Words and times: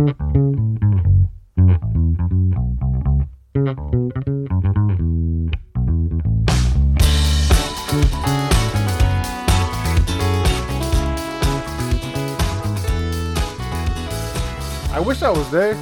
I 0.00 0.04
wish 15.04 15.20
I 15.22 15.28
was 15.28 15.50
there, 15.50 15.76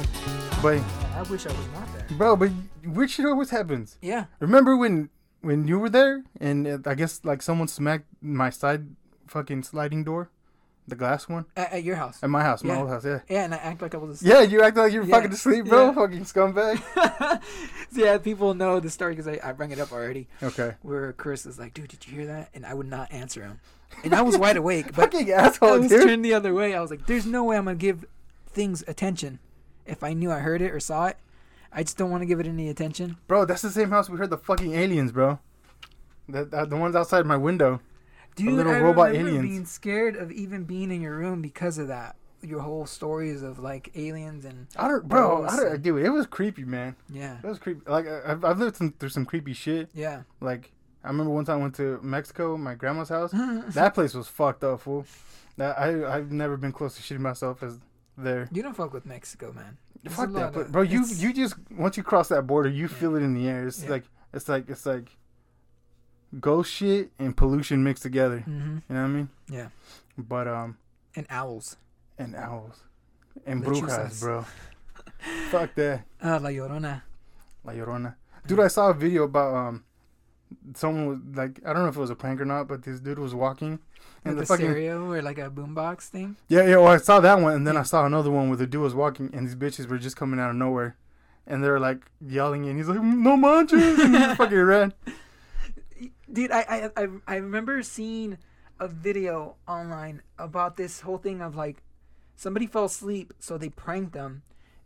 but 0.61 0.81
I 1.15 1.23
wish 1.29 1.45
I 1.45 1.53
was 1.53 1.67
not 1.73 1.87
there. 1.93 2.05
bro, 2.17 2.35
but 2.35 2.51
weird 2.83 3.09
shit 3.09 3.25
always 3.25 3.51
happens. 3.51 3.97
Yeah. 4.01 4.25
Remember 4.41 4.75
when 4.75 5.09
when 5.39 5.65
you 5.69 5.79
were 5.79 5.89
there 5.89 6.25
and 6.41 6.67
uh, 6.67 6.79
I 6.85 6.95
guess 6.95 7.21
like 7.23 7.41
someone 7.41 7.69
smacked 7.69 8.07
my 8.21 8.49
side 8.49 8.87
fucking 9.27 9.63
sliding 9.63 10.03
door, 10.03 10.29
the 10.89 10.95
glass 10.95 11.27
one 11.29 11.45
At, 11.55 11.73
at 11.73 11.83
your 11.83 11.95
house. 11.95 12.19
at 12.23 12.29
my 12.29 12.41
house, 12.43 12.63
my 12.63 12.73
Yeah. 12.73 12.79
old 12.81 12.89
house. 12.89 13.05
Yeah. 13.05 13.19
Yeah, 13.29 13.43
and 13.45 13.53
I 13.53 13.57
act 13.57 13.81
like 13.81 13.93
I 13.95 13.97
was. 13.97 14.21
Yeah, 14.21 14.41
you 14.41 14.61
act 14.61 14.75
like 14.77 14.91
you 14.93 14.99
were 15.01 15.05
Yeah, 15.05 15.15
fucking 15.15 15.31
asleep, 15.31 15.65
bro. 15.65 15.87
yeah. 15.87 15.93
Fucking 15.93 16.21
scumbag. 16.25 17.41
yeah, 17.91 18.17
people 18.17 18.53
know 18.53 18.79
the 18.79 18.89
story 18.89 19.13
because 19.15 19.27
I, 19.27 19.39
I 19.43 19.51
bring 19.53 19.71
it 19.71 19.79
up 19.79 19.91
already. 19.91 20.27
Okay. 20.41 20.75
Where 20.81 21.13
Chris 21.13 21.45
is 21.45 21.57
like, 21.59 21.73
dude, 21.73 21.87
did 21.89 22.07
you 22.07 22.15
hear 22.15 22.25
that? 22.27 22.49
And 22.53 22.65
I 22.65 22.73
would 22.73 22.87
not 22.87 23.11
answer 23.11 23.43
him. 23.43 23.59
And 24.03 24.13
I 24.13 24.21
was 24.21 24.37
wide 24.37 24.55
awake, 24.55 24.85
but 24.95 25.11
Fucking 25.11 25.33
I 25.33 25.49
was 25.77 25.89
dude. 25.89 26.03
turned 26.03 26.23
the 26.23 26.33
other 26.35 26.53
way. 26.53 26.75
I 26.75 26.79
was 26.79 26.91
like, 26.91 27.07
there's 27.07 27.25
no 27.25 27.43
way 27.43 27.57
I'm 27.57 27.63
going 27.65 27.77
to 27.77 27.81
give 27.81 28.05
things 28.47 28.83
attention. 28.87 29.39
If 29.87 30.03
I 30.03 30.13
knew 30.13 30.31
I 30.31 30.39
heard 30.39 30.61
it 30.61 30.71
or 30.71 30.79
saw 30.79 31.07
it, 31.07 31.17
I 31.73 31.81
just 31.81 31.97
don't 31.97 32.11
want 32.11 32.21
to 32.21 32.27
give 32.27 32.39
it 32.39 32.45
any 32.45 32.69
attention. 32.69 33.17
Bro, 33.27 33.45
that's 33.45 33.63
the 33.63 33.71
same 33.71 33.89
house 33.89 34.07
we 34.07 34.17
heard 34.19 34.29
the 34.29 34.37
fucking 34.37 34.73
aliens, 34.75 35.11
bro. 35.11 35.39
The, 36.29 36.45
the, 36.45 36.65
the 36.65 36.77
ones 36.77 36.95
outside 36.95 37.25
my 37.25 37.35
window. 37.35 37.81
Dude, 38.39 38.53
little 38.53 38.71
I 38.71 38.79
robot 38.79 39.11
remember 39.11 39.29
aliens. 39.31 39.49
being 39.49 39.65
scared 39.65 40.15
of 40.15 40.31
even 40.31 40.63
being 40.63 40.91
in 40.91 41.01
your 41.01 41.15
room 41.17 41.41
because 41.41 41.77
of 41.77 41.87
that. 41.89 42.15
Your 42.41 42.61
whole 42.61 42.85
stories 42.85 43.43
of 43.43 43.59
like 43.59 43.91
aliens 43.95 44.45
and 44.45 44.67
I 44.77 44.87
don't, 44.87 45.07
bro. 45.07 45.45
I 45.45 45.55
don't, 45.57 45.81
dude, 45.81 46.03
it 46.05 46.09
was 46.09 46.25
creepy, 46.25 46.63
man. 46.63 46.95
yeah, 47.11 47.37
It 47.43 47.47
was 47.47 47.59
creepy. 47.59 47.81
Like 47.85 48.07
I've, 48.07 48.45
I've 48.45 48.57
lived 48.59 48.77
some, 48.77 48.93
through 48.97 49.09
some 49.09 49.25
creepy 49.25 49.51
shit. 49.53 49.89
yeah. 49.93 50.21
Like 50.39 50.71
I 51.03 51.07
remember 51.09 51.31
one 51.31 51.43
time 51.45 51.59
I 51.59 51.61
went 51.63 51.75
to 51.75 51.99
Mexico, 52.01 52.55
my 52.57 52.75
grandma's 52.75 53.09
house. 53.09 53.31
that 53.69 53.93
place 53.93 54.13
was 54.13 54.27
fucked 54.29 54.63
up, 54.63 54.79
fool. 54.81 55.05
That 55.57 55.77
I 55.77 56.15
I've 56.15 56.31
never 56.31 56.55
been 56.55 56.71
close 56.71 56.95
to 56.95 57.01
shitting 57.01 57.19
myself 57.19 57.61
as 57.61 57.77
there. 58.17 58.47
You 58.53 58.63
don't 58.63 58.73
fuck 58.75 58.93
with 58.93 59.05
Mexico, 59.05 59.51
man. 59.51 59.77
There's 60.01 60.15
Fuck 60.15 60.31
that, 60.31 60.55
of- 60.55 60.71
bro, 60.71 60.81
you 60.83 61.05
you 61.17 61.33
just 61.33 61.55
once 61.71 61.97
you 61.97 62.03
cross 62.03 62.29
that 62.29 62.47
border, 62.47 62.69
you 62.69 62.87
feel 62.87 63.17
it 63.17 63.21
in 63.21 63.33
the 63.33 63.49
air. 63.49 63.67
It's 63.67 63.83
Yeah. 63.83 63.89
like 63.89 64.03
it's 64.33 64.47
like 64.47 64.69
it's 64.69 64.85
like 64.85 65.09
ghost 66.39 66.71
shit 66.71 67.11
and 67.17 67.35
pollution 67.35 67.83
mixed 67.83 68.03
together. 68.03 68.43
Mhm. 68.47 68.83
You 68.89 68.95
know 68.95 69.01
what 69.01 69.05
I 69.05 69.07
mean? 69.07 69.29
Yeah. 69.49 69.67
But 70.17 70.47
um, 70.47 70.77
and 71.15 71.25
owls. 71.29 71.77
and 72.17 72.35
owls 72.35 72.83
and 73.45 73.63
Lechuzas. 73.63 73.87
brujas, 73.89 74.19
bro. 74.21 74.45
Fuck 75.49 75.75
that, 75.75 76.05
Ah, 76.21 76.37
La 76.41 76.49
Llorona. 76.49 77.01
La 77.63 77.73
Llorona. 77.73 78.15
Dude, 78.47 78.59
I 78.59 78.67
saw 78.67 78.89
a 78.89 78.93
video 78.93 79.23
about 79.23 79.53
um, 79.55 79.83
someone 80.75 81.07
was 81.07 81.19
like, 81.37 81.59
I 81.65 81.73
don't 81.73 81.83
know 81.83 81.89
if 81.89 81.95
it 81.97 81.99
was 81.99 82.09
a 82.09 82.15
prank 82.15 82.39
or 82.41 82.45
not, 82.45 82.67
but 82.67 82.83
this 82.83 82.99
dude 82.99 83.19
was 83.19 83.33
walking. 83.35 83.79
And 84.23 84.31
And 84.31 84.37
the 84.37 84.41
the 84.41 84.45
fucking 84.47 84.65
stereo 84.65 85.11
or 85.11 85.21
like 85.21 85.37
a 85.37 85.49
boombox 85.49 86.03
thing. 86.09 86.35
Yeah, 86.47 86.65
yeah. 86.67 86.77
Well, 86.77 86.87
I 86.87 86.97
saw 86.97 87.19
that 87.21 87.39
one, 87.39 87.53
and 87.53 87.65
then 87.67 87.75
Yeah. 87.75 87.81
I 87.81 87.83
saw 87.83 88.05
another 88.05 88.31
one 88.31 88.49
where 88.49 88.57
the 88.57 88.67
dude 88.67 88.81
was 88.81 88.93
walking, 88.95 89.29
and 89.33 89.45
these 89.47 89.55
bitches 89.55 89.87
were 89.87 89.97
just 89.97 90.15
coming 90.17 90.39
out 90.39 90.49
of 90.49 90.55
nowhere, 90.55 90.95
and 91.47 91.63
they're 91.63 91.79
like 91.79 92.09
yelling, 92.25 92.67
and 92.67 92.77
he's 92.77 92.87
like, 92.89 93.01
"No 93.01 93.35
manches!" 93.37 93.99
and 93.99 94.15
he 94.15 94.35
fucking 94.35 94.57
ran. 94.57 94.93
Dude, 96.31 96.51
I, 96.51 96.61
I 96.95 97.03
I 97.03 97.07
I 97.27 97.35
remember 97.35 97.83
seeing 97.83 98.37
a 98.79 98.87
video 98.87 99.55
online 99.67 100.21
about 100.37 100.77
this 100.77 101.01
whole 101.01 101.17
thing 101.17 101.41
of 101.41 101.55
like 101.55 101.83
somebody 102.35 102.67
fell 102.67 102.85
asleep, 102.85 103.33
so 103.39 103.57
they 103.57 103.69
pranked 103.69 104.13
them, 104.13 104.43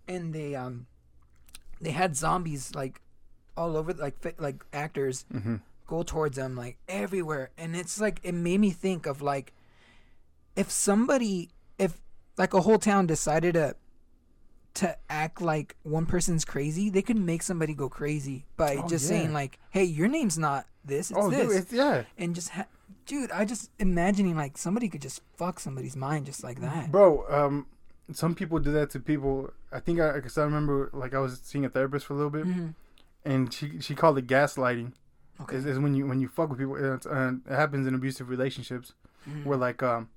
and 0.07 0.33
they 0.33 0.55
um 0.55 0.87
they 1.79 1.91
had 1.91 2.15
zombies 2.15 2.73
like 2.73 3.01
all 3.55 3.77
over 3.77 3.93
like 3.93 4.35
like 4.39 4.65
actors 4.73 5.25
hmm 5.31 5.57
go 5.85 6.01
towards 6.01 6.37
them 6.37 6.55
like 6.55 6.77
everywhere 6.87 7.51
and 7.57 7.75
it's 7.75 7.99
like 7.99 8.19
it 8.23 8.33
made 8.33 8.59
me 8.59 8.71
think 8.71 9.05
of 9.05 9.21
like 9.21 9.53
if 10.55 10.71
somebody 10.71 11.49
if 11.77 12.01
like 12.37 12.53
a 12.53 12.61
whole 12.61 12.79
town 12.79 13.05
decided 13.05 13.53
to 13.53 13.75
to 14.75 14.97
act 15.09 15.41
like 15.41 15.75
one 15.83 16.05
person's 16.05 16.43
crazy 16.45 16.89
they 16.89 17.01
could 17.01 17.17
make 17.17 17.43
somebody 17.43 17.73
go 17.73 17.87
crazy 17.89 18.45
by 18.57 18.75
Oh, 18.77 18.87
just 18.87 19.03
yeah. 19.05 19.17
saying 19.19 19.33
like 19.33 19.59
hey 19.69 19.83
your 19.83 20.07
name's 20.07 20.37
not 20.37 20.65
this 20.83 21.11
it's 21.11 21.19
Oh, 21.19 21.29
this 21.29 21.47
dude, 21.47 21.55
it's, 21.57 21.73
yeah, 21.73 22.03
and 22.17 22.33
just 22.33 22.49
ha- 22.49 22.65
dude 23.05 23.29
i 23.31 23.45
just 23.45 23.69
imagining 23.79 24.35
like 24.35 24.57
somebody 24.57 24.89
could 24.89 25.01
just 25.01 25.21
fuck 25.37 25.59
somebody's 25.59 25.95
mind 25.95 26.25
just 26.25 26.43
like 26.43 26.59
that 26.61 26.91
bro. 26.91 27.25
Um, 27.29 27.67
some 28.11 28.35
people 28.35 28.59
do 28.59 28.71
that 28.73 28.89
to 28.91 28.99
people. 28.99 29.51
I 29.71 29.79
think 29.79 29.99
I, 29.99 30.19
cause 30.19 30.37
I 30.37 30.43
remember 30.43 30.89
like 30.93 31.13
I 31.13 31.19
was 31.19 31.39
seeing 31.41 31.63
a 31.65 31.69
therapist 31.69 32.05
for 32.05 32.13
a 32.13 32.17
little 32.17 32.29
bit, 32.29 32.45
Mhm. 32.45 32.75
and 33.23 33.53
she 33.53 33.79
she 33.79 33.95
called 33.95 34.17
it 34.17 34.27
gaslighting. 34.27 34.91
okay 35.41 35.55
Is, 35.55 35.79
when 35.79 35.93
you 35.95 36.05
when 36.05 36.19
you 36.19 36.27
fuck 36.27 36.49
with 36.49 36.59
people. 36.59 36.75
Uh, 36.75 36.95
it 36.95 37.55
happens 37.55 37.87
in 37.87 37.95
abusive 37.95 38.27
relationships 38.29 38.93
Mhm. 39.29 39.45
where 39.45 39.57
like 39.57 39.81
um. 39.81 40.09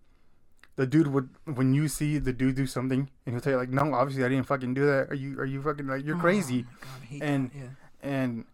The 0.76 0.86
dude 0.86 1.06
would, 1.08 1.30
when 1.46 1.72
you 1.74 1.88
see 1.88 2.18
the 2.18 2.32
dude 2.34 2.54
do 2.56 2.66
something, 2.66 3.08
and 3.24 3.34
he'll 3.34 3.40
tell 3.40 3.52
you 3.52 3.58
like, 3.58 3.70
"No, 3.70 3.94
obviously 3.94 4.24
I 4.24 4.28
didn't 4.28 4.46
fucking 4.46 4.74
do 4.74 4.84
that. 4.86 5.08
Are 5.10 5.14
you, 5.14 5.38
are 5.40 5.44
you 5.46 5.62
fucking 5.62 5.86
like, 5.86 6.04
you're 6.04 6.16
Oh 6.16 6.20
crazy?" 6.20 6.62
God, 6.62 7.22
And- 7.22 7.50
that, 7.50 7.56
yeah. 7.56 7.68
and 8.02 8.44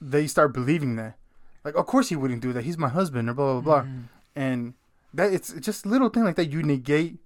they 0.00 0.26
start 0.26 0.52
believing 0.52 0.96
that. 0.96 1.16
Like, 1.64 1.76
of 1.76 1.86
course 1.86 2.08
he 2.08 2.16
wouldn't 2.16 2.42
do 2.42 2.52
that. 2.52 2.64
He's 2.64 2.78
my 2.78 2.88
husband, 2.88 3.28
or 3.30 3.34
blah 3.34 3.60
blah 3.60 3.60
blah. 3.60 3.82
Mhm. 3.88 4.02
And 4.34 4.74
that 5.14 5.32
it's 5.32 5.52
just 5.54 5.86
little 5.86 6.08
thing 6.08 6.24
like 6.24 6.36
that. 6.36 6.50
You 6.50 6.62
negate 6.62 7.18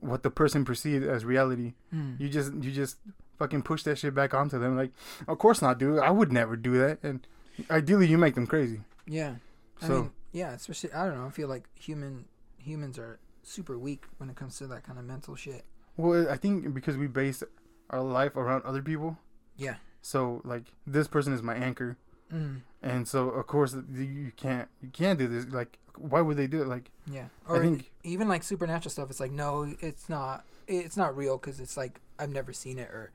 what 0.00 0.22
the 0.22 0.30
person 0.30 0.64
perceived 0.64 1.04
as 1.06 1.24
reality. 1.24 1.74
Mhm. 1.94 2.18
You 2.18 2.28
just 2.28 2.52
you 2.54 2.72
just 2.72 2.96
fucking 3.38 3.62
push 3.62 3.82
that 3.84 3.96
shit 3.98 4.14
back 4.14 4.34
onto 4.34 4.58
them. 4.58 4.76
Like, 4.76 4.90
of 5.28 5.38
course 5.38 5.62
not, 5.62 5.78
dude. 5.78 5.98
I 6.00 6.10
would 6.10 6.32
never 6.32 6.56
do 6.56 6.76
that. 6.78 6.98
And 7.02 7.26
ideally, 7.70 8.06
you 8.08 8.18
make 8.18 8.34
them 8.34 8.46
crazy. 8.46 8.80
Yeah. 9.06 9.36
I 9.82 9.86
So- 9.86 10.00
mean, 10.02 10.10
yeah, 10.32 10.50
especially 10.52 10.92
I 10.92 11.06
don't 11.06 11.16
know. 11.18 11.26
I 11.26 11.30
feel 11.30 11.48
like 11.48 11.64
human 11.74 12.24
humans 12.58 12.98
are 12.98 13.18
super 13.50 13.78
weak 13.78 14.04
when 14.18 14.30
it 14.30 14.36
comes 14.36 14.56
to 14.58 14.66
that 14.68 14.84
kind 14.84 14.98
of 14.98 15.04
mental 15.04 15.34
shit. 15.34 15.64
Well, 15.96 16.28
I 16.30 16.36
think 16.36 16.72
because 16.72 16.96
we 16.96 17.06
base 17.06 17.42
our 17.90 18.00
life 18.02 18.36
around 18.36 18.64
other 18.64 18.82
people. 18.82 19.18
Yeah. 19.56 19.76
So 20.02 20.40
like 20.44 20.72
this 20.86 21.08
person 21.08 21.32
is 21.32 21.42
my 21.42 21.54
anchor, 21.56 21.96
Mm. 22.32 22.62
and 22.82 23.08
so 23.08 23.28
of 23.30 23.46
course 23.48 23.74
you- 23.92 24.32
can't 24.36 24.68
you 24.80 24.88
can't 24.90 25.18
do 25.18 25.26
this. 25.26 25.46
Like, 25.52 25.78
why 25.98 26.20
would 26.20 26.36
they 26.36 26.46
do 26.46 26.62
it? 26.62 26.68
Like, 26.68 26.90
Yeah. 27.06 27.26
I 27.48 27.58
think- 27.58 27.90
even 28.04 28.28
like 28.28 28.42
supernatural 28.44 28.90
stuff. 28.90 29.10
It's 29.10 29.20
like 29.20 29.32
no, 29.32 29.74
it's 29.80 30.08
not. 30.08 30.44
It's 30.68 30.96
not 30.96 31.16
real 31.16 31.36
because 31.36 31.58
it's 31.58 31.76
like 31.76 32.00
I've 32.18 32.30
never 32.30 32.52
seen 32.52 32.78
it, 32.78 32.88
or 32.90 33.10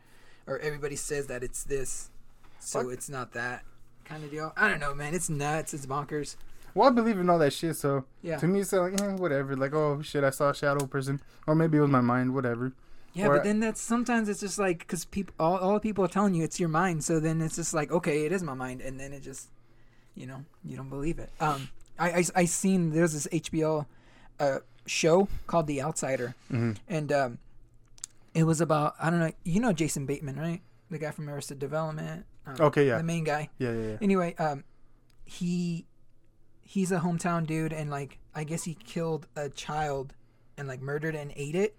or 0.47 0.59
everybody 0.59 0.95
says 0.97 1.25
that 1.27 1.41
it's 1.43 1.63
this, 1.63 2.09
so 2.59 2.83
Fuck. 2.83 2.91
it's 2.93 3.09
not 3.09 3.31
that 3.33 3.63
kind 4.03 4.23
of 4.23 4.29
deal. 4.29 4.53
I 4.57 4.67
don't 4.69 4.79
know, 4.79 4.93
man. 4.93 5.15
It's 5.15 5.29
nuts. 5.29 5.73
It's 5.73 5.85
bonkers. 5.87 6.35
Well, 6.75 6.87
I 6.89 6.91
believe 6.91 7.17
in 7.17 7.29
all 7.29 7.39
that 7.39 7.53
shit. 7.53 7.75
So 7.75 8.05
Yeah. 8.21 8.37
To 8.37 8.47
me, 8.47 8.59
it's 8.59 8.71
like 8.73 9.01
eh, 9.01 9.15
whatever. 9.15 9.55
Like, 9.55 9.73
oh 9.73 10.01
shit, 10.03 10.23
I 10.23 10.29
saw 10.29 10.49
a 10.51 10.53
shadow 10.55 10.85
person, 10.85 11.19
or 11.47 11.55
maybe 11.55 11.77
it 11.77 11.81
was 11.81 11.89
my 11.89 12.01
mind. 12.01 12.33
Whatever. 12.35 12.73
Yeah, 13.13 13.27
Or- 13.27 13.35
but 13.37 13.43
then 13.45 13.59
that's 13.61 13.81
sometimes 13.81 14.27
it's 14.29 14.41
just 14.41 14.59
like 14.59 14.79
because 14.79 15.05
people, 15.05 15.33
all, 15.39 15.57
all 15.57 15.73
the 15.75 15.79
people 15.79 16.03
are 16.05 16.09
telling 16.09 16.33
you 16.35 16.43
it's 16.43 16.59
your 16.59 16.69
mind, 16.69 17.03
so 17.03 17.19
then 17.19 17.41
it's 17.41 17.55
just 17.55 17.73
like 17.73 17.89
okay, 17.91 18.25
it 18.25 18.31
is 18.31 18.43
my 18.43 18.53
mind, 18.53 18.81
and 18.81 18.99
then 18.99 19.13
it 19.13 19.21
just, 19.21 19.47
you 20.15 20.27
know, 20.27 20.43
you 20.65 20.75
don't 20.77 20.89
believe 20.89 21.17
it. 21.17 21.31
Um, 21.39 21.69
I 21.97 22.09
I, 22.19 22.23
I 22.35 22.45
seen 22.45 22.91
there's 22.91 23.13
this 23.13 23.25
HBO, 23.31 23.85
uh, 24.39 24.59
show 24.85 25.27
called 25.47 25.67
The 25.67 25.81
Outsider, 25.81 26.35
hmm 26.51 26.73
and 26.89 27.11
um, 27.13 27.37
it 28.33 28.43
was 28.43 28.59
about 28.59 28.95
I 29.01 29.09
don't 29.09 29.19
know, 29.21 29.31
you 29.45 29.61
know 29.61 29.71
Jason 29.71 30.05
Bateman, 30.05 30.35
right? 30.37 30.61
The 30.91 30.97
guy 30.99 31.11
from 31.11 31.29
Arrested 31.29 31.57
Development. 31.57 32.25
Um, 32.45 32.55
Okay, 32.59 32.85
yeah, 32.85 32.97
The 32.97 33.03
main 33.03 33.23
guy. 33.23 33.49
yeah, 33.57 33.71
yeah, 33.71 33.87
yeah. 33.91 33.97
Anyway, 34.01 34.35
um, 34.37 34.65
he 35.23 35.85
he's 36.65 36.91
a 36.91 36.99
hometown 36.99 37.45
dude, 37.45 37.71
and 37.71 37.89
like 37.89 38.17
I 38.33 38.43
guess 38.43 38.63
he 38.63 38.73
killed 38.73 39.27
a 39.35 39.47
child 39.49 40.13
and 40.57 40.67
like 40.67 40.81
murdered 40.81 41.15
and 41.15 41.31
ate 41.35 41.55
it, 41.55 41.75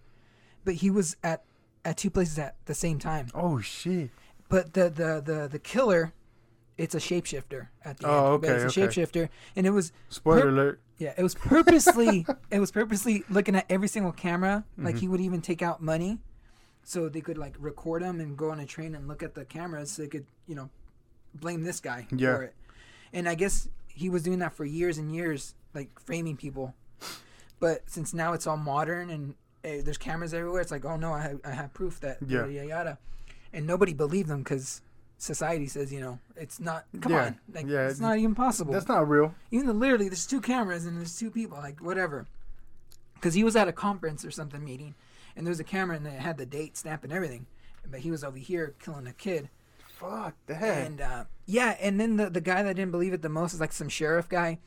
but 0.64 0.74
he 0.76 0.90
was 0.90 1.16
at 1.22 1.42
at 1.84 1.96
two 1.98 2.10
places 2.10 2.38
at 2.38 2.56
the 2.64 2.74
same 2.74 2.98
time. 2.98 3.28
Oh 3.34 3.60
shit. 3.60 4.10
But 4.48 4.72
the 4.74 4.88
the 4.88 5.20
the 5.24 5.48
the 5.50 5.58
killer, 5.58 6.12
it's 6.78 6.94
a 6.94 6.98
shapeshifter 6.98 7.68
at 7.84 7.98
the 7.98 8.06
Oh, 8.08 8.34
end. 8.34 8.42
But 8.42 8.50
okay, 8.50 8.64
it's 8.64 8.76
a 8.76 8.82
okay. 8.84 8.88
shapeshifter, 9.02 9.28
and 9.56 9.66
it 9.66 9.70
was 9.70 9.92
Spoiler 10.08 10.48
alert. 10.48 10.80
yeah, 10.98 11.12
it 11.18 11.22
was 11.22 11.34
purposely 11.34 12.24
it 12.50 12.60
was 12.60 12.70
purposely 12.70 13.24
looking 13.28 13.56
at 13.56 13.66
every 13.68 13.88
single 13.88 14.12
camera. 14.12 14.64
Like 14.78 14.94
Mhm. 14.96 15.00
he 15.00 15.08
would 15.08 15.20
even 15.20 15.40
take 15.42 15.62
out 15.62 15.82
money, 15.82 16.20
so 16.84 17.08
they 17.08 17.20
could 17.20 17.38
like 17.38 17.56
record 17.58 18.02
him 18.02 18.20
and 18.20 18.36
go 18.36 18.50
on 18.50 18.60
a 18.60 18.66
train 18.66 18.94
and 18.94 19.08
look 19.08 19.22
at 19.22 19.34
the 19.34 19.44
cameras. 19.44 19.90
So 19.92 20.02
they 20.02 20.08
could 20.08 20.26
you 20.46 20.54
know 20.54 20.70
blame 21.34 21.64
this 21.64 21.80
guy 21.80 22.06
Yeah. 22.12 22.36
for 22.36 22.42
it. 22.44 22.54
And 23.12 23.28
I 23.28 23.34
guess 23.34 23.68
he 23.96 24.08
was 24.08 24.22
doing 24.22 24.38
that 24.40 24.52
for 24.52 24.64
years 24.64 24.98
and 24.98 25.14
years, 25.14 25.54
like 25.74 25.88
framing 25.98 26.36
people. 26.36 26.74
But 27.58 27.88
since 27.88 28.12
now 28.12 28.34
it's 28.34 28.46
all 28.46 28.56
modern 28.58 29.08
and 29.10 29.34
uh, 29.64 29.82
there's 29.82 29.96
cameras 29.98 30.34
everywhere, 30.34 30.60
it's 30.60 30.70
like 30.70 30.84
oh 30.84 30.96
no, 30.96 31.12
I 31.12 31.20
have, 31.22 31.40
I 31.44 31.50
have 31.52 31.72
proof 31.74 31.98
that 32.00 32.18
Yeah. 32.26 32.40
yada 32.40 32.52
yada, 32.52 32.68
yada. 32.68 32.98
and 33.52 33.66
nobody 33.66 33.94
believed 33.94 34.28
them 34.28 34.40
because 34.42 34.82
society 35.18 35.66
says 35.66 35.90
you 35.92 36.00
know 36.00 36.18
it's 36.36 36.60
not. 36.60 36.84
Come 37.00 37.12
Yeah. 37.12 37.24
on, 37.26 37.40
like 37.52 37.66
Yeah, 37.66 37.88
it's 37.88 37.98
not 38.00 38.18
even 38.18 38.34
possible 38.34 38.72
That's 38.74 38.86
not 38.88 39.08
real. 39.08 39.34
even 39.50 39.66
though 39.66 39.72
literally 39.72 40.08
there's 40.10 40.26
two 40.26 40.40
cameras 40.42 40.84
and 40.84 40.98
there's 40.98 41.16
two 41.18 41.30
people 41.30 41.56
like 41.58 41.80
whatever 41.80 42.26
because 43.14 43.32
he 43.32 43.42
was 43.42 43.56
at 43.56 43.66
a 43.66 43.72
conference 43.72 44.24
or 44.26 44.30
something 44.30 44.62
meeting 44.62 44.94
and 45.34 45.46
there 45.46 45.50
was 45.50 45.60
a 45.60 45.64
camera 45.64 45.96
and 45.96 46.06
it 46.06 46.20
had 46.20 46.36
the 46.36 46.44
date 46.46 46.76
stamp 46.76 47.02
and 47.04 47.12
everything, 47.12 47.46
but 47.90 48.00
he 48.00 48.10
was 48.10 48.22
over 48.22 48.36
here 48.38 48.74
killing 48.78 49.06
a 49.06 49.12
kid. 49.14 49.48
Fuck 49.98 50.34
that. 50.46 50.62
And 50.86 51.00
uh, 51.00 51.24
yeah, 51.46 51.76
and 51.80 51.98
then 51.98 52.16
the 52.16 52.28
the 52.30 52.40
guy 52.40 52.62
that 52.62 52.76
didn't 52.76 52.90
believe 52.90 53.12
it 53.12 53.22
the 53.22 53.28
most 53.28 53.54
is 53.54 53.60
like 53.60 53.72
some 53.72 53.88
sheriff 53.88 54.28
guy, 54.28 54.58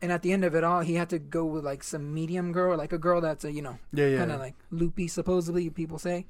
and 0.00 0.12
at 0.12 0.22
the 0.22 0.32
end 0.32 0.44
of 0.44 0.54
it 0.54 0.62
all, 0.62 0.80
he 0.80 0.94
had 0.94 1.08
to 1.10 1.18
go 1.18 1.44
with 1.44 1.64
like 1.64 1.82
some 1.82 2.14
medium 2.14 2.52
girl, 2.52 2.76
like 2.78 2.92
a 2.92 2.98
girl 2.98 3.20
that's 3.20 3.44
a 3.44 3.50
you 3.50 3.62
know 3.62 3.78
yeah, 3.92 4.06
yeah. 4.06 4.18
kind 4.18 4.30
of 4.32 4.38
like 4.38 4.54
loopy, 4.70 5.08
supposedly 5.08 5.68
people 5.70 5.98
say. 5.98 6.26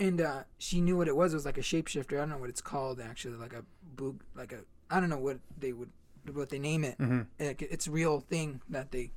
And 0.00 0.20
uh, 0.20 0.42
she 0.58 0.80
knew 0.80 0.96
what 0.96 1.08
it 1.08 1.14
was. 1.16 1.32
It 1.32 1.36
was 1.36 1.44
like 1.44 1.58
a 1.58 1.62
shapeshifter. 1.62 2.14
I 2.14 2.20
don't 2.20 2.30
know 2.30 2.38
what 2.38 2.48
it's 2.48 2.62
called 2.62 3.00
actually, 3.00 3.36
like 3.36 3.52
a 3.52 3.64
boog, 3.96 4.16
like 4.34 4.52
a 4.52 4.60
I 4.90 4.98
don't 4.98 5.10
know 5.10 5.18
what 5.18 5.38
they 5.58 5.72
would 5.72 5.90
what 6.32 6.48
they 6.48 6.58
name 6.58 6.84
it. 6.84 6.96
hmm 6.96 7.22
Like, 7.38 7.62
It's 7.62 7.86
a 7.86 7.90
real 7.90 8.20
thing 8.20 8.62
that 8.68 8.90
they 8.90 9.12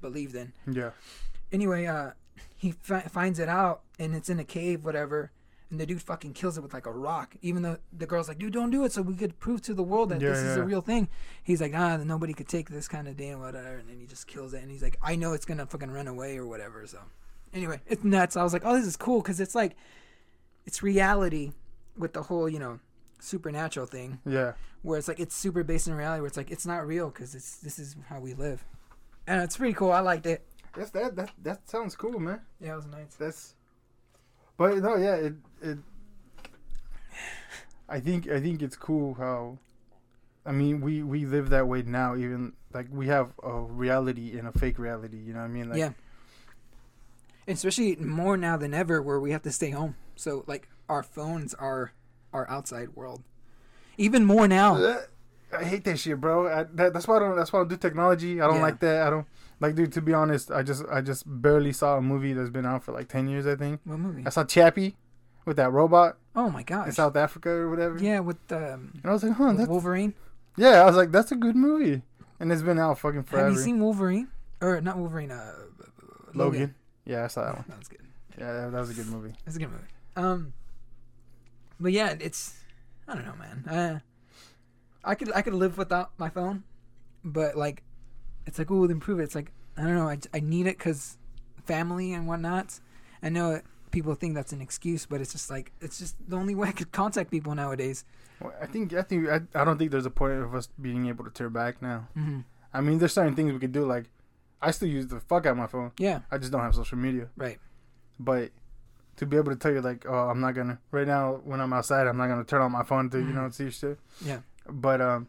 believed 0.00 0.34
in. 0.34 0.52
Yeah. 0.66 0.90
Anyway, 1.52 1.86
uh, 1.86 2.12
he 2.56 2.72
fi- 2.72 3.00
finds 3.00 3.38
it 3.38 3.48
out 3.48 3.82
and 3.98 4.14
it's 4.14 4.28
in 4.28 4.38
a 4.38 4.44
cave, 4.44 4.84
whatever. 4.84 5.30
And 5.70 5.78
the 5.78 5.84
dude 5.84 6.00
fucking 6.00 6.32
kills 6.32 6.56
it 6.56 6.62
with 6.62 6.72
like 6.72 6.86
a 6.86 6.90
rock. 6.92 7.36
Even 7.42 7.62
though 7.62 7.76
the 7.92 8.06
girl's 8.06 8.26
like, 8.28 8.38
dude, 8.38 8.54
don't 8.54 8.70
do 8.70 8.84
it 8.84 8.92
so 8.92 9.02
we 9.02 9.14
could 9.14 9.38
prove 9.38 9.60
to 9.62 9.74
the 9.74 9.82
world 9.82 10.08
that 10.08 10.20
Yeah, 10.20 10.30
this 10.30 10.38
is 10.38 10.56
a 10.56 10.62
real 10.62 10.80
thing. 10.80 11.08
He's 11.44 11.60
like, 11.60 11.72
ah, 11.74 11.98
nobody 11.98 12.32
could 12.32 12.48
take 12.48 12.70
this 12.70 12.88
kind 12.88 13.06
of 13.06 13.16
day 13.18 13.28
and 13.28 13.40
whatever. 13.40 13.76
And 13.76 13.88
then 13.88 13.98
he 14.00 14.06
just 14.06 14.26
kills 14.26 14.54
it. 14.54 14.62
And 14.62 14.70
he's 14.70 14.82
like, 14.82 14.96
I 15.02 15.14
know 15.16 15.34
it's 15.34 15.44
going 15.44 15.58
to 15.58 15.66
fucking 15.66 15.90
run 15.90 16.06
away 16.08 16.38
or 16.38 16.46
whatever. 16.46 16.86
So 16.86 16.98
anyway, 17.52 17.80
it's 17.86 18.02
nuts. 18.02 18.34
I 18.36 18.42
was 18.42 18.54
like, 18.54 18.62
oh, 18.64 18.76
this 18.76 18.86
is 18.86 18.96
cool 18.96 19.20
because 19.20 19.40
it's 19.40 19.54
like, 19.54 19.76
it's 20.64 20.82
reality 20.82 21.52
with 21.98 22.14
the 22.14 22.22
whole, 22.22 22.48
you 22.48 22.58
know, 22.58 22.80
supernatural 23.20 23.84
thing 23.86 24.20
Yeah. 24.24 24.52
where 24.82 24.96
it's 24.98 25.08
like 25.08 25.18
it's 25.20 25.34
super 25.34 25.64
based 25.64 25.88
in 25.88 25.94
reality 25.94 26.20
where 26.20 26.28
it's 26.28 26.36
like 26.36 26.50
it's 26.52 26.64
not 26.64 26.86
real 26.86 27.08
because 27.10 27.34
it's 27.34 27.56
this 27.58 27.76
is 27.80 27.96
how 28.08 28.20
we 28.20 28.32
live 28.32 28.64
and 29.26 29.42
it's 29.42 29.56
pretty 29.56 29.74
cool 29.74 29.90
i 29.90 29.98
liked 29.98 30.24
it 30.24 30.46
That's 30.76 30.90
that. 30.90 31.16
That 31.16 31.32
that 31.42 31.68
sounds 31.68 31.96
cool, 31.96 32.20
man. 32.20 32.42
yeah 32.60 32.74
it 32.74 32.76
was 32.76 32.86
nice 32.86 33.16
That's. 33.18 33.54
But 34.58 34.78
no, 34.78 34.96
yeah, 34.96 35.14
it 35.14 35.34
it. 35.62 35.78
I 37.88 38.00
think 38.00 38.28
I 38.28 38.40
think 38.40 38.60
it's 38.60 38.76
cool 38.76 39.14
how, 39.14 39.56
I 40.44 40.52
mean, 40.52 40.82
we 40.82 41.02
we 41.02 41.24
live 41.24 41.48
that 41.50 41.66
way 41.66 41.82
now. 41.82 42.16
Even 42.16 42.52
like 42.74 42.88
we 42.90 43.06
have 43.06 43.30
a 43.42 43.52
reality 43.52 44.36
and 44.38 44.46
a 44.46 44.52
fake 44.52 44.78
reality. 44.78 45.16
You 45.16 45.32
know 45.32 45.38
what 45.40 45.46
I 45.46 45.48
mean? 45.48 45.68
Like, 45.70 45.78
yeah 45.78 45.92
especially 47.50 47.96
more 47.96 48.36
now 48.36 48.58
than 48.58 48.74
ever 48.74 49.00
where 49.00 49.18
we 49.18 49.30
have 49.30 49.40
to 49.40 49.50
stay 49.50 49.70
home 49.70 49.96
so 50.16 50.44
like 50.46 50.68
our 50.86 51.02
phones 51.02 51.54
are 51.54 51.92
our 52.30 52.46
outside 52.50 52.90
world 52.94 53.22
even 53.96 54.22
more 54.22 54.46
now 54.46 54.76
Uh, 54.76 55.00
I 55.50 55.64
hate 55.64 55.82
that 55.84 55.98
shit, 55.98 56.20
bro. 56.20 56.46
I, 56.46 56.64
that, 56.74 56.92
that's 56.92 57.08
why 57.08 57.16
I 57.16 57.20
don't. 57.20 57.34
That's 57.34 57.50
why 57.54 57.60
I 57.60 57.62
don't 57.62 57.70
do 57.70 57.78
technology. 57.78 58.38
I 58.38 58.46
don't 58.46 58.56
Yeah. 58.56 58.62
like 58.62 58.80
that. 58.80 59.06
I 59.06 59.08
don't 59.08 59.26
like, 59.60 59.74
dude. 59.74 59.92
To 59.92 60.00
be 60.02 60.14
honest, 60.14 60.50
I 60.50 60.62
just 60.62 60.84
I 60.90 61.00
just 61.00 61.24
barely 61.26 61.72
saw 61.72 61.96
a 61.96 62.02
movie 62.02 62.32
that's 62.32 62.50
been 62.50 62.66
out 62.66 62.84
for 62.84 62.92
like 62.92 63.08
ten 63.08 63.28
years. 63.28 63.46
I 63.46 63.56
think 63.56 63.80
what 63.84 63.98
movie 63.98 64.22
I 64.26 64.30
saw 64.30 64.44
Chappie 64.44 64.96
with 65.44 65.56
that 65.56 65.72
robot 65.72 66.18
oh 66.36 66.50
my 66.50 66.62
god! 66.62 66.86
in 66.86 66.92
South 66.92 67.16
Africa 67.16 67.48
or 67.50 67.70
whatever. 67.70 67.98
yeah 67.98 68.20
with 68.20 68.36
um 68.52 68.92
And 69.02 69.06
I 69.06 69.12
was 69.12 69.22
like, 69.22 69.32
huh, 69.32 69.54
that's 69.54 69.68
wolverine 69.68 70.14
yeah. 70.56 70.82
I 70.82 70.84
was 70.84 70.96
like, 70.96 71.10
that's 71.10 71.32
a 71.32 71.36
good 71.36 71.56
movie, 71.56 72.02
and 72.40 72.52
it's 72.52 72.62
been 72.62 72.78
out 72.78 72.98
fucking 72.98 73.22
forever. 73.24 73.48
have 73.48 73.56
you 73.56 73.60
seen 73.60 73.80
wolverine 73.80 74.28
or 74.60 74.80
not 74.80 74.98
wolverine 74.98 75.30
uh 75.30 75.52
Logan? 76.34 76.74
Yeah, 77.04 77.24
I 77.24 77.26
saw 77.28 77.44
that 77.44 77.54
one. 77.54 77.64
that 77.68 77.78
was 77.78 77.88
good 77.88 78.00
Yeah, 78.38 78.52
that, 78.52 78.72
that 78.72 78.80
was 78.80 78.90
a 78.90 78.94
good 78.94 79.06
movie. 79.06 79.34
It's 79.46 79.56
a 79.56 79.58
good 79.58 79.70
movie. 79.70 79.84
Um, 80.16 80.52
but 81.80 81.92
yeah, 81.92 82.14
it's 82.20 82.54
I 83.06 83.14
don't 83.14 83.24
know, 83.24 83.34
man. 83.38 83.64
Uh, 83.66 83.98
I 85.02 85.14
could 85.14 85.32
I 85.34 85.42
could 85.42 85.54
live 85.54 85.78
without 85.78 86.10
my 86.18 86.28
phone, 86.28 86.64
but 87.24 87.56
like, 87.56 87.82
it's 88.48 88.58
like 88.58 88.70
oh, 88.70 88.84
improve 88.84 89.20
it. 89.20 89.24
It's 89.24 89.34
like 89.36 89.52
I 89.76 89.82
don't 89.82 89.94
know. 89.94 90.08
I, 90.08 90.18
I 90.34 90.40
need 90.40 90.66
it 90.66 90.76
because 90.78 91.16
family 91.64 92.12
and 92.12 92.26
whatnot. 92.26 92.80
I 93.22 93.28
know 93.28 93.52
it, 93.52 93.64
people 93.90 94.14
think 94.14 94.34
that's 94.34 94.52
an 94.52 94.60
excuse, 94.60 95.06
but 95.06 95.20
it's 95.20 95.32
just 95.32 95.50
like 95.50 95.72
it's 95.80 95.98
just 95.98 96.16
the 96.28 96.36
only 96.36 96.54
way 96.58 96.68
I 96.68 96.72
could 96.72 96.90
contact 96.92 97.30
people 97.30 97.54
nowadays. 97.54 98.04
Well, 98.40 98.52
I 98.60 98.66
think 98.66 98.92
I 98.94 99.02
think 99.02 99.28
I, 99.28 99.40
I 99.54 99.64
don't 99.64 99.78
think 99.78 99.90
there's 99.90 100.06
a 100.06 100.10
point 100.10 100.34
of 100.34 100.54
us 100.54 100.68
being 100.80 101.06
able 101.08 101.24
to 101.24 101.30
turn 101.30 101.52
back 101.52 101.80
now. 101.82 102.08
hmm 102.14 102.40
I 102.72 102.80
mean, 102.82 102.98
there's 102.98 103.14
certain 103.14 103.34
things 103.34 103.50
we 103.52 103.58
could 103.58 103.72
do. 103.72 103.86
Like, 103.86 104.10
I 104.60 104.72
still 104.72 104.88
use 104.88 105.06
the 105.06 105.20
fuck 105.20 105.46
out 105.46 105.52
of 105.52 105.56
my 105.56 105.66
phone. 105.66 105.92
Yeah, 105.98 106.20
I 106.30 106.36
just 106.38 106.52
don't 106.52 106.60
have 106.60 106.74
social 106.74 106.98
media. 106.98 107.28
right. 107.36 107.58
But 108.20 108.50
to 109.16 109.26
be 109.26 109.36
able 109.36 109.50
to 109.52 109.56
tell 109.56 109.72
you 109.72 109.80
like, 109.80 110.04
oh, 110.08 110.28
I'm 110.28 110.40
not 110.40 110.54
gonna 110.54 110.78
right 110.90 111.06
now 111.06 111.40
when 111.44 111.60
I'm 111.60 111.72
outside, 111.72 112.06
I'm 112.06 112.16
not 112.16 112.28
gonna 112.28 112.44
turn 112.44 112.60
on 112.62 112.72
my 112.72 112.82
phone 112.84 113.10
to 113.10 113.18
you 113.18 113.24
Mhm. 113.26 113.34
know 113.34 113.48
see 113.50 113.70
shit. 113.70 113.98
Yeah. 114.24 114.40
But 114.68 115.00
um, 115.00 115.28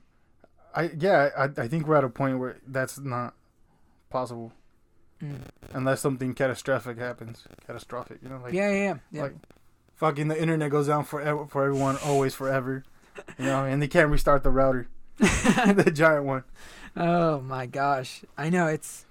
I 0.76 0.92
yeah 0.98 1.30
I 1.38 1.44
I 1.64 1.68
think 1.68 1.88
we're 1.88 1.96
at 1.98 2.04
a 2.04 2.10
point 2.10 2.40
where 2.40 2.58
that's 2.68 3.00
not 3.00 3.34
possible 4.10 4.54
Mm. 5.22 5.42
unless 5.74 6.00
something 6.00 6.34
catastrophic 6.34 6.98
happens. 6.98 7.44
Catastrophic, 7.68 8.20
you 8.24 8.30
know, 8.30 8.40
like 8.42 8.54
yeah, 8.54 8.70
yeah, 8.72 8.76
yeah. 8.84 8.94
yeah. 9.12 9.22
like- 9.24 9.36
fucking 9.96 10.30
the 10.30 10.42
internet 10.42 10.72
goes 10.72 10.88
down 10.88 11.04
forever 11.04 11.46
for 11.46 11.66
everyone, 11.66 11.98
always 12.06 12.34
forever. 12.34 12.86
You 13.38 13.44
know, 13.46 13.66
and 13.66 13.82
they 13.82 13.90
can't 13.90 14.10
restart 14.10 14.44
the 14.44 14.50
router, 14.50 14.88
the 15.18 15.92
giant 15.94 16.24
one. 16.24 16.46
Oh 16.96 17.42
my 17.42 17.66
gosh. 17.66 18.24
I 18.38 18.50
know 18.50 18.68
it's 18.68 19.06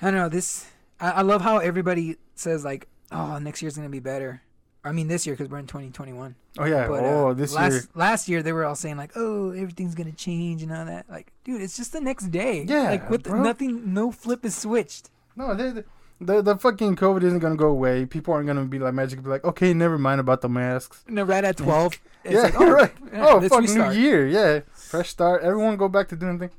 I 0.00 0.06
don't 0.12 0.14
know, 0.20 0.28
this 0.28 0.66
I, 1.00 1.10
I 1.10 1.22
love 1.22 1.40
how 1.42 1.58
everybody 1.58 2.16
says 2.36 2.64
like, 2.64 2.86
oh, 3.10 3.38
next 3.38 3.62
year's 3.62 3.74
gonna 3.76 3.88
be 3.88 3.98
better. 3.98 4.40
I 4.82 4.92
mean 4.92 5.08
this 5.08 5.26
year 5.26 5.34
because 5.36 5.50
we're 5.50 5.58
in 5.58 5.66
2021. 5.66 6.34
Oh 6.58 6.64
yeah. 6.64 6.88
But 6.88 7.04
oh, 7.04 7.28
uh, 7.28 7.34
this 7.34 7.54
last 7.54 7.72
year. 7.72 7.82
last 7.94 8.28
year 8.28 8.42
they 8.42 8.52
were 8.52 8.64
all 8.64 8.74
saying 8.74 8.96
like, 8.96 9.12
oh, 9.14 9.50
everything's 9.50 9.94
gonna 9.94 10.12
change 10.12 10.62
and 10.62 10.72
all 10.72 10.86
that. 10.86 11.08
Like, 11.08 11.32
dude, 11.44 11.60
it's 11.60 11.76
just 11.76 11.92
the 11.92 12.00
next 12.00 12.30
day. 12.30 12.64
Yeah, 12.66 12.90
like 12.90 13.10
what? 13.10 13.24
The, 13.24 13.30
bro. 13.30 13.42
nothing. 13.42 13.92
No 13.92 14.10
flip 14.10 14.44
is 14.44 14.56
switched. 14.56 15.10
No, 15.36 15.54
the, 15.54 15.84
the 16.20 16.42
the 16.42 16.56
fucking 16.56 16.96
COVID 16.96 17.22
isn't 17.22 17.40
gonna 17.40 17.56
go 17.56 17.68
away. 17.68 18.06
People 18.06 18.32
aren't 18.32 18.46
gonna 18.46 18.64
be 18.64 18.78
like 18.78 18.94
magically 18.94 19.24
be 19.24 19.30
like, 19.30 19.44
okay, 19.44 19.74
never 19.74 19.98
mind 19.98 20.20
about 20.20 20.40
the 20.40 20.48
masks. 20.48 21.04
No, 21.08 21.24
right 21.24 21.44
at 21.44 21.56
12. 21.56 22.00
It's 22.22 22.34
yeah, 22.34 22.40
like, 22.42 22.54
oh, 22.60 22.70
right. 22.70 22.92
oh, 23.14 23.48
fuck, 23.48 23.60
restart. 23.62 23.94
new 23.94 24.02
year. 24.02 24.26
Yeah, 24.26 24.60
fresh 24.74 25.08
start. 25.08 25.42
Everyone 25.42 25.78
go 25.78 25.88
back 25.88 26.08
to 26.08 26.16
doing 26.16 26.38
things. 26.38 26.52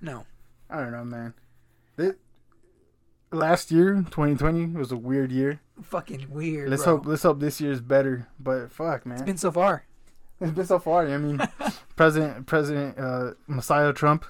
No. 0.00 0.24
I 0.68 0.80
don't 0.80 0.90
know, 0.90 1.04
man. 1.04 1.32
Last 3.30 3.70
year, 3.70 3.94
2020, 3.94 4.66
was 4.76 4.90
a 4.90 4.96
weird 4.96 5.30
year. 5.30 5.60
Fucking 5.82 6.26
weird. 6.30 6.70
Let's 6.70 6.84
bro. 6.84 6.96
hope 6.96 7.06
let's 7.06 7.22
hope 7.22 7.40
this 7.40 7.60
year 7.60 7.72
is 7.72 7.80
better. 7.80 8.28
But 8.40 8.72
fuck, 8.72 9.04
man, 9.06 9.16
It's 9.18 9.26
been 9.26 9.36
so 9.36 9.50
far. 9.52 9.84
it's 10.40 10.52
been 10.52 10.66
so 10.66 10.78
far. 10.78 11.06
I 11.06 11.18
mean, 11.18 11.40
President 11.96 12.46
President 12.46 12.98
uh, 12.98 13.32
Messiah 13.46 13.92
Trump 13.92 14.24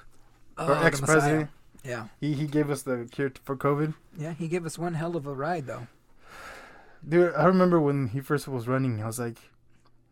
Oh, 0.59 0.69
or 0.73 0.83
ex 0.83 0.99
president, 0.99 1.49
Yeah. 1.83 2.07
he 2.19 2.33
he 2.33 2.47
gave 2.47 2.69
us 2.71 2.81
the 2.81 3.07
cure 3.11 3.31
for 3.43 3.55
COVID. 3.55 3.93
Yeah. 4.17 4.33
He 4.33 4.47
gave 4.47 4.65
us 4.65 4.77
one 4.79 4.95
hell 4.95 5.15
of 5.15 5.27
a 5.27 5.33
ride 5.33 5.67
though. 5.67 5.87
Dude, 7.07 7.33
I 7.35 7.45
remember 7.45 7.79
when 7.79 8.07
he 8.07 8.19
first 8.21 8.47
was 8.47 8.67
running, 8.67 9.01
I 9.01 9.05
was 9.05 9.19
like, 9.19 9.37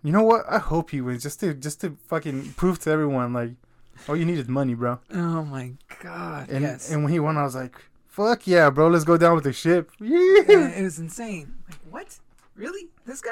you 0.04 0.12
know 0.12 0.22
what? 0.22 0.46
I 0.48 0.60
hope 0.60 0.92
he 0.92 1.02
wins 1.02 1.24
just 1.24 1.40
to 1.42 1.54
just 1.54 1.82
to 1.82 1.98
fucking 2.08 2.54
prove 2.54 2.80
to 2.82 2.92
everyone 2.92 3.34
like, 3.34 3.52
all 4.08 4.16
you 4.16 4.24
need 4.26 4.38
is 4.38 4.48
money, 4.48 4.76
bro. 4.76 5.00
Oh 5.12 5.44
my 5.44 5.74
god. 6.04 6.50
And 6.50 6.62
yes. 6.62 6.92
and 6.92 7.04
when 7.04 7.12
he 7.12 7.20
won, 7.20 7.38
I 7.38 7.44
was 7.44 7.56
like, 7.56 7.76
fuck 8.16 8.48
yeah, 8.48 8.70
bro, 8.70 8.88
let's 8.88 9.04
go 9.04 9.18
down 9.18 9.36
with 9.36 9.44
the 9.44 9.52
ship. 9.54 9.92
Yeah, 10.00 10.42
Yeah, 10.48 10.70
it 10.70 10.84
was 10.84 11.00
insane. 11.00 11.54
Like 11.68 11.80
what? 11.92 12.20
Really? 12.56 12.88
This 13.06 13.22
guy? 13.22 13.32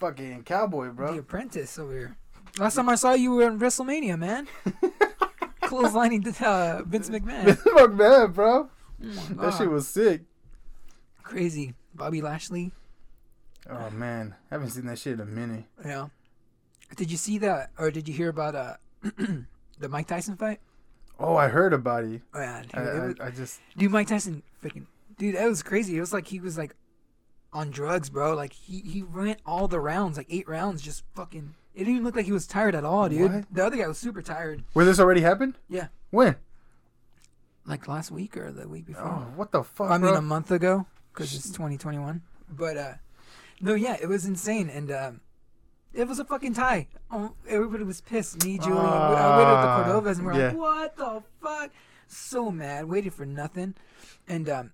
fucking 0.00 0.42
cowboy, 0.44 0.88
bro. 0.90 1.12
The. 1.12 1.18
Apprentice 1.20 1.78
over 1.78 1.92
here. 1.92 2.16
Last 2.58 2.74
time 2.74 2.88
I 2.88 2.94
saw 2.96 3.12
you 3.12 3.32
were 3.32 3.46
in 3.46 3.58
WrestleMania, 3.58 4.18
man. 4.18 4.48
Clotheslining 5.62 6.24
uh, 6.42 6.82
Vince 6.84 7.08
McMahon. 7.10 7.56
fuck 7.58 7.92
man, 7.92 8.32
bro. 8.32 8.68
My 8.98 9.44
That 9.44 9.54
shit 9.58 9.70
was 9.70 9.86
sick. 9.86 10.22
crazy. 11.22 11.74
Bobby 11.94 12.20
Lashley. 12.22 12.72
Oh 13.68 13.90
man, 13.90 14.34
I 14.50 14.54
haven't 14.54 14.70
seen 14.70 14.86
that 14.86 14.98
shit 14.98 15.14
in 15.14 15.20
a 15.20 15.26
minute. 15.26 15.64
Yeah. 15.84 16.08
Did 16.96 17.10
you 17.10 17.16
see 17.16 17.38
that, 17.38 17.70
or 17.78 17.90
did 17.90 18.08
you 18.08 18.14
hear 18.14 18.30
about 18.30 18.54
uh 18.56 18.74
the 19.78 19.88
Mike 19.88 20.08
Tyson 20.08 20.36
fight? 20.36 20.60
Oh, 21.20 21.36
I 21.36 21.48
heard 21.48 21.72
about 21.74 22.04
it. 22.04 22.22
Oh 22.34 22.40
yeah, 22.40 22.62
dude, 22.62 22.74
I, 22.74 23.06
was- 23.06 23.16
I, 23.20 23.26
I 23.26 23.30
just 23.30 23.60
dude, 23.76 23.90
Mike 23.92 24.08
Tyson, 24.08 24.42
freaking 24.64 24.86
dude, 25.18 25.36
that 25.36 25.46
was 25.48 25.62
crazy. 25.62 25.96
It 25.96 26.00
was 26.00 26.12
like 26.12 26.26
he 26.26 26.40
was 26.40 26.56
like 26.58 26.74
on 27.52 27.70
drugs, 27.70 28.08
bro. 28.10 28.34
Like 28.34 28.52
he 28.54 28.80
he 28.80 29.02
went 29.02 29.38
all 29.44 29.68
the 29.68 29.80
rounds, 29.80 30.16
like 30.16 30.26
eight 30.30 30.48
rounds, 30.48 30.82
just 30.82 31.04
fucking. 31.14 31.54
It 31.74 31.80
didn't 31.80 31.92
even 31.94 32.04
look 32.04 32.16
like 32.16 32.24
he 32.26 32.32
was 32.32 32.46
tired 32.46 32.74
at 32.74 32.84
all, 32.84 33.08
dude. 33.08 33.32
What? 33.32 33.44
The 33.54 33.64
other 33.64 33.76
guy 33.76 33.86
was 33.86 33.98
super 33.98 34.22
tired. 34.22 34.64
where 34.72 34.84
this 34.84 34.98
already 34.98 35.20
happened. 35.20 35.54
Yeah. 35.68 35.88
When? 36.10 36.36
Like 37.66 37.86
last 37.86 38.10
week 38.10 38.36
or 38.36 38.50
the 38.50 38.66
week 38.68 38.86
before. 38.86 39.04
Oh, 39.06 39.32
what 39.36 39.52
the 39.52 39.62
fuck, 39.62 39.90
I 39.90 39.98
mean, 39.98 40.10
bro? 40.10 40.18
a 40.18 40.22
month 40.22 40.50
ago, 40.50 40.86
because 41.12 41.32
it's 41.34 41.48
2021. 41.50 42.22
But 42.50 42.76
uh, 42.76 42.92
no, 43.60 43.74
yeah, 43.74 43.96
it 44.00 44.08
was 44.08 44.24
insane, 44.24 44.68
and 44.68 44.90
um, 44.90 45.20
it 45.94 46.06
was 46.08 46.18
a 46.18 46.24
fucking 46.24 46.54
tie. 46.54 46.88
Oh, 47.10 47.34
everybody 47.48 47.84
was 47.84 48.00
pissed. 48.00 48.44
Me, 48.44 48.58
Julie, 48.58 48.78
I 48.78 49.36
waited 49.38 49.50
at 49.50 49.64
Ah, 49.64 49.82
the 49.82 49.92
Cordovas, 49.92 50.16
and 50.18 50.26
we're 50.26 50.34
yeah. 50.38 50.48
like, 50.48 50.56
"What 50.56 50.96
the 50.96 51.22
fuck?" 51.42 51.70
So 52.06 52.50
mad, 52.50 52.86
waited 52.86 53.12
for 53.14 53.26
nothing, 53.26 53.74
and 54.28 54.48
um, 54.48 54.72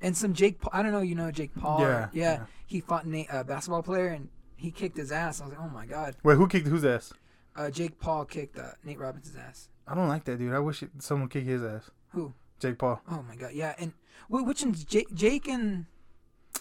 and 0.00 0.16
some 0.16 0.32
Jake. 0.34 0.60
Paul, 0.60 0.70
I 0.72 0.82
don't 0.82 0.92
know, 0.92 1.00
you 1.00 1.14
know 1.14 1.30
Jake 1.30 1.54
Paul? 1.54 1.82
or- 1.82 1.88
Yeah, 1.88 2.08
yeah. 2.12 2.32
yeah. 2.32 2.44
He 2.66 2.80
fought 2.80 3.06
Nate, 3.06 3.28
a 3.30 3.44
basketball 3.44 3.82
player, 3.82 4.08
and 4.08 4.28
he 4.56 4.70
kicked 4.70 4.96
his 4.96 5.12
ass. 5.12 5.40
I 5.40 5.44
was 5.44 5.54
like, 5.54 5.62
"Oh 5.62 5.68
my 5.70 5.86
god!" 5.86 6.16
Wait, 6.22 6.36
who 6.36 6.46
kicked 6.48 6.66
whose 6.66 6.84
ass? 6.84 7.12
Uh, 7.56 7.70
Jake 7.70 7.98
Paul 8.00 8.24
kicked 8.24 8.58
uh, 8.58 8.72
Nate 8.84 8.98
Robinson's 8.98 9.36
ass. 9.36 9.68
I 9.86 9.94
don't 9.94 10.08
like 10.08 10.24
that 10.24 10.38
dude. 10.38 10.52
I 10.54 10.58
wish 10.58 10.82
it, 10.82 10.90
someone 10.98 11.28
kicked 11.28 11.46
his 11.46 11.62
ass. 11.62 11.90
Who? 12.12 12.32
Jake 12.58 12.78
Paul. 12.78 13.00
Oh 13.10 13.22
my 13.28 13.36
god, 13.36 13.52
yeah. 13.52 13.74
And 13.78 13.92
wh- 14.28 14.44
which 14.46 14.62
one's 14.64 14.82
Jake? 14.84 15.12
Jake 15.14 15.46
and 15.48 15.86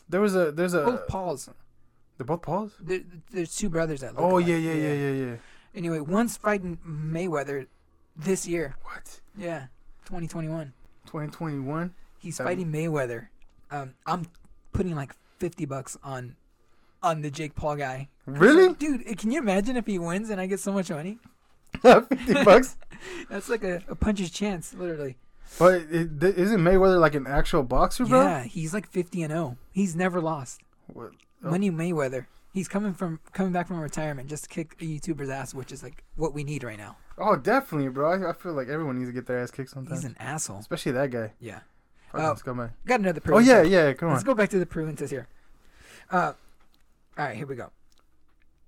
There 0.10 0.22
was 0.22 0.36
a 0.36 0.52
there's 0.52 0.74
a 0.74 0.84
Both 0.86 1.08
Pauls. 1.08 1.50
They're 2.18 2.26
both 2.26 2.42
Pauls. 2.42 2.74
There, 2.80 3.02
there's 3.32 3.56
two 3.56 3.70
brothers 3.70 4.02
that. 4.02 4.16
Look 4.16 4.24
Oh 4.24 4.32
alike. 4.38 4.48
yeah 4.48 4.56
yeah 4.58 4.74
yeah 4.74 4.94
yeah 4.94 5.12
yeah. 5.26 5.36
Anyway, 5.76 6.00
one's 6.00 6.38
fighting 6.38 6.78
Mayweather 6.88 7.68
this 8.16 8.48
year. 8.48 8.76
What? 8.84 9.20
Yeah, 9.38 9.68
2021. 10.06 10.74
2021. 11.06 11.94
He's 12.20 12.38
fighting 12.38 12.72
Mayweather. 12.72 13.28
Um, 13.72 13.96
I'm 14.06 14.26
putting 14.72 14.96
like 14.96 15.14
50 15.40 15.66
bucks 15.66 15.98
on 16.04 16.36
on 17.02 17.22
the 17.22 17.30
Jake 17.32 17.56
Paul 17.56 17.76
guy. 17.76 18.08
Really? 18.26 18.74
Dude, 18.76 19.18
can 19.18 19.32
you 19.32 19.40
imagine 19.40 19.76
if 19.76 19.86
he 19.86 20.00
wins 20.00 20.30
and 20.30 20.40
I 20.40 20.46
get 20.46 20.60
so 20.60 20.72
much 20.72 20.90
money? 20.90 21.18
Fifty 21.82 22.34
bucks. 22.46 22.78
That's 23.30 23.50
like 23.50 23.64
a, 23.64 23.82
a 23.90 23.96
puncher's 23.96 24.30
chance, 24.30 24.74
literally. 24.74 25.18
But 25.60 25.82
it, 25.92 26.24
isn't 26.24 26.62
Mayweather 26.62 27.00
like 27.00 27.16
an 27.16 27.28
actual 27.28 27.64
boxer, 27.64 28.06
bro? 28.06 28.22
Yeah, 28.22 28.44
he's 28.44 28.74
like 28.74 28.88
50 28.90 29.24
and 29.24 29.32
0. 29.32 29.58
He's 29.72 29.96
never 29.96 30.22
lost. 30.22 30.62
What? 30.88 31.12
Oh. 31.44 31.50
Money 31.52 31.70
Mayweather. 31.72 32.26
He's 32.54 32.68
coming 32.68 32.94
from 32.94 33.20
coming 33.34 33.52
back 33.52 33.68
from 33.68 33.80
retirement 33.80 34.30
just 34.30 34.44
to 34.44 34.50
kick 34.50 34.76
a 34.80 34.84
YouTuber's 34.84 35.30
ass, 35.30 35.54
which 35.54 35.72
is 35.72 35.82
like 35.84 36.04
what 36.16 36.34
we 36.34 36.44
need 36.44 36.64
right 36.64 36.78
now. 36.78 36.98
Oh, 37.18 37.36
definitely, 37.36 37.90
bro. 37.90 38.12
I, 38.12 38.30
I 38.30 38.34
feel 38.34 38.54
like 38.54 38.68
everyone 38.70 38.98
needs 38.98 39.10
to 39.10 39.14
get 39.14 39.26
their 39.26 39.40
ass 39.40 39.52
kicked 39.52 39.72
sometimes. 39.72 40.02
He's 40.02 40.10
an 40.10 40.16
asshole. 40.20 40.60
especially 40.60 40.92
that 40.94 41.10
guy. 41.10 41.32
Yeah. 41.40 41.62
Fucking 42.12 42.26
Oh. 42.28 42.34
scumbag. 42.36 42.72
Got 42.86 43.00
another 43.00 43.22
Oh 43.32 43.40
yeah, 43.40 43.64
yeah. 43.64 43.94
Come 43.94 44.10
on. 44.10 44.14
Let's 44.14 44.24
go 44.24 44.36
back 44.36 44.50
to 44.50 44.60
the 44.60 44.66
test 44.96 45.12
here. 45.12 45.28
Uh, 46.12 46.34
all 47.18 47.26
right, 47.26 47.36
here 47.36 47.48
we 47.48 47.56
go. 47.56 47.72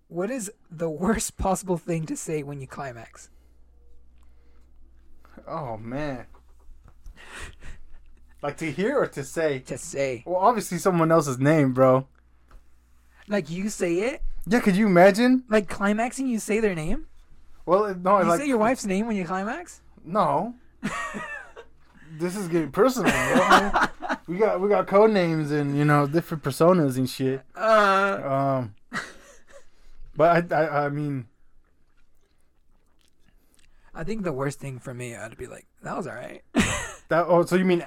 What 0.08 0.32
is 0.32 0.51
the 0.72 0.89
worst 0.89 1.38
possible 1.38 1.77
thing 1.77 2.05
to 2.08 2.15
say 2.17 2.41
when 2.44 2.60
you 2.60 2.67
climax? 2.67 3.29
Oh 5.48 5.77
man. 5.77 6.25
like 8.41 8.58
to 8.58 8.72
hear 8.72 8.98
or 8.98 9.08
to 9.08 9.24
say? 9.24 9.60
To 9.60 9.77
say, 9.77 10.24
Well, 10.25 10.38
obviously 10.38 10.77
someone 10.79 11.12
else's 11.12 11.38
name, 11.39 11.74
bro. 11.74 12.08
Like 13.27 13.50
you 13.50 13.70
say 13.70 13.94
it, 13.96 14.22
Yeah, 14.48 14.60
could 14.60 14.75
you 14.75 14.88
imagine? 14.88 15.44
like 15.50 15.67
climaxing, 15.70 16.27
you 16.27 16.39
say 16.39 16.60
their 16.60 16.75
name. 16.75 17.08
Well, 17.65 17.96
no, 17.96 18.20
You 18.22 18.25
like 18.27 18.39
say 18.41 18.48
your 18.48 18.58
wife's 18.60 18.86
name 18.86 19.08
when 19.08 19.15
you 19.15 19.25
climax. 19.25 19.82
no. 20.03 20.55
this 22.20 22.36
is 22.38 22.48
getting 22.48 22.72
personal, 22.72 23.12
we 24.27 24.38
got 24.38 24.62
we 24.62 24.70
got 24.70 24.86
code 24.88 25.12
names 25.12 25.51
and 25.51 25.75
you 25.77 25.84
know 25.84 26.05
different 26.08 26.44
personas 26.44 26.98
and 26.98 27.10
shit. 27.10 27.41
Uh, 27.55 28.62
Um, 28.62 28.75
but 30.15 30.51
I, 30.53 30.55
I 30.55 30.86
I 30.86 30.89
mean, 30.89 31.25
I 33.94 34.03
think 34.03 34.24
the 34.24 34.32
worst 34.34 34.60
thing 34.60 34.79
for 34.79 34.94
me, 34.94 35.15
I'd 35.15 35.38
be 35.38 35.48
like, 35.48 35.65
that 35.84 35.96
was 35.98 36.05
all 36.08 36.15
right. 36.15 36.41
that. 37.10 37.25
Oh, 37.27 37.44
so 37.46 37.55
you 37.55 37.65
mean 37.65 37.86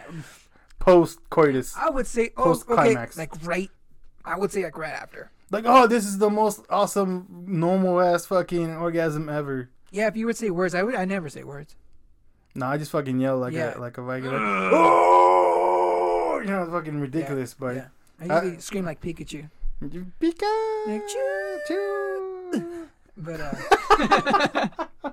post 0.78 1.21
coitus? 1.30 1.75
I 1.76 1.90
would 1.90 2.07
say, 2.07 2.30
oh, 2.37 2.45
Post-climax. 2.45 3.16
like 3.18 3.33
right. 3.47 3.71
I 4.29 4.37
would 4.39 4.53
say 4.53 4.63
like 4.65 4.77
right 4.79 4.93
after. 4.93 5.31
Like, 5.51 5.65
oh, 5.67 5.87
this 5.87 6.05
is 6.05 6.19
the 6.19 6.29
most 6.31 6.65
awesome 6.69 7.27
normal 7.47 8.01
ass 8.01 8.27
fucking 8.27 8.77
orgasm 8.77 9.29
ever. 9.29 9.71
Yeah, 9.91 10.07
if 10.09 10.17
you 10.17 10.27
would 10.27 10.37
say 10.37 10.51
words, 10.51 10.75
I 10.75 10.83
would. 10.83 10.95
I 10.95 11.05
never 11.07 11.29
say 11.31 11.43
words. 11.45 11.75
No, 12.55 12.67
I 12.67 12.77
just 12.77 12.91
fucking 12.91 13.19
yell 13.21 13.39
like 13.39 13.55
Yeah. 13.55 13.77
a 13.77 13.81
like 13.81 13.97
a 13.99 14.03
regular. 14.03 14.37
oh, 14.43 16.41
you 16.43 16.51
know, 16.51 16.63
it's 16.65 16.73
fucking 16.73 17.01
ridiculous, 17.01 17.55
but 17.55 17.77
yeah, 17.77 17.87
I 18.21 18.39
I- 18.39 18.57
scream 18.59 18.85
like 18.85 19.01
Pikachu. 19.01 19.49
you 19.91 20.07
Pika, 20.21 20.87
Like, 20.87 21.07
choo. 21.67 22.89
But 23.17 23.41
uh, 23.41 23.53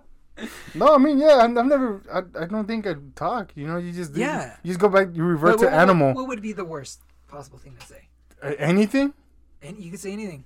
No, 0.75 0.93
I 0.93 0.97
mean, 0.97 1.17
yeah, 1.17 1.35
I, 1.39 1.45
I've 1.45 1.51
never. 1.65 2.01
I, 2.13 2.43
I 2.43 2.45
don't 2.47 2.67
think 2.67 2.85
I'd 2.85 3.15
talk. 3.15 3.51
You 3.55 3.67
know, 3.67 3.77
you 3.77 3.91
just 3.93 4.15
Yeah. 4.15 4.57
You 4.63 4.69
just 4.71 4.79
go 4.79 4.89
back. 4.89 5.07
You 5.13 5.23
revert 5.23 5.51
what, 5.51 5.59
to 5.59 5.65
what- 5.65 5.73
what- 5.73 5.81
animal. 5.81 6.13
What, 6.13 6.27
would 6.27 6.41
be 6.41 6.51
the 6.51 6.65
worst 6.65 6.99
possible 7.27 7.57
thing 7.57 7.75
to 7.79 7.85
say? 7.87 8.09
Uh, 8.43 8.53
anything? 8.57 9.13
And 9.61 9.77
you 9.79 9.89
can 9.89 9.97
say 9.99 10.11
anything. 10.11 10.45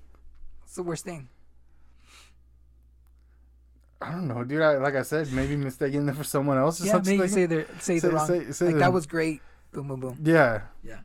What's 0.61 0.75
the 0.75 0.83
worst 0.83 1.05
thing? 1.05 1.27
I 4.01 4.11
don't 4.11 4.27
know, 4.27 4.43
dude. 4.45 4.61
I, 4.61 4.77
like 4.77 4.95
I 4.95 5.01
said, 5.01 5.31
maybe 5.33 5.55
mistaking 5.57 6.05
them 6.05 6.15
for 6.15 6.23
someone 6.23 6.57
else 6.57 6.79
or 6.81 6.85
Yeah, 6.85 6.93
something. 6.93 7.17
maybe 7.17 7.21
like 7.23 7.31
say 7.31 7.45
the 7.47 7.65
say, 7.79 7.99
Say- 7.99 8.07
the 8.07 8.13
wrong. 8.15 8.27
say- 8.27 8.51
say 8.51 8.65
like 8.67 8.73
the- 8.75 8.79
that 8.79 8.93
was 8.93 9.05
great. 9.05 9.41
Boom, 9.73 9.87
boom, 9.89 9.99
boom. 9.99 10.17
Yeah. 10.23 10.61
Yeah. 10.83 10.99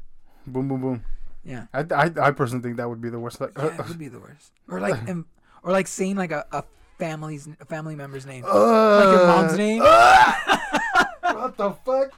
Boom, 0.47 0.69
boom, 0.69 0.81
boom. 0.81 1.05
Yeah, 1.45 1.67
I, 1.75 1.81
I, 1.81 2.11
I 2.23 2.31
personally 2.31 2.63
think 2.63 2.79
that 2.79 2.89
would 2.89 3.03
be 3.03 3.11
the 3.11 3.19
worst. 3.19 3.39
Like, 3.41 3.51
yeah, 3.59 3.79
it 3.79 3.87
would 3.89 3.99
be 3.99 4.09
the 4.09 4.19
worst. 4.21 4.53
Or 4.69 4.81
like, 4.81 4.95
um, 5.11 5.27
or 5.63 5.73
like 5.73 5.87
saying 5.87 6.17
like 6.17 6.33
a, 6.33 6.47
a 6.53 6.65
family's 6.99 7.47
a 7.61 7.65
family 7.67 7.95
member's 7.97 8.25
name. 8.25 8.45
uh, 8.47 8.97
Like 9.05 9.15
your 9.19 9.27
mom's 9.27 9.59
name? 9.59 9.81
what 11.21 11.57
the 11.59 11.73
fuck? 11.85 12.13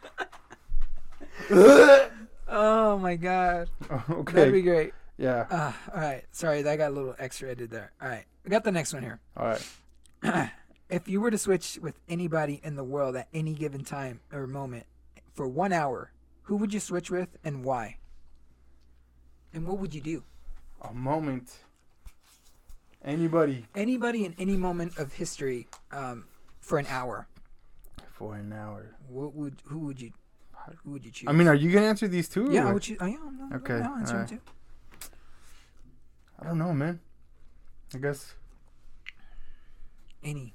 Oh 2.59 2.97
my 2.99 3.17
god, 3.17 3.69
Okay. 4.11 4.33
that'd 4.33 4.53
be 4.53 4.63
great. 4.63 4.95
Yeah. 5.19 5.47
Uh, 5.51 5.73
all 5.95 6.01
right, 6.01 6.25
sorry, 6.33 6.63
that 6.63 6.77
got 6.77 6.91
a 6.91 6.95
little 6.95 7.15
extra 7.19 7.51
edited 7.51 7.71
there. 7.71 7.93
All 8.01 8.09
right, 8.09 8.25
we 8.45 8.51
got 8.51 8.65
the 8.65 8.73
next 8.73 8.95
one 8.95 9.03
here. 9.03 9.21
All 9.37 9.47
right. 10.23 10.51
if 10.89 11.07
you 11.07 11.21
were 11.21 11.31
to 11.31 11.37
switch 11.39 11.79
with 11.83 12.01
anybody 12.09 12.61
in 12.65 12.77
the 12.77 12.85
world 12.85 13.15
at 13.15 13.29
any 13.35 13.53
given 13.53 13.85
time 13.85 14.21
or 14.33 14.47
moment 14.47 14.87
for 15.35 15.47
one 15.47 15.71
hour, 15.73 16.13
who 16.45 16.57
would 16.57 16.73
you 16.73 16.81
switch 16.81 17.11
with 17.11 17.29
and 17.45 17.63
why? 17.63 17.99
And 19.53 19.67
what 19.67 19.79
would 19.79 19.95
you 19.95 20.01
do? 20.01 20.23
A 20.81 20.95
moment. 20.95 21.59
Anybody 23.05 23.67
Anybody 23.75 24.25
in 24.25 24.35
any 24.39 24.57
moment 24.57 24.97
of 24.99 25.13
history 25.13 25.69
um, 25.93 26.25
for 26.61 26.79
an 26.79 26.87
hour. 26.89 27.29
for 28.13 28.35
an 28.35 28.53
hour. 28.53 28.97
What 29.09 29.35
would 29.35 29.61
who 29.67 29.81
would 29.81 30.01
you 30.01 30.13
who 30.85 30.93
would 30.93 31.05
you 31.05 31.11
choose? 31.11 31.29
I 31.29 31.33
mean, 31.33 31.49
are 31.49 31.55
you 31.55 31.71
gonna 31.73 31.87
answer 31.87 32.09
these 32.09 32.29
two? 32.29 32.49
yeah, 32.51 32.69
I 32.69 32.73
would 32.73 32.83
choose. 32.83 32.99
Yeah, 33.01 33.07
I'm 33.25 33.39
not, 33.39 33.53
Okay, 33.61 33.75
I'll 33.75 33.97
answer 33.97 34.15
alright. 34.15 34.29
them 34.29 34.41
too. 35.01 35.09
I 36.41 36.45
don't 36.45 36.59
know, 36.59 36.73
man. 36.73 37.01
I 37.95 37.99
guess 37.99 38.35
Anybody. 40.23 40.53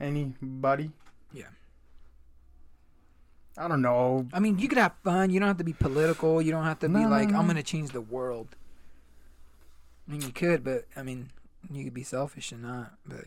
anybody. 0.00 0.90
Yeah. 1.32 1.44
I 3.56 3.68
don't 3.68 3.82
know. 3.82 4.26
I 4.32 4.40
mean, 4.40 4.58
you 4.58 4.68
could 4.68 4.78
have 4.78 4.94
fun. 5.04 5.30
You 5.30 5.38
don't 5.38 5.46
have 5.48 5.58
to 5.58 5.64
be 5.64 5.72
political. 5.74 6.40
You 6.42 6.50
don't 6.52 6.64
have 6.64 6.78
to 6.80 6.88
No, 6.88 6.98
be 6.98 7.04
no, 7.04 7.10
like, 7.10 7.30
no. 7.30 7.38
I'm 7.38 7.46
gonna 7.46 7.62
change 7.62 7.90
the 7.90 8.00
world. 8.00 8.48
I 10.08 10.12
mean, 10.12 10.22
you 10.22 10.32
could, 10.32 10.64
but 10.64 10.86
I 10.96 11.02
mean, 11.02 11.30
you 11.70 11.84
could 11.84 11.94
be 11.94 12.02
selfish 12.02 12.50
and 12.50 12.62
not. 12.62 12.94
But 13.06 13.26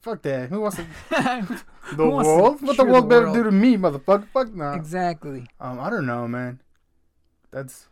Fuck 0.00 0.22
that. 0.22 0.48
Who 0.50 0.60
wants 0.60 0.76
to 0.76 0.86
the 1.10 1.60
Who 1.96 2.10
wants 2.10 2.28
to 2.28 2.34
world? 2.34 2.62
What 2.62 2.76
the 2.76 2.84
world 2.84 3.04
the 3.04 3.08
better 3.08 3.22
world? 3.26 3.34
do 3.36 3.42
to 3.44 3.52
me, 3.52 3.76
motherfucker? 3.76 4.28
Fuck 4.28 4.54
no. 4.54 4.72
exactly. 4.72 5.46
Um, 5.60 5.80
I 5.80 5.90
don't 5.90 6.06
know, 6.06 6.28
man. 6.28 6.60
That's 7.50 7.88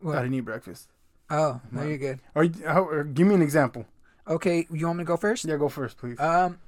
What? 0.00 0.16
I 0.18 0.22
didn't 0.22 0.34
eat 0.34 0.40
breakfast. 0.40 0.88
Oh, 1.28 1.60
no, 1.70 1.82
you're 1.82 1.98
good. 1.98 2.20
Or, 2.34 2.46
how, 2.66 2.84
or 2.84 3.04
give 3.04 3.26
me 3.26 3.34
an 3.34 3.42
example. 3.42 3.86
Okay, 4.26 4.66
you 4.70 4.86
want 4.86 4.98
me 4.98 5.04
to 5.04 5.06
go 5.06 5.16
first? 5.16 5.44
Yeah, 5.44 5.56
go 5.56 5.68
first, 5.68 5.98
please. 5.98 6.18
Um, 6.18 6.58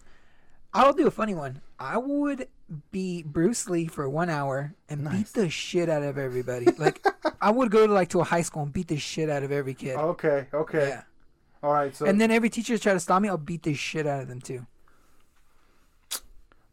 I'll 0.74 0.92
do 0.92 1.06
a 1.06 1.10
funny 1.10 1.34
one. 1.34 1.62
I 1.78 1.96
would 1.96 2.48
be 2.90 3.22
Bruce 3.22 3.68
Lee 3.68 3.86
for 3.86 4.08
one 4.08 4.30
hour 4.30 4.74
and 4.88 5.04
Nice. 5.04 5.32
beat 5.32 5.42
the 5.42 5.50
shit 5.50 5.88
out 5.88 6.02
of 6.02 6.16
everybody. 6.18 6.66
like, 6.78 7.04
I 7.40 7.50
would 7.50 7.70
go 7.70 7.86
to 7.86 7.92
like 7.92 8.08
to 8.10 8.20
a 8.20 8.24
high 8.24 8.42
school 8.42 8.62
and 8.62 8.72
beat 8.72 8.88
the 8.88 8.96
shit 8.96 9.28
out 9.28 9.42
of 9.42 9.52
every 9.52 9.74
kid. 9.74 9.96
okay, 9.96 10.46
okay, 10.54 10.88
Yeah. 10.88 11.02
all 11.62 11.72
right. 11.72 11.94
So 11.94 12.06
and 12.06 12.20
then 12.20 12.30
every 12.30 12.48
teacher 12.50 12.78
try 12.78 12.92
to 12.94 13.00
stop 13.00 13.20
me, 13.22 13.28
I'll 13.28 13.36
beat 13.36 13.62
the 13.64 13.74
shit 13.74 14.06
out 14.06 14.22
of 14.22 14.28
them 14.28 14.40
too. 14.40 14.66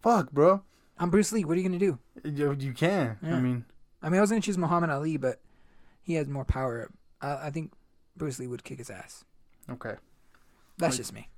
fuck, 0.02 0.32
bro. 0.32 0.62
I'm 0.98 1.10
Bruce 1.10 1.32
Lee. 1.32 1.46
What 1.46 1.54
are 1.58 1.62
you 1.62 1.68
gonna 1.68 1.80
do? 1.80 2.00
You, 2.24 2.56
you 2.60 2.74
can. 2.74 3.18
I 3.24 3.40
mean, 3.40 3.66
I 4.02 4.10
mean, 4.10 4.18
I 4.18 4.22
was 4.22 4.30
gonna 4.30 4.42
choose 4.42 4.58
Muhammad 4.58 4.90
Ali, 4.90 5.18
but 5.18 5.40
he 6.02 6.14
has 6.16 6.28
more 6.28 6.46
power. 6.46 6.90
I, 7.22 7.48
I 7.48 7.50
think 7.52 7.72
Bruce 8.18 8.40
Lee 8.40 8.48
would 8.48 8.64
kick 8.64 8.78
his 8.80 8.90
ass. 8.90 9.24
okay. 9.70 9.96
That's 10.78 10.94
Like- 10.94 10.98
just 10.98 11.14
me. 11.14 11.30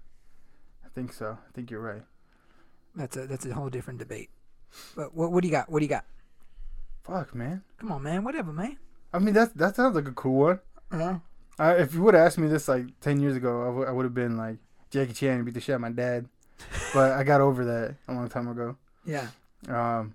I 0.85 0.89
think 0.93 1.13
so. 1.13 1.37
I 1.47 1.51
think 1.53 1.71
you're 1.71 1.79
right. 1.81 2.03
That's 2.95 3.15
a 3.17 3.25
that's 3.25 3.45
a 3.45 3.53
whole 3.53 3.69
different 3.69 3.99
debate. 3.99 4.29
But 4.95 5.13
what 5.15 5.31
what 5.31 5.41
do 5.41 5.47
you 5.47 5.51
got? 5.51 5.69
What 5.69 5.79
do 5.79 5.85
you 5.85 5.89
got? 5.89 6.05
Fuck, 7.03 7.33
man. 7.35 7.63
Come 7.79 7.91
on, 7.91 8.03
man. 8.03 8.23
Whatever, 8.23 8.51
man. 8.53 8.77
I 9.13 9.19
mean, 9.19 9.33
that 9.33 9.57
that 9.57 9.75
sounds 9.75 9.95
like 9.95 10.07
a 10.07 10.11
cool 10.11 10.39
one. 10.39 10.59
Uh-huh. 10.91 11.19
I, 11.59 11.73
if 11.73 11.93
you 11.93 12.01
would 12.03 12.13
have 12.13 12.25
asked 12.25 12.37
me 12.37 12.47
this 12.47 12.67
like 12.67 12.99
ten 12.99 13.19
years 13.19 13.35
ago, 13.35 13.83
I 13.87 13.91
would 13.91 14.05
have 14.05 14.13
been 14.13 14.37
like 14.37 14.57
Jackie 14.89 15.13
Chan 15.13 15.35
and 15.35 15.45
beat 15.45 15.53
the 15.53 15.61
shit 15.61 15.73
out 15.73 15.75
of 15.77 15.81
my 15.81 15.91
dad. 15.91 16.27
but 16.93 17.11
I 17.11 17.23
got 17.23 17.41
over 17.41 17.65
that 17.65 17.95
a 18.07 18.13
long 18.13 18.29
time 18.29 18.47
ago. 18.47 18.77
Yeah. 19.05 19.27
Um, 19.67 20.13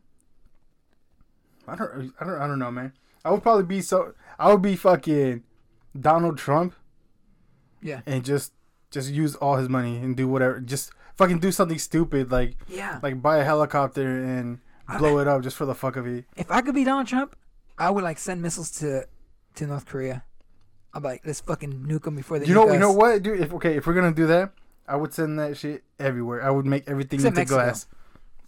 I 1.68 1.74
don't, 1.76 2.12
I 2.20 2.24
don't, 2.24 2.40
I 2.40 2.46
don't 2.46 2.58
know, 2.58 2.70
man. 2.70 2.92
I 3.24 3.30
would 3.30 3.42
probably 3.42 3.64
be 3.64 3.80
so. 3.82 4.14
I 4.38 4.52
would 4.52 4.62
be 4.62 4.76
fucking 4.76 5.42
Donald 5.98 6.38
Trump 6.38 6.74
Yeah. 7.82 8.02
and 8.06 8.24
just 8.24 8.52
just 8.90 9.10
use 9.10 9.34
all 9.36 9.56
his 9.56 9.68
money 9.68 9.96
and 9.96 10.16
do 10.16 10.28
whatever. 10.28 10.60
Just 10.60 10.92
fucking 11.16 11.38
do 11.40 11.50
something 11.52 11.78
stupid 11.78 12.30
like 12.30 12.56
Yeah. 12.68 13.00
like 13.02 13.20
buy 13.22 13.38
a 13.38 13.44
helicopter 13.44 14.22
and 14.22 14.58
blow 14.98 15.18
it 15.18 15.26
up 15.28 15.42
just 15.42 15.56
for 15.56 15.64
the 15.66 15.74
fuck 15.74 15.96
of 15.96 16.06
it. 16.06 16.24
If 16.36 16.50
I 16.50 16.60
could 16.60 16.74
be 16.74 16.84
Donald 16.84 17.06
Trump, 17.06 17.34
I 17.78 17.90
would 17.90 18.04
like 18.04 18.18
send 18.18 18.42
missiles 18.42 18.70
to 18.78 19.06
to 19.56 19.66
North 19.66 19.86
Korea. 19.86 20.24
I'm 20.94 21.02
like, 21.02 21.22
let's 21.26 21.40
fucking 21.40 21.72
nuke 21.86 22.04
them 22.04 22.16
before 22.16 22.38
they. 22.38 22.46
You 22.46 22.54
know, 22.54 22.66
nuke 22.66 22.72
you 22.74 22.78
know 22.78 22.92
what, 22.92 23.22
dude? 23.22 23.40
If 23.40 23.52
okay, 23.54 23.76
if 23.76 23.86
we're 23.86 23.94
gonna 23.94 24.12
do 24.12 24.26
that, 24.28 24.52
I 24.88 24.96
would 24.96 25.12
send 25.12 25.38
that 25.38 25.56
shit 25.56 25.82
everywhere. 25.98 26.42
I 26.42 26.50
would 26.50 26.64
make 26.66 26.88
everything 26.88 27.18
Except 27.18 27.36
into 27.36 27.40
Mexico. 27.56 27.62
glass. 27.64 27.86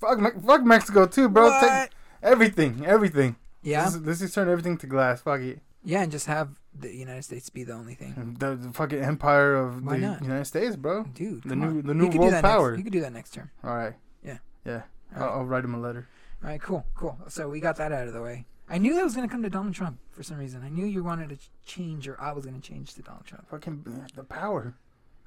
Fuck, 0.01 0.21
Me- 0.21 0.41
fuck 0.47 0.63
Mexico 0.65 1.07
too, 1.07 1.29
bro. 1.29 1.49
What? 1.49 1.61
Take, 1.61 1.91
everything, 2.23 2.87
everything. 2.87 3.37
Yeah, 3.63 3.85
Let's, 3.85 3.97
let's 3.97 4.19
just 4.21 4.35
turn 4.35 4.49
everything 4.49 4.79
to 4.79 4.87
glass. 4.87 5.21
Fuck 5.21 5.41
it. 5.41 5.61
yeah, 5.85 6.03
and 6.03 6.13
just 6.13 6.27
have 6.27 6.51
the 6.81 6.95
United 6.95 7.23
States 7.25 7.49
be 7.51 7.65
the 7.65 7.73
only 7.73 7.95
thing, 7.95 8.37
The, 8.39 8.57
the 8.57 8.73
fucking 8.73 8.99
empire 9.01 9.55
of 9.55 9.85
Why 9.85 9.95
the 9.99 10.07
not? 10.07 10.23
United 10.23 10.45
States, 10.47 10.77
bro. 10.77 11.05
dude. 11.05 11.43
The 11.45 11.57
new- 11.57 11.67
on. 11.67 11.83
the 11.83 11.95
new 11.95 12.09
world 12.09 12.33
power. 12.43 12.71
Next, 12.73 12.79
you 12.79 12.85
could 12.85 12.93
do 12.93 13.01
that 13.01 13.13
next 13.13 13.31
term. 13.35 13.51
All 13.65 13.75
right. 13.77 13.95
Yeah. 14.25 14.39
Yeah. 14.65 14.83
All 15.17 15.23
I'll, 15.23 15.29
right. 15.29 15.35
I'll 15.39 15.45
write 15.45 15.65
him 15.65 15.75
a 15.75 15.81
letter. 15.81 16.09
All 16.43 16.51
right, 16.51 16.61
cool, 16.61 16.87
cool. 16.95 17.19
So 17.29 17.49
we 17.49 17.61
got 17.61 17.77
that 17.77 17.91
out 17.93 18.07
of 18.07 18.13
the 18.15 18.23
way. 18.23 18.47
I 18.71 18.79
knew 18.79 18.95
that 18.95 19.03
was 19.05 19.15
gonna 19.15 19.29
come 19.29 19.43
to 19.43 19.51
Donald 19.51 19.75
Trump 19.75 19.99
for 20.11 20.23
some 20.23 20.37
reason. 20.39 20.63
I 20.63 20.69
knew 20.69 20.85
you 20.85 21.03
wanted 21.03 21.31
to 21.31 21.39
change, 21.65 22.07
or 22.07 22.21
I 22.21 22.33
was 22.33 22.45
gonna 22.45 22.61
change 22.61 22.95
to 22.95 23.03
Donald 23.03 23.25
Trump. 23.25 23.49
Fucking 23.49 24.07
the 24.15 24.25
power. 24.25 24.75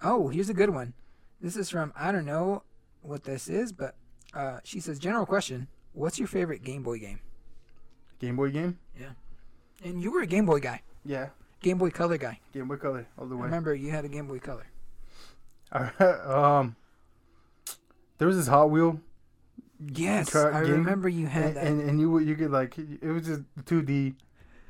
Oh, 0.03 0.27
here's 0.29 0.49
a 0.49 0.53
good 0.53 0.69
one. 0.69 0.93
This 1.41 1.55
is 1.57 1.69
from 1.69 1.91
I 1.95 2.11
don't 2.11 2.25
know 2.25 2.61
what 3.01 3.23
this 3.23 3.49
is, 3.49 3.71
but 3.73 3.95
uh, 4.35 4.59
she 4.63 4.79
says, 4.79 4.99
"General 4.99 5.25
question: 5.25 5.67
What's 5.93 6.19
your 6.19 6.27
favorite 6.27 6.63
Game 6.63 6.83
Boy 6.83 6.99
game?" 6.99 7.19
Game 8.19 8.35
Boy 8.35 8.51
game. 8.51 8.77
Yeah. 8.99 9.09
And 9.83 10.01
you 10.01 10.11
were 10.11 10.21
a 10.21 10.27
Game 10.27 10.45
Boy 10.45 10.59
guy, 10.59 10.83
Yeah. 11.03 11.29
Game 11.61 11.77
Boy 11.77 11.89
Color 11.91 12.17
guy. 12.17 12.39
Game 12.53 12.67
Boy 12.67 12.75
Color 12.77 13.07
all 13.17 13.25
the 13.27 13.35
I 13.35 13.39
way. 13.39 13.45
remember 13.45 13.73
you 13.75 13.91
had 13.91 14.05
a 14.05 14.09
Game 14.09 14.27
Boy 14.27 14.39
Color. 14.39 14.65
um, 15.71 16.75
there 18.17 18.27
was 18.27 18.37
this 18.37 18.47
Hot 18.47 18.69
Wheel, 18.69 18.99
Yes, 19.93 20.35
I 20.35 20.59
remember 20.59 21.09
you 21.09 21.25
had 21.25 21.43
and, 21.43 21.55
that. 21.55 21.65
and 21.65 21.81
and 21.89 21.99
you 21.99 22.11
would- 22.11 22.27
you 22.27 22.35
could 22.35 22.51
like 22.51 22.77
it 22.77 23.01
was 23.03 23.25
just 23.25 23.41
two 23.65 23.81
D, 23.81 24.13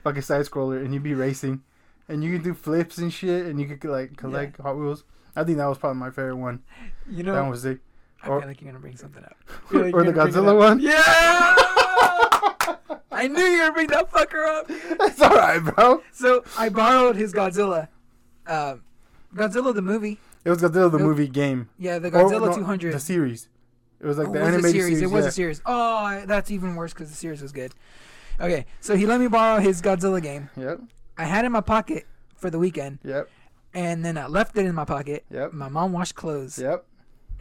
fucking 0.04 0.22
side 0.22 0.46
scroller, 0.46 0.80
and 0.84 0.94
you'd 0.94 1.04
be 1.04 1.14
racing, 1.14 1.64
and 2.08 2.24
you 2.24 2.32
could 2.32 2.44
do 2.44 2.54
flips 2.54 2.98
and 2.98 3.12
shit, 3.12 3.46
and 3.48 3.60
you 3.60 3.68
could 3.68 3.84
like 3.90 4.16
collect 4.16 4.58
Hot 4.62 4.78
Wheels. 4.78 5.04
I 5.36 5.44
think 5.44 5.58
that 5.58 5.66
was 5.66 5.78
probably 5.78 6.00
my 6.00 6.12
favorite 6.12 6.38
one. 6.38 6.62
you 7.10 7.24
know, 7.24 7.34
that 7.34 7.42
one 7.42 7.50
was 7.50 7.64
sick. 7.64 7.80
I 8.24 8.28
or- 8.30 8.40
feel 8.40 8.48
like 8.48 8.62
you're 8.62 8.72
gonna 8.72 8.80
bring 8.82 8.96
something 8.96 9.24
up. 9.24 9.36
or 9.74 10.04
the 10.04 10.10
it 10.12 10.16
Godzilla 10.16 10.58
one. 10.58 10.80
Yeah. 10.80 11.56
I 13.12 13.28
knew 13.28 13.42
you 13.42 13.64
were 13.64 13.72
bring 13.72 13.88
that 13.88 14.12
fucker 14.12 14.48
up. 14.60 14.68
That's 14.98 15.22
all 15.22 15.36
right, 15.36 15.60
bro. 15.60 16.02
So 16.14 16.44
I 16.58 16.70
borrowed 16.70 17.16
his 17.16 17.34
Godzilla, 17.34 17.88
uh, 18.48 18.76
Godzilla 19.36 19.74
the 19.74 19.82
movie. 19.82 20.20
It 20.44 20.50
was 20.50 20.60
Godzilla 20.62 20.92
the 20.92 21.00
movie 21.00 21.28
game. 21.28 21.70
Yeah, 21.78 22.00
the 22.00 22.08
Or, 22.10 22.12
Godzilla 22.30 22.48
no, 22.50 22.56
200. 22.56 22.94
The 22.94 23.00
series. 23.00 23.48
It 24.00 24.06
was 24.08 24.18
like 24.18 24.28
Oh, 24.28 24.34
the 24.34 24.40
was 24.40 24.48
animated 24.48 24.72
series. 24.82 24.98
series. 24.98 25.12
It 25.12 25.14
was 25.16 25.26
yeah. 25.26 25.30
a 25.30 25.32
series. 25.32 25.62
Oh, 25.66 25.96
I- 25.98 26.26
that's 26.26 26.50
even 26.50 26.76
worse 26.76 26.94
because 26.94 27.10
the 27.10 27.16
series 27.16 27.42
was 27.42 27.52
good. 27.52 27.74
Okay, 28.40 28.66
so 28.80 28.96
he 28.96 29.06
let 29.06 29.20
me 29.20 29.28
borrow 29.28 29.60
his 29.60 29.82
Godzilla 29.82 30.22
game. 30.22 30.50
Yep. 30.58 30.80
I 31.18 31.26
had 31.26 31.44
it 31.44 31.48
in 31.48 31.52
my 31.52 31.62
pocket 31.62 32.08
for 32.36 32.50
the 32.50 32.58
weekend, 32.58 32.98
Yep. 33.04 33.30
and 33.76 34.04
then 34.04 34.18
I 34.18 34.26
left 34.26 34.58
it 34.58 34.66
in 34.66 34.74
my 34.74 34.86
pocket. 34.86 35.24
Yep. 35.30 35.54
My 35.54 35.70
mom 35.70 35.92
washed 35.94 36.16
clothes, 36.16 36.58
Yep. 36.58 36.84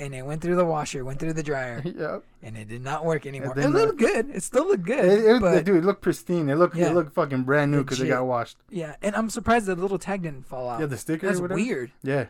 And 0.01 0.15
it 0.15 0.25
went 0.27 0.43
through 0.43 0.57
the 0.57 0.65
washer, 0.65 1.05
went 1.05 1.21
through 1.21 1.35
the 1.35 1.43
dryer, 1.43 1.81
Yep. 1.85 2.25
and 2.43 2.57
it 2.57 2.69
did 2.69 2.83
not 2.83 3.05
work 3.05 3.27
anymore. 3.27 3.53
It, 3.53 3.57
then, 3.57 3.73
looked 3.73 3.99
good. 3.99 4.31
It 4.31 4.43
still 4.43 4.67
looked 4.67 4.85
good, 4.85 5.05
It, 5.05 5.25
it, 5.25 5.41
but 5.41 5.65
dude, 5.65 5.77
it 5.77 5.85
looked 5.85 6.01
pristine. 6.03 6.49
It 6.49 6.57
looked 6.57 6.75
Yeah. 6.75 6.89
it 6.91 6.95
looked 6.95 7.15
fucking 7.15 7.43
brand 7.45 7.71
new 7.71 7.83
because 7.85 8.01
it 8.01 8.09
got 8.09 8.25
washed. 8.27 8.57
yeah. 8.71 8.97
And 9.03 9.15
I'm 9.15 9.31
surprised 9.31 9.67
the 9.67 9.77
little 9.77 9.99
tag 9.99 10.23
didn't 10.23 10.47
fall 10.47 10.69
out. 10.69 10.81
Yeah, 10.81 10.87
the 10.87 10.97
sticker. 10.97 11.27
that's 11.29 11.41
weird. 11.41 11.93
Yeah. 12.03 12.27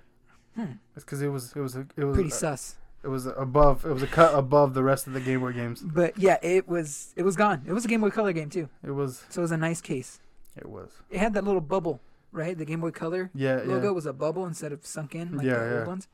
Hmm. 0.56 0.64
It's 0.96 1.04
because 1.04 1.22
it 1.22 1.28
was 1.28 1.52
it 1.54 1.60
was 1.60 1.76
it 1.76 1.86
was 1.96 2.14
Pretty 2.14 2.30
uh, 2.32 2.34
sus. 2.34 2.74
it 3.04 3.08
was 3.08 3.24
above 3.26 3.86
it 3.86 3.92
was 3.92 4.02
a 4.02 4.06
cut 4.08 4.34
above 4.36 4.74
the 4.74 4.82
rest 4.82 5.06
of 5.06 5.12
the 5.12 5.20
Game 5.20 5.40
Boy 5.40 5.52
games. 5.52 5.80
But 5.80 6.18
yeah, 6.18 6.38
it 6.42 6.66
was 6.68 7.12
it 7.16 7.22
was 7.22 7.36
gone. 7.36 7.62
It 7.68 7.72
was 7.72 7.84
a 7.84 7.88
Game 7.88 8.00
Boy 8.00 8.10
Color 8.10 8.32
game 8.32 8.50
too, 8.50 8.68
It 8.84 8.90
was 8.90 9.24
so 9.30 9.40
it 9.40 9.42
was 9.42 9.52
a 9.52 9.56
nice 9.56 9.80
case. 9.80 10.18
it 10.56 10.68
was 10.68 10.90
It 11.08 11.18
had 11.18 11.34
that 11.34 11.44
little 11.44 11.60
bubble, 11.60 12.00
right? 12.32 12.58
The 12.58 12.64
Game 12.64 12.80
Boy 12.80 12.90
Color 12.90 13.30
yeah 13.32 13.58
logo 13.64 13.84
yeah 13.84 13.90
was 13.90 14.06
a 14.06 14.12
bubble 14.12 14.44
instead 14.44 14.72
of 14.72 14.84
sunk 14.84 15.14
in 15.14 15.36
like 15.36 15.46
Yeah, 15.46 15.62
the 15.64 15.78
old 15.78 15.86
ones. 15.86 16.08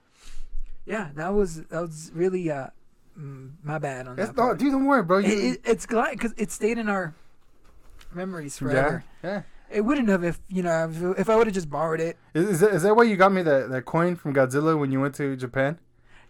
Yeah, 0.86 1.10
that 1.14 1.34
was 1.34 1.62
that 1.64 1.80
was 1.82 2.10
really 2.14 2.50
uh 2.50 2.68
mm, 3.18 3.50
my 3.62 3.78
bad 3.78 4.06
on 4.08 4.18
It's, 4.18 4.28
that. 4.28 4.36
no, 4.36 4.42
part. 4.44 4.58
dude, 4.58 4.72
don't 4.72 4.86
worry, 4.86 5.02
bro. 5.02 5.18
It, 5.18 5.26
You, 5.26 5.52
it, 5.52 5.60
it's 5.64 5.84
glad 5.86 6.12
because 6.12 6.32
it 6.36 6.50
stayed 6.50 6.78
in 6.78 6.88
our 6.88 7.14
memories 8.14 8.58
forever. 8.58 9.04
yeah. 9.22 9.42
It 9.68 9.80
wouldn't 9.80 10.08
have 10.08 10.22
if 10.22 10.38
you 10.48 10.62
know 10.62 11.14
if, 11.18 11.28
I 11.28 11.34
would 11.34 11.48
have 11.48 11.54
just 11.54 11.68
borrowed 11.68 12.00
it. 12.00 12.16
Is, 12.34 12.48
is, 12.48 12.60
that, 12.60 12.70
is 12.74 12.82
that 12.82 12.94
why 12.94 13.02
you 13.02 13.16
got 13.16 13.32
me 13.32 13.42
that, 13.42 13.68
that 13.70 13.84
coin 13.84 14.14
from 14.14 14.32
Godzilla 14.32 14.78
when 14.78 14.92
you 14.92 15.00
went 15.00 15.16
to 15.16 15.34
Japan? 15.36 15.78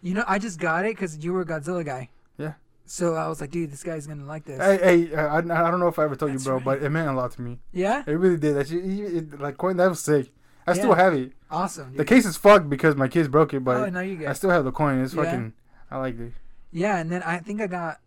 You 0.01 0.15
know, 0.15 0.23
I 0.27 0.39
just 0.39 0.59
got 0.59 0.85
it 0.85 0.95
because 0.95 1.23
you 1.23 1.33
were 1.33 1.41
a 1.41 1.45
Godzilla 1.45 1.85
guy. 1.85 2.09
Yeah. 2.39 2.53
So 2.85 3.13
I 3.13 3.27
was 3.27 3.39
like, 3.41 3.51
dude, 3.51 3.71
this 3.71 3.83
guy's 3.83 4.07
gonna 4.07 4.25
like 4.25 4.45
this. 4.45 4.59
Hey, 4.59 5.07
hey, 5.09 5.15
I, 5.15 5.37
I 5.37 5.41
don't 5.41 5.79
know 5.79 5.87
if 5.87 5.99
I 5.99 6.05
ever 6.05 6.15
told 6.15 6.31
That's 6.31 6.45
you, 6.45 6.49
bro, 6.49 6.55
right. 6.57 6.65
but 6.65 6.83
it 6.83 6.89
meant 6.89 7.09
a 7.09 7.13
lot 7.13 7.31
to 7.33 7.41
me. 7.43 7.59
yeah. 7.73 8.03
It 8.07 8.13
really 8.13 8.37
did. 8.37 8.55
That 8.55 8.69
shit, 8.69 8.83
it, 8.83 9.33
it- 9.33 9.39
like 9.39 9.57
coin, 9.57 9.77
that 9.77 9.87
was 9.89 9.99
sick. 9.99 10.29
I 10.67 10.73
still 10.73 10.93
have 10.93 11.13
it. 11.13 11.31
Awesome. 11.49 11.95
The 11.95 12.05
case 12.05 12.25
is 12.25 12.35
fucked 12.37 12.69
because 12.69 12.95
my 12.95 13.07
kids 13.07 13.27
broke 13.27 13.53
it, 13.53 13.57
oh, 13.57 13.59
but 13.61 13.93
no, 13.93 14.01
you 14.01 14.27
I 14.27 14.33
still 14.33 14.49
have 14.49 14.65
the 14.65 14.71
coin. 14.71 15.01
It's 15.01 15.13
fucking. 15.13 15.53
I 15.89 15.97
like 15.97 16.19
it. 16.19 16.33
Yeah, 16.71 16.97
and 16.97 17.09
then 17.09 17.23
I 17.23 17.37
think 17.39 17.61
I 17.61 17.67
got, 17.67 18.01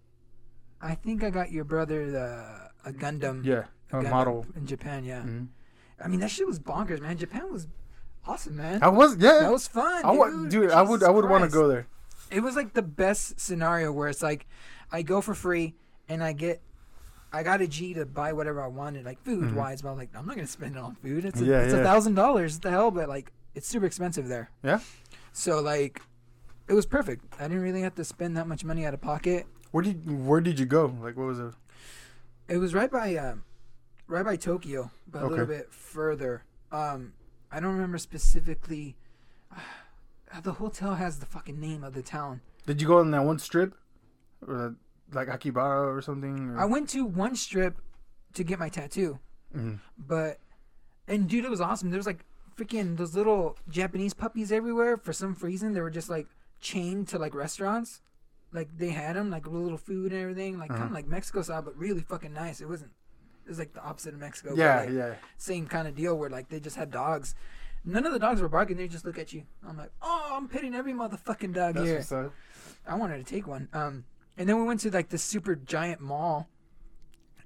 I 0.82 0.94
think 0.94 1.24
I 1.24 1.30
got 1.30 1.50
your 1.50 1.64
brother 1.64 2.10
the 2.10 2.70
a 2.84 2.92
Gundam. 2.92 3.44
Yeah, 3.44 3.64
a 3.92 3.98
a 3.98 4.02
Gundam 4.02 4.10
model. 4.10 4.46
in 4.54 4.66
Japan. 4.66 5.04
Yeah. 5.04 5.22
Mhm. 5.22 5.48
I 6.02 6.08
mean 6.08 6.20
that 6.20 6.30
shit 6.30 6.46
was 6.46 6.58
bonkers, 6.58 7.00
man. 7.00 7.16
Japan 7.16 7.50
was 7.52 7.66
awesome, 8.26 8.56
man. 8.56 8.82
I 8.82 8.88
was 8.88 9.16
yeah. 9.16 9.40
that 9.40 9.52
was 9.52 9.66
fun, 9.66 10.04
I 10.04 10.14
dude. 10.30 10.48
dude, 10.50 10.70
I 10.70 10.82
would 10.82 11.02
I 11.02 11.10
would 11.10 11.28
want 11.28 11.44
to 11.44 11.50
go 11.50 11.66
there. 11.68 11.86
it 12.30 12.40
was 12.40 12.56
like 12.56 12.74
the 12.74 12.82
best 12.82 13.40
scenario 13.40 13.90
where 13.92 14.08
it's 14.08 14.22
like 14.22 14.46
I 14.92 15.02
go 15.02 15.20
for 15.20 15.34
free 15.34 15.74
and 16.08 16.22
I 16.22 16.32
get 16.32 16.60
I 17.32 17.42
got 17.42 17.60
a 17.60 17.68
G 17.68 17.94
to 17.94 18.04
buy 18.06 18.32
whatever 18.32 18.60
I 18.62 18.66
wanted, 18.66 19.04
like 19.04 19.22
food 19.24 19.44
Mhm. 19.50 19.54
wise, 19.54 19.82
but 19.82 19.90
I'm 19.90 19.96
like, 19.96 20.10
I'm 20.14 20.26
not 20.26 20.34
gonna 20.36 20.46
spend 20.48 20.76
it 20.76 20.78
on 20.78 20.96
food. 20.96 21.24
It's 21.24 21.40
a, 21.40 21.44
Yeah, 21.44 21.60
it's 21.60 21.72
a 21.74 21.82
thousand 21.82 22.14
dollars, 22.14 22.58
the 22.58 22.70
hell, 22.70 22.90
but 22.90 23.08
like 23.08 23.32
it's 23.54 23.66
super 23.68 23.86
expensive 23.86 24.28
there. 24.28 24.50
Yeah. 24.62 24.80
So 25.32 25.60
like 25.60 26.02
it 26.68 26.74
was 26.74 26.86
perfect. 26.86 27.24
I 27.38 27.44
didn't 27.44 27.62
really 27.62 27.82
have 27.82 27.94
to 27.96 28.04
spend 28.04 28.36
that 28.36 28.46
much 28.48 28.64
money 28.64 28.84
out 28.86 28.94
of 28.94 29.00
pocket. 29.00 29.46
Where 29.70 29.82
did 29.82 30.10
where 30.26 30.40
did 30.40 30.58
you 30.58 30.66
go? 30.66 30.86
Like 31.00 31.16
what 31.16 31.26
was 31.26 31.38
it? 31.38 31.54
It 32.48 32.58
was 32.58 32.74
right 32.74 32.90
by 32.90 33.14
um 33.16 33.44
right 34.08 34.24
by 34.24 34.36
Tokyo, 34.36 34.90
but 35.10 35.22
a 35.22 35.26
little 35.28 35.46
bit 35.46 35.72
further. 35.72 36.42
Um 36.72 37.12
I 37.52 37.60
don't 37.60 37.72
remember 37.74 37.98
specifically 37.98 38.96
the 40.42 40.52
hotel 40.54 40.94
has 40.96 41.18
the 41.18 41.26
fucking 41.26 41.60
name 41.60 41.84
of 41.84 41.94
the 41.94 42.02
town. 42.02 42.40
Did 42.66 42.80
you 42.80 42.86
go 42.88 42.98
on 42.98 43.10
that 43.12 43.24
one 43.24 43.38
strip, 43.38 43.74
or 44.46 44.54
that, 44.56 44.76
like 45.12 45.28
Akibara 45.28 45.94
or 45.96 46.00
something? 46.02 46.50
Or? 46.50 46.58
I 46.60 46.64
went 46.64 46.88
to 46.90 47.04
one 47.04 47.36
strip 47.36 47.80
to 48.34 48.44
get 48.44 48.58
my 48.58 48.68
tattoo. 48.68 49.18
Mhm. 49.54 49.80
But 49.98 50.38
and 51.08 51.28
dude, 51.28 51.44
it 51.44 51.50
was 51.50 51.60
awesome. 51.60 51.90
There 51.90 51.98
was 51.98 52.06
like 52.06 52.24
freaking 52.56 52.96
those 52.96 53.14
little 53.14 53.56
Japanese 53.68 54.14
puppies 54.14 54.52
everywhere. 54.52 54.96
For 54.96 55.12
some 55.12 55.34
reason, 55.40 55.72
they 55.72 55.80
were 55.80 55.90
just 55.90 56.08
like 56.10 56.26
chained 56.60 57.08
to 57.08 57.18
like 57.18 57.34
restaurants. 57.34 58.00
Like 58.52 58.76
they 58.76 58.90
had 58.90 59.16
them 59.16 59.30
like 59.30 59.46
little 59.46 59.78
food 59.78 60.12
and 60.12 60.20
everything, 60.20 60.58
like 60.58 60.68
kind 60.70 60.80
Uh-huh. 60.82 60.86
of 60.88 60.92
like 60.92 61.06
Mexico 61.06 61.42
style, 61.42 61.62
but 61.62 61.76
really 61.76 62.00
fucking 62.02 62.32
nice. 62.32 62.60
It 62.60 62.68
wasn't. 62.68 62.92
It 63.44 63.48
was 63.48 63.58
like 63.58 63.72
the 63.72 63.82
opposite 63.82 64.14
of 64.14 64.20
Mexico. 64.20 64.54
Yeah, 64.56 64.80
like, 64.82 64.90
yeah. 64.90 65.14
Same 65.36 65.66
kind 65.66 65.88
of 65.88 65.94
deal 65.96 66.16
where 66.16 66.30
like 66.30 66.48
they 66.48 66.60
just 66.60 66.76
had 66.76 66.90
dogs. 66.90 67.34
None 67.84 68.04
of 68.04 68.12
the 68.12 68.18
dogs 68.18 68.42
were 68.42 68.48
barking. 68.48 68.76
They 68.76 68.88
just 68.88 69.04
look 69.06 69.18
at 69.18 69.32
you. 69.32 69.44
I'm 69.66 69.76
like, 69.78 69.90
oh, 70.02 70.32
I'm 70.32 70.48
petting 70.48 70.74
every 70.74 70.92
motherfucking 70.92 71.54
dog 71.54 71.74
That's 71.76 72.10
here. 72.10 72.30
I 72.86 72.94
wanted 72.94 73.16
to 73.16 73.24
take 73.24 73.46
one. 73.46 73.68
Um, 73.72 74.04
and 74.36 74.48
then 74.48 74.58
we 74.58 74.64
went 74.64 74.80
to 74.80 74.90
like 74.90 75.08
this 75.10 75.22
super 75.22 75.54
giant 75.54 76.00
mall, 76.00 76.48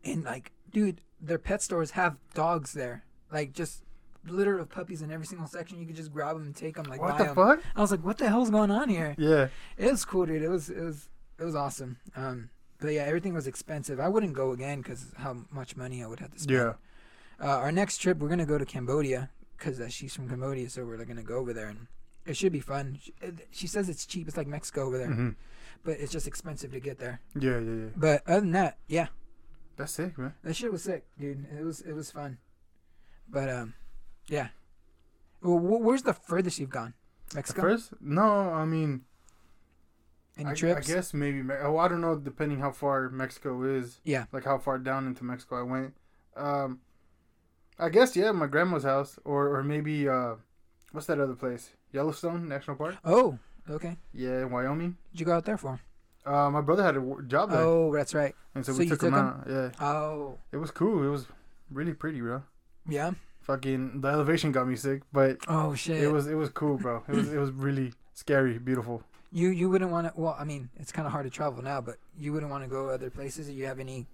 and 0.05 0.25
like, 0.25 0.53
dude, 0.73 1.01
their 1.21 1.39
pet 1.39 1.63
stores 1.63 1.93
have 1.93 2.17
dogs 2.35 2.73
there, 2.73 3.05
like 3.33 3.53
just 3.53 3.83
litter 4.27 4.59
of 4.59 4.69
puppies 4.71 5.03
in 5.03 5.11
every 5.11 5.27
single 5.27 5.47
section. 5.47 5.79
You 5.81 5.87
could 5.87 5.97
just 5.97 6.13
grab 6.13 6.37
them 6.37 6.47
and 6.47 6.57
take 6.57 6.77
them, 6.77 6.85
like 6.85 7.01
What 7.01 7.19
buy 7.19 7.25
the 7.25 7.29
'em. 7.31 7.35
fuck? 7.35 7.61
I 7.77 7.81
was 7.81 7.91
like, 7.91 8.05
what 8.05 8.19
the 8.19 8.29
hell's 8.29 8.51
going 8.51 8.71
on 8.71 8.89
here? 8.89 9.15
Yeah. 9.19 9.49
It 9.77 9.91
was 9.91 10.05
cool, 10.05 10.27
dude. 10.27 10.43
It 10.43 10.49
was 10.49 10.71
it 10.71 10.83
was 10.83 11.09
it 11.39 11.45
was 11.45 11.55
awesome. 11.55 11.99
Um, 12.17 12.51
but 12.81 12.89
yeah, 12.89 13.03
everything 13.03 13.35
was 13.35 13.47
expensive. 13.47 13.99
I 14.01 14.09
wouldn't 14.09 14.35
go 14.35 14.53
again 14.53 14.81
because 14.81 15.07
how 15.17 15.37
much 15.51 15.77
money 15.77 16.03
I 16.03 16.07
would 16.07 16.21
have 16.21 16.33
to 16.33 16.39
spend. 16.39 16.59
Yeah. 16.59 16.73
Uh, 17.41 17.59
our 17.59 17.73
next 17.73 17.99
trip, 17.99 18.19
we're 18.19 18.29
gonna 18.29 18.47
go 18.47 18.59
to 18.59 18.65
Cambodia 18.65 19.31
because 19.59 19.81
uh, 19.81 19.89
she's 19.89 20.15
from 20.15 20.29
Cambodia, 20.29 20.69
so 20.71 20.85
we're 20.85 21.03
gonna 21.05 21.23
go 21.23 21.37
over 21.37 21.53
there 21.53 21.69
and. 21.69 21.87
It 22.27 22.39
should 22.39 22.53
be 22.53 22.61
fun. 22.61 22.99
She, 23.03 23.13
she 23.51 23.67
says 23.67 23.91
it's 23.91 24.07
cheap. 24.07 24.27
It's 24.29 24.37
like 24.39 24.47
Mexico 24.47 24.87
over 24.87 24.97
there 24.97 25.09
hmm 25.13 25.31
but 25.85 25.99
it's 26.01 26.13
just 26.13 26.27
expensive 26.27 26.73
to 26.73 26.81
get 26.81 26.99
there. 26.99 27.21
Yeah, 27.39 27.59
yeah, 27.61 27.75
yeah. 27.85 27.89
But 27.97 28.23
other 28.27 28.41
than 28.41 28.53
that, 28.53 28.79
yeah, 28.89 29.09
That's 29.77 29.93
sick, 29.93 30.17
man. 30.19 30.35
that 30.43 30.57
shit 30.57 30.73
was 30.73 30.83
sick, 30.83 31.05
dude. 31.19 31.47
It 31.59 31.65
was 31.65 31.81
it 31.81 31.93
was 31.93 32.11
fun. 32.11 32.39
But 33.29 33.49
um, 33.51 33.75
yeah. 34.29 34.49
Well, 35.43 35.59
wh- 35.59 35.81
where's 35.83 36.03
the 36.03 36.15
furthest 36.15 36.59
you've 36.59 36.71
gone? 36.71 36.95
Mexico. 37.35 37.63
first, 37.63 37.93
no, 38.01 38.23
I 38.23 38.65
mean, 38.65 39.03
Any 40.39 40.49
I, 40.49 40.77
I 40.77 40.81
guess 40.81 41.13
maybe. 41.15 41.43
Oh, 41.63 41.79
I 41.79 41.89
don't 41.89 42.01
know. 42.01 42.17
Depending 42.17 42.61
how 42.61 42.71
far 42.71 43.09
Mexico 43.11 43.63
is. 43.63 44.01
Yeah. 44.05 44.25
Like 44.33 44.45
how 44.45 44.59
far 44.59 44.79
down 44.79 45.07
into 45.07 45.25
Mexico 45.25 45.59
I 45.59 45.63
went. 45.63 45.95
Um, 46.37 46.81
I 47.79 47.89
guess 47.89 48.15
yeah, 48.17 48.31
my 48.33 48.47
grandma's 48.47 48.85
house, 48.85 49.19
or 49.25 49.55
or 49.57 49.63
maybe 49.63 50.09
uh, 50.09 50.35
what's 50.93 51.07
that 51.09 51.19
other 51.21 51.35
place? 51.35 51.71
Yellowstone 51.93 52.49
National 52.49 52.77
Park. 52.77 52.97
Oh, 53.05 53.39
okay. 53.71 53.97
Yeah, 54.13 54.43
in 54.43 54.51
Wyoming. 54.51 54.97
Did 55.13 55.21
you 55.21 55.27
go 55.27 55.35
out 55.35 55.45
there 55.45 55.57
for? 55.59 55.81
Uh, 56.27 56.51
my 56.51 56.61
brother 56.63 56.83
had 56.83 56.97
a 56.97 57.23
job 57.27 57.51
there, 57.51 57.61
Oh, 57.61 57.93
that's 57.95 58.15
right. 58.15 58.35
and 58.55 58.65
so, 58.65 58.73
so 58.73 58.79
we 58.79 58.85
you 58.85 58.91
took 58.91 59.03
him 59.03 59.13
took 59.13 59.21
him? 59.21 59.27
out. 59.27 59.45
Yeah, 59.49 59.71
Oh, 59.87 60.39
it 60.53 60.57
was 60.57 60.71
cool. 60.71 61.05
It 61.05 61.09
was 61.11 61.27
really 61.71 61.93
pretty, 61.95 62.21
bro. 62.21 62.43
yeah. 62.89 63.13
Fucking 63.43 64.01
the 64.01 64.09
elevation 64.09 64.53
got 64.53 64.67
me 64.67 64.75
sick, 64.75 65.03
but 65.13 65.37
Oh 65.49 65.75
shit. 65.75 66.03
it 66.03 66.09
was 66.09 66.27
it 66.27 66.35
was 66.35 66.49
cool, 66.49 66.79
bro. 66.79 67.03
It 67.09 67.15
was 67.15 67.31
it 67.31 67.37
was 67.39 67.51
really 67.51 67.93
scary, 68.15 68.59
beautiful. 68.59 69.03
you 69.33 69.51
you 69.51 69.69
wouldn't 69.69 69.91
want 69.91 70.07
to. 70.07 70.19
Well, 70.19 70.35
I 70.39 70.45
mean, 70.45 70.71
it's 70.77 70.91
kind 70.93 71.05
of 71.05 71.13
hard 71.13 71.25
to 71.27 71.31
travel 71.31 71.63
now, 71.63 71.83
but 71.83 71.97
you 72.19 72.33
wouldn't 72.33 72.51
want 72.51 72.65
to 72.65 72.71
go 72.71 72.89
other 72.89 73.11
places. 73.11 73.49
Do 73.49 73.53
you 73.53 73.67
have 73.67 73.79
any 73.81 74.07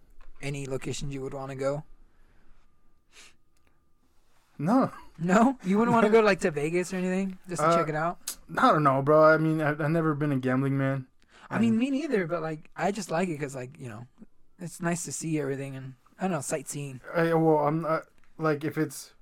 any 0.42 0.66
locations 0.66 1.14
you 1.14 1.20
would 1.20 1.32
want 1.34 1.50
to 1.50 1.56
go? 1.56 1.84
No, 4.60 4.92
No, 5.18 5.56
you 5.64 5.78
wouldn't 5.78 5.94
want 5.94 6.04
to 6.04 6.12
go 6.16 6.20
like 6.20 6.40
to 6.40 6.50
Vegas 6.50 6.92
or 6.92 6.96
anything 6.96 7.38
just 7.48 7.62
to 7.62 7.68
Uh, 7.68 7.76
check 7.76 7.88
it 7.88 7.94
out. 7.94 8.18
I 8.58 8.70
don't 8.70 8.82
know, 8.82 9.00
bro. 9.00 9.24
I 9.24 9.38
mean, 9.38 9.60
I, 9.62 9.70
I've 9.70 9.90
never 9.90 10.14
been 10.14 10.32
a 10.32 10.36
gambling 10.36 10.76
man. 10.76 11.06
I 11.50 11.58
mean, 11.58 11.78
me 11.78 11.90
neither, 11.90 12.26
but 12.26 12.42
like 12.42 12.70
I 12.76 12.92
just 12.92 13.10
like 13.10 13.28
it 13.28 13.38
because 13.38 13.54
like 13.56 13.78
you 13.78 13.88
know, 13.88 14.06
it's 14.58 14.80
nice 14.80 15.04
to 15.06 15.12
see 15.12 15.40
everything 15.40 15.74
and 15.76 15.94
I 16.18 16.24
don't 16.24 16.32
know 16.32 16.40
sightseeing. 16.42 17.00
I, 17.14 17.32
well, 17.34 17.58
I'm 17.66 17.80
not 17.82 18.04
like 18.38 18.62
if 18.64 18.76
it's. 18.76 19.14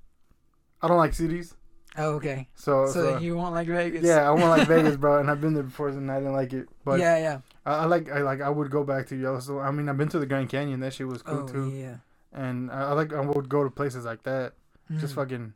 I 0.83 0.89
don't 0.89 0.97
like 0.99 1.15
cities, 1.15 1.55
Oh, 1.97 2.15
okay. 2.15 2.49
so, 2.55 2.87
So, 2.87 2.93
so 2.93 3.19
you 3.19 3.37
won't 3.37 3.55
like 3.55 3.67
Vegas? 3.67 4.05
yeah, 4.05 4.29
I 4.29 4.31
want 4.31 4.57
like 4.59 4.69
Vegas, 4.75 4.97
bro, 4.97 5.19
and 5.19 5.31
I've 5.31 5.41
been 5.41 5.55
there 5.55 5.65
before, 5.65 5.89
and 5.89 6.11
I 6.11 6.19
didn't 6.19 6.35
like 6.35 6.53
it. 6.53 6.69
But 6.85 7.01
yeah, 7.01 7.19
yeah. 7.19 7.41
I, 7.67 7.79
I 7.79 7.85
like, 7.87 8.11
I 8.11 8.21
like, 8.23 8.41
I 8.41 8.49
would 8.49 8.71
go 8.71 8.85
back 8.85 9.07
to 9.09 9.17
Yellowstone. 9.17 9.61
I 9.61 9.71
mean, 9.73 9.89
I've 9.89 9.97
been 9.97 10.09
to 10.11 10.19
the 10.21 10.27
Grand 10.27 10.49
Canyon. 10.49 10.79
That 10.81 10.95
shit 10.95 11.09
was 11.09 11.23
cool 11.23 11.47
oh, 11.49 11.49
too. 11.49 11.71
yeah. 11.71 11.97
And 12.33 12.71
I, 12.71 12.91
I 12.91 12.93
like, 12.93 13.13
I 13.13 13.21
would 13.21 13.49
go 13.49 13.65
to 13.65 13.71
places 13.71 14.05
like 14.05 14.23
that. 14.25 14.53
Just 14.97 15.13
Mhm. 15.13 15.17
fucking 15.17 15.55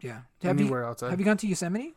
yeah. 0.00 0.22
Have 0.42 0.58
you 0.58 0.64
anywhere 0.66 0.84
outside. 0.84 1.10
have 1.10 1.18
you 1.18 1.24
gone 1.24 1.36
to 1.38 1.46
Yosemite? 1.46 1.94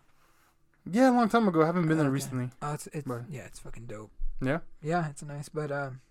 yeah, 0.90 1.10
a 1.10 1.14
long 1.14 1.30
time 1.30 1.48
ago. 1.48 1.62
I 1.64 1.66
haven't 1.68 1.88
been 1.88 1.98
there 1.98 2.08
Okay. 2.08 2.14
recently. 2.14 2.50
Oh, 2.62 2.74
it's 2.74 2.88
it's 2.88 3.08
Right. 3.08 3.24
yeah, 3.30 3.42
it's 3.46 3.60
fucking 3.60 3.86
dope. 3.86 4.12
Yeah. 4.42 4.60
Yeah, 4.82 5.08
it's 5.10 5.22
nice, 5.24 5.50
but 5.50 5.72
um, 5.72 6.02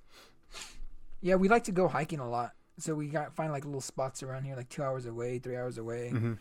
yeah, 1.21 1.35
we 1.35 1.49
like 1.49 1.65
to 1.65 1.73
go 1.73 1.89
hiking 1.89 2.21
a 2.21 2.29
lot. 2.29 2.55
So 2.79 2.95
we 2.95 3.09
got 3.09 3.35
find 3.35 3.51
like 3.53 3.65
little 3.65 3.81
spots 3.81 4.23
around 4.23 4.45
here, 4.45 4.55
like 4.57 4.69
two 4.69 4.83
hours 4.83 5.05
away, 5.07 5.39
three 5.39 5.57
hours 5.57 5.79
away, 5.79 6.11
hmm 6.11 6.35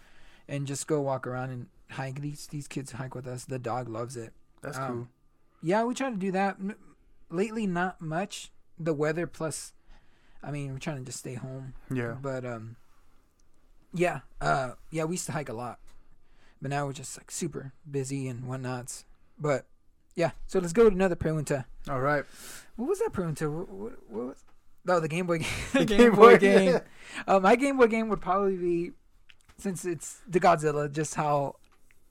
and 0.50 0.66
just 0.66 0.88
go 0.88 1.02
walk 1.02 1.28
around 1.28 1.50
and 1.50 1.68
hike. 1.92 2.22
These 2.22 2.48
these 2.48 2.68
kids 2.68 2.94
hike 2.94 3.16
with 3.16 3.28
us. 3.28 3.44
The 3.46 3.60
dog 3.60 3.90
loves 3.90 4.16
it. 4.16 4.34
That's 4.62 4.78
Um, 4.78 4.88
cool. 4.88 5.08
Yeah, 5.62 5.84
we 5.84 5.94
try 5.94 6.10
to 6.10 6.16
do 6.16 6.32
that. 6.32 6.58
M- 6.60 6.76
Lately, 7.30 7.68
not 7.68 8.00
much. 8.00 8.54
The 8.80 8.94
weather 8.94 9.28
plus, 9.28 9.74
I 10.42 10.52
mean, 10.52 10.72
we're 10.72 10.80
trying 10.80 10.98
to 11.00 11.04
just 11.04 11.20
stay 11.20 11.34
home. 11.34 11.74
Yeah. 11.92 12.14
But 12.22 12.46
um, 12.46 12.78
yeah, 13.98 14.20
uh, 14.42 14.72
yeah, 14.92 15.04
we 15.06 15.14
used 15.16 15.26
to 15.26 15.32
hike 15.32 15.50
a 15.50 15.54
lot, 15.54 15.80
but 16.62 16.70
now 16.72 16.86
we're 16.86 16.94
just 16.94 17.18
like 17.18 17.32
super 17.32 17.74
busy 17.90 18.28
and 18.28 18.46
whatnots. 18.46 19.06
But 19.40 19.66
yeah, 20.16 20.32
so 20.48 20.60
let's 20.60 20.74
go 20.74 20.90
to 20.90 20.96
another 20.96 21.16
pregunta. 21.16 21.66
All 21.90 22.00
right. 22.02 22.24
What 22.76 22.88
was 22.90 23.00
that 23.00 23.12
pregunta? 23.14 23.52
What, 23.52 23.70
what, 23.70 23.94
what 24.10 24.26
was? 24.28 24.44
Oh, 24.90 25.00
the 25.00 25.08
Game 25.08 25.26
Boy 25.28 25.40
game. 25.40 25.48
the 25.74 25.86
Game, 25.86 25.98
Game 25.98 26.12
Boy 26.12 26.34
Boy, 26.34 26.38
game. 26.38 26.70
yeah. 26.70 26.80
Uh, 27.28 27.40
my 27.40 27.56
Game 27.56 27.78
Boy 27.78 27.88
game 27.88 28.08
would 28.10 28.22
probably 28.22 28.56
be, 28.56 28.92
since 29.58 29.84
it's 29.84 30.22
the 30.28 30.40
Godzilla, 30.40 30.92
just 30.92 31.16
how 31.16 31.56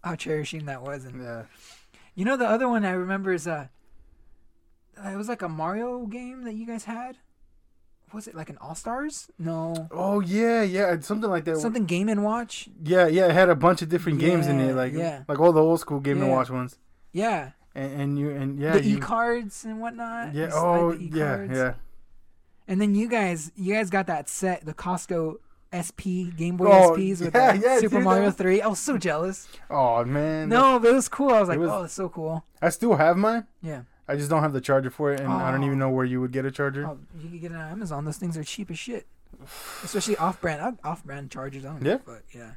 how 0.05 0.15
cherishing 0.17 0.67
that 0.67 0.83
was. 0.83 1.05
And 1.05 1.23
Yeah. 1.23 1.45
you 2.15 2.25
know, 2.25 2.37
the 2.37 2.47
other 2.47 2.69
one 2.69 2.85
I 2.85 2.91
remember 2.91 3.33
is 3.33 3.47
uh, 3.49 3.69
it 5.05 5.17
was 5.17 5.29
like 5.29 5.43
a 5.43 5.49
Mario 5.49 6.07
game 6.07 6.45
that 6.45 6.55
you 6.55 6.67
guys 6.67 6.85
had. 6.85 7.17
Was 8.13 8.29
it 8.29 8.35
like 8.35 8.49
an 8.51 8.57
All 8.61 8.75
Stars? 8.75 9.29
No, 9.39 9.89
Oh 9.91 10.21
yeah, 10.21 10.63
yeah, 10.63 10.99
something 11.01 11.29
like 11.29 11.45
that. 11.45 11.59
something 11.59 11.87
Game 11.87 12.09
and 12.09 12.23
Watch. 12.25 12.69
Yeah, 12.83 13.07
yeah, 13.09 13.27
it 13.27 13.33
had 13.33 13.49
a 13.51 13.55
bunch 13.57 13.83
of 13.83 13.89
different 13.89 14.21
games 14.21 14.47
in 14.47 14.61
it, 14.61 14.75
like 14.75 14.93
yeah. 14.93 15.23
like 15.29 15.39
all 15.41 15.53
the 15.53 15.61
old 15.63 15.81
school 15.81 16.01
Game 16.01 16.23
and 16.23 16.31
Watch 16.31 16.49
ones, 16.51 16.79
Yeah, 17.13 17.51
and, 17.75 18.01
and 18.01 18.19
you 18.19 18.31
and 18.31 18.61
yeah, 18.61 18.75
the 18.75 18.89
e 18.89 18.97
cards 18.99 19.65
and 19.65 19.81
whatnot. 19.81 20.35
yeah, 20.35 20.51
oh 20.53 20.93
yeah, 20.93 21.45
yeah. 21.51 21.75
And 22.69 22.81
then 22.81 22.95
you 22.95 23.09
guys, 23.09 23.53
you 23.57 23.75
guys 23.75 23.91
got 23.91 24.07
that 24.09 24.29
set, 24.29 24.65
the 24.65 24.75
Costco 24.75 25.37
SP 25.75 26.31
Game 26.37 26.57
Boy 26.57 26.67
Oh, 26.67 26.93
SPs 26.97 27.21
with 27.21 27.35
yeah, 27.35 27.55
yeah, 27.55 27.79
Super 27.81 27.97
dude, 27.97 28.05
Mario 28.05 28.31
Three. 28.31 28.63
I 28.63 28.69
was 28.69 28.79
so 28.79 28.97
jealous. 28.99 29.49
Oh 29.69 30.05
man, 30.05 30.49
No, 30.49 30.79
but 30.79 30.91
it 30.91 30.95
was 30.95 31.09
cool. 31.09 31.31
I 31.31 31.41
was 31.41 31.49
like, 31.49 31.59
was- 31.59 31.71
oh, 31.71 31.83
it's 31.85 31.93
so 31.95 32.09
cool. 32.09 32.45
I 32.63 32.69
still 32.71 32.95
have 32.97 33.17
mine. 33.17 33.47
Yeah. 33.63 33.83
I 34.09 34.17
just 34.17 34.31
don't 34.31 34.43
have 34.43 34.53
the 34.53 34.61
charger 34.61 34.91
for 34.91 35.13
it, 35.13 35.21
and 35.21 35.33
I 35.33 35.51
don't 35.51 35.63
Oh. 35.63 35.67
even 35.67 35.79
know 35.79 35.91
where 35.91 36.05
you 36.05 36.21
would 36.21 36.33
get 36.33 36.45
a 36.45 36.51
charger. 36.51 36.87
Oh, 36.87 36.99
you 37.19 37.29
can 37.29 37.39
get 37.41 37.51
it 37.53 37.57
on 37.57 37.71
Amazon. 37.73 38.05
Those 38.05 38.19
things 38.19 38.37
are 38.37 38.45
cheap 38.45 38.71
as 38.71 38.79
shit. 38.79 39.07
Especially 39.83 40.17
off-brand. 40.17 40.79
Off-brand 40.85 41.31
chargers. 41.31 41.65
I 41.65 41.71
don't 41.73 41.85
Yeah. 41.85 41.99
But 42.07 42.23
yeah, 42.33 42.53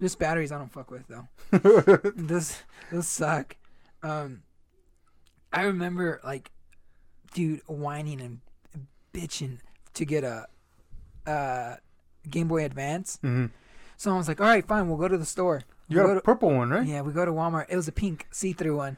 just 0.00 0.18
batteries. 0.18 0.50
I 0.50 0.58
don't 0.58 0.72
fuck 0.72 0.90
with 0.90 1.04
though. 1.08 1.28
those 2.16 2.62
those 2.90 3.06
suck. 3.06 3.56
Um, 4.02 4.42
I 5.52 5.62
remember 5.62 6.20
like, 6.24 6.50
dude, 7.34 7.60
whining 7.66 8.20
and 8.20 8.40
bitching 9.12 9.58
to 9.94 10.04
get 10.04 10.24
a, 10.24 10.46
uh, 11.26 11.76
Game 12.28 12.48
Boy 12.48 12.64
Advance. 12.64 13.18
hmm 13.22 13.46
So 13.96 14.12
I 14.12 14.16
was 14.16 14.26
like, 14.28 14.40
all 14.40 14.46
right, 14.46 14.66
fine, 14.66 14.88
we'll 14.88 14.98
go 14.98 15.08
to 15.08 15.18
the 15.18 15.24
store. 15.24 15.62
You 15.88 15.98
We'll 15.98 16.06
got 16.06 16.12
go 16.14 16.18
a 16.18 16.22
purple 16.22 16.50
one, 16.50 16.70
right? 16.70 16.86
yeah, 16.86 17.02
we 17.02 17.12
go 17.12 17.24
to 17.24 17.30
Walmart. 17.30 17.66
It 17.68 17.76
was 17.76 17.86
a 17.88 17.92
pink 17.92 18.26
see-through 18.32 18.76
one, 18.76 18.96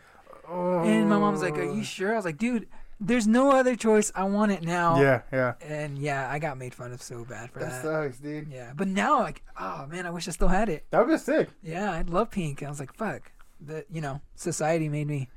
Oh. 0.48 0.80
and 0.84 1.08
my 1.08 1.18
mom 1.18 1.32
was 1.32 1.42
like, 1.42 1.56
"Are 1.58 1.64
you 1.64 1.82
sure?" 1.84 2.12
I 2.12 2.16
was 2.16 2.24
like, 2.24 2.38
"Dude, 2.38 2.68
there's 3.00 3.26
no 3.26 3.52
other 3.52 3.74
choice. 3.76 4.12
I 4.14 4.24
want 4.24 4.52
it 4.52 4.62
now." 4.62 5.00
Yeah, 5.00 5.22
yeah. 5.32 5.54
And 5.60 5.98
yeah, 5.98 6.30
I 6.30 6.38
got 6.38 6.56
made 6.58 6.74
fun 6.74 6.92
of 6.92 7.02
so 7.02 7.24
bad 7.24 7.50
for 7.50 7.58
That 7.60 7.70
that. 7.70 7.82
sucks, 7.82 8.18
dude. 8.18 8.48
Yeah, 8.48 8.72
but 8.76 8.88
now 8.88 9.20
like, 9.20 9.42
oh 9.58 9.86
man, 9.86 10.06
I 10.06 10.10
wish 10.10 10.28
I 10.28 10.30
still 10.32 10.48
had 10.48 10.68
it. 10.68 10.86
That 10.90 11.00
would 11.06 11.12
be 11.12 11.18
sick. 11.18 11.48
Yeah, 11.62 11.90
I 11.90 12.02
love 12.02 12.30
pink. 12.30 12.62
I 12.62 12.68
was 12.68 12.80
like, 12.80 12.92
fuck. 12.94 13.32
The 13.60 13.84
you 13.90 14.00
know, 14.00 14.20
society 14.34 14.88
made 14.88 15.06
me 15.06 15.28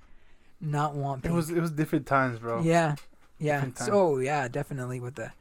not 0.61 0.93
want 0.95 1.25
It 1.25 1.31
was 1.31 1.49
it 1.49 1.59
was 1.61 1.71
different 1.71 2.05
times, 2.05 2.39
bro. 2.39 2.61
yeah, 2.61 2.95
yeah. 3.37 3.65
So 3.75 3.93
oh, 3.93 4.17
yeah, 4.19 4.47
definitely 4.47 4.99
with 4.99 5.15
the 5.15 5.31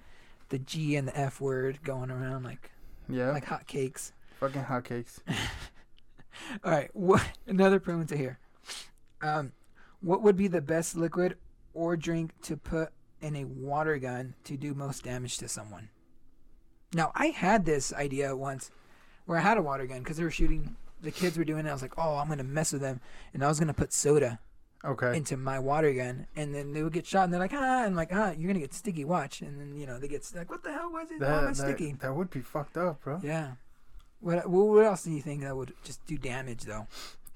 the 0.51 0.59
G 0.59 0.97
and 0.97 1.09
the 1.09 1.19
F 1.19 1.41
word 1.41 1.81
going 1.83 2.11
around 2.11 2.45
like 2.45 2.71
Yeah. 3.09 3.33
like 3.33 3.45
hot 3.45 3.67
cakes. 3.67 4.13
fucking 4.41 4.63
hotcakes. 4.65 5.19
All 6.65 6.71
right, 6.71 6.89
what 6.95 7.23
another 7.47 7.81
promo 7.81 8.07
to 8.09 8.17
hear? 8.17 8.39
Um, 9.21 9.51
what 10.01 10.23
would 10.23 10.37
be 10.37 10.49
the 10.49 10.61
best 10.61 10.97
liquid 10.97 11.37
or 11.75 11.97
drink 11.97 12.33
to 12.43 12.57
put 12.57 12.91
in 13.21 13.35
a 13.37 13.45
water 13.45 13.99
gun 13.99 14.35
to 14.45 14.57
do 14.57 14.75
most 14.75 15.05
damage 15.05 15.39
to 15.39 15.49
someone? 15.49 15.89
Now, 16.95 17.13
I 17.15 17.27
had 17.27 17.65
this 17.65 17.93
idea 17.93 18.35
once 18.37 18.71
where 19.27 19.39
I 19.39 19.43
had 19.43 19.59
a 19.59 19.63
water 19.63 19.87
gun 19.87 19.99
because 19.99 20.17
they 20.17 20.25
were 20.25 20.31
shooting. 20.31 20.77
The 21.01 21.11
kids 21.11 21.37
were 21.37 21.45
doing 21.45 21.67
it. 21.67 21.69
I 21.69 21.73
was 21.73 21.83
like, 21.83 21.99
"Oh, 21.99 22.17
I'm 22.17 22.29
gonna 22.29 22.43
mess 22.45 22.73
with 22.73 22.81
them," 22.83 23.01
and 23.35 23.45
I 23.45 23.49
was 23.49 23.61
gonna 23.61 23.75
put 23.75 23.93
soda 23.93 24.41
Okay. 24.85 25.17
into 25.17 25.37
my 25.37 25.59
water 25.59 25.93
gun, 25.93 26.27
and 26.35 26.55
then 26.55 26.73
they 26.73 26.83
would 26.83 26.93
get 26.93 27.07
shot, 27.07 27.25
and 27.25 27.33
they're 27.33 27.39
like, 27.41 27.53
"Ah," 27.53 27.79
and 27.81 27.89
I'm 27.89 27.95
like, 27.95 28.13
"Ah, 28.13 28.31
you're 28.31 28.49
gonna 28.49 28.59
get 28.61 28.73
sticky. 28.75 29.05
Watch." 29.05 29.43
And 29.43 29.61
then 29.61 29.77
you 29.77 29.87
know 29.87 29.99
they 29.99 30.09
get 30.09 30.29
like, 30.35 30.51
"What 30.51 30.63
the 30.65 30.73
hell 30.73 30.91
was 30.91 31.11
it? 31.11 31.21
Why 31.21 31.27
am 31.27 31.45
I 31.45 31.47
That, 31.49 31.57
sticky?" 31.57 31.93
that, 31.93 32.01
that 32.01 32.15
would 32.17 32.31
be 32.31 32.41
fucked 32.41 32.77
up, 32.77 33.03
bro. 33.03 33.21
Yeah. 33.23 33.53
What 34.21 34.49
what 34.51 34.67
what 34.67 34.85
else 34.87 35.05
do 35.05 35.11
you 35.13 35.23
think 35.23 35.43
that 35.43 35.57
would 35.57 35.75
just 35.85 36.05
do 36.07 36.17
damage 36.19 36.65
though? 36.65 36.87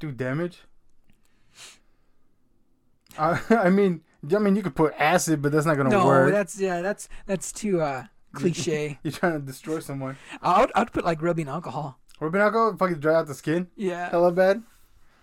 Do 0.01 0.11
damage. 0.11 0.63
I 3.19 3.41
I 3.51 3.71
mean, 3.71 4.03
I 4.35 4.39
mean, 4.39 4.57
you 4.57 4.63
could 4.63 4.75
put 4.75 4.95
acid, 4.99 5.43
but 5.43 5.53
that's 5.53 5.67
not 5.67 5.77
gonna 5.77 5.91
no, 5.91 6.07
work. 6.07 6.33
that's 6.33 6.59
yeah, 6.61 6.83
that's 6.83 7.09
that's 7.27 7.53
too 7.53 7.81
uh 7.81 8.05
cliche. 8.33 8.99
You're 9.03 9.13
trying 9.13 9.33
to 9.41 9.47
destroy 9.47 9.81
someone. 9.81 10.17
I'd 10.43 10.71
I'd 10.75 10.93
put 10.93 11.05
like 11.05 11.21
rubbing 11.23 11.49
alcohol. 11.49 11.99
Rubbing 12.21 12.41
alcohol, 12.41 12.77
fucking 12.77 13.01
dry 13.01 13.15
out 13.17 13.27
the 13.27 13.35
skin, 13.35 13.69
Yeah. 13.77 14.11
hella 14.11 14.31
bad. 14.33 14.63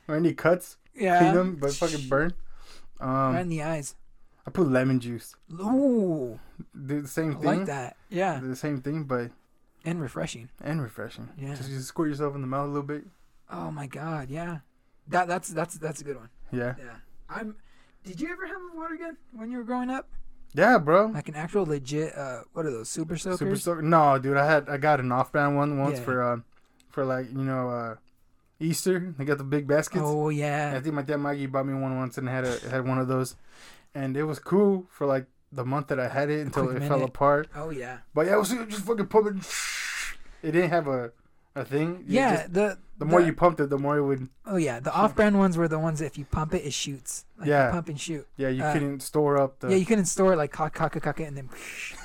Or 0.08 0.15
any 0.15 0.34
cuts, 0.34 0.78
Yeah, 0.93 1.19
clean 1.19 1.34
them, 1.34 1.56
but 1.56 1.71
fucking 1.73 2.10
burn. 2.10 2.34
Um, 2.99 3.34
right 3.36 3.41
in 3.41 3.49
the 3.49 3.63
eyes. 3.63 3.95
I 4.45 4.52
put 4.52 4.67
lemon 4.67 4.99
juice. 4.99 5.36
Ooh, 5.54 6.39
Do 6.86 7.02
the 7.02 7.08
same 7.08 7.32
I 7.32 7.36
thing. 7.36 7.43
like 7.60 7.65
that. 7.67 7.95
Yeah, 8.10 8.39
The 8.43 8.56
same 8.56 8.82
thing, 8.82 9.04
but 9.04 9.32
and 9.86 10.02
refreshing. 10.02 10.49
and 10.62 10.82
refreshing. 10.82 11.30
Yeah. 11.38 11.56
Just, 11.56 11.69
just 11.69 11.88
squirt 11.88 12.10
yourself 12.10 12.36
in 12.36 12.41
the 12.41 12.47
mouth 12.47 12.65
a 12.65 12.67
little 12.67 12.84
bit. 12.84 13.06
Oh 13.49 13.71
my 13.71 13.88
god, 13.88 14.30
yeah. 14.30 14.60
That 15.08 15.28
that's 15.28 15.47
that's 15.49 15.75
that's 15.78 16.02
a 16.02 16.04
good 16.04 16.17
one. 16.17 16.30
Yeah. 16.52 16.75
Yeah. 16.78 16.95
I'm. 17.30 17.56
Did 18.03 18.19
you 18.21 18.29
ever 18.31 18.47
have 18.47 18.57
a 18.73 18.77
water 18.77 18.95
gun 18.97 19.17
when 19.33 19.51
you 19.51 19.57
were 19.57 19.63
growing 19.63 19.89
up? 19.89 20.07
Yeah, 20.53 20.77
bro. 20.79 21.07
Like 21.07 21.29
an 21.29 21.35
actual 21.35 21.65
legit. 21.65 22.15
Uh, 22.17 22.41
what 22.53 22.65
are 22.65 22.71
those 22.71 22.89
super 22.89 23.17
soakers? 23.17 23.39
Super 23.39 23.55
soaker. 23.55 23.81
No, 23.81 24.17
dude, 24.17 24.38
I 24.38 24.45
had 24.45 24.67
I 24.69 24.77
got 24.77 24.99
an 24.99 25.12
off-brand 25.12 25.55
one 25.55 25.77
once 25.79 25.99
Yeah. 25.99 26.05
for 26.05 26.23
um 26.23 26.43
for 26.89 27.05
like 27.05 27.29
you 27.29 27.43
know 27.43 27.69
uh 27.69 27.95
Easter. 28.59 29.13
They 29.17 29.25
got 29.25 29.38
the 29.38 29.43
big 29.43 29.67
baskets. 29.67 30.03
Oh 30.05 30.29
yeah. 30.29 30.73
I 30.75 30.79
think 30.79 30.95
my 30.95 31.01
dad 31.03 31.17
Maggie 31.17 31.45
bought 31.45 31.65
me 31.67 31.73
one 31.79 31.97
once 31.97 32.17
and 32.17 32.27
had 32.27 32.45
a 32.45 32.59
had 32.69 32.88
one 32.88 32.97
of 32.97 33.07
those, 33.07 33.35
and 33.93 34.17
it 34.17 34.23
was 34.23 34.39
cool 34.39 34.88
for 34.89 35.05
like 35.05 35.27
the 35.51 35.65
month 35.65 35.88
that 35.88 35.99
I 35.99 36.07
had 36.09 36.29
it 36.29 36.45
until 36.45 36.69
it 36.69 36.79
fell 36.83 37.03
apart. 37.03 37.47
Oh 37.55 37.69
yeah. 37.69 37.99
But 38.15 38.25
yeah, 38.25 38.33
it 38.35 38.39
was 38.39 38.49
just 38.49 38.85
fucking 38.85 39.07
pumping. 39.07 39.41
It 40.41 40.51
didn't 40.51 40.69
have 40.71 40.88
a 40.88 41.12
a 41.55 41.65
thing. 41.65 42.03
You 42.07 42.15
Yeah. 42.15 42.35
just- 42.38 42.53
the 42.53 42.77
the 42.97 43.05
more 43.05 43.21
you 43.21 43.31
pumped 43.33 43.62
it, 43.62 43.69
the 43.69 43.77
more 43.77 43.97
it 43.97 44.03
would. 44.03 44.27
Oh 44.45 44.57
yeah, 44.57 44.81
the 44.81 44.91
off-brand 44.93 45.38
ones 45.38 45.55
were 45.57 45.69
the 45.69 45.79
ones 45.79 45.99
that 45.99 46.05
if 46.07 46.17
you 46.17 46.25
pump 46.25 46.53
it, 46.53 46.65
it 46.65 46.73
shoots. 46.73 47.23
Like 47.38 47.47
you 47.47 47.53
Yeah. 47.53 47.71
pump 47.71 47.88
and 47.88 47.99
shoot. 47.99 48.27
Yeah, 48.35 48.49
you 48.49 48.62
Uh, 48.62 48.73
couldn't 48.73 48.99
store 49.01 49.38
up 49.39 49.59
the. 49.59 49.69
yeah, 49.69 49.77
you 49.77 49.85
couldn't 49.85 50.05
store 50.05 50.33
it 50.33 50.35
like 50.35 50.51
cock, 50.51 50.73
cock, 50.73 51.01
cock, 51.01 51.19
and 51.21 51.38
then. 51.38 51.49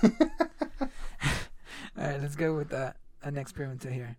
All 0.80 0.88
right, 1.96 2.20
let's 2.20 2.36
go 2.36 2.54
with 2.56 2.68
that. 2.70 2.96
Uh, 3.22 3.30
next 3.30 3.54
pregunta 3.56 3.90
here. 3.90 4.16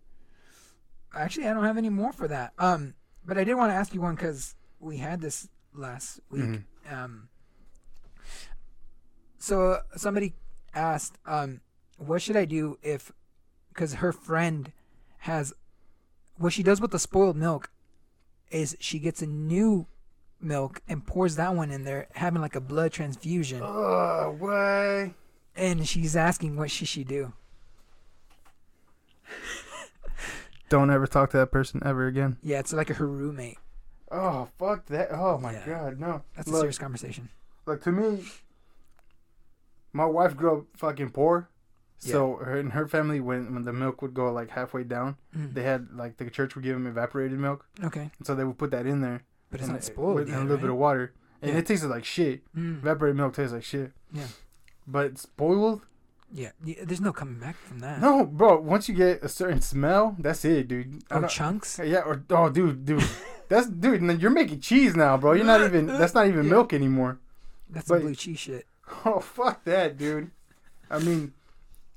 Actually, 1.14 1.48
I 1.48 1.54
don't 1.54 1.64
have 1.64 1.78
any 1.78 1.90
more 1.90 2.12
for 2.12 2.28
that. 2.28 2.52
Um, 2.60 2.94
but 3.26 3.38
I 3.38 3.44
did 3.46 3.56
want 3.56 3.70
to 3.72 3.76
ask 3.76 3.94
you 3.94 4.02
one 4.02 4.16
because 4.16 4.56
we 4.80 4.98
had 4.98 5.22
this 5.22 5.48
last 5.74 6.20
week. 6.30 6.44
Mhm. 6.44 6.64
Um. 6.92 7.30
So 9.38 9.72
uh, 9.74 9.80
somebody 9.96 10.34
asked, 10.74 11.18
um, 11.26 11.62
what 11.98 12.22
should 12.22 12.36
I 12.36 12.46
do 12.46 12.78
if, 12.82 13.12
because 13.70 13.96
her 13.96 14.12
friend 14.12 14.72
has, 15.26 15.54
what 16.38 16.54
she 16.54 16.62
does 16.64 16.80
with 16.82 16.92
the 16.92 17.00
spoiled 17.00 17.36
milk, 17.36 17.70
is 18.52 18.76
she 18.80 19.00
gets 19.00 19.22
a 19.22 19.26
new 19.28 19.88
milk 20.40 20.82
and 20.88 21.06
pours 21.06 21.36
that 21.36 21.56
one 21.56 21.72
in 21.72 21.84
there, 21.84 22.08
having 22.14 22.42
like 22.42 22.56
a 22.56 22.62
blood 22.62 22.92
transfusion. 22.92 23.62
Oh, 23.64 24.38
way. 24.40 25.14
and 25.56 25.88
she's 25.88 26.16
asking 26.16 26.56
what 26.58 26.70
should 26.72 26.88
she 26.88 27.04
do. 27.04 27.34
Don't 30.70 30.90
ever 30.92 31.08
talk 31.08 31.32
to 31.32 31.38
that 31.38 31.52
person 31.52 31.82
ever 31.86 32.08
again. 32.08 32.38
Yeah, 32.44 32.60
it's 32.60 32.74
like 32.74 32.90
her 32.90 33.08
roommate. 33.08 33.58
Oh 34.12 34.48
fuck 34.60 34.86
that! 34.88 35.10
Oh 35.12 35.38
my 35.40 35.54
Yeah. 35.54 35.66
god, 35.66 36.00
no. 36.00 36.22
That's 36.36 36.50
a 36.50 36.54
serious 36.56 36.78
conversation. 36.78 37.30
Like 37.66 37.82
to 37.82 37.92
me, 37.92 38.24
my 39.94 40.06
wife 40.06 40.36
grew 40.38 40.60
up 40.60 40.66
fucking 40.78 41.10
poor, 41.12 41.50
so 41.98 42.36
her 42.38 42.58
and 42.60 42.74
her 42.74 42.88
family 42.88 43.20
when 43.20 43.54
when 43.54 43.64
the 43.64 43.74
milk 43.74 44.02
would 44.02 44.14
go 44.14 44.32
like 44.32 44.50
halfway 44.52 44.84
down, 44.84 45.18
Mm. 45.36 45.54
they 45.54 45.64
had 45.64 45.88
like 45.94 46.18
the 46.18 46.30
church 46.30 46.56
would 46.56 46.64
give 46.64 46.74
them 46.76 46.88
evaporated 46.88 47.40
milk, 47.40 47.66
Okay, 47.84 48.12
so 48.24 48.36
they 48.36 48.44
would 48.44 48.58
put 48.58 48.72
that 48.72 48.86
in 48.86 49.02
there 49.02 49.24
but 49.52 49.60
it's 49.60 49.68
and 49.68 49.74
not 49.76 49.84
spoiled 49.84 50.16
with 50.16 50.28
yet, 50.30 50.36
and 50.40 50.44
a 50.48 50.50
little 50.50 50.62
bit 50.62 50.70
of 50.70 50.78
water, 50.78 51.14
and 51.42 51.52
Yeah. 51.52 51.58
it 51.60 51.66
tasted 51.68 51.88
like 51.90 52.04
shit. 52.06 52.42
Mm. 52.56 52.80
Evaporated 52.80 53.16
milk 53.18 53.34
tastes 53.36 53.54
like 53.54 53.64
shit. 53.64 53.92
Yeah. 54.12 54.28
But 54.88 55.06
it's 55.08 55.22
spoiled? 55.22 55.82
Yeah, 56.34 56.52
yeah, 56.64 56.84
there's 56.84 57.00
no 57.02 57.14
coming 57.14 57.40
back 57.40 57.56
from 57.56 57.80
that. 57.80 58.02
No, 58.02 58.26
bro. 58.26 58.60
Once 58.60 58.90
you 58.90 58.96
get 58.96 59.24
a 59.24 59.30
certain 59.30 59.62
smell, 59.62 60.16
that's 60.20 60.44
it, 60.44 60.68
dude. 60.68 61.04
I 61.10 61.20
Oh, 61.20 61.28
chunks. 61.28 61.80
yeah, 61.84 62.00
or 62.02 62.24
oh, 62.32 62.50
dude, 62.50 62.84
dude, 62.86 63.04
that's 63.48 63.68
dude. 63.68 64.22
You're 64.22 64.32
making 64.32 64.60
cheese 64.60 64.96
now, 64.96 65.16
bro. 65.18 65.34
You're 65.34 65.46
not 65.46 65.62
even. 65.62 65.86
That's 65.86 66.14
not 66.14 66.28
even 66.28 66.46
Yeah. 66.46 66.52
milk 66.52 66.74
anymore. 66.74 67.20
That's 67.70 67.88
but- 67.88 67.96
some 67.98 68.02
blue 68.08 68.16
cheese 68.16 68.40
shit. 68.40 68.66
Oh 69.06 69.20
fuck 69.20 69.64
that, 69.64 69.98
dude. 69.98 70.32
I 70.92 71.00
mean, 71.00 71.34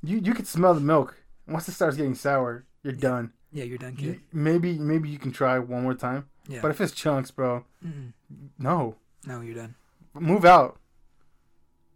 you 0.02 0.18
you 0.18 0.34
can 0.34 0.44
smell 0.44 0.74
the 0.74 0.80
milk. 0.80 1.16
Once 1.46 1.68
it 1.68 1.72
starts 1.72 1.96
getting 1.96 2.14
sour, 2.14 2.64
you're 2.82 2.94
Yeah. 2.94 3.00
done. 3.00 3.32
Yeah, 3.50 3.64
you're 3.64 3.78
done, 3.78 3.96
You, 3.98 4.12
kid. 4.12 4.20
maybe 4.32 4.78
maybe 4.78 5.08
you 5.08 5.18
can 5.18 5.32
try 5.32 5.58
one 5.58 5.82
more 5.82 5.94
time. 5.94 6.28
Yeah. 6.48 6.60
But 6.62 6.70
if 6.70 6.80
it's 6.80 6.92
chunks, 6.92 7.30
bro, 7.30 7.64
Mm-mm. 7.84 8.12
no. 8.58 8.96
No, 9.26 9.40
you're 9.40 9.54
done. 9.54 9.74
Move 10.14 10.44
out. 10.44 10.78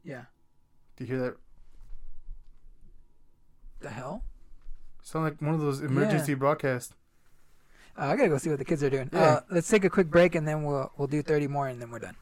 Yeah. 0.04 0.24
Do 0.96 1.04
you 1.04 1.08
hear 1.08 1.20
that? 1.20 1.36
The 3.80 3.90
hell? 3.90 4.24
Sound 5.02 5.24
like 5.24 5.42
one 5.42 5.54
of 5.54 5.60
those 5.60 5.80
emergency 5.80 6.34
broadcasts. 6.34 6.94
Uh, 7.98 8.06
I 8.06 8.16
gotta 8.16 8.28
go 8.28 8.38
see 8.38 8.48
what 8.50 8.58
the 8.58 8.64
kids 8.64 8.82
are 8.82 8.90
doing. 8.90 9.10
Yeah. 9.12 9.20
Uh, 9.20 9.40
let's 9.50 9.68
take 9.68 9.84
a 9.84 9.90
quick 9.90 10.08
break 10.08 10.34
and 10.34 10.46
then 10.46 10.64
we'll 10.64 10.90
we'll 10.96 11.08
do 11.08 11.22
30 11.22 11.48
more 11.48 11.68
and 11.68 11.80
then 11.80 11.90
we're 11.90 11.98
done. 11.98 12.16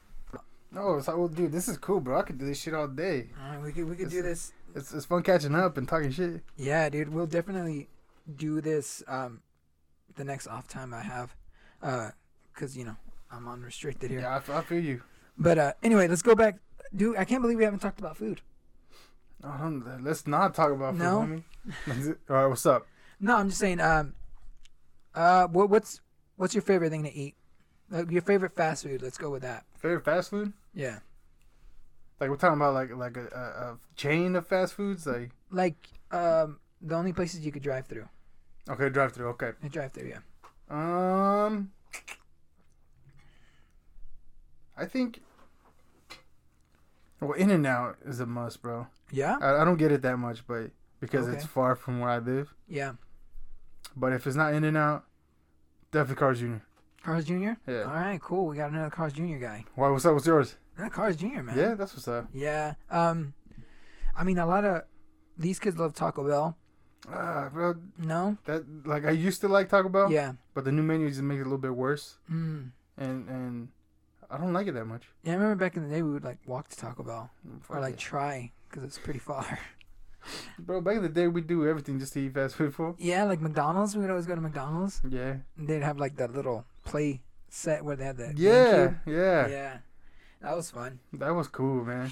No, 0.73 0.93
like, 0.93 1.07
well, 1.07 1.27
dude, 1.27 1.51
this 1.51 1.67
is 1.67 1.77
cool, 1.77 1.99
bro. 1.99 2.19
I 2.19 2.21
could 2.23 2.37
do 2.37 2.45
this 2.45 2.57
shit 2.59 2.73
all 2.73 2.87
day. 2.87 3.29
All 3.43 3.49
right, 3.55 3.61
we 3.61 3.71
could 3.73 3.89
we 3.89 3.95
could 3.95 4.05
This 4.07 4.13
do 4.13 4.19
is- 4.19 4.25
this. 4.25 4.53
It's 4.75 4.93
it's 4.93 5.05
fun 5.05 5.23
catching 5.23 5.55
up 5.55 5.77
and 5.77 5.87
talking 5.87 6.11
shit. 6.11 6.41
Yeah, 6.57 6.89
dude, 6.89 7.09
we'll 7.13 7.27
definitely 7.27 7.89
do 8.35 8.61
this. 8.61 9.03
Um, 9.07 9.41
the 10.15 10.23
next 10.23 10.47
off 10.47 10.67
time 10.67 10.93
I 10.93 11.01
have, 11.01 11.35
uh, 11.81 12.09
cause 12.53 12.75
you 12.77 12.85
know 12.85 12.95
I'm 13.31 13.47
unrestricted 13.47 14.11
here. 14.11 14.21
Yeah, 14.21 14.41
I, 14.47 14.57
I 14.57 14.61
feel 14.61 14.83
you. 14.83 15.01
But 15.37 15.57
uh, 15.57 15.73
anyway, 15.83 16.07
let's 16.07 16.21
go 16.21 16.35
back. 16.35 16.57
Dude, 16.95 17.17
I 17.17 17.25
can't 17.25 17.41
believe 17.41 17.57
we 17.57 17.63
haven't 17.63 17.79
talked 17.79 17.99
about 17.99 18.17
food. 18.17 18.41
Oh, 19.43 19.81
let's 20.01 20.27
not 20.27 20.53
talk 20.53 20.71
about 20.71 20.93
food, 20.93 20.99
No? 21.03 21.41
homie. 21.87 22.15
All 22.29 22.35
right, 22.35 22.45
what's 22.47 22.65
up? 22.65 22.85
No, 23.19 23.37
I'm 23.37 23.47
just 23.49 23.59
saying. 23.59 23.79
Um, 23.79 24.13
uh, 25.15 25.47
what, 25.47 25.69
what's 25.69 26.01
what's 26.37 26.53
your 26.53 26.61
favorite 26.61 26.89
thing 26.91 27.03
to 27.03 27.13
eat? 27.13 27.35
Like 27.89 28.11
your 28.11 28.21
favorite 28.21 28.53
fast 28.55 28.83
food. 28.83 29.01
Let's 29.01 29.17
go 29.17 29.29
with 29.29 29.41
that. 29.41 29.65
Favorite 29.77 30.05
fast 30.05 30.29
food? 30.29 30.53
Yeah, 30.73 30.99
Like 32.21 32.29
we're 32.29 32.35
talking 32.35 32.57
about 32.57 32.75
like 32.75 32.95
like 32.95 33.17
a, 33.17 33.25
a, 33.25 33.77
chain 33.95 34.35
of 34.35 34.45
fast 34.45 34.75
foods. 34.75 35.07
Like 35.07 35.31
like 35.49 35.87
um, 36.11 36.59
the 36.79 36.93
only 36.93 37.13
places 37.13 37.43
you 37.43 37.51
could 37.51 37.63
drive 37.63 37.87
through. 37.87 38.07
okay, 38.69 38.89
drive 38.89 39.11
through. 39.11 39.29
Okay. 39.29 39.53
Drive 39.71 39.91
through, 39.91 40.09
yeah. 40.09 40.19
Um, 40.69 41.71
I 44.77 44.85
think. 44.85 45.21
Well, 47.19 47.33
In 47.33 47.49
and 47.49 47.65
Out 47.65 47.97
is 48.05 48.19
a 48.19 48.27
must, 48.27 48.61
bro. 48.61 48.85
Yeah, 49.11 49.37
I, 49.41 49.61
I 49.61 49.65
don't 49.65 49.77
get 49.77 49.91
it 49.91 50.03
that 50.03 50.17
much, 50.17 50.45
but 50.45 50.69
because 50.99 51.27
it's 51.27 51.45
far 51.45 51.75
from 51.75 51.99
where 51.99 52.09
I 52.11 52.19
live. 52.19 52.53
yeah. 52.67 52.93
But 53.95 54.13
if 54.13 54.27
it's 54.27 54.35
not 54.35 54.53
In 54.53 54.63
and 54.63 54.77
Out, 54.77 55.05
definitely 55.91 56.19
Carl's 56.19 56.39
Jr. 56.39 56.57
Cars 57.03 57.25
Jr. 57.25 57.53
Yeah. 57.67 57.81
All 57.81 57.93
right, 57.93 58.21
cool. 58.21 58.45
We 58.45 58.57
got 58.57 58.69
another 58.69 58.91
Cars 58.91 59.11
Jr. 59.11 59.37
guy. 59.37 59.65
Why? 59.73 59.89
What's 59.89 60.05
up? 60.05 60.13
What's 60.13 60.27
yours? 60.27 60.55
That 60.81 60.91
Cars 60.91 61.15
Jr. 61.15 61.41
Man. 61.43 61.57
Yeah, 61.57 61.75
that's 61.75 61.93
what's 61.93 62.07
up. 62.07 62.27
Yeah. 62.33 62.73
Um, 62.89 63.33
I 64.15 64.23
mean, 64.23 64.37
a 64.39 64.45
lot 64.45 64.65
of 64.65 64.83
these 65.37 65.59
kids 65.59 65.77
love 65.77 65.93
Taco 65.93 66.27
Bell. 66.27 66.57
Ah, 67.09 67.49
bro, 67.53 67.75
No. 67.97 68.37
that 68.45 68.63
like 68.85 69.05
I 69.05 69.11
used 69.11 69.41
to 69.41 69.47
like 69.47 69.69
Taco 69.69 69.89
Bell, 69.89 70.11
Yeah. 70.11 70.33
but 70.53 70.65
the 70.65 70.71
new 70.71 70.83
menu 70.83 71.07
just 71.09 71.21
makes 71.21 71.39
it 71.39 71.41
a 71.41 71.45
little 71.45 71.57
bit 71.57 71.75
worse, 71.75 72.17
Mm. 72.31 72.71
and 72.97 73.29
and 73.29 73.67
I 74.29 74.37
don't 74.37 74.53
like 74.53 74.67
it 74.67 74.73
that 74.73 74.85
much. 74.85 75.09
Yeah, 75.23 75.33
I 75.33 75.35
remember 75.35 75.55
back 75.65 75.75
in 75.77 75.83
the 75.83 75.89
day 75.89 76.01
we 76.03 76.11
would 76.11 76.23
like 76.23 76.37
walk 76.45 76.67
to 76.69 76.77
Taco 76.77 77.03
Bell 77.03 77.31
Fuck 77.61 77.77
or 77.77 77.79
like 77.81 77.93
it. 77.95 77.99
try 77.99 78.51
because 78.69 78.83
it's 78.83 78.99
pretty 78.99 79.19
far. 79.19 79.59
bro, 80.59 80.79
back 80.81 80.97
in 80.97 81.01
the 81.03 81.09
day 81.09 81.27
we 81.27 81.41
do 81.41 81.67
everything 81.67 81.97
just 81.99 82.13
to 82.13 82.19
eat 82.21 82.33
fast 82.33 82.55
food 82.55 82.73
for. 82.75 82.95
yeah, 82.99 83.23
like 83.23 83.41
McDonald's. 83.41 83.95
We 83.95 84.01
would 84.01 84.09
always 84.11 84.27
go 84.27 84.35
to 84.35 84.41
McDonald's. 84.41 85.01
Yeah, 85.07 85.37
And 85.57 85.67
they'd 85.67 85.81
have 85.83 85.97
like 85.99 86.17
that 86.17 86.33
little 86.33 86.65
play 86.85 87.21
set 87.49 87.83
where 87.83 87.95
they 87.95 88.05
had 88.05 88.17
the 88.17 88.33
yeah, 88.35 88.93
yeah, 89.07 89.47
yeah. 89.47 89.77
That 90.41 90.55
was 90.55 90.71
fun. 90.71 90.99
That 91.13 91.35
was 91.35 91.47
cool, 91.47 91.85
man. 91.85 92.11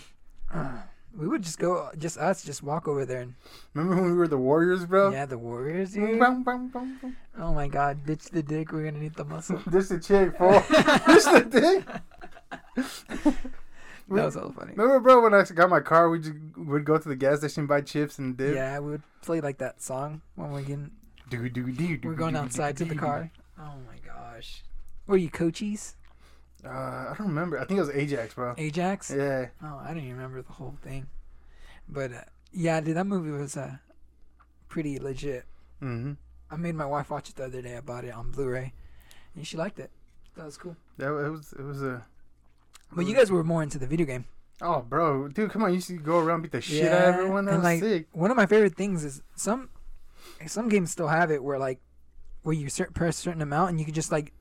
we 1.17 1.27
would 1.27 1.41
just 1.41 1.57
go, 1.59 1.89
just 1.97 2.17
us, 2.17 2.43
just 2.43 2.61
walk 2.61 2.87
over 2.87 3.05
there 3.05 3.21
and 3.21 3.33
Remember 3.73 3.95
when 4.01 4.11
we 4.11 4.17
were 4.17 4.27
the 4.27 4.37
Warriors, 4.37 4.85
bro? 4.85 5.11
yeah, 5.11 5.25
the 5.25 5.37
Warriors, 5.37 5.93
dude. 5.93 6.21
Oh 6.21 7.53
my 7.53 7.67
God, 7.67 8.05
ditch 8.05 8.25
the 8.25 8.43
dick. 8.43 8.71
We're 8.71 8.85
gonna 8.85 8.99
need 8.99 9.15
the 9.15 9.25
muscle. 9.25 9.61
This 9.67 9.89
the 9.89 9.99
chick, 9.99 10.37
fool. 10.37 10.51
this 11.07 11.25
the 11.25 11.41
thing. 11.51 13.35
That 14.11 14.25
was 14.25 14.33
so 14.33 14.51
funny. 14.57 14.71
Remember, 14.75 14.99
bro, 14.99 15.21
when 15.21 15.35
I 15.35 15.43
got 15.43 15.69
my 15.69 15.81
car, 15.81 16.09
we 16.09 16.19
just 16.19 16.33
would 16.57 16.83
go 16.83 16.97
to 16.97 17.07
the 17.07 17.15
gas 17.15 17.39
station, 17.39 17.67
buy 17.67 17.81
chips 17.81 18.17
and 18.17 18.35
dip. 18.35 18.55
Yeah, 18.55 18.79
we 18.79 18.89
would 18.91 19.03
play 19.21 19.39
like 19.39 19.59
that 19.59 19.83
song 19.83 20.23
when 20.33 20.51
we're 20.51 20.61
getting 20.61 20.89
Do, 21.29 21.47
do, 21.47 21.71
do, 21.71 21.99
we're 22.03 22.15
going 22.15 22.35
outside 22.35 22.75
to 22.77 22.85
the 22.85 22.95
car. 22.95 23.29
Oh 23.59 23.75
my 23.87 23.99
gosh. 24.03 24.63
Were 25.05 25.17
you 25.17 25.29
Cochise? 25.29 25.95
Uh, 26.65 26.69
I 26.69 27.15
don't 27.17 27.27
remember. 27.27 27.59
I 27.59 27.65
think 27.65 27.77
it 27.77 27.81
was 27.81 27.89
Ajax, 27.89 28.33
bro. 28.33 28.53
Ajax? 28.57 29.13
Yeah. 29.15 29.47
Oh, 29.63 29.79
I 29.83 29.87
don't 29.89 29.99
even 29.99 30.11
remember 30.15 30.41
the 30.41 30.53
whole 30.53 30.75
thing. 30.81 31.07
But 31.87 32.11
uh, 32.11 32.21
yeah, 32.51 32.81
dude, 32.81 32.97
that 32.97 33.07
movie 33.07 33.31
was 33.31 33.55
uh, 33.57 33.77
pretty 34.67 34.99
legit. 34.99 35.45
Mm-hmm. 35.81 36.13
I 36.51 36.55
made 36.57 36.75
my 36.75 36.85
wife 36.85 37.09
watch 37.09 37.29
it 37.29 37.35
the 37.35 37.45
other 37.45 37.61
day. 37.61 37.77
I 37.77 37.81
bought 37.81 38.05
it 38.05 38.13
on 38.13 38.31
Blu-ray, 38.31 38.73
and 39.35 39.45
she 39.45 39.57
liked 39.57 39.79
it. 39.79 39.89
That 40.35 40.45
was 40.45 40.57
cool. 40.57 40.75
That 40.97 41.07
it 41.07 41.29
was. 41.29 41.53
It 41.53 41.63
was 41.63 41.81
a. 41.81 42.05
But 42.91 43.05
you 43.05 43.15
guys 43.15 43.31
were 43.31 43.43
more 43.43 43.63
into 43.63 43.77
the 43.77 43.87
video 43.87 44.05
game. 44.05 44.25
Oh, 44.61 44.81
bro, 44.81 45.29
dude, 45.29 45.51
come 45.51 45.63
on! 45.63 45.69
You 45.69 45.75
used 45.75 45.87
to 45.87 45.97
go 45.97 46.19
around 46.19 46.41
beat 46.41 46.51
the 46.51 46.59
shit 46.59 46.91
out 46.91 47.09
of 47.09 47.15
everyone. 47.15 47.45
That 47.45 47.53
and, 47.53 47.63
was 47.63 47.71
like, 47.71 47.79
sick. 47.79 48.07
One 48.11 48.31
of 48.31 48.37
my 48.37 48.45
favorite 48.45 48.75
things 48.75 49.05
is 49.05 49.21
some 49.35 49.69
some 50.47 50.69
games 50.69 50.91
still 50.91 51.07
have 51.07 51.31
it 51.31 51.43
where 51.43 51.57
like 51.59 51.79
where 52.43 52.53
you 52.53 52.67
press 52.93 53.17
a 53.17 53.21
certain 53.21 53.41
amount 53.41 53.69
and 53.69 53.79
you 53.79 53.85
can 53.85 53.93
just 53.93 54.11
like 54.11 54.33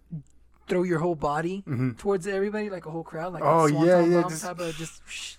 throw 0.68 0.82
your 0.82 0.98
whole 0.98 1.14
body 1.14 1.62
Mm-hmm. 1.66 1.92
towards 1.92 2.26
everybody 2.26 2.70
like 2.70 2.86
a 2.86 2.90
whole 2.90 3.02
crowd 3.04 3.32
like 3.32 3.42
Oh, 3.44 3.66
yeah, 3.66 4.00
yeah, 4.04 4.22
just- 4.28 4.42
type 4.44 4.58
of 4.60 4.74
just 4.76 5.02
whoosh. 5.04 5.34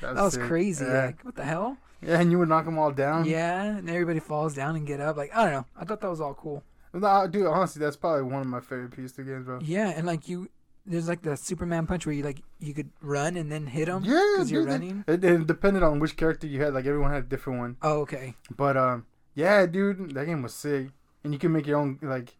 That 0.00 0.14
was 0.14 0.34
sick. 0.34 0.42
crazy 0.44 0.84
Yeah. 0.84 1.06
like 1.06 1.24
what 1.24 1.34
the 1.34 1.44
hell 1.44 1.76
yeah, 2.00 2.20
and 2.20 2.30
you 2.30 2.38
would 2.38 2.48
knock 2.48 2.64
them 2.64 2.78
all 2.78 2.92
down. 2.92 3.24
yeah 3.24 3.62
and 3.78 3.90
everybody 3.90 4.20
falls 4.20 4.54
down 4.54 4.76
and 4.76 4.86
get 4.86 5.00
up 5.00 5.16
like 5.16 5.34
I 5.34 5.42
don't 5.44 5.52
know 5.52 5.66
I 5.76 5.84
thought 5.84 6.00
that 6.00 6.10
was 6.10 6.20
all 6.20 6.34
cool 6.34 6.62
No, 6.94 7.26
dude, 7.26 7.46
honestly, 7.46 7.80
that's 7.80 7.96
probably 7.96 8.22
one 8.22 8.40
of 8.42 8.46
my 8.46 8.60
favorite 8.60 8.92
PS2 8.92 9.26
games, 9.26 9.44
bro. 9.46 9.58
yeah 9.62 9.88
and 9.96 10.06
like 10.06 10.28
you 10.28 10.48
there's 10.86 11.06
like 11.08 11.20
the 11.22 11.36
Superman 11.36 11.86
punch 11.86 12.06
where 12.06 12.14
you 12.14 12.22
like 12.22 12.40
you 12.60 12.72
could 12.72 12.90
run 13.02 13.36
and 13.36 13.52
then 13.52 13.66
hit 13.66 13.86
them 13.86 14.04
Yeah, 14.04 14.24
because 14.36 14.50
you're 14.50 14.64
running 14.64 15.04
It, 15.06 15.22
it 15.24 15.46
depended 15.46 15.82
on 15.82 15.98
which 15.98 16.16
character 16.16 16.46
you 16.46 16.62
had. 16.62 16.72
Like 16.72 16.86
everyone 16.86 17.10
had 17.10 17.24
a 17.24 17.26
different 17.26 17.58
one. 17.58 17.76
oh 17.82 18.00
okay 18.02 18.34
But 18.56 18.76
um, 18.78 19.04
yeah, 19.34 19.66
dude, 19.66 20.14
that 20.14 20.24
game 20.26 20.40
was 20.42 20.54
sick. 20.54 20.88
And 21.24 21.32
you 21.34 21.38
can 21.38 21.52
make 21.52 21.66
your 21.66 21.78
own 21.78 21.98
like, 22.00 22.36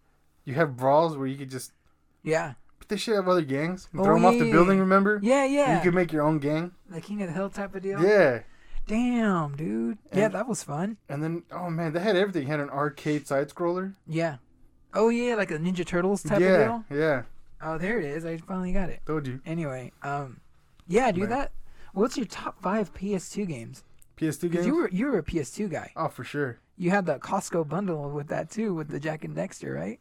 you 0.46 0.54
have 0.54 0.76
brawls 0.78 1.16
where 1.18 1.26
you 1.26 1.36
could 1.36 1.50
just 1.50 1.72
yeah 2.22 2.54
put 2.78 2.88
this 2.88 3.00
shit 3.00 3.16
of 3.16 3.28
other 3.28 3.42
gangs, 3.42 3.88
and 3.92 4.00
Oh, 4.00 4.04
throw 4.04 4.14
them 4.14 4.24
off 4.24 4.38
the 4.38 4.46
yeah. 4.46 4.52
building. 4.52 4.78
Remember? 4.78 5.18
yeah 5.22 5.44
And 5.44 5.52
yeah 5.54 5.76
You 5.76 5.82
could 5.82 5.94
make 5.94 6.12
your 6.12 6.22
own 6.22 6.38
gang. 6.38 6.72
the 6.90 7.00
King 7.00 7.22
of 7.22 7.28
the 7.28 7.34
Hill 7.34 7.50
type 7.50 7.74
of 7.74 7.82
deal 7.82 8.02
Yeah. 8.02 8.40
damn 8.86 9.54
dude 9.56 9.98
yeah 10.14 10.28
that 10.28 10.48
was 10.48 10.62
fun 10.62 10.96
And 11.08 11.22
then, 11.22 11.42
oh 11.52 11.68
man, 11.70 11.92
they 11.92 12.00
had 12.00 12.16
everything. 12.16 12.44
They 12.44 12.50
had 12.50 12.60
an 12.60 12.70
arcade 12.70 13.26
side 13.26 13.48
scroller. 13.50 13.94
Yeah. 14.06 14.36
Oh 14.94 15.10
yeah, 15.10 15.34
like 15.34 15.50
a 15.50 15.58
Ninja 15.58 15.84
Turtles 15.86 16.22
type 16.22 16.40
yeah, 16.40 16.48
of 16.78 16.88
deal. 16.88 16.98
yeah. 16.98 17.22
Oh, 17.60 17.76
there 17.76 17.98
it 17.98 18.04
is. 18.06 18.24
I 18.24 18.36
finally 18.38 18.72
got 18.72 18.88
it. 18.88 19.00
Told 19.06 19.26
you. 19.26 19.40
Anyway, 19.44 19.92
um, 20.02 20.40
yeah, 20.86 21.10
do 21.12 21.20
Man. 21.22 21.30
that. 21.30 21.52
What's 21.92 22.16
your 22.16 22.24
top 22.26 22.62
five 22.62 22.94
PS2 22.94 23.46
games? 23.48 23.82
PS2 24.16 24.50
games. 24.50 24.66
you 24.66 24.74
were 24.76 24.88
you 24.90 25.06
were 25.06 25.18
a 25.18 25.22
PS2 25.22 25.68
guy. 25.70 25.92
oh, 25.96 26.08
for 26.08 26.24
sure. 26.24 26.58
You 26.76 26.90
had 26.90 27.04
the 27.06 27.18
Costco 27.18 27.68
bundle 27.68 28.08
with 28.10 28.28
that 28.28 28.50
too, 28.50 28.72
with 28.74 28.88
the 28.88 28.98
Jak 29.00 29.24
and 29.24 29.36
Daxter, 29.36 29.74
right? 29.74 29.98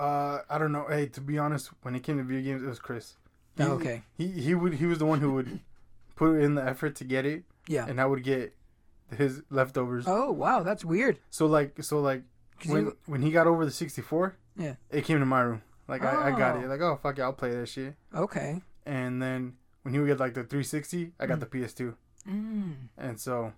Uh, 0.00 0.42
I 0.48 0.58
don't 0.58 0.72
know. 0.72 0.86
Hey, 0.88 1.06
to 1.06 1.20
be 1.20 1.38
honest, 1.38 1.70
when 1.82 1.94
it 1.94 2.02
came 2.02 2.16
to 2.18 2.24
video 2.24 2.42
games, 2.42 2.62
it 2.62 2.66
was 2.68 2.78
Chris. 2.78 3.16
He, 3.56 3.62
Oh, 3.64 3.72
okay. 3.72 4.02
He 4.16 4.28
he 4.28 4.54
would 4.54 4.74
he 4.74 4.86
was 4.86 4.98
the 4.98 5.06
one 5.06 5.20
who 5.20 5.32
would 5.34 5.60
put 6.16 6.40
in 6.40 6.54
the 6.54 6.64
effort 6.64 6.94
to 6.96 7.04
get 7.04 7.26
it, 7.26 7.44
Yeah. 7.68 7.86
and 7.86 8.00
I 8.00 8.06
would 8.06 8.22
get 8.24 8.54
his 9.16 9.42
leftovers. 9.50 10.04
Oh 10.08 10.30
wow, 10.30 10.62
that's 10.62 10.84
weird. 10.84 11.18
So 11.30 11.46
like 11.46 11.82
so 11.82 12.00
like 12.00 12.22
when 12.66 12.84
you- 12.86 12.96
when 13.06 13.22
he 13.22 13.30
got 13.30 13.46
over 13.46 13.64
the 13.64 13.70
64, 13.70 14.36
Yeah. 14.56 14.74
it 14.90 15.04
came 15.04 15.18
to 15.18 15.26
my 15.26 15.40
room. 15.42 15.62
Like 15.88 16.02
I, 16.02 16.28
I 16.28 16.30
got 16.38 16.56
Oh. 16.56 16.60
it. 16.60 16.68
Like 16.68 16.80
oh 16.80 16.98
fuck 17.02 17.18
it, 17.18 17.22
I'll 17.22 17.32
play 17.32 17.50
that 17.50 17.68
shit. 17.68 17.94
okay, 18.14 18.62
And 18.86 19.20
then 19.20 19.56
when 19.82 19.92
he 19.94 20.00
would 20.00 20.06
get 20.06 20.20
like 20.20 20.34
the 20.34 20.44
360, 20.44 21.12
I 21.20 21.26
got 21.26 21.38
Mm. 21.38 21.40
the 21.40 21.46
PS2. 21.46 21.94
Mm. 22.28 22.72
and 22.96 23.18
so 23.20 23.52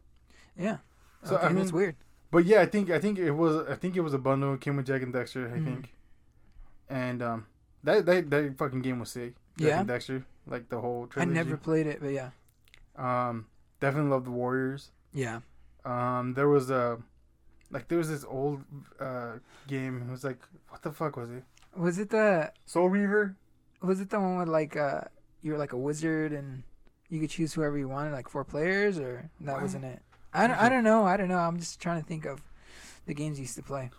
Yeah. 0.57 0.79
So, 1.25 1.37
okay, 1.37 1.47
I 1.47 1.53
that's 1.53 1.71
mean, 1.73 1.81
weird. 1.81 1.97
But 2.31 2.45
yeah, 2.47 2.63
I 2.63 2.67
think 2.67 2.91
I 2.91 2.99
think 2.99 3.19
it 3.19 3.33
was 3.33 3.69
I 3.69 3.75
think 3.77 3.95
it 3.97 4.01
was 4.01 4.15
a 4.15 4.19
bundle. 4.19 4.55
It 4.55 4.61
came 4.61 4.77
with 4.77 4.87
Jak 4.87 5.03
and 5.03 5.13
Daxter, 5.15 5.53
I 5.53 5.59
Mhm. 5.59 5.65
think. 5.65 5.95
And 6.89 7.23
um, 7.23 7.47
that 7.85 8.07
that 8.07 8.31
that 8.31 8.59
fucking 8.59 8.83
game 8.83 8.99
was 9.01 9.11
sick. 9.11 9.35
Jak 9.59 9.69
Yeah. 9.69 9.85
Daxter, 9.85 10.25
like 10.47 10.69
the 10.69 10.81
whole 10.81 11.07
Trilogy. 11.07 11.31
I 11.31 11.35
never 11.35 11.57
played 11.57 11.87
it, 11.87 12.01
but 12.01 12.09
yeah. 12.13 12.31
Um, 12.97 13.47
definitely 13.81 14.11
love 14.11 14.25
the 14.25 14.31
Warriors. 14.31 14.91
Yeah. 15.15 15.41
Um, 15.85 16.35
there 16.35 16.49
was 16.49 16.71
a, 16.71 16.99
like 17.71 17.89
there 17.89 17.99
was 17.99 18.09
this 18.09 18.25
old 18.25 18.63
uh 19.01 19.39
game. 19.67 20.05
It 20.09 20.11
was 20.11 20.25
like 20.25 20.39
what 20.69 20.83
the 20.83 20.93
fuck 20.93 21.17
was 21.17 21.31
it? 21.31 21.45
Was 21.77 21.99
it 21.99 22.11
the 22.11 22.53
Soul 22.67 22.89
Reaver. 22.89 23.37
was 23.81 24.01
it 24.01 24.11
the 24.11 24.21
one 24.21 24.37
with 24.39 24.49
like 24.49 24.77
uh 24.77 25.03
you 25.41 25.53
were 25.53 25.59
like 25.59 25.73
a 25.73 25.77
wizard 25.79 26.33
and 26.33 26.63
you 27.09 27.21
could 27.21 27.31
choose 27.31 27.53
whoever 27.55 27.77
you 27.77 27.89
wanted, 27.89 28.13
like 28.13 28.29
four 28.29 28.45
players, 28.45 28.99
or 28.99 29.29
that 29.41 29.55
What? 29.55 29.63
wasn't 29.63 29.85
it? 29.85 30.01
I 30.33 30.47
don't, 30.47 30.57
I 30.57 30.69
don't 30.71 30.85
know. 30.85 31.05
I 31.05 31.17
don't 31.19 31.29
know. 31.29 31.39
I'm 31.39 31.59
just 31.59 31.79
trying 31.81 32.01
to 32.01 32.07
think 32.07 32.25
of 32.25 32.41
the 33.07 33.13
games 33.13 33.39
you 33.39 33.43
used 33.43 33.57
to 33.57 33.63
play. 33.63 33.91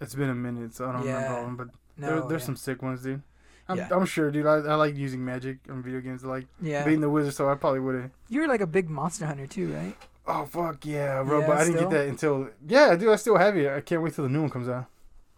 It's 0.00 0.14
been 0.14 0.30
a 0.30 0.34
minute, 0.34 0.74
so 0.74 0.88
I 0.88 0.92
don't 0.92 1.02
remember 1.02 1.28
all 1.28 1.40
of 1.40 1.46
them. 1.46 1.56
But 1.56 1.68
No, 1.96 2.06
there, 2.20 2.28
there's 2.28 2.42
yeah. 2.42 2.46
some 2.46 2.56
sick 2.56 2.82
ones, 2.82 3.02
dude. 3.02 3.22
I'm, 3.68 3.78
Yeah. 3.78 3.88
I'm 3.90 4.04
sure, 4.06 4.30
dude. 4.30 4.46
I, 4.46 4.56
I 4.56 4.74
like 4.74 4.96
using 4.96 5.24
magic 5.24 5.58
on 5.70 5.82
video 5.82 6.00
games. 6.00 6.24
I 6.24 6.28
like 6.28 6.46
Yeah, 6.60 6.84
being 6.84 7.00
the 7.00 7.10
wizard, 7.10 7.34
so 7.34 7.48
I 7.48 7.54
probably 7.54 7.80
would 7.80 7.94
have. 7.94 8.10
you 8.28 8.40
were 8.40 8.46
like 8.46 8.60
a 8.60 8.66
big 8.66 8.88
monster 8.90 9.26
hunter 9.26 9.46
too, 9.46 9.72
right? 9.72 9.96
Oh 10.28 10.44
fuck 10.44 10.84
yeah, 10.84 11.22
bro! 11.22 11.38
Yeah, 11.40 11.46
but 11.46 11.56
I 11.58 11.64
didn't 11.64 11.78
get 11.80 11.90
that 11.90 12.08
until 12.08 12.48
yeah, 12.66 12.96
dude. 12.96 13.10
I 13.10 13.16
still 13.16 13.36
have 13.36 13.56
it. 13.56 13.70
I 13.72 13.80
can't 13.80 14.02
wait 14.02 14.12
till 14.12 14.24
the 14.24 14.30
new 14.30 14.40
one 14.40 14.50
comes 14.50 14.68
out. 14.68 14.86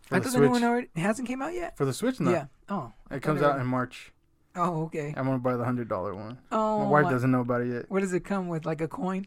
For 0.06 0.16
I 0.16 0.18
the 0.18 0.24
thought 0.24 0.32
the 0.32 0.40
new 0.40 0.50
one 0.50 0.64
already 0.64 0.88
it 0.94 1.00
hasn't 1.00 1.28
came 1.28 1.42
out 1.42 1.52
yet. 1.52 1.76
For 1.76 1.84
the 1.84 1.92
Switch, 1.92 2.18
no. 2.20 2.30
Yeah. 2.30 2.46
Oh. 2.70 2.92
It 3.10 3.20
comes 3.22 3.42
out 3.42 3.60
in 3.60 3.66
March. 3.66 4.12
Oh, 4.56 4.84
okay. 4.84 5.12
I'm 5.14 5.26
gonna 5.26 5.38
buy 5.38 5.56
the 5.56 5.64
hundred 5.64 5.88
dollar 5.90 6.14
one. 6.14 6.38
Oh. 6.50 6.78
My 6.84 6.88
wife 6.90 7.04
my- 7.04 7.10
doesn't 7.10 7.30
know 7.30 7.40
about 7.42 7.60
it 7.60 7.68
yet. 7.68 7.90
What 7.90 8.00
does 8.00 8.14
it 8.14 8.24
come 8.24 8.48
with? 8.48 8.64
Like 8.64 8.80
a 8.80 8.88
coin? 8.88 9.26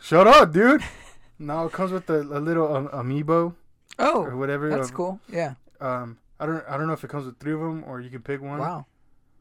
Shut 0.00 0.26
up, 0.26 0.52
dude. 0.52 0.82
no, 1.38 1.66
it 1.66 1.72
comes 1.72 1.92
with 1.92 2.10
a, 2.10 2.20
a 2.22 2.40
little 2.40 2.74
um, 2.74 2.88
amiibo 2.88 3.54
Oh, 3.98 4.22
or 4.24 4.36
whatever. 4.36 4.68
that's 4.70 4.88
of- 4.88 4.94
cool. 4.94 5.20
Yeah. 5.28 5.54
Um, 5.80 6.18
I 6.40 6.46
don't 6.46 6.64
I 6.68 6.76
don't 6.76 6.86
know 6.86 6.92
if 6.92 7.02
it 7.04 7.08
comes 7.10 7.26
with 7.26 7.38
three 7.38 7.52
of 7.54 7.60
them 7.60 7.84
or 7.86 8.00
you 8.00 8.10
can 8.10 8.22
pick 8.22 8.40
one. 8.42 8.58
Wow. 8.58 8.86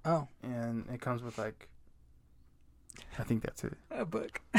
Oh, 0.06 0.28
And 0.44 0.86
it 0.94 1.02
comes 1.02 1.24
with 1.24 1.38
like, 1.38 1.68
I 3.18 3.24
think 3.24 3.42
that's 3.44 3.64
it. 3.64 3.74
a 3.92 4.06
book. 4.06 4.42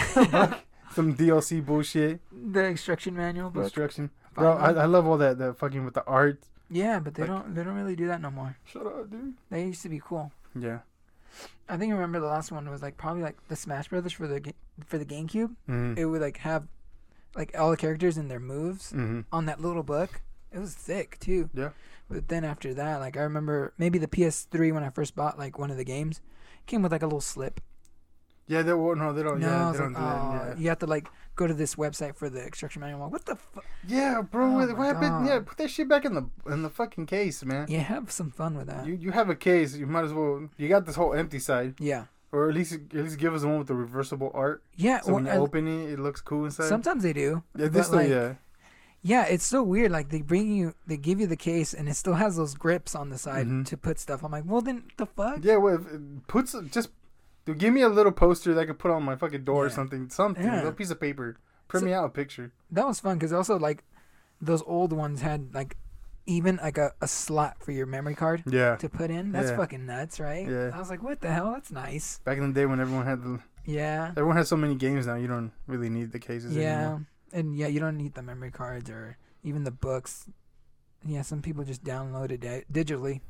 Some 0.93 1.15
DLC 1.17 1.65
bullshit 1.65 2.21
the 2.33 2.65
instruction 2.65 3.17
manual 3.17 3.51
book. 3.51 3.65
instruction. 3.65 4.11
Bro, 4.35 4.53
I, 4.53 4.71
I 4.73 4.85
love 4.87 5.07
all 5.07 5.19
that 5.19 5.39
that 5.39 5.59
fucking 5.59 5.85
with 5.85 5.95
the 5.95 6.05
art. 6.05 6.41
yeah, 6.71 6.99
but 6.99 7.15
they 7.15 7.23
like- 7.23 7.31
don't. 7.31 7.55
They 7.55 7.63
don't 7.65 7.75
really 7.77 7.97
do 7.97 8.07
that 8.09 8.21
no 8.21 8.31
more. 8.31 8.57
Shut 8.65 8.87
up, 8.87 9.11
dude. 9.11 9.35
They 9.51 9.65
used 9.67 9.83
to 9.83 9.89
be 9.89 10.01
cool. 10.05 10.33
Yeah. 10.59 10.81
I 11.69 11.77
think 11.77 11.93
I 11.93 11.97
remember 11.97 12.21
the 12.21 12.27
last 12.27 12.51
one 12.53 12.69
was 12.71 12.83
like 12.83 12.97
probably 12.97 13.23
like 13.23 13.37
the 13.49 13.57
Smash 13.57 13.89
Brothers 13.89 14.13
for 14.13 14.27
the 14.27 14.53
for 14.87 14.99
the 14.99 15.05
GameCube. 15.05 15.55
Mm-hmm. 15.69 15.95
It 15.99 16.05
would 16.05 16.21
like 16.21 16.39
have 16.39 16.67
like 17.37 17.57
all 17.59 17.71
the 17.71 17.77
characters 17.77 18.17
and 18.17 18.31
their 18.31 18.41
moves 18.41 18.93
mm-hmm. 18.93 19.21
on 19.33 19.47
that 19.47 19.61
little 19.61 19.83
book. 19.83 20.23
It 20.53 20.59
was 20.59 20.75
thick 20.75 21.19
too. 21.21 21.51
Yeah. 21.55 21.71
But 22.09 22.29
then 22.29 22.45
after 22.45 22.73
that, 22.75 22.99
like 23.01 23.17
I 23.17 23.21
remember 23.21 23.75
maybe 23.79 23.99
the 23.99 24.07
PS3 24.07 24.73
when 24.73 24.85
I 24.85 24.91
first 24.91 25.15
bought 25.15 25.39
like 25.39 25.59
one 25.59 25.71
of 25.71 25.77
the 25.77 25.85
games, 25.85 26.21
came 26.67 26.83
with 26.83 26.93
like 26.93 27.03
a 27.03 27.07
little 27.07 27.21
slip. 27.21 27.61
Yeah, 28.49 28.63
they 28.63 28.73
well, 28.73 28.95
no, 28.95 29.13
they 29.13 29.25
don't. 29.25 29.41
no, 29.41 29.47
yeah, 29.47 29.73
they 29.73 29.79
don't 29.79 29.93
like, 29.93 30.03
do 30.03 30.09
oh, 30.09 30.33
that. 30.33 30.57
Yeah. 30.57 30.63
you 30.63 30.69
have 30.69 30.79
to 30.79 30.87
like 30.87 31.09
go 31.35 31.49
to 31.49 31.55
this 31.55 31.75
website 31.75 32.15
for 32.15 32.31
the 32.31 32.45
instruction 32.45 32.81
manual. 32.81 33.01
Like, 33.01 33.13
what 33.13 33.25
the 33.25 33.35
fuck? 33.35 33.65
Yeah, 33.87 34.23
bro. 34.23 34.47
Oh 34.47 34.75
what 34.75 34.87
happened? 34.87 35.27
Yeah, 35.27 35.41
put 35.41 35.59
that 35.59 35.69
shit 35.69 35.89
back 35.89 36.05
in 36.05 36.15
the 36.15 36.31
in 36.47 36.63
the 36.63 36.71
fucking 36.71 37.07
case, 37.07 37.45
man. 37.45 37.67
Yeah, 37.69 37.81
have 37.81 38.13
some 38.13 38.31
fun 38.31 38.57
with 38.57 38.69
that. 38.69 38.87
You 38.87 38.95
you 38.95 39.11
have 39.11 39.29
a 39.29 39.35
case. 39.35 39.75
You 39.75 39.87
might 39.87 40.05
as 40.05 40.13
well. 40.13 40.49
You 40.57 40.69
got 40.69 40.87
this 40.87 40.95
whole 40.95 41.13
empty 41.13 41.41
side, 41.41 41.75
yeah, 41.81 42.05
or 42.37 42.49
at 42.49 42.55
least 42.55 42.73
at 42.75 42.93
least 42.95 43.19
give 43.19 43.35
us 43.35 43.43
one 43.45 43.59
with 43.59 43.69
the 43.69 43.75
reversible 43.75 44.31
art. 44.35 44.63
yeah. 44.77 45.01
So 45.01 45.15
when 45.15 45.25
you 45.27 45.33
I- 45.33 45.37
open 45.39 45.67
it, 45.67 45.91
it 45.95 45.99
looks 45.99 46.21
cool 46.21 46.45
inside. 46.45 46.69
sometimes 46.69 47.03
they 47.03 47.13
do. 47.13 47.43
yeah, 47.57 47.69
this 47.69 47.89
though, 47.89 47.97
like, 47.99 48.09
yeah. 48.09 48.35
Yeah, 49.03 49.25
it's 49.25 49.45
so 49.47 49.63
weird. 49.63 49.93
Like 49.93 50.09
they 50.11 50.21
bring 50.23 50.51
you, 50.53 50.75
they 50.87 50.97
give 50.97 51.21
you 51.21 51.27
the 51.29 51.37
case, 51.37 51.73
and 51.75 51.89
it 51.89 51.95
still 51.95 52.15
has 52.15 52.37
those 52.37 52.55
grips 52.55 52.95
on 52.97 53.11
the 53.11 53.19
side 53.19 53.47
Mhm. 53.47 53.65
to 53.67 53.77
put 53.77 53.99
stuff. 54.01 54.25
I'm 54.25 54.33
like, 54.33 54.45
well, 54.47 54.61
then 54.63 54.85
the 54.97 55.07
fuck? 55.07 55.39
Yeah, 55.43 55.57
well, 55.59 55.77
if 55.77 55.87
it 55.93 56.27
puts 56.27 56.55
just 56.71 56.91
dude, 57.45 57.59
give 57.59 57.73
me 57.73 57.83
a 57.83 57.89
little 57.89 58.11
poster 58.13 58.53
that 58.55 58.61
I 58.61 58.67
could 58.67 58.79
put 58.81 58.91
on 58.91 59.05
my 59.05 59.15
fucking 59.15 59.45
door 59.45 59.67
or 59.67 59.71
something. 59.71 60.09
Something, 60.11 60.45
Yeah. 60.45 60.67
a 60.67 60.73
piece 60.73 60.91
of 60.91 60.99
paper. 61.01 61.37
Print 61.69 61.83
So- 61.83 61.87
me 61.87 61.93
out 61.93 62.05
a 62.05 62.09
picture. 62.09 62.53
That 62.71 62.87
was 62.87 62.99
fun 63.01 63.17
because 63.19 63.33
also 63.33 63.57
like 63.59 63.85
those 64.41 64.63
old 64.67 64.93
ones 64.93 65.21
had 65.23 65.55
like 65.55 65.77
even 66.27 66.57
like 66.63 66.77
a, 66.79 66.93
a 67.01 67.07
slot 67.09 67.63
for 67.63 67.71
your 67.73 67.87
memory 67.87 68.15
card 68.15 68.43
Yeah. 68.47 68.77
to 68.77 68.89
put 68.89 69.11
in. 69.11 69.33
That's 69.33 69.51
Yeah. 69.51 69.57
fucking 69.57 69.87
nuts, 69.87 70.19
right? 70.21 70.47
Yeah. 70.49 70.71
I 70.75 70.79
was 70.79 70.91
like, 70.91 71.03
what 71.03 71.21
the 71.21 71.31
hell? 71.33 71.53
That's 71.53 71.71
nice. 71.71 72.19
Back 72.25 72.39
in 72.39 72.53
the 72.53 72.61
day 72.61 72.67
when 72.67 72.81
everyone 72.81 73.07
had 73.07 73.23
the 73.23 73.41
Yeah. 73.65 74.11
everyone 74.11 74.37
has 74.37 74.49
so 74.49 74.57
many 74.57 74.75
games 74.75 75.07
now, 75.07 75.15
you 75.17 75.29
don't 75.29 75.53
really 75.67 75.89
need 75.89 76.13
the 76.13 76.19
cases 76.19 76.55
Yeah. 76.57 76.79
anymore. 76.81 77.07
And 77.33 77.57
yeah, 77.57 77.67
you 77.69 77.81
don't 77.81 77.97
need 77.97 78.15
the 78.15 78.23
memory 78.23 78.51
cards 78.51 78.91
or 78.91 79.19
even 79.45 79.65
the 79.65 79.71
books. 79.71 80.29
Yeah, 81.05 81.23
some 81.23 81.43
people 81.43 81.63
just 81.65 81.85
download 81.85 82.31
it 82.33 82.41
di- 82.41 82.65
digitally. 82.73 83.21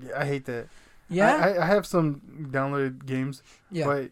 Yeah, 0.00 0.18
I 0.18 0.24
hate 0.24 0.44
that. 0.46 0.66
Yeah. 1.08 1.36
I, 1.36 1.48
I, 1.54 1.62
I 1.62 1.66
have 1.66 1.86
some 1.86 2.48
downloaded 2.50 3.04
games, 3.06 3.42
yeah. 3.70 3.84
but 3.86 4.10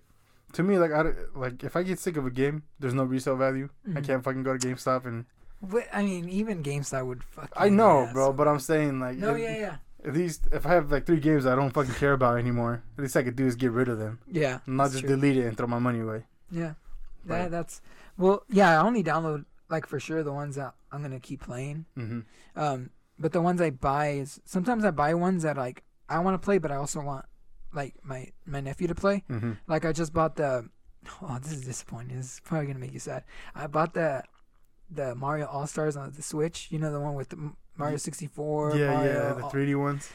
to 0.53 0.63
me, 0.63 0.79
like 0.79 0.93
I 0.93 1.03
don't- 1.03 1.37
like 1.37 1.63
if 1.65 1.75
I 1.77 1.83
get 1.83 1.99
sick 1.99 2.17
of 2.17 2.27
a 2.27 2.31
game, 2.31 2.63
there's 2.79 2.95
no 2.95 3.05
resale 3.05 3.37
value. 3.37 3.69
I 3.87 4.01
Mhm. 4.01 4.05
can't 4.07 4.25
fucking 4.25 4.43
go 4.43 4.57
to 4.57 4.69
GameStop 4.69 5.07
and 5.07 5.25
But, 5.61 5.85
I 5.93 6.03
mean, 6.05 6.29
even 6.29 6.63
GameStop 6.63 7.05
would 7.07 7.25
fuck. 7.25 7.53
I 7.57 7.65
you 7.67 7.71
in 7.73 7.77
the 7.77 7.83
know, 7.83 8.11
bro, 8.13 8.33
but 8.33 8.47
I'm 8.47 8.61
saying 8.61 9.01
like 9.01 9.17
No, 9.17 9.35
if, 9.35 9.41
yeah, 9.43 9.57
yeah, 9.57 9.77
at 10.05 10.15
least 10.15 10.47
if 10.53 10.65
I 10.67 10.75
have 10.75 10.91
like 10.93 11.05
three 11.05 11.19
games 11.21 11.47
I 11.47 11.57
don't 11.57 11.71
fucking 11.71 11.95
care 11.95 12.13
about 12.13 12.39
anymore, 12.39 12.83
at 12.97 13.03
least 13.03 13.17
I 13.17 13.23
could 13.25 13.35
do 13.37 13.47
is 13.47 13.57
get 13.57 13.73
rid 13.73 13.89
of 13.89 13.99
them, 13.99 14.21
yeah. 14.31 14.61
not 14.67 14.91
just 14.93 15.01
true. 15.01 15.09
delete 15.17 15.37
it 15.37 15.47
and 15.47 15.57
throw 15.57 15.67
my 15.67 15.79
money 15.81 16.01
away. 16.01 16.25
Yeah, 16.51 16.75
Right. 17.27 17.43
that, 17.43 17.51
that's 17.51 17.81
well. 18.17 18.45
Yeah, 18.49 18.81
I 18.81 18.87
only 18.87 19.03
download 19.03 19.45
like 19.69 19.87
for 19.87 19.99
sure 20.01 20.23
the 20.23 20.33
ones 20.33 20.55
that 20.57 20.75
I'm 20.93 21.03
gonna 21.03 21.21
keep 21.21 21.43
playing. 21.43 21.87
hmm 21.97 22.21
Um, 22.55 22.91
but 23.19 23.33
the 23.33 23.41
ones 23.43 23.61
I 23.61 23.71
buy 23.71 24.11
is 24.13 24.41
sometimes 24.45 24.85
I 24.85 24.93
buy 24.93 25.13
ones 25.15 25.43
that 25.43 25.57
like 25.57 25.83
I 26.09 26.21
want 26.21 26.41
to 26.41 26.45
play, 26.45 26.59
but 26.59 26.71
I 26.71 26.77
also 26.77 27.01
want 27.01 27.27
like 27.75 27.95
my 28.03 28.29
my 28.47 28.61
nephew 28.61 28.87
to 28.87 28.95
play. 28.95 29.25
hmm 29.29 29.53
Like 29.67 29.85
I 29.85 29.91
just 29.93 30.13
bought 30.13 30.37
the. 30.37 30.69
Oh, 31.23 31.39
this 31.43 31.53
is 31.53 31.63
disappointing. 31.65 32.17
This 32.17 32.35
is 32.35 32.41
probably 32.45 32.67
gonna 32.69 32.79
make 32.79 32.93
you 32.93 33.01
sad. 33.01 33.25
I 33.55 33.67
bought 33.67 33.93
the 33.95 34.23
the 34.91 35.15
Mario 35.15 35.47
All 35.47 35.67
Stars 35.67 35.97
on 35.97 36.13
the 36.13 36.23
Switch. 36.23 36.69
You 36.71 36.79
know 36.79 36.93
the 36.93 37.01
one 37.01 37.15
with 37.15 37.29
the 37.31 37.53
Mario 37.77 37.97
64. 37.97 38.77
Yeah, 38.77 38.95
Mario, 38.95 39.13
yeah, 39.13 39.33
the 39.35 39.43
3D 39.43 39.79
ones. 39.79 40.11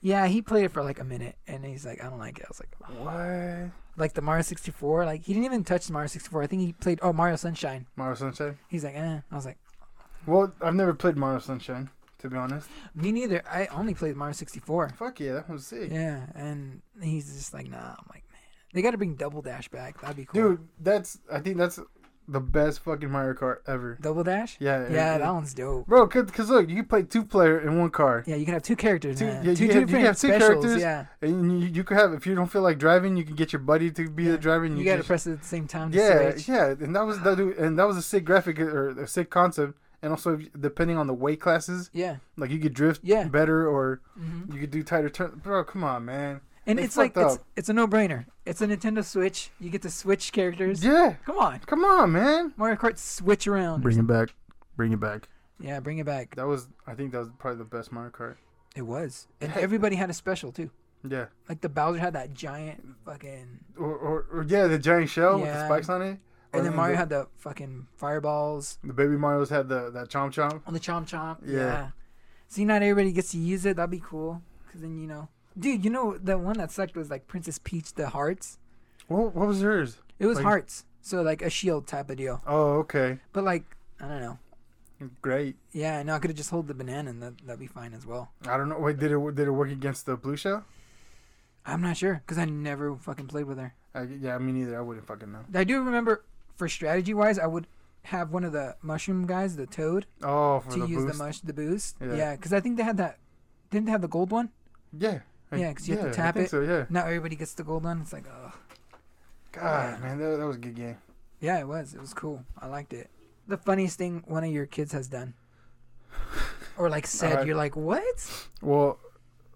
Yeah, 0.00 0.26
he 0.26 0.42
played 0.42 0.64
it 0.66 0.72
for 0.72 0.82
like 0.82 1.00
a 1.00 1.04
minute, 1.04 1.36
and 1.48 1.64
he's 1.64 1.84
like, 1.86 2.02
I 2.04 2.08
don't 2.08 2.18
like 2.18 2.38
it. 2.38 2.44
I 2.44 2.48
was 2.48 2.60
like, 2.60 3.00
What? 3.00 3.70
like 3.96 4.12
the 4.12 4.20
Mario 4.22 4.42
64. 4.42 5.04
Like 5.06 5.24
he 5.24 5.32
didn't 5.32 5.46
even 5.46 5.64
touch 5.64 5.86
the 5.86 5.92
Mario 5.92 6.06
64. 6.08 6.42
I 6.42 6.46
think 6.46 6.62
he 6.62 6.72
played 6.74 6.98
oh 7.02 7.12
Mario 7.12 7.36
Sunshine. 7.36 7.86
Mario 7.96 8.14
Sunshine. 8.14 8.58
He's 8.68 8.84
like, 8.84 8.94
eh. 8.94 9.20
I 9.30 9.34
was 9.34 9.46
like, 9.46 9.58
Well, 10.26 10.52
I've 10.60 10.74
never 10.74 10.92
played 10.94 11.16
Mario 11.16 11.38
Sunshine, 11.40 11.88
to 12.18 12.28
be 12.28 12.36
honest. 12.36 12.68
me 12.94 13.10
neither. 13.12 13.42
I 13.50 13.66
only 13.68 13.94
played 13.94 14.16
Mario 14.16 14.34
64. 14.34 14.90
Fuck 14.98 15.20
yeah, 15.20 15.32
that 15.34 15.48
was 15.48 15.66
sick. 15.66 15.90
Yeah, 15.90 16.26
and 16.34 16.82
he's 17.02 17.32
just 17.34 17.54
like, 17.54 17.68
nah. 17.70 17.78
I'm 17.78 18.04
like, 18.10 18.24
man, 18.30 18.40
they 18.74 18.82
got 18.82 18.90
to 18.90 18.98
bring 18.98 19.14
Double 19.14 19.40
Dash 19.42 19.68
back. 19.68 20.00
That'd 20.02 20.16
be 20.16 20.26
cool. 20.26 20.50
Dude, 20.50 20.68
that's 20.78 21.18
I 21.32 21.40
think 21.40 21.56
that's 21.56 21.80
the 22.28 22.40
best 22.40 22.80
fucking 22.80 23.10
Mario 23.10 23.34
Kart 23.34 23.58
ever. 23.66 23.98
Double 24.00 24.24
Dash. 24.24 24.56
Yeah, 24.58 24.88
Yeah, 24.90 25.18
that 25.18 25.32
one's 25.32 25.54
dope. 25.54 25.86
Bro, 25.86 26.06
because 26.06 26.50
look, 26.50 26.68
you 26.68 26.76
can 26.76 26.84
play 26.86 27.02
two 27.02 27.24
player 27.24 27.60
in 27.60 27.78
one 27.78 27.90
car, 27.90 28.24
Yeah, 28.26 28.36
you 28.36 28.44
can 28.44 28.54
have 28.54 28.62
two 28.62 28.76
characters. 28.76 29.18
Two- 29.18 29.26
man. 29.26 29.44
yeah, 29.44 29.50
you 29.50 29.56
two 29.56 29.68
can 29.68 29.80
have- 29.80 29.90
you 29.90 29.96
can 29.96 30.06
have 30.06 30.18
two 30.18 30.28
specials. 30.28 30.64
characters. 30.64 30.80
Yeah, 30.80 31.06
and 31.22 31.62
you, 31.62 31.68
you 31.68 31.84
could 31.84 31.96
have 31.96 32.12
if 32.14 32.26
you 32.26 32.34
don't 32.34 32.50
feel 32.50 32.62
like 32.62 32.78
driving, 32.78 33.16
you 33.16 33.24
can 33.24 33.34
get 33.36 33.52
your 33.52 33.60
buddy 33.60 33.90
to 33.92 34.08
be 34.10 34.24
Yeah. 34.24 34.32
the 34.32 34.38
driver. 34.38 34.64
And 34.64 34.76
you, 34.78 34.84
you, 34.84 34.90
got 34.90 34.96
to 34.96 35.04
press 35.04 35.26
it 35.26 35.32
at 35.34 35.42
the 35.42 35.46
same 35.48 35.66
time. 35.68 35.92
To 35.92 35.98
Yeah, 35.98 36.30
switch. 36.32 36.48
yeah, 36.48 36.66
and 36.80 36.94
that 36.96 37.06
was 37.06 37.20
that, 37.20 37.38
and 37.38 37.78
that 37.78 37.86
was 37.86 37.96
a 37.96 38.02
sick 38.02 38.24
graphic 38.24 38.58
or 38.58 38.88
a 38.90 39.06
sick 39.06 39.30
concept. 39.30 39.78
And 40.02 40.12
also, 40.12 40.36
depending 40.60 40.98
on 40.98 41.06
the 41.06 41.14
weight 41.14 41.40
classes, 41.40 41.90
yeah, 41.92 42.16
like 42.36 42.50
you 42.50 42.58
could 42.58 42.74
drift 42.74 43.00
Yeah. 43.02 43.24
better 43.28 43.66
or 43.68 44.00
hmm 44.16 44.52
you 44.52 44.60
could 44.60 44.70
do 44.70 44.82
tighter 44.82 45.08
turns. 45.08 45.34
Bro, 45.42 45.64
come 45.64 45.82
on, 45.84 46.04
man. 46.04 46.40
And 46.66 46.78
They 46.78 46.82
it's 46.82 46.96
like 46.96 47.14
fucked 47.14 47.34
it's, 47.36 47.44
it's 47.56 47.68
a 47.68 47.72
no 47.72 47.86
brainer. 47.86 48.26
It's 48.44 48.60
a 48.60 48.66
Nintendo 48.66 49.04
Switch. 49.04 49.50
You 49.60 49.70
get 49.70 49.82
to 49.82 49.90
switch 49.90 50.32
characters. 50.32 50.84
Yeah, 50.84 51.14
Come 51.24 51.38
on, 51.38 51.60
come 51.60 51.84
on, 51.84 52.12
man. 52.12 52.54
Mario 52.56 52.76
Kart 52.76 52.98
switch 52.98 53.46
around. 53.46 53.82
Bring 53.82 53.98
it 53.98 54.06
back. 54.06 54.34
Bring 54.76 54.92
it 54.92 55.00
back. 55.00 55.28
Yeah, 55.60 55.80
bring 55.80 55.98
it 55.98 56.06
back. 56.06 56.34
That 56.36 56.46
was, 56.46 56.68
I 56.86 56.94
think, 56.94 57.12
that 57.12 57.18
was 57.18 57.28
probably 57.38 57.58
the 57.58 57.64
best 57.64 57.92
Mario 57.92 58.10
Kart. 58.10 58.36
It 58.74 58.82
was, 58.82 59.26
and 59.40 59.52
Yeah. 59.54 59.60
everybody 59.62 59.96
had 59.96 60.10
a 60.10 60.12
special 60.14 60.52
too. 60.52 60.70
Yeah, 61.08 61.26
Like 61.48 61.60
the 61.60 61.68
Bowser 61.68 62.00
had 62.00 62.14
that 62.14 62.34
giant 62.34 62.84
fucking, 63.04 63.60
or, 63.78 63.94
or, 63.94 64.26
or 64.32 64.44
yeah, 64.48 64.66
the 64.66 64.78
giant 64.78 65.08
shell 65.08 65.36
with 65.38 65.44
the 65.52 65.64
spikes 65.66 65.88
on 65.88 66.02
it. 66.02 66.18
Or 66.52 66.58
and 66.60 66.66
then 66.66 66.74
Mario 66.74 66.94
the, 66.94 66.98
had 66.98 67.08
the 67.10 67.26
fucking 67.36 67.86
fireballs 67.96 68.78
the 68.82 68.92
baby 68.92 69.16
Mario's 69.16 69.50
had 69.50 69.68
the 69.68 69.90
that 69.90 70.08
chomp 70.08 70.32
chomp. 70.32 70.62
on 70.66 70.74
the 70.74 70.80
chomp 70.80 71.06
chomp. 71.06 71.38
Yeah. 71.46 71.56
Yeah. 71.58 71.88
See, 72.48 72.64
not 72.64 72.82
everybody 72.82 73.12
gets 73.12 73.30
to 73.32 73.38
use 73.38 73.66
it. 73.66 73.76
That'd 73.76 73.90
be 73.90 74.00
cool. 74.04 74.42
Cause 74.72 74.80
then 74.80 74.98
you 74.98 75.06
know, 75.06 75.28
dude, 75.58 75.84
you 75.84 75.90
know 75.90 76.16
the 76.18 76.36
one 76.38 76.58
that 76.58 76.70
sucked 76.72 76.96
was 76.96 77.10
like 77.10 77.26
Princess 77.26 77.58
Peach, 77.62 77.94
the 77.94 78.08
hearts. 78.10 78.58
What, 79.08 79.34
what 79.34 79.46
was 79.46 79.60
hers? 79.62 79.98
It 80.18 80.26
was 80.26 80.36
Like- 80.36 80.44
hearts, 80.44 80.84
so 81.00 81.22
like 81.22 81.42
a 81.42 81.50
shield 81.50 81.86
type 81.86 82.10
of 82.10 82.16
deal. 82.16 82.42
Oh, 82.46 82.78
okay, 82.78 83.18
But 83.32 83.44
like, 83.44 83.64
I 84.00 84.08
don't 84.08 84.20
know. 84.20 84.38
great. 85.22 85.56
Yeah, 85.72 86.02
no, 86.02 86.14
I 86.14 86.18
could 86.18 86.30
have 86.30 86.36
just 86.36 86.50
hold 86.50 86.66
the 86.68 86.74
banana 86.74 87.10
and 87.10 87.22
that 87.22 87.34
that'd 87.46 87.60
be 87.60 87.66
fine 87.66 87.92
as 87.94 88.04
well. 88.06 88.30
I 88.46 88.56
don't 88.56 88.68
know. 88.68 88.78
Wait, 88.78 88.98
did 88.98 89.12
it 89.12 89.34
did 89.34 89.46
it 89.48 89.50
work 89.50 89.70
against 89.70 90.06
the 90.06 90.16
blue 90.16 90.36
shell? 90.36 90.64
I'm 91.64 91.82
not 91.82 91.96
sure 91.96 92.14
because 92.24 92.38
I 92.38 92.44
never 92.44 92.94
fucking 92.96 93.26
played 93.26 93.44
with 93.44 93.58
her. 93.58 93.74
I, 93.94 94.02
yeah, 94.04 94.38
me 94.38 94.52
neither. 94.52 94.78
I 94.78 94.80
wouldn't 94.82 95.06
fucking 95.06 95.32
know. 95.32 95.40
I 95.54 95.64
do 95.64 95.82
remember 95.82 96.24
for 96.56 96.68
strategy 96.68 97.12
wise, 97.14 97.38
I 97.38 97.46
would 97.46 97.66
have 98.02 98.30
one 98.30 98.44
of 98.44 98.52
the 98.52 98.76
mushroom 98.82 99.26
guys, 99.26 99.56
the 99.56 99.66
toad, 99.66 100.06
Oh, 100.22 100.60
for 100.60 100.70
to 100.72 100.78
the 100.80 100.86
use 100.86 101.04
boost. 101.04 101.18
the 101.18 101.24
mush 101.24 101.40
the 101.40 101.52
boost. 101.52 101.96
Yeah. 102.00 102.14
Yeah, 102.14 102.36
because 102.36 102.52
I 102.52 102.60
think 102.60 102.76
they 102.76 102.84
had 102.84 102.96
that. 102.98 103.18
Didn't 103.70 103.86
they 103.86 103.92
have 103.92 104.00
the 104.02 104.08
gold 104.08 104.30
one? 104.30 104.50
yeah. 104.96 105.20
I- 105.52 105.56
Yeah, 105.56 105.72
'cause 105.72 105.88
you 105.88 105.96
have 105.96 106.06
to 106.06 106.12
tap 106.12 106.36
it. 106.36 106.50
So 106.50 106.60
yeah. 106.60 106.86
Now 106.90 107.04
everybody 107.06 107.36
gets 107.36 107.54
the 107.54 107.62
gold 107.64 107.84
one. 107.84 108.00
It's 108.02 108.12
like, 108.12 108.24
oh, 108.28 108.52
God, 109.52 109.98
Yeah. 110.00 110.06
man, 110.06 110.18
that, 110.18 110.36
that 110.38 110.46
was 110.46 110.56
a 110.56 110.58
good 110.60 110.74
game. 110.74 110.96
yeah, 111.40 111.58
it 111.58 111.68
was. 111.68 111.94
It 111.94 112.00
was 112.00 112.12
cool. 112.14 112.44
I 112.58 112.66
liked 112.66 112.92
it. 112.92 113.10
The 113.48 113.56
funniest 113.56 113.96
thing 113.98 114.24
one 114.26 114.42
of 114.44 114.50
your 114.50 114.66
kids 114.66 114.92
has 114.92 115.06
done, 115.08 115.34
or 116.76 116.88
like 116.90 117.06
said, 117.06 117.46
you're 117.46 117.56
like, 117.56 117.76
what? 117.76 118.48
Well, 118.60 118.98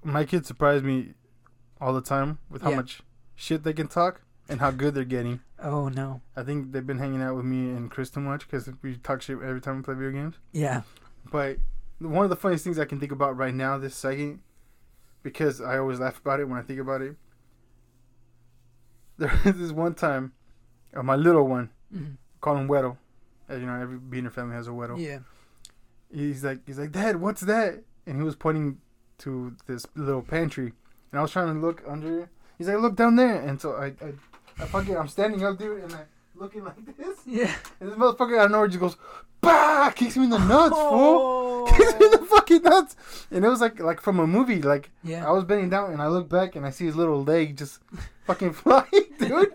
my 0.05 0.25
kids 0.25 0.47
surprise 0.49 0.83
me 0.83 1.15
all 1.81 1.93
the 1.93 2.01
time 2.03 2.39
with 2.51 2.63
how 2.63 2.71
Yeah. 2.71 2.77
much 2.77 3.01
shit 3.35 3.65
they 3.65 3.73
can 3.73 3.89
talk 3.89 4.21
and 4.49 4.61
how 4.61 4.71
good 4.71 4.95
they're 4.95 5.05
getting. 5.05 5.41
Oh 5.59 5.89
no. 5.89 6.21
I 6.37 6.43
think 6.43 6.73
they've 6.73 6.87
been 6.87 6.99
hanging 6.99 7.21
out 7.23 7.37
with 7.37 7.45
me 7.45 7.71
and 7.71 7.91
Chris 7.91 8.11
too 8.11 8.21
much 8.21 8.47
because 8.49 8.71
we 8.83 8.97
talk 8.97 9.23
shit 9.23 9.37
every 9.43 9.61
time 9.61 9.77
we 9.79 9.83
play 9.83 9.95
video 9.95 10.13
games. 10.13 10.37
Yeah. 10.53 10.83
But 11.31 11.59
one 11.99 12.25
of 12.25 12.31
the 12.31 12.37
funniest 12.37 12.65
things 12.65 12.79
I 12.79 12.85
can 12.87 12.99
think 13.01 13.13
about 13.13 13.37
right 13.37 13.55
now, 13.55 13.77
this 13.77 13.95
second, 13.95 14.41
because 15.23 15.61
I 15.61 15.79
always 15.79 15.99
laugh 16.01 16.19
about 16.19 16.41
it 16.41 16.45
when 16.49 16.59
I 16.59 16.63
think 16.63 16.81
about 16.81 17.03
it. 17.03 17.17
There 19.19 19.33
was 19.45 19.55
this 19.57 19.73
one 19.73 19.95
time, 19.95 20.33
uh, 20.95 21.03
my 21.03 21.17
little 21.17 21.47
one, 21.47 21.71
Mhm. 21.95 22.17
call 22.41 22.57
him 22.57 22.69
Weddle. 22.69 22.97
Uh, 23.51 23.55
you 23.57 23.67
know, 23.67 23.75
every 23.81 23.99
Beaner 23.99 24.33
family 24.33 24.55
has 24.55 24.69
a 24.69 24.71
Weddle. 24.71 24.99
Yeah. 24.99 25.19
He's 26.13 26.43
like, 26.45 26.61
he's 26.67 26.79
like, 26.79 26.93
Dad, 26.93 27.17
what's 27.17 27.43
that? 27.43 27.83
And 28.07 28.17
he 28.17 28.23
was 28.23 28.35
pointing 28.37 28.79
to 29.19 29.55
this 29.67 29.87
little 29.95 30.23
pantry, 30.23 30.73
and 31.13 31.19
I 31.19 31.23
was 31.23 31.31
trying 31.33 31.53
to 31.55 31.61
look 31.61 31.83
under. 31.87 32.23
it. 32.23 32.29
He's 32.59 32.69
like, 32.69 32.79
look 32.79 32.97
down 32.97 33.17
there, 33.17 33.37
and 33.41 33.61
so 33.61 33.75
I, 33.75 33.87
I, 34.05 34.13
I 34.59 34.65
fucking, 34.67 34.97
I'm 34.97 35.09
standing 35.09 35.45
up, 35.45 35.59
dude, 35.59 35.83
and 35.85 35.93
I 35.95 36.05
looking 36.41 36.65
like 36.65 36.97
this, 36.97 37.19
Yeah. 37.27 37.55
and 37.81 37.91
this 37.91 37.99
motherfucker 37.99 38.39
out 38.39 38.47
of 38.47 38.51
nowhere 38.51 38.69
just 38.69 38.81
goes, 38.81 38.97
bah, 39.41 39.91
kicks 39.95 40.17
me 40.17 40.25
in 40.25 40.31
the 40.31 40.39
nuts, 40.39 40.75
fool. 40.75 40.79
Oh. 40.81 41.67
Kicks 41.77 41.99
me 42.01 42.07
in 42.07 42.13
the 42.13 42.27
fucking 42.27 42.63
nuts, 42.63 42.97
and 43.31 43.45
it 43.45 43.49
was 43.49 43.61
like, 43.61 43.79
like 43.81 44.01
from 44.01 44.19
a 44.19 44.27
movie. 44.27 44.61
Like 44.63 44.91
Yeah. 45.05 45.27
I 45.29 45.31
was 45.31 45.45
bending 45.45 45.69
down, 45.71 45.93
and 45.93 46.01
I 46.03 46.09
look 46.09 46.29
back, 46.29 46.57
and 46.57 46.65
I 46.67 46.71
see 46.71 46.87
his 46.87 46.97
little 46.97 47.23
leg 47.23 47.57
just 47.57 47.79
fucking 48.27 48.55
flying, 48.55 48.87
dude. 49.19 49.55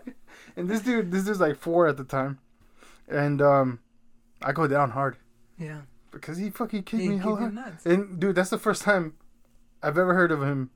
And 0.56 0.68
this 0.70 0.80
dude, 0.80 1.10
this 1.10 1.24
dude's 1.24 1.40
like 1.40 1.56
four 1.56 1.86
at 1.88 1.96
the 1.98 2.04
time, 2.04 2.38
and 3.08 3.42
um, 3.42 3.80
I 4.40 4.52
go 4.52 4.66
down 4.66 4.90
hard 4.92 5.16
yeah. 5.58 5.80
because 6.12 6.38
he 6.38 6.48
fucking 6.50 6.84
kicked 6.84 7.02
He 7.02 7.08
me 7.08 7.18
hell 7.18 7.36
hard. 7.36 7.54
nuts. 7.54 7.84
And 7.84 8.18
dude, 8.18 8.36
that's 8.36 8.50
the 8.50 8.58
first 8.58 8.82
time 8.82 9.14
I've 9.82 9.98
ever 9.98 10.14
heard 10.14 10.32
of 10.32 10.42
him 10.42 10.70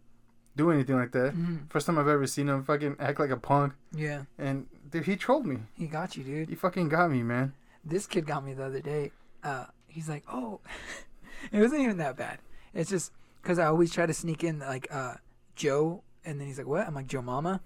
do 0.57 0.71
anything 0.71 0.97
like 0.97 1.13
that. 1.13 1.35
Mhm. 1.35 1.71
First 1.71 1.87
time 1.87 1.99
I've 1.99 2.09
ever 2.09 2.27
seen 2.27 2.49
him 2.49 2.65
fucking 2.65 2.97
act 2.99 3.19
like 3.21 3.31
a 3.31 3.37
punk. 3.37 3.73
Yeah. 3.95 4.25
And 4.37 4.67
dude, 4.91 5.05
he 5.05 5.16
trolled 5.16 5.47
me. 5.47 5.59
He 5.74 5.86
got 5.86 6.16
you, 6.16 6.24
dude. 6.24 6.49
He 6.49 6.55
fucking 6.55 6.88
got 6.88 7.11
me, 7.11 7.22
man. 7.22 7.53
This 7.84 8.07
kid 8.07 8.26
got 8.26 8.45
me 8.45 8.53
the 8.53 8.64
other 8.64 8.80
day. 8.80 9.12
Uh, 9.43 9.66
he's 9.86 10.09
like, 10.09 10.24
oh, 10.30 10.61
it 11.53 11.61
wasn't 11.61 11.82
even 11.82 11.99
that 11.99 12.16
bad. 12.16 12.38
It's 12.74 12.91
just 12.91 13.12
because 13.43 13.59
I 13.59 13.66
always 13.66 13.93
try 13.93 14.07
to 14.07 14.14
sneak 14.14 14.45
in 14.45 14.59
like 14.59 14.86
uh, 14.91 15.14
Joe, 15.57 16.03
and 16.24 16.41
then 16.41 16.47
he's 16.47 16.59
like, 16.59 16.66
what? 16.66 16.86
I'm 16.86 16.95
like 16.95 17.07
Joe 17.07 17.22
Mama. 17.22 17.61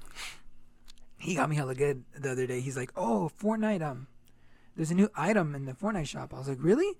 He 1.19 1.35
got 1.35 1.49
me 1.49 1.57
hella 1.57 1.75
good 1.75 2.05
the 2.19 2.33
other 2.33 2.47
day. 2.47 2.61
He's 2.61 2.77
like, 2.77 2.93
oh, 2.97 3.31
Fortnite. 3.41 3.83
Um, 3.83 4.09
there's 4.77 4.91
a 4.91 4.95
new 4.95 5.09
item 5.17 5.55
in 5.55 5.65
the 5.65 5.73
Fortnite 5.73 6.09
shop. 6.09 6.35
I 6.35 6.39
was 6.39 6.49
like, 6.49 6.59
really? 6.61 6.99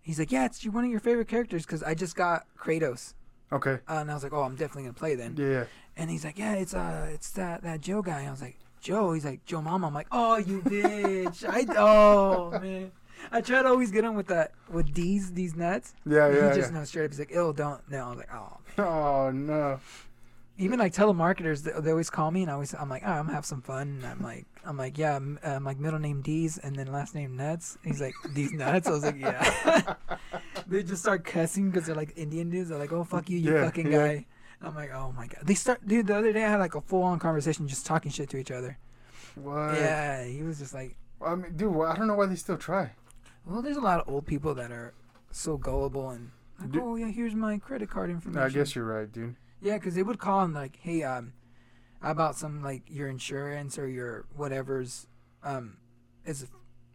He's 0.00 0.18
like, 0.18 0.32
yeah, 0.32 0.44
it's 0.44 0.64
one 0.66 0.84
of 0.84 0.90
your 0.90 1.00
favorite 1.00 1.28
characters 1.28 1.64
because 1.64 1.82
I 1.82 1.94
just 1.94 2.16
got 2.16 2.46
Kratos. 2.58 3.14
Okay. 3.52 3.78
Uh, 3.88 3.98
and 3.98 4.10
I 4.10 4.14
was 4.14 4.22
like, 4.22 4.32
oh, 4.32 4.42
I'm 4.42 4.56
definitely 4.56 4.84
gonna 4.84 4.94
play 4.94 5.14
then. 5.14 5.36
Yeah. 5.36 5.64
And 5.96 6.10
he's 6.10 6.24
like, 6.24 6.38
yeah, 6.38 6.54
it's 6.54 6.74
uh, 6.74 7.08
it's 7.12 7.30
that 7.32 7.62
that 7.62 7.80
Joe 7.80 8.02
guy. 8.02 8.24
I 8.26 8.30
was 8.30 8.40
like, 8.40 8.58
Joe. 8.82 9.12
He's 9.12 9.24
like, 9.24 9.44
Joe 9.46 9.62
Mama. 9.62 9.86
I'm 9.86 9.94
like, 9.94 10.08
oh, 10.12 10.36
you 10.36 10.60
bitch. 10.66 11.48
I 11.48 11.64
oh 11.78 12.50
man. 12.60 12.92
I 13.30 13.40
try 13.40 13.62
to 13.62 13.68
always 13.68 13.90
get 13.92 14.04
him 14.04 14.14
with 14.14 14.26
that 14.26 14.52
with 14.68 14.92
these 14.92 15.32
these 15.32 15.54
nuts. 15.54 15.94
Yeah, 16.04 16.28
yeah. 16.28 16.50
he 16.50 16.56
just 16.56 16.72
yeah. 16.72 16.78
knows 16.78 16.88
straight 16.88 17.04
up. 17.04 17.10
He's 17.12 17.18
like, 17.20 17.34
oh, 17.34 17.52
don't. 17.52 17.80
No. 17.88 18.06
I 18.06 18.08
was 18.10 18.18
like, 18.18 18.34
oh. 18.34 18.58
Oh 18.78 19.30
no. 19.30 19.80
Even 20.58 20.78
like 20.78 20.92
telemarketers, 20.92 21.62
they, 21.62 21.72
they 21.80 21.90
always 21.90 22.10
call 22.10 22.30
me, 22.30 22.42
and 22.42 22.50
I 22.50 22.54
always 22.54 22.74
I'm 22.74 22.90
like, 22.90 23.02
oh, 23.06 23.10
I'm 23.10 23.24
gonna 23.24 23.34
have 23.34 23.46
some 23.46 23.62
fun. 23.62 24.00
And 24.02 24.06
I'm 24.06 24.20
like, 24.20 24.44
I'm 24.64 24.76
like, 24.76 24.98
yeah, 24.98 25.16
I'm, 25.16 25.38
uh, 25.44 25.50
I'm 25.50 25.64
like 25.64 25.78
middle 25.78 25.98
name 25.98 26.20
D's 26.20 26.58
and 26.58 26.76
then 26.76 26.92
last 26.92 27.14
name 27.14 27.36
Nuts. 27.36 27.78
And 27.82 27.92
he's 27.92 28.02
like, 28.02 28.14
these 28.30 28.52
nuts. 28.52 28.86
I 28.86 28.90
was 28.90 29.04
like, 29.04 29.18
yeah. 29.18 29.94
they 30.66 30.82
just 30.82 31.02
start 31.02 31.24
cussing 31.24 31.70
because 31.70 31.86
they're 31.86 31.96
like 31.96 32.12
Indian 32.16 32.50
dudes. 32.50 32.68
They're 32.70 32.78
like, 32.78 32.92
oh 32.92 33.04
fuck 33.04 33.30
you, 33.30 33.38
you 33.38 33.54
Yeah, 33.54 33.64
fucking 33.64 33.90
yeah. 33.90 33.98
guy. 33.98 34.26
I'm 34.62 34.74
like, 34.74 34.90
oh 34.94 35.12
my 35.16 35.26
god. 35.26 35.40
They 35.44 35.54
start, 35.54 35.86
dude. 35.86 36.06
The 36.06 36.16
other 36.16 36.32
day 36.32 36.44
I 36.44 36.48
had 36.48 36.60
like 36.60 36.74
a 36.74 36.80
full 36.80 37.02
on 37.02 37.18
conversation 37.18 37.66
just 37.68 37.84
talking 37.86 38.10
shit 38.12 38.28
to 38.30 38.36
each 38.36 38.50
other. 38.50 38.78
What? 39.34 39.72
Yeah, 39.74 40.24
he 40.24 40.42
was 40.42 40.58
just 40.58 40.72
like, 40.74 40.96
I 41.24 41.34
mean, 41.34 41.56
dude, 41.56 41.74
I 41.82 41.96
don't 41.96 42.06
know 42.06 42.14
why 42.14 42.26
they 42.26 42.36
still 42.36 42.56
try. 42.58 42.92
well, 43.46 43.62
there's 43.62 43.76
a 43.76 43.80
lot 43.80 44.00
of 44.00 44.08
old 44.08 44.26
people 44.26 44.54
that 44.54 44.70
are 44.70 44.92
so 45.30 45.56
gullible 45.56 46.10
and 46.10 46.30
like, 46.60 46.70
Do- 46.70 46.82
oh 46.82 46.96
yeah, 46.96 47.06
here's 47.08 47.34
my 47.34 47.58
credit 47.58 47.90
card 47.90 48.10
information. 48.10 48.42
I 48.42 48.48
guess 48.50 48.74
you're 48.76 48.84
right, 48.84 49.10
dude. 49.10 49.36
Yeah, 49.60 49.78
because 49.78 49.94
they 49.94 50.02
would 50.02 50.18
call 50.18 50.42
and 50.42 50.54
like, 50.54 50.76
hey, 50.76 51.02
um, 51.02 51.32
about 52.02 52.36
some 52.36 52.62
like 52.62 52.82
your 52.88 53.08
insurance 53.08 53.78
or 53.78 53.88
your 53.88 54.26
whatever's, 54.36 55.06
um, 55.42 55.76
is 56.24 56.46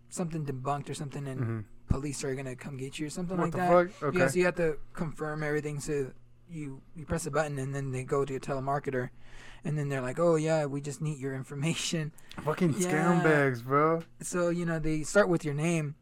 something 0.09 0.45
debunked 0.45 0.89
or 0.89 0.93
something, 0.93 1.27
and 1.27 1.39
hmm 1.43 1.59
police 1.89 2.21
are 2.25 2.35
gonna 2.35 2.53
come 2.55 2.75
get 2.75 2.99
you 2.99 3.07
or 3.07 3.09
something 3.09 3.37
What 3.37 3.43
like 3.45 3.51
the 3.53 3.57
that. 3.59 3.69
fuck? 3.71 4.03
Okay. 4.09 4.19
Yeah, 4.19 4.27
so 4.27 4.37
you 4.39 4.43
have 4.45 4.55
to 4.55 4.77
confirm 4.93 5.41
everything. 5.41 5.79
So 5.79 6.11
you 6.49 6.81
you 6.95 7.05
press 7.05 7.25
a 7.25 7.31
button 7.31 7.57
and 7.59 7.73
then 7.75 7.91
they 7.91 8.03
go 8.03 8.25
to 8.25 8.35
a 8.35 8.39
telemarketer, 8.39 9.09
and 9.63 9.77
then 9.77 9.89
they're 9.89 10.01
like, 10.01 10.19
oh 10.19 10.35
yeah, 10.35 10.65
we 10.65 10.81
just 10.81 11.01
need 11.01 11.17
your 11.19 11.33
information. 11.35 12.11
Fucking 12.43 12.75
Yeah. 12.77 12.91
scumbags, 12.91 13.63
bro. 13.63 14.01
So 14.21 14.49
you 14.49 14.65
know 14.65 14.79
they 14.79 15.03
start 15.03 15.29
with 15.29 15.43
your 15.45 15.53
name, 15.53 15.95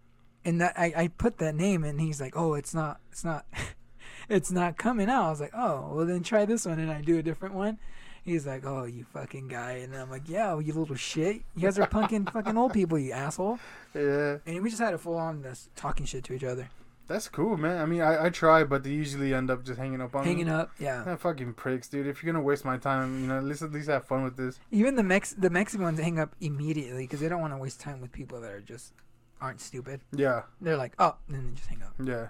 and 0.44 0.60
that 0.62 0.74
I, 0.78 0.94
I 0.96 1.08
put 1.10 1.38
that 1.40 1.56
name 1.56 1.84
and 1.84 2.00
he's 2.00 2.20
like, 2.22 2.36
oh, 2.38 2.54
it's 2.54 2.74
not, 2.74 3.00
it's 3.12 3.24
not, 3.24 3.46
it's 4.30 4.52
not 4.52 4.78
coming 4.78 5.10
out. 5.10 5.26
I 5.26 5.30
was 5.30 5.42
like, 5.42 5.54
oh, 5.56 5.92
well 5.94 6.06
then 6.06 6.24
try 6.24 6.46
this 6.46 6.66
one, 6.66 6.80
and 6.80 6.92
I 6.92 7.02
do 7.02 7.18
a 7.18 7.24
different 7.24 7.56
one. 7.56 7.80
He's 8.24 8.48
like, 8.48 8.66
oh, 8.66 8.86
you 8.86 9.04
fucking 9.14 9.50
guy, 9.50 9.74
and 9.74 9.96
I'm 9.96 10.10
like, 10.10 10.28
yeah, 10.28 10.48
well, 10.54 10.62
you 10.62 10.74
little 10.74 10.96
shit. 10.96 11.44
You 11.56 11.62
guys 11.62 11.78
are 11.78 11.86
punking 11.88 12.32
fucking 12.34 12.58
old 12.58 12.74
people, 12.74 12.98
you 12.98 13.12
asshole. 13.12 13.60
Yeah, 13.94 14.38
And 14.48 14.64
we 14.64 14.70
just 14.72 14.82
had 14.82 14.96
a 14.96 14.98
full 14.98 15.16
on 15.16 15.44
this 15.44 15.70
talking 15.76 16.08
shit 16.08 16.24
to 16.24 16.34
each 16.34 16.44
other, 16.44 16.70
that's 17.08 17.28
cool, 17.30 17.58
man. 17.58 17.82
I 17.82 17.86
mean, 17.86 18.02
I, 18.02 18.26
I 18.26 18.30
try, 18.30 18.64
but 18.64 18.84
they 18.84 18.90
usually 18.92 19.34
end 19.34 19.50
up 19.52 19.64
just 19.64 19.78
hanging 19.80 20.02
up 20.02 20.16
on 20.16 20.24
me. 20.24 20.30
hanging 20.30 20.46
me. 20.48 20.52
up. 20.52 20.72
Yeah. 20.80 21.04
Yeah, 21.06 21.16
fucking 21.16 21.54
pricks, 21.54 21.88
dude. 21.88 22.08
If 22.08 22.24
you're 22.24 22.32
gonna 22.34 22.44
waste 22.44 22.66
my 22.66 22.78
time, 22.78 23.22
you 23.22 23.28
know, 23.28 23.38
at 23.38 23.44
least 23.44 23.62
at 23.62 23.72
least 23.72 23.90
have 23.90 24.06
fun 24.06 24.24
with 24.24 24.38
this. 24.38 24.60
Even 24.72 24.96
the 24.96 25.04
Mex 25.04 25.34
the 25.38 25.50
Mexican 25.50 25.84
ones 25.84 26.00
hang 26.00 26.20
up 26.20 26.36
immediately 26.42 27.04
because 27.04 27.20
they 27.20 27.30
don't 27.30 27.42
want 27.42 27.54
to 27.54 27.58
waste 27.58 27.80
time 27.80 28.02
with 28.02 28.12
people 28.12 28.42
that 28.42 28.52
are 28.52 28.62
just 28.62 28.94
aren't 29.42 29.62
stupid. 29.62 30.02
Yeah, 30.14 30.44
They're 30.62 30.78
like, 30.78 30.94
oh, 30.98 31.16
and 31.28 31.36
then 31.36 31.48
they 31.50 31.56
just 31.56 31.68
hang 31.68 31.82
up. 31.84 31.94
yeah. 32.04 32.28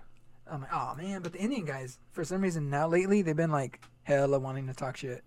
I'm 0.51 0.61
like, 0.61 0.73
oh 0.73 0.93
man, 0.95 1.21
but 1.21 1.33
the 1.33 1.39
Indian 1.39 1.65
guys, 1.65 1.97
for 2.11 2.23
some 2.23 2.41
reason 2.41 2.69
now 2.69 2.87
lately, 2.87 3.21
they've 3.21 3.35
been 3.35 3.51
like 3.51 3.83
hella 4.03 4.37
wanting 4.39 4.67
to 4.67 4.73
talk 4.73 4.97
shit. 4.97 5.23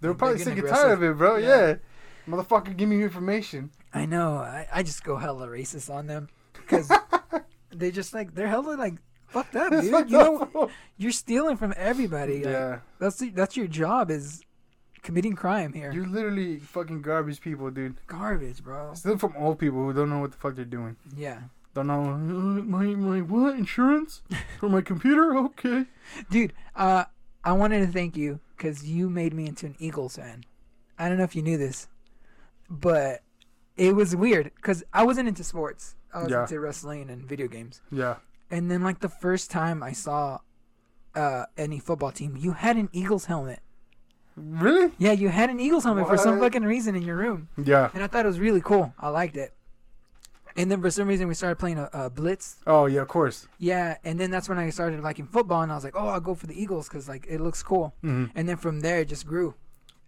They're 0.00 0.10
Like, 0.10 0.18
probably 0.18 0.38
sick 0.38 0.58
and 0.58 0.66
and 0.66 0.68
tired 0.68 0.92
of 0.92 1.02
it, 1.02 1.16
bro. 1.16 1.36
Yeah. 1.36 1.48
Yeah. 1.66 1.74
Motherfucker, 2.28 2.76
give 2.76 2.88
me 2.88 3.02
information. 3.02 3.70
I 3.92 4.06
know. 4.06 4.36
I, 4.36 4.66
I 4.72 4.82
just 4.82 5.02
go 5.04 5.16
hella 5.16 5.46
racist 5.48 5.92
on 5.92 6.06
them 6.06 6.28
because 6.54 6.90
they 7.74 7.90
just 7.90 8.14
like 8.14 8.34
they're 8.34 8.48
hella 8.48 8.76
like 8.76 8.94
fucked 9.28 9.56
up, 9.56 9.70
dude. 9.80 9.84
You 9.84 10.18
know, 10.18 10.70
you're 10.96 11.12
stealing 11.12 11.56
from 11.56 11.74
everybody. 11.76 12.44
Like, 12.44 12.52
yeah. 12.52 12.78
that's 12.98 13.18
the, 13.18 13.30
that's 13.30 13.56
your 13.56 13.66
job 13.66 14.10
is 14.10 14.42
committing 15.02 15.34
crime 15.34 15.72
here. 15.72 15.92
You're 15.92 16.06
literally 16.06 16.58
fucking 16.58 17.02
garbage 17.02 17.40
people, 17.40 17.70
dude. 17.70 17.96
garbage, 18.06 18.62
bro. 18.62 18.94
Still 18.94 19.18
from 19.18 19.34
old 19.36 19.58
people 19.58 19.84
who 19.84 19.92
don't 19.92 20.10
know 20.10 20.20
what 20.20 20.32
the 20.32 20.38
fuck 20.38 20.56
they're 20.56 20.64
doing. 20.64 20.96
Yeah, 21.16 21.40
Don't 21.74 21.88
know 21.88 22.02
uh, 22.02 22.16
my 22.16 22.86
my 22.86 23.20
what 23.20 23.56
insurance 23.56 24.22
for 24.58 24.68
my 24.68 24.80
computer? 24.80 25.36
Okay. 25.36 25.84
dude. 26.30 26.52
Uh, 26.74 27.04
I 27.46 27.52
wanted 27.52 27.80
to 27.80 27.92
thank 27.92 28.16
you 28.16 28.40
because 28.56 28.86
you 28.86 29.10
made 29.10 29.34
me 29.34 29.46
into 29.46 29.66
an 29.66 29.74
Eagles 29.78 30.16
fan. 30.16 30.44
I 30.98 31.08
don't 31.08 31.18
know 31.18 31.24
if 31.24 31.36
you 31.36 31.42
knew 31.42 31.58
this, 31.58 31.88
but 32.70 33.20
it 33.76 33.94
was 33.94 34.16
weird 34.16 34.50
because 34.56 34.82
I 34.94 35.04
wasn't 35.04 35.28
into 35.28 35.44
sports. 35.44 35.94
I 36.14 36.22
was 36.22 36.30
Yeah. 36.30 36.42
into 36.42 36.60
wrestling 36.60 37.10
and 37.10 37.24
video 37.24 37.48
games. 37.48 37.80
Yeah. 37.90 38.16
And 38.50 38.70
then 38.70 38.82
like 38.82 39.00
the 39.00 39.08
first 39.08 39.50
time 39.50 39.82
I 39.82 39.92
saw 39.92 40.38
uh, 41.14 41.44
any 41.56 41.78
football 41.78 42.12
team, 42.12 42.36
you 42.36 42.52
had 42.52 42.76
an 42.76 42.88
Eagles 42.92 43.26
helmet. 43.26 43.60
Really? 44.36 44.92
Yeah, 44.98 45.12
you 45.12 45.28
had 45.28 45.48
an 45.50 45.60
Eagles 45.60 45.84
helmet 45.84 46.08
for 46.08 46.16
some 46.16 46.38
What? 46.38 46.52
fucking 46.52 46.66
reason 46.66 46.96
in 46.96 47.02
your 47.02 47.16
room, 47.16 47.48
Yeah. 47.56 47.90
and 47.94 48.02
I 48.02 48.08
thought 48.08 48.24
it 48.24 48.28
was 48.28 48.40
really 48.40 48.60
cool. 48.60 48.92
I 48.98 49.08
liked 49.08 49.36
it. 49.36 49.54
And 50.56 50.70
then 50.70 50.80
for 50.82 50.90
some 50.90 51.06
reason 51.08 51.26
we 51.28 51.34
started 51.34 51.56
playing 51.58 51.78
a, 51.78 51.88
a 51.92 52.10
blitz. 52.10 52.56
Oh 52.66 52.86
yeah, 52.86 53.00
of 53.02 53.08
course. 53.08 53.46
Yeah, 53.58 53.96
and 54.04 54.18
then 54.18 54.30
that's 54.30 54.48
when 54.48 54.58
I 54.58 54.70
started 54.70 55.00
liking 55.02 55.26
football, 55.26 55.62
and 55.62 55.70
I 55.70 55.74
was 55.76 55.84
like, 55.84 55.94
oh, 55.96 56.08
I'll 56.08 56.20
go 56.20 56.34
for 56.34 56.46
the 56.48 56.60
Eagles 56.60 56.88
because 56.88 57.08
like 57.08 57.26
it 57.28 57.40
looks 57.40 57.62
cool. 57.62 57.94
hmm 58.02 58.26
And 58.34 58.48
then 58.48 58.56
from 58.56 58.80
there 58.80 59.00
it 59.00 59.08
just 59.08 59.26
grew, 59.26 59.54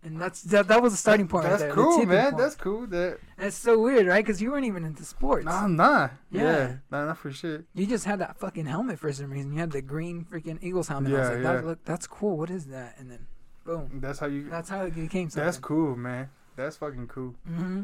and 0.07 0.21
that's 0.21 0.43
that, 0.43 0.69
that 0.69 0.81
was 0.81 0.93
the 0.93 0.97
starting 0.97 1.27
point. 1.29 1.45
That's 1.45 1.63
right 1.63 1.67
there, 1.67 1.75
cool, 1.75 2.07
man. 2.07 2.25
point. 2.31 2.39
That's 2.39 2.55
cool. 2.55 2.87
That 2.87 3.19
that's 3.37 3.57
so 3.57 3.79
weird, 3.81 4.07
right? 4.07 4.25
Because 4.25 4.41
you 4.41 4.53
weren't 4.53 4.65
even 4.65 4.85
into 4.85 5.05
sports. 5.05 5.45
nah, 5.45 5.65
I'm 5.65 5.77
not. 5.77 6.13
Yeah. 6.31 6.43
Yeah. 6.43 6.77
Nah, 6.91 7.07
not 7.07 7.19
for 7.19 7.31
shit. 7.33 7.65
You 7.75 7.87
just 7.87 8.05
had 8.05 8.21
that 8.21 8.39
fucking 8.39 8.67
helmet 8.67 8.99
for 8.99 9.13
some 9.13 9.31
reason. 9.31 9.53
You 9.53 9.59
had 9.59 9.73
the 9.73 9.83
green 9.83 10.25
freaking 10.31 10.59
Eagles 10.63 10.89
helmet. 10.89 11.13
I 11.13 11.19
was 11.19 11.29
Yeah, 11.29 11.35
like, 11.35 11.43
yeah. 11.45 11.53
that, 11.55 11.67
look, 11.67 11.85
that's 11.85 12.07
cool. 12.07 12.37
What 12.39 12.51
is 12.51 12.67
that? 12.67 12.95
And 12.99 13.11
then, 13.11 13.27
boom. 13.65 13.91
That's 14.01 14.19
how 14.21 14.27
you. 14.27 14.49
That's 14.49 14.69
how 14.71 14.83
it 14.85 14.95
became 14.95 15.29
something. 15.29 15.45
That's 15.45 15.59
cool, 15.59 15.97
man. 15.97 16.31
That's 16.55 16.77
fucking 16.77 17.09
cool. 17.09 17.35
Mm-hmm. 17.51 17.83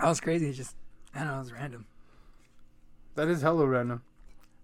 That 0.00 0.08
was 0.08 0.20
crazy. 0.20 0.48
It's 0.48 0.58
just 0.58 0.76
I 1.14 1.20
don't 1.20 1.28
know. 1.28 1.34
It 1.36 1.38
was 1.38 1.52
random. 1.52 1.86
That 3.16 3.28
is 3.28 3.42
hella 3.42 3.66
random. 3.66 4.02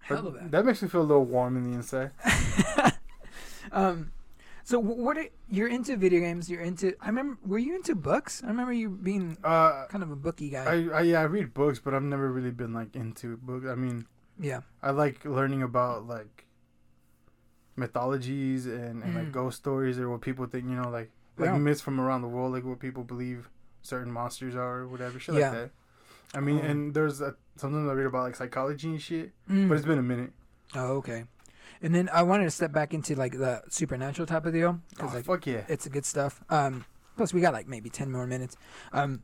But 0.08 0.14
Hell 0.20 0.30
that. 0.30 0.50
that 0.52 0.64
makes 0.64 0.80
me 0.82 0.88
feel 0.88 1.00
a 1.00 1.02
little 1.02 1.24
warm 1.24 1.56
in 1.56 1.64
the 1.64 1.76
inside. 1.76 2.12
um, 3.72 4.12
so 4.66 4.80
what? 4.80 5.16
Are, 5.16 5.28
you're 5.48 5.68
into 5.70 5.96
video 5.96 6.18
games. 6.18 6.50
You're 6.50 6.60
into. 6.66 6.94
I 7.00 7.06
remember. 7.06 7.38
Were 7.46 7.58
you 7.62 7.76
into 7.76 7.94
books? 7.94 8.42
I 8.42 8.48
remember 8.48 8.72
you 8.72 8.90
being 8.90 9.38
Uh, 9.44 9.86
kind 9.86 10.02
of 10.02 10.10
a 10.10 10.16
bookie 10.16 10.50
guy. 10.50 10.64
I, 10.66 10.76
I 10.98 11.00
yeah, 11.02 11.20
I 11.20 11.30
read 11.30 11.54
books, 11.54 11.78
but 11.78 11.94
I've 11.94 12.02
never 12.02 12.32
really 12.32 12.50
been 12.50 12.74
like 12.74 12.96
into 12.96 13.36
books. 13.36 13.64
I 13.70 13.76
mean, 13.76 14.06
yeah. 14.40 14.62
I 14.82 14.90
like 14.90 15.24
learning 15.24 15.62
about 15.62 16.08
like 16.08 16.46
mythologies 17.76 18.66
and, 18.66 19.02
and 19.04 19.14
like 19.14 19.26
Mm. 19.28 19.32
ghost 19.32 19.58
stories 19.58 19.98
or 19.98 20.08
what 20.10 20.20
people 20.20 20.46
think, 20.46 20.64
you 20.64 20.74
know, 20.74 20.88
like 20.90 21.10
like 21.38 21.50
Yeah. 21.50 21.58
myths 21.58 21.80
from 21.82 22.00
around 22.00 22.22
the 22.22 22.28
world, 22.28 22.52
like 22.52 22.64
what 22.64 22.80
people 22.80 23.04
believe 23.04 23.50
certain 23.82 24.10
monsters 24.10 24.54
are 24.56 24.78
or 24.80 24.88
whatever, 24.88 25.20
shit 25.20 25.34
Yeah. 25.34 25.50
like 25.50 25.58
that. 25.58 25.70
I 26.34 26.40
mean, 26.40 26.58
Oh. 26.58 26.62
and 26.68 26.94
there's 26.94 27.20
a, 27.20 27.36
something 27.56 27.88
I 27.88 27.92
read 27.92 28.06
about 28.06 28.22
like 28.24 28.34
psychology 28.36 28.88
and 28.88 29.00
shit, 29.00 29.32
Mm. 29.48 29.68
but 29.68 29.76
it's 29.76 29.86
been 29.86 29.98
a 29.98 30.02
minute. 30.02 30.32
Oh, 30.74 30.96
okay. 30.96 31.24
And 31.82 31.94
then 31.94 32.08
I 32.12 32.22
wanted 32.22 32.44
to 32.44 32.50
step 32.50 32.72
back 32.72 32.94
into 32.94 33.14
like 33.14 33.32
the 33.32 33.62
supernatural 33.68 34.26
type 34.26 34.46
of 34.46 34.52
deal 34.52 34.78
Oh, 34.78 34.82
because 34.90 35.14
like 35.14 35.24
fuck 35.24 35.46
yeah. 35.46 35.64
it's 35.68 35.86
a 35.86 35.90
good 35.90 36.04
stuff. 36.06 36.42
Um, 36.50 36.84
plus 37.16 37.32
we 37.34 37.40
got 37.40 37.52
like 37.52 37.68
maybe 37.68 37.90
ten 37.90 38.10
more 38.10 38.26
minutes. 38.26 38.56
Um, 38.92 39.22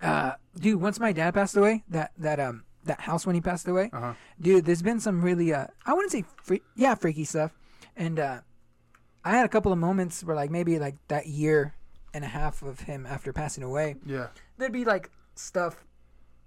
uh, 0.00 0.32
dude, 0.58 0.80
once 0.80 1.00
my 1.00 1.12
dad 1.12 1.34
passed 1.34 1.56
away, 1.56 1.84
that 1.88 2.12
that 2.18 2.38
um 2.38 2.64
that 2.84 3.00
house 3.00 3.26
when 3.26 3.34
he 3.34 3.40
passed 3.40 3.66
away, 3.68 3.90
Uh 3.92 4.00
huh. 4.00 4.14
dude, 4.40 4.64
there's 4.64 4.82
been 4.82 5.00
some 5.00 5.22
really 5.22 5.52
uh 5.52 5.66
I 5.86 5.94
wouldn't 5.94 6.12
say 6.12 6.24
free, 6.42 6.62
yeah 6.76 6.94
freaky 6.94 7.24
stuff, 7.24 7.52
and 7.96 8.18
uh, 8.20 8.40
I 9.24 9.30
had 9.36 9.44
a 9.44 9.48
couple 9.48 9.72
of 9.72 9.78
moments 9.78 10.22
where 10.22 10.36
like 10.36 10.50
maybe 10.50 10.78
like 10.78 10.96
that 11.08 11.26
year 11.26 11.74
and 12.14 12.24
a 12.24 12.28
half 12.28 12.62
of 12.62 12.80
him 12.80 13.06
after 13.06 13.32
passing 13.32 13.62
away, 13.64 13.96
Yeah. 14.06 14.28
there'd 14.56 14.72
be 14.72 14.84
like 14.84 15.10
stuff. 15.34 15.84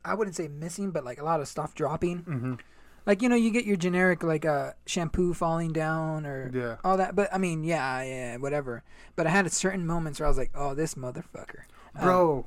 I 0.04 0.16
wouldn't 0.16 0.36
say 0.36 0.48
missing, 0.48 0.90
but 0.92 1.04
like 1.04 1.20
a 1.22 1.24
lot 1.24 1.42
of 1.42 1.48
stuff 1.48 1.76
dropping. 1.76 2.24
Mm-hmm. 2.24 2.54
Like 3.06 3.22
you 3.22 3.30
know, 3.30 3.36
you 3.36 3.50
get 3.52 3.66
your 3.66 3.78
generic 3.78 4.24
like 4.24 4.46
uh 4.46 4.74
shampoo 4.86 5.34
falling 5.34 5.72
down 5.74 6.26
or 6.26 6.52
Yeah. 6.54 6.76
all 6.84 6.98
that. 6.98 7.16
But 7.16 7.34
I 7.34 7.38
mean, 7.38 7.64
yeah, 7.64 8.04
yeah, 8.04 8.38
whatever. 8.38 8.84
But 9.16 9.28
I 9.28 9.32
had 9.32 9.52
certain 9.52 9.86
moments 9.88 10.20
where 10.20 10.28
I 10.28 10.30
was 10.30 10.38
like, 10.38 10.52
oh, 10.56 10.74
this 10.76 10.96
motherfucker. 10.96 11.64
Um, 11.96 12.04
Bro, 12.04 12.46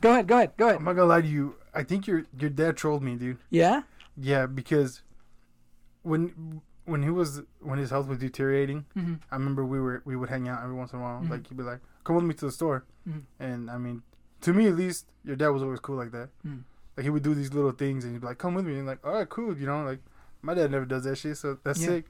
go 0.00 0.10
ahead, 0.12 0.26
go 0.26 0.36
ahead, 0.36 0.52
go 0.56 0.66
ahead. 0.66 0.76
I'm 0.78 0.84
not 0.84 0.94
gonna 0.94 1.08
lie 1.08 1.20
to 1.22 1.28
you. 1.28 1.54
I 1.74 1.82
think 1.84 2.06
your 2.06 2.24
your 2.38 2.50
dad 2.50 2.76
trolled 2.76 3.02
me, 3.02 3.14
dude. 3.16 3.38
Yeah. 3.50 3.82
Yeah, 4.16 4.46
because 4.46 5.02
when 6.02 6.62
when 6.84 7.02
he 7.02 7.10
was 7.10 7.42
when 7.60 7.78
his 7.78 7.90
health 7.90 8.06
was 8.08 8.18
deteriorating, 8.18 8.86
Mm-hmm. 8.96 9.14
I 9.30 9.36
remember 9.36 9.64
we 9.64 9.80
were 9.80 10.02
we 10.04 10.16
would 10.16 10.28
hang 10.30 10.48
out 10.48 10.62
every 10.62 10.74
once 10.74 10.92
in 10.92 10.98
a 10.98 11.02
while. 11.02 11.20
Mhm. 11.20 11.30
Like 11.30 11.46
he'd 11.48 11.56
be 11.56 11.62
like, 11.62 11.80
"Come 12.04 12.16
with 12.16 12.24
me 12.24 12.34
to 12.34 12.46
the 12.46 12.52
store," 12.52 12.84
Mhm. 13.08 13.22
and 13.40 13.70
I 13.70 13.78
mean, 13.78 14.02
to 14.42 14.52
me 14.52 14.68
at 14.68 14.76
least, 14.76 15.06
your 15.24 15.36
dad 15.36 15.48
was 15.48 15.62
always 15.62 15.80
cool 15.80 15.96
like 15.96 16.12
that. 16.12 16.28
Like 16.96 17.04
he 17.04 17.10
would 17.10 17.22
do 17.22 17.34
these 17.34 17.52
little 17.52 17.72
things, 17.72 18.04
and 18.04 18.14
he'd 18.14 18.20
be 18.20 18.26
like, 18.26 18.38
"Come 18.38 18.54
with 18.54 18.64
me," 18.66 18.76
and 18.78 18.86
like, 18.86 19.04
"All 19.04 19.12
right, 19.12 19.28
cool," 19.28 19.56
you 19.56 19.66
know. 19.66 19.84
Like 19.84 20.00
my 20.42 20.54
dad 20.54 20.70
never 20.70 20.84
does 20.86 21.04
that 21.04 21.16
shit, 21.16 21.36
so 21.36 21.58
that's 21.62 21.80
Yeah. 21.80 21.86
sick. 21.88 22.04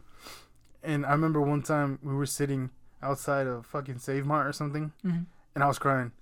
And 0.82 1.04
I 1.04 1.12
remember 1.12 1.40
one 1.40 1.62
time 1.62 1.98
we 2.02 2.14
were 2.14 2.26
sitting 2.26 2.70
outside 3.02 3.46
of 3.46 3.66
fucking 3.66 3.98
Save 3.98 4.26
Mart 4.26 4.46
or 4.46 4.52
something, 4.52 4.92
Mm-hmm. 5.04 5.22
and 5.54 5.64
I 5.64 5.66
was 5.66 5.78
crying 5.78 6.12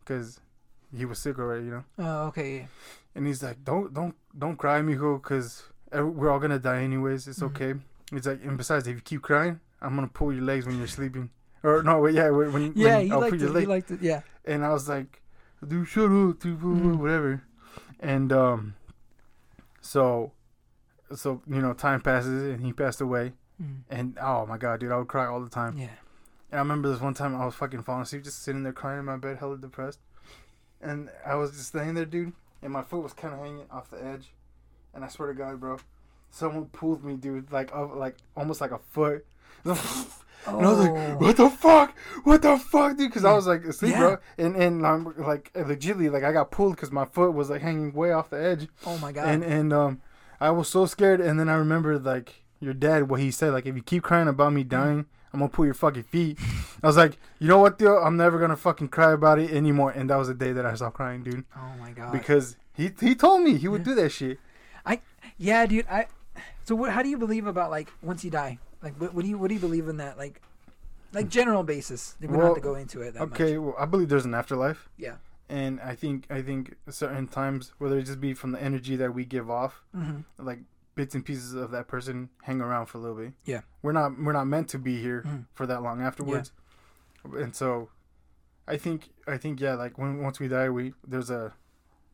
because 0.00 0.40
he 0.96 1.04
was 1.04 1.18
sick 1.18 1.38
already, 1.38 1.66
you 1.66 1.70
know. 1.70 1.84
Oh, 1.98 2.26
okay. 2.28 2.56
Yeah. 2.56 2.66
And 3.14 3.26
he's 3.26 3.42
like, 3.42 3.64
"Don't, 3.64 3.92
don't, 3.92 4.14
don't 4.38 4.56
cry, 4.56 4.80
mijo, 4.80 5.22
because 5.22 5.64
we're 5.92 6.30
all 6.30 6.38
gonna 6.38 6.58
die 6.58 6.82
anyways. 6.82 7.28
It's 7.28 7.40
Mhm. 7.40 7.46
okay." 7.46 7.74
He's 8.10 8.26
like, 8.26 8.42
"And 8.44 8.56
besides, 8.56 8.86
if 8.86 8.94
you 8.96 9.02
keep 9.02 9.22
crying, 9.22 9.60
I'm 9.82 9.94
gonna 9.94 10.08
pull 10.08 10.32
your 10.32 10.44
legs 10.44 10.66
when 10.66 10.78
you're 10.78 10.86
sleeping." 10.86 11.30
Or 11.62 11.82
no, 11.82 12.00
wait, 12.00 12.14
yeah, 12.14 12.30
when, 12.30 12.72
Yeah, 12.74 12.96
when 12.96 13.06
he 13.06 13.12
I'll 13.12 13.20
liked 13.20 13.32
pull 13.32 13.40
it. 13.40 13.44
your 13.44 13.48
He 13.50 13.54
leg. 13.56 13.68
liked 13.68 13.90
it. 13.90 14.00
Yeah. 14.00 14.20
And 14.44 14.64
I 14.64 14.72
was 14.72 14.88
like, 14.88 15.20
"Dude, 15.66 15.88
shut 15.88 16.04
up, 16.10 16.38
dude, 16.38 16.60
Mhm. 16.60 16.96
whatever." 16.98 17.42
And 18.00 18.32
um, 18.32 18.74
so, 19.80 20.32
so 21.14 21.42
you 21.48 21.60
know, 21.60 21.72
time 21.72 22.00
passes, 22.00 22.54
and 22.54 22.64
he 22.64 22.72
passed 22.72 23.00
away. 23.00 23.32
Mm. 23.62 23.82
And 23.88 24.18
oh 24.20 24.46
my 24.46 24.58
god, 24.58 24.80
dude, 24.80 24.92
I 24.92 24.96
would 24.98 25.08
cry 25.08 25.26
all 25.26 25.40
the 25.40 25.50
time. 25.50 25.78
Yeah. 25.78 25.88
And 26.50 26.58
I 26.58 26.62
remember 26.62 26.88
this 26.88 27.00
one 27.00 27.14
time 27.14 27.34
I 27.34 27.44
was 27.44 27.54
fucking 27.54 27.82
falling 27.82 28.02
asleep, 28.02 28.24
just 28.24 28.42
sitting 28.42 28.62
there 28.62 28.72
crying 28.72 29.00
in 29.00 29.04
my 29.04 29.16
bed, 29.16 29.38
hella 29.38 29.58
depressed. 29.58 30.00
And 30.80 31.10
I 31.26 31.34
was 31.34 31.52
just 31.52 31.74
laying 31.74 31.94
there, 31.94 32.04
dude, 32.04 32.34
and 32.62 32.72
my 32.72 32.82
foot 32.82 33.02
was 33.02 33.12
kind 33.12 33.34
of 33.34 33.40
hanging 33.40 33.66
off 33.70 33.90
the 33.90 34.04
edge. 34.04 34.32
And 34.94 35.04
I 35.04 35.08
swear 35.08 35.28
to 35.28 35.34
God, 35.34 35.58
bro, 35.58 35.78
someone 36.30 36.66
pulled 36.66 37.04
me, 37.04 37.16
dude, 37.16 37.50
like 37.50 37.74
up, 37.74 37.94
like 37.96 38.16
almost 38.36 38.60
like 38.60 38.70
a 38.70 38.78
foot. 38.78 39.26
and 40.46 40.64
I 40.66 40.68
was 40.70 40.78
like, 40.78 40.90
Oh. 40.90 41.16
"What 41.18 41.36
the 41.36 41.50
fuck? 41.50 41.96
What 42.24 42.42
the 42.42 42.56
fuck, 42.58 42.96
dude?" 42.96 43.08
Because 43.10 43.24
I 43.24 43.32
was 43.32 43.46
like 43.46 43.64
asleep, 43.64 43.92
Yeah. 43.92 43.98
bro, 43.98 44.16
and 44.38 44.56
and 44.56 44.86
I'm 44.86 45.04
like 45.18 45.52
legitly, 45.54 46.10
like 46.10 46.22
I 46.24 46.32
got 46.32 46.50
pulled 46.50 46.76
because 46.76 46.90
my 46.92 47.04
foot 47.04 47.32
was 47.34 47.50
like 47.50 47.62
hanging 47.62 47.92
way 47.92 48.12
off 48.12 48.30
the 48.30 48.42
edge, 48.42 48.68
Oh 48.86 48.98
my 48.98 49.12
god. 49.12 49.28
and 49.28 49.42
and 49.44 49.72
um, 49.72 50.00
I 50.40 50.50
was 50.50 50.68
so 50.68 50.86
scared. 50.86 51.20
And 51.20 51.38
then 51.40 51.48
I 51.48 51.54
remembered 51.54 52.04
like 52.04 52.42
your 52.60 52.74
dad, 52.74 53.08
what 53.10 53.20
he 53.20 53.30
said, 53.30 53.52
like 53.52 53.66
if 53.66 53.76
you 53.76 53.82
keep 53.82 54.02
crying 54.02 54.28
about 54.28 54.52
me 54.52 54.64
dying. 54.64 55.06
I'm 55.32 55.40
gonna 55.40 55.50
pull 55.50 55.66
your 55.66 55.74
fucking 55.74 56.04
feet. 56.04 56.38
I 56.82 56.86
was 56.86 56.96
like, 56.96 57.18
you 57.40 57.46
know 57.48 57.58
what, 57.58 57.78
Theo? 57.78 57.98
I'm 57.98 58.16
never 58.16 58.38
gonna 58.38 58.56
fucking 58.56 58.88
cry 58.88 59.12
about 59.12 59.38
it 59.38 59.50
anymore. 59.50 59.90
And 59.90 60.08
that 60.08 60.16
was 60.16 60.28
the 60.28 60.34
day 60.34 60.52
that 60.52 60.64
I 60.64 60.74
stopped 60.76 60.96
crying, 60.96 61.22
dude. 61.24 61.44
oh 61.54 61.72
my 61.78 61.90
god. 61.90 62.10
Because 62.12 62.56
he 62.72 62.90
he 62.98 63.14
told 63.14 63.42
me 63.42 63.58
he 63.58 63.68
would 63.68 63.80
Yeah. 63.80 63.84
do 63.84 63.94
that 63.96 64.10
shit. 64.12 64.38
I 64.86 65.00
yeah, 65.36 65.66
dude. 65.66 65.84
I. 65.90 66.06
So 66.64 66.74
what? 66.74 66.90
How 66.92 67.02
do 67.02 67.10
you 67.10 67.18
believe 67.18 67.46
about 67.46 67.70
like 67.70 67.92
once 68.00 68.24
you 68.24 68.30
die? 68.30 68.58
Like 68.82 68.94
what, 69.00 69.14
what 69.14 69.22
do 69.22 69.28
you 69.28 69.38
what 69.38 69.48
do 69.48 69.54
you 69.54 69.60
believe 69.60 69.88
in 69.88 69.96
that? 69.98 70.18
Like, 70.18 70.40
like 71.12 71.28
general 71.28 71.62
basis. 71.62 72.16
We 72.20 72.26
don't 72.26 72.36
Well, 72.36 72.46
have 72.48 72.54
to 72.56 72.60
go 72.60 72.74
into 72.74 73.00
it 73.00 73.14
that 73.14 73.22
Okay, 73.22 73.56
much. 73.56 73.64
well, 73.64 73.74
I 73.78 73.86
believe 73.86 74.08
there's 74.08 74.24
an 74.24 74.34
afterlife. 74.34 74.88
Yeah. 74.96 75.16
And 75.48 75.80
I 75.80 75.94
think 75.94 76.26
I 76.30 76.42
think 76.42 76.74
certain 76.90 77.28
times, 77.28 77.72
whether 77.78 77.98
it 77.98 78.02
just 78.04 78.20
be 78.20 78.34
from 78.34 78.52
the 78.52 78.62
energy 78.62 78.96
that 78.96 79.14
we 79.14 79.24
give 79.24 79.48
off, 79.50 79.82
Mm-hmm. 79.96 80.44
like 80.44 80.60
bits 80.94 81.14
and 81.14 81.24
pieces 81.24 81.52
of 81.54 81.70
that 81.72 81.88
person 81.88 82.30
hang 82.42 82.60
around 82.60 82.86
for 82.86 82.98
a 82.98 83.00
little 83.00 83.16
bit. 83.16 83.32
Yeah. 83.44 83.60
We're 83.82 83.92
not 83.92 84.18
we're 84.18 84.32
not 84.32 84.46
meant 84.46 84.68
to 84.70 84.78
be 84.78 85.00
here 85.00 85.22
Mhm. 85.26 85.44
for 85.54 85.66
that 85.66 85.82
long 85.82 86.00
afterwards. 86.02 86.52
Yeah. 87.32 87.40
And 87.44 87.54
so 87.54 87.90
I 88.68 88.76
think 88.76 89.10
I 89.26 89.36
think 89.36 89.60
yeah, 89.60 89.74
like 89.74 89.98
when 89.98 90.22
once 90.22 90.40
we 90.40 90.48
die 90.48 90.68
we 90.70 90.94
there's 91.06 91.30
a 91.30 91.54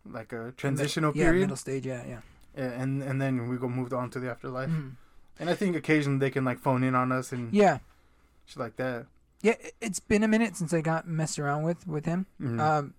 like 0.05 0.33
a 0.33 0.53
transitional 0.57 1.13
yeah, 1.15 1.25
period 1.27 1.43
middle 1.43 1.57
stage. 1.57 1.87
Yeah, 1.87 2.05
yeah. 2.07 2.21
and 2.55 3.03
and 3.03 3.21
then 3.23 3.49
we 3.49 3.57
go 3.57 3.69
moved 3.69 3.93
on 3.93 4.11
to 4.11 4.21
the 4.21 4.31
afterlife. 4.31 4.69
Mhm. 4.71 4.97
And 5.39 5.51
I 5.51 5.55
think 5.55 5.75
occasionally 5.77 6.19
they 6.19 6.31
can 6.31 6.45
like 6.45 6.59
phone 6.59 6.83
in 6.85 6.95
on 6.95 7.11
us 7.13 7.33
and 7.33 7.53
Yeah, 7.53 7.79
shit 8.47 8.59
like 8.59 8.77
that. 8.77 9.07
yeah. 9.41 9.53
it- 9.61 9.75
It's 9.81 10.01
been 10.01 10.23
a 10.23 10.29
minute 10.29 10.57
since 10.57 10.73
I 10.73 10.81
got 10.81 11.07
messed 11.09 11.39
around 11.39 11.63
with 11.65 11.87
with 11.87 12.05
him. 12.07 12.27
Mhm. 12.41 12.61
Um, 12.61 12.95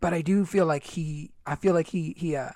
but 0.00 0.12
I 0.14 0.22
do 0.22 0.44
feel 0.44 0.66
like 0.66 0.84
he. 0.84 1.32
I 1.46 1.56
feel 1.56 1.74
like 1.74 1.88
he 1.88 2.14
he 2.16 2.36
uh 2.36 2.50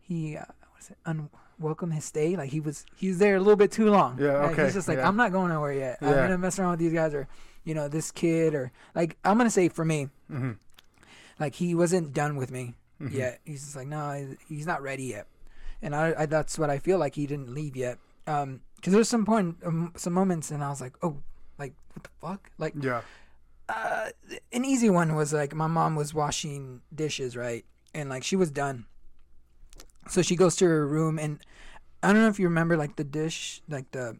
he 0.00 0.36
uh, 0.36 0.44
what 0.70 0.80
is 0.80 0.90
it 0.90 0.98
unwelcome 1.06 1.90
his 1.90 2.04
stay. 2.04 2.36
Like 2.36 2.50
he 2.50 2.60
was 2.60 2.84
he's 2.96 3.18
there 3.18 3.34
a 3.36 3.38
little 3.40 3.56
bit 3.56 3.72
too 3.72 3.90
long. 3.90 4.18
Yeah, 4.20 4.38
Like, 4.38 4.52
okay, 4.52 4.64
He's 4.66 4.74
just 4.74 4.86
like 4.88 4.98
yeah. 4.98 5.08
I'm 5.08 5.16
not 5.16 5.32
going 5.32 5.48
nowhere 5.48 5.72
yet. 5.72 5.98
I'm 6.00 6.12
gonna 6.14 6.38
mess 6.38 6.58
around 6.58 6.72
with 6.72 6.80
these 6.80 6.92
guys 6.92 7.14
or 7.14 7.26
you 7.64 7.74
know 7.74 7.88
this 7.88 8.10
kid 8.12 8.54
or 8.54 8.70
like 8.94 9.16
I'm 9.24 9.36
gonna 9.38 9.50
say 9.50 9.68
for 9.68 9.84
me 9.84 10.08
Mhm. 10.30 10.56
like 11.40 11.54
he 11.56 11.74
wasn't 11.74 12.12
done 12.12 12.36
with 12.36 12.50
me 12.52 12.76
Mhm. 13.00 13.12
yet. 13.12 13.40
He's 13.44 13.64
just 13.64 13.74
like 13.76 13.88
no 13.88 14.36
he's 14.48 14.66
not 14.66 14.82
ready 14.82 15.04
yet. 15.04 15.26
And 15.82 15.94
I, 15.96 16.14
I 16.16 16.26
that's 16.26 16.58
what 16.58 16.70
I 16.70 16.78
feel 16.78 16.98
like 16.98 17.16
he 17.16 17.26
didn't 17.26 17.52
leave 17.52 17.74
yet. 17.74 17.98
Um, 18.28 18.60
because 18.76 18.92
there's 18.92 19.08
some 19.08 19.24
point 19.24 19.56
um, 19.64 19.92
some 19.96 20.12
moments 20.12 20.50
and 20.52 20.62
I 20.62 20.68
was 20.70 20.80
like 20.80 20.94
oh 21.02 21.16
like 21.58 21.72
what 21.94 22.04
the 22.04 22.10
fuck 22.20 22.50
like 22.58 22.74
Yeah. 22.80 23.00
uh, 23.68 24.10
an 24.52 24.64
easy 24.64 24.88
one 24.90 25.14
was 25.16 25.32
like 25.32 25.54
my 25.54 25.66
mom 25.66 25.96
was 25.96 26.14
washing 26.14 26.82
dishes, 26.94 27.36
right? 27.36 27.64
And 27.94 28.08
like 28.08 28.22
she 28.22 28.36
was 28.36 28.50
done. 28.50 28.86
So 30.08 30.22
she 30.22 30.36
goes 30.36 30.56
to 30.56 30.64
her 30.66 30.86
room 30.86 31.18
and 31.18 31.40
I 32.02 32.12
don't 32.12 32.22
know 32.22 32.28
if 32.28 32.38
you 32.38 32.46
remember 32.48 32.76
like 32.76 32.96
the 32.96 33.04
dish, 33.04 33.62
like 33.68 33.90
the 33.90 34.18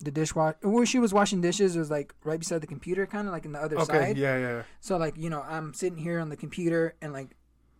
the 0.00 0.10
dishwasher 0.12 0.56
where 0.62 0.86
she 0.86 0.98
was 1.00 1.12
washing 1.12 1.40
dishes 1.40 1.76
was 1.76 1.90
like 1.90 2.14
right 2.24 2.38
beside 2.38 2.60
the 2.60 2.66
computer 2.68 3.04
kind 3.06 3.26
of 3.28 3.32
like 3.32 3.44
in 3.44 3.52
the 3.52 3.60
other 3.60 3.76
Okay. 3.78 3.92
side. 3.98 4.16
Yeah, 4.16 4.38
yeah. 4.38 4.62
So 4.80 4.96
like, 4.96 5.16
you 5.18 5.28
know, 5.28 5.42
I'm 5.42 5.74
sitting 5.74 5.98
here 5.98 6.20
on 6.20 6.28
the 6.28 6.36
computer 6.36 6.94
and 7.02 7.12
like 7.12 7.30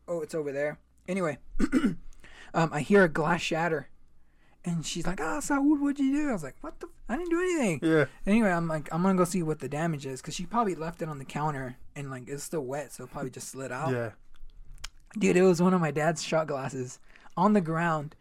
oh, 0.08 0.20
it's 0.20 0.34
over 0.34 0.52
there. 0.52 0.78
Anyway, 1.06 1.38
um 2.54 2.70
I 2.72 2.80
hear 2.80 3.04
a 3.04 3.08
glass 3.08 3.40
shatter. 3.40 3.88
And 4.64 4.84
she's 4.84 5.06
like, 5.06 5.20
"Ah, 5.20 5.40
Saul, 5.40 5.62
what'd 5.78 5.98
you 5.98 6.12
do?" 6.12 6.28
I 6.30 6.32
was 6.32 6.42
like, 6.42 6.56
"What 6.60 6.78
the? 6.80 6.86
F- 6.86 6.92
I 7.08 7.16
didn't 7.16 7.30
do 7.30 7.40
anything." 7.40 7.80
Yeah. 7.82 8.04
Anyway, 8.26 8.50
I'm 8.50 8.68
like, 8.68 8.88
I'm 8.92 9.02
gonna 9.02 9.16
go 9.16 9.24
see 9.24 9.42
what 9.42 9.60
the 9.60 9.68
damage 9.68 10.04
is 10.04 10.20
because 10.20 10.34
she 10.34 10.44
probably 10.46 10.74
left 10.74 11.00
it 11.00 11.08
on 11.08 11.18
the 11.18 11.24
counter 11.24 11.76
and 11.96 12.10
like 12.10 12.28
it's 12.28 12.42
still 12.42 12.64
wet, 12.64 12.92
so 12.92 13.04
it 13.04 13.10
probably 13.12 13.30
just 13.30 13.48
slid 13.48 13.70
out. 13.72 13.92
Yeah. 13.92 14.10
Dude, 15.18 15.36
it 15.36 15.42
was 15.42 15.62
one 15.62 15.72
of 15.74 15.80
my 15.80 15.90
dad's 15.90 16.22
shot 16.22 16.48
glasses 16.48 16.98
on 17.36 17.52
the 17.54 17.60
ground, 17.60 18.14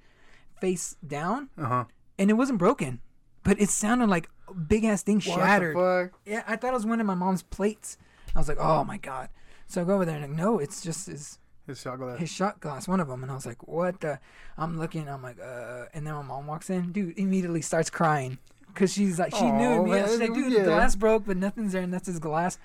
face 0.62 0.96
down, 1.06 1.50
Uh 1.58 1.66
huh. 1.66 1.86
and 2.18 2.30
it 2.30 2.34
wasn't 2.36 2.60
broken, 2.60 3.02
but 3.44 3.60
it 3.60 3.70
sounded 3.70 4.08
like 4.08 4.30
a 4.48 4.54
big 4.54 4.86
ass 4.86 5.02
thing 5.04 5.20
shattered. 5.20 5.76
What 5.76 6.12
the 6.24 6.32
Yeah, 6.32 6.44
I 6.48 6.56
thought 6.56 6.70
it 6.70 6.74
was 6.74 6.86
one 6.86 7.02
of 7.02 7.08
my 7.08 7.16
mom's 7.16 7.42
plates. 7.44 7.98
I 8.36 8.40
was 8.40 8.48
like, 8.48 8.60
oh 8.60 8.84
my 8.84 8.98
god. 8.98 9.30
So 9.68 9.82
I 9.82 9.84
go 9.84 9.96
over 9.96 10.06
there 10.06 10.16
and 10.16 10.24
like, 10.30 10.38
no, 10.38 10.60
it's 10.60 10.82
just 10.82 11.08
fuck? 11.10 11.40
His 11.68 11.80
shot 11.82 12.00
glass. 12.00 12.18
his 12.20 12.30
shot 12.32 12.60
glass, 12.60 12.88
one 12.88 13.00
of 13.00 13.08
them. 13.08 13.22
And 13.24 13.32
I 13.32 13.36
was 13.36 13.46
like, 13.46 13.68
what 13.68 14.00
the? 14.02 14.20
I'm 14.58 14.80
looking, 14.80 15.08
I'm 15.10 15.22
like, 15.22 15.38
uh, 15.40 15.86
and 15.94 16.08
then 16.08 16.14
my 16.14 16.22
mom 16.24 16.48
walks 16.48 16.70
in, 16.70 16.92
dude, 16.94 17.18
immediately 17.20 17.62
starts 17.62 17.90
crying. 17.90 18.38
Cause 18.74 18.94
she's 18.94 19.18
like, 19.20 19.36
she 19.36 19.52
knew 19.52 19.82
Aw, 19.82 19.84
me. 19.84 20.02
She's 20.08 20.20
like, 20.20 20.34
dude, 20.34 20.54
yeah. 20.54 20.60
the 20.60 20.66
glass 20.66 20.96
broke, 20.96 21.26
but 21.26 21.36
nothing's 21.36 21.74
there, 21.74 21.82
and 21.82 21.94
that's 21.94 22.08
his 22.08 22.20
glass. 22.20 22.58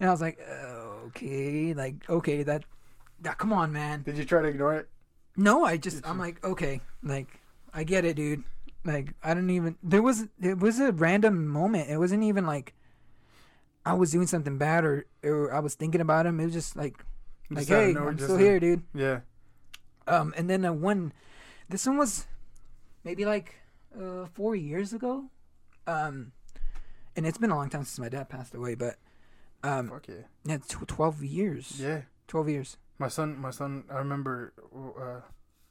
And 0.00 0.08
I 0.08 0.12
was 0.12 0.20
like, 0.20 0.38
okay, 1.08 1.74
like 1.74 2.08
okay, 2.08 2.42
that, 2.44 2.64
that 3.20 3.38
come 3.38 3.52
on, 3.52 3.72
man. 3.72 4.02
Did 4.02 4.18
you 4.18 4.24
try 4.24 4.42
to 4.42 4.48
ignore 4.48 4.74
it? 4.74 4.88
No, 5.36 5.64
I 5.64 5.76
just 5.76 5.96
Did 5.96 6.06
I'm 6.06 6.16
you- 6.16 6.22
like 6.22 6.44
okay, 6.44 6.80
like 7.02 7.40
I 7.74 7.84
get 7.84 8.04
it, 8.04 8.16
dude. 8.16 8.44
Like 8.84 9.14
I 9.22 9.34
don't 9.34 9.50
even 9.50 9.76
there 9.82 10.02
was 10.02 10.26
it 10.40 10.58
was 10.58 10.80
a 10.80 10.92
random 10.92 11.46
moment. 11.46 11.88
It 11.90 11.98
wasn't 11.98 12.22
even 12.24 12.46
like 12.46 12.74
I 13.84 13.94
was 13.94 14.10
doing 14.12 14.26
something 14.26 14.58
bad 14.58 14.84
or 14.84 15.06
or 15.24 15.52
I 15.52 15.60
was 15.60 15.74
thinking 15.74 16.00
about 16.00 16.26
him. 16.26 16.38
It 16.40 16.44
was 16.46 16.54
just 16.54 16.76
like 16.76 17.04
Just 17.50 17.70
of 17.70 17.76
hey, 17.76 17.94
I'm 17.96 18.18
still 18.18 18.30
like- 18.36 18.40
here, 18.40 18.60
dude. 18.60 18.82
Yeah. 18.94 19.20
Um, 20.06 20.34
and 20.36 20.48
then 20.50 20.64
uh, 20.64 20.72
one, 20.72 21.12
this 21.68 21.86
one 21.86 21.96
was 21.98 22.26
maybe 23.04 23.24
like 23.24 23.54
uh, 23.98 24.26
four 24.34 24.54
years 24.56 24.92
ago. 24.92 25.26
Um, 25.86 26.32
and 27.16 27.26
it's 27.26 27.38
been 27.38 27.50
a 27.50 27.56
long 27.56 27.68
time 27.70 27.84
since 27.84 27.98
my 27.98 28.08
dad 28.08 28.28
passed 28.28 28.54
away, 28.54 28.74
but 28.74 28.96
um, 29.62 29.88
Fuck 29.90 30.08
yeah. 30.08 30.14
yeah, 30.44 30.58
tw- 30.58 30.88
twelve 30.88 31.22
years. 31.22 31.78
Yeah. 31.80 32.02
twelve 32.26 32.48
years. 32.48 32.76
My 32.98 33.08
son, 33.08 33.36
my 33.38 33.50
son. 33.50 33.84
I 33.90 33.96
remember, 33.98 34.52
uh, 34.74 35.20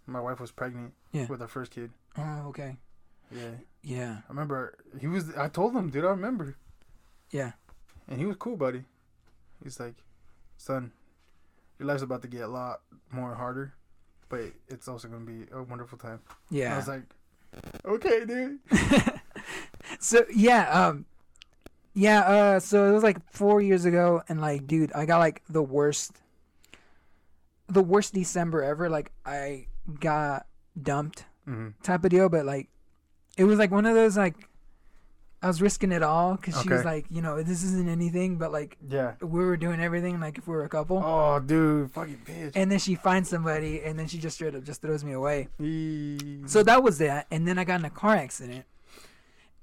my 0.05 0.19
wife 0.19 0.39
was 0.39 0.51
pregnant 0.51 0.93
Yeah. 1.11 1.27
with 1.27 1.41
our 1.41 1.47
first 1.47 1.71
kid. 1.71 1.91
Oh, 2.17 2.47
okay. 2.49 2.77
Yeah. 3.33 3.51
Yeah, 3.83 4.17
I 4.27 4.29
remember 4.29 4.77
he 4.99 5.07
was. 5.07 5.33
I 5.35 5.47
told 5.47 5.73
him, 5.75 5.89
dude. 5.89 6.05
I 6.05 6.09
remember, 6.09 6.55
yeah, 7.31 7.53
and 8.07 8.19
he 8.19 8.25
was 8.25 8.35
cool, 8.37 8.55
buddy. 8.55 8.83
He's 9.63 9.79
like, 9.79 9.95
son, 10.57 10.91
your 11.81 11.87
life's 11.87 12.03
about 12.03 12.21
to 12.21 12.27
get 12.27 12.41
a 12.41 12.47
lot 12.47 12.81
more 13.11 13.33
harder, 13.33 13.73
but 14.29 14.41
it's 14.67 14.87
also 14.87 15.07
gonna 15.07 15.25
be 15.25 15.45
a 15.51 15.63
wonderful 15.63 15.97
time. 15.97 16.19
Yeah. 16.51 16.75
I 16.75 16.77
was 16.77 16.87
like, 16.87 17.01
okay, 17.83 18.23
dude. 18.23 18.59
so 19.99 20.23
yeah, 20.31 20.69
um, 20.69 21.05
yeah. 21.95 22.19
Uh, 22.19 22.59
so 22.59 22.87
it 22.87 22.91
was 22.91 23.01
like 23.01 23.17
four 23.33 23.61
years 23.61 23.85
ago, 23.85 24.21
and 24.29 24.39
like, 24.39 24.67
dude, 24.67 24.93
I 24.93 25.07
got 25.07 25.17
like 25.17 25.41
the 25.49 25.63
worst, 25.63 26.11
the 27.67 27.81
worst 27.81 28.13
December 28.13 28.61
ever. 28.61 28.87
Like, 28.87 29.11
I 29.25 29.65
got 29.99 30.45
dumped 30.79 31.25
hmm 31.45 31.69
type 31.81 32.03
of 32.03 32.11
deal, 32.11 32.29
but 32.29 32.45
like 32.45 32.69
it 33.37 33.45
was 33.45 33.57
like 33.57 33.71
one 33.71 33.87
of 33.87 33.95
those 33.95 34.15
like 34.15 34.35
I 35.43 35.47
was 35.47 35.59
risking 35.61 35.91
it 35.91 36.03
all 36.03 36.35
because 36.35 36.61
she 36.61 36.69
was 36.69 36.81
Okay. 36.81 36.87
like, 36.89 37.05
you 37.09 37.21
know, 37.21 37.41
this 37.41 37.63
isn't 37.63 37.89
anything, 37.89 38.37
but 38.37 38.51
like 38.51 38.77
Yeah. 38.87 39.13
we 39.21 39.43
were 39.43 39.57
doing 39.57 39.79
everything 39.81 40.19
like 40.19 40.37
if 40.37 40.47
we 40.47 40.53
were 40.55 40.65
a 40.65 40.69
couple. 40.69 41.01
Oh, 41.03 41.39
dude, 41.39 41.91
fucking 41.91 42.21
bitch. 42.25 42.51
And 42.55 42.71
then 42.71 42.77
she 42.77 42.93
finds 42.93 43.27
somebody, 43.29 43.81
and 43.81 43.97
then 43.97 44.07
she 44.07 44.19
just 44.19 44.35
straight 44.35 44.53
up 44.53 44.63
just 44.63 44.81
throws 44.83 45.03
me 45.03 45.13
away. 45.13 45.47
Eee. 45.59 46.43
So 46.45 46.61
that 46.63 46.83
was 46.83 46.99
that, 46.99 47.25
and 47.31 47.47
then 47.47 47.57
I 47.57 47.63
got 47.63 47.79
in 47.79 47.85
a 47.85 47.89
car 47.89 48.15
accident, 48.15 48.65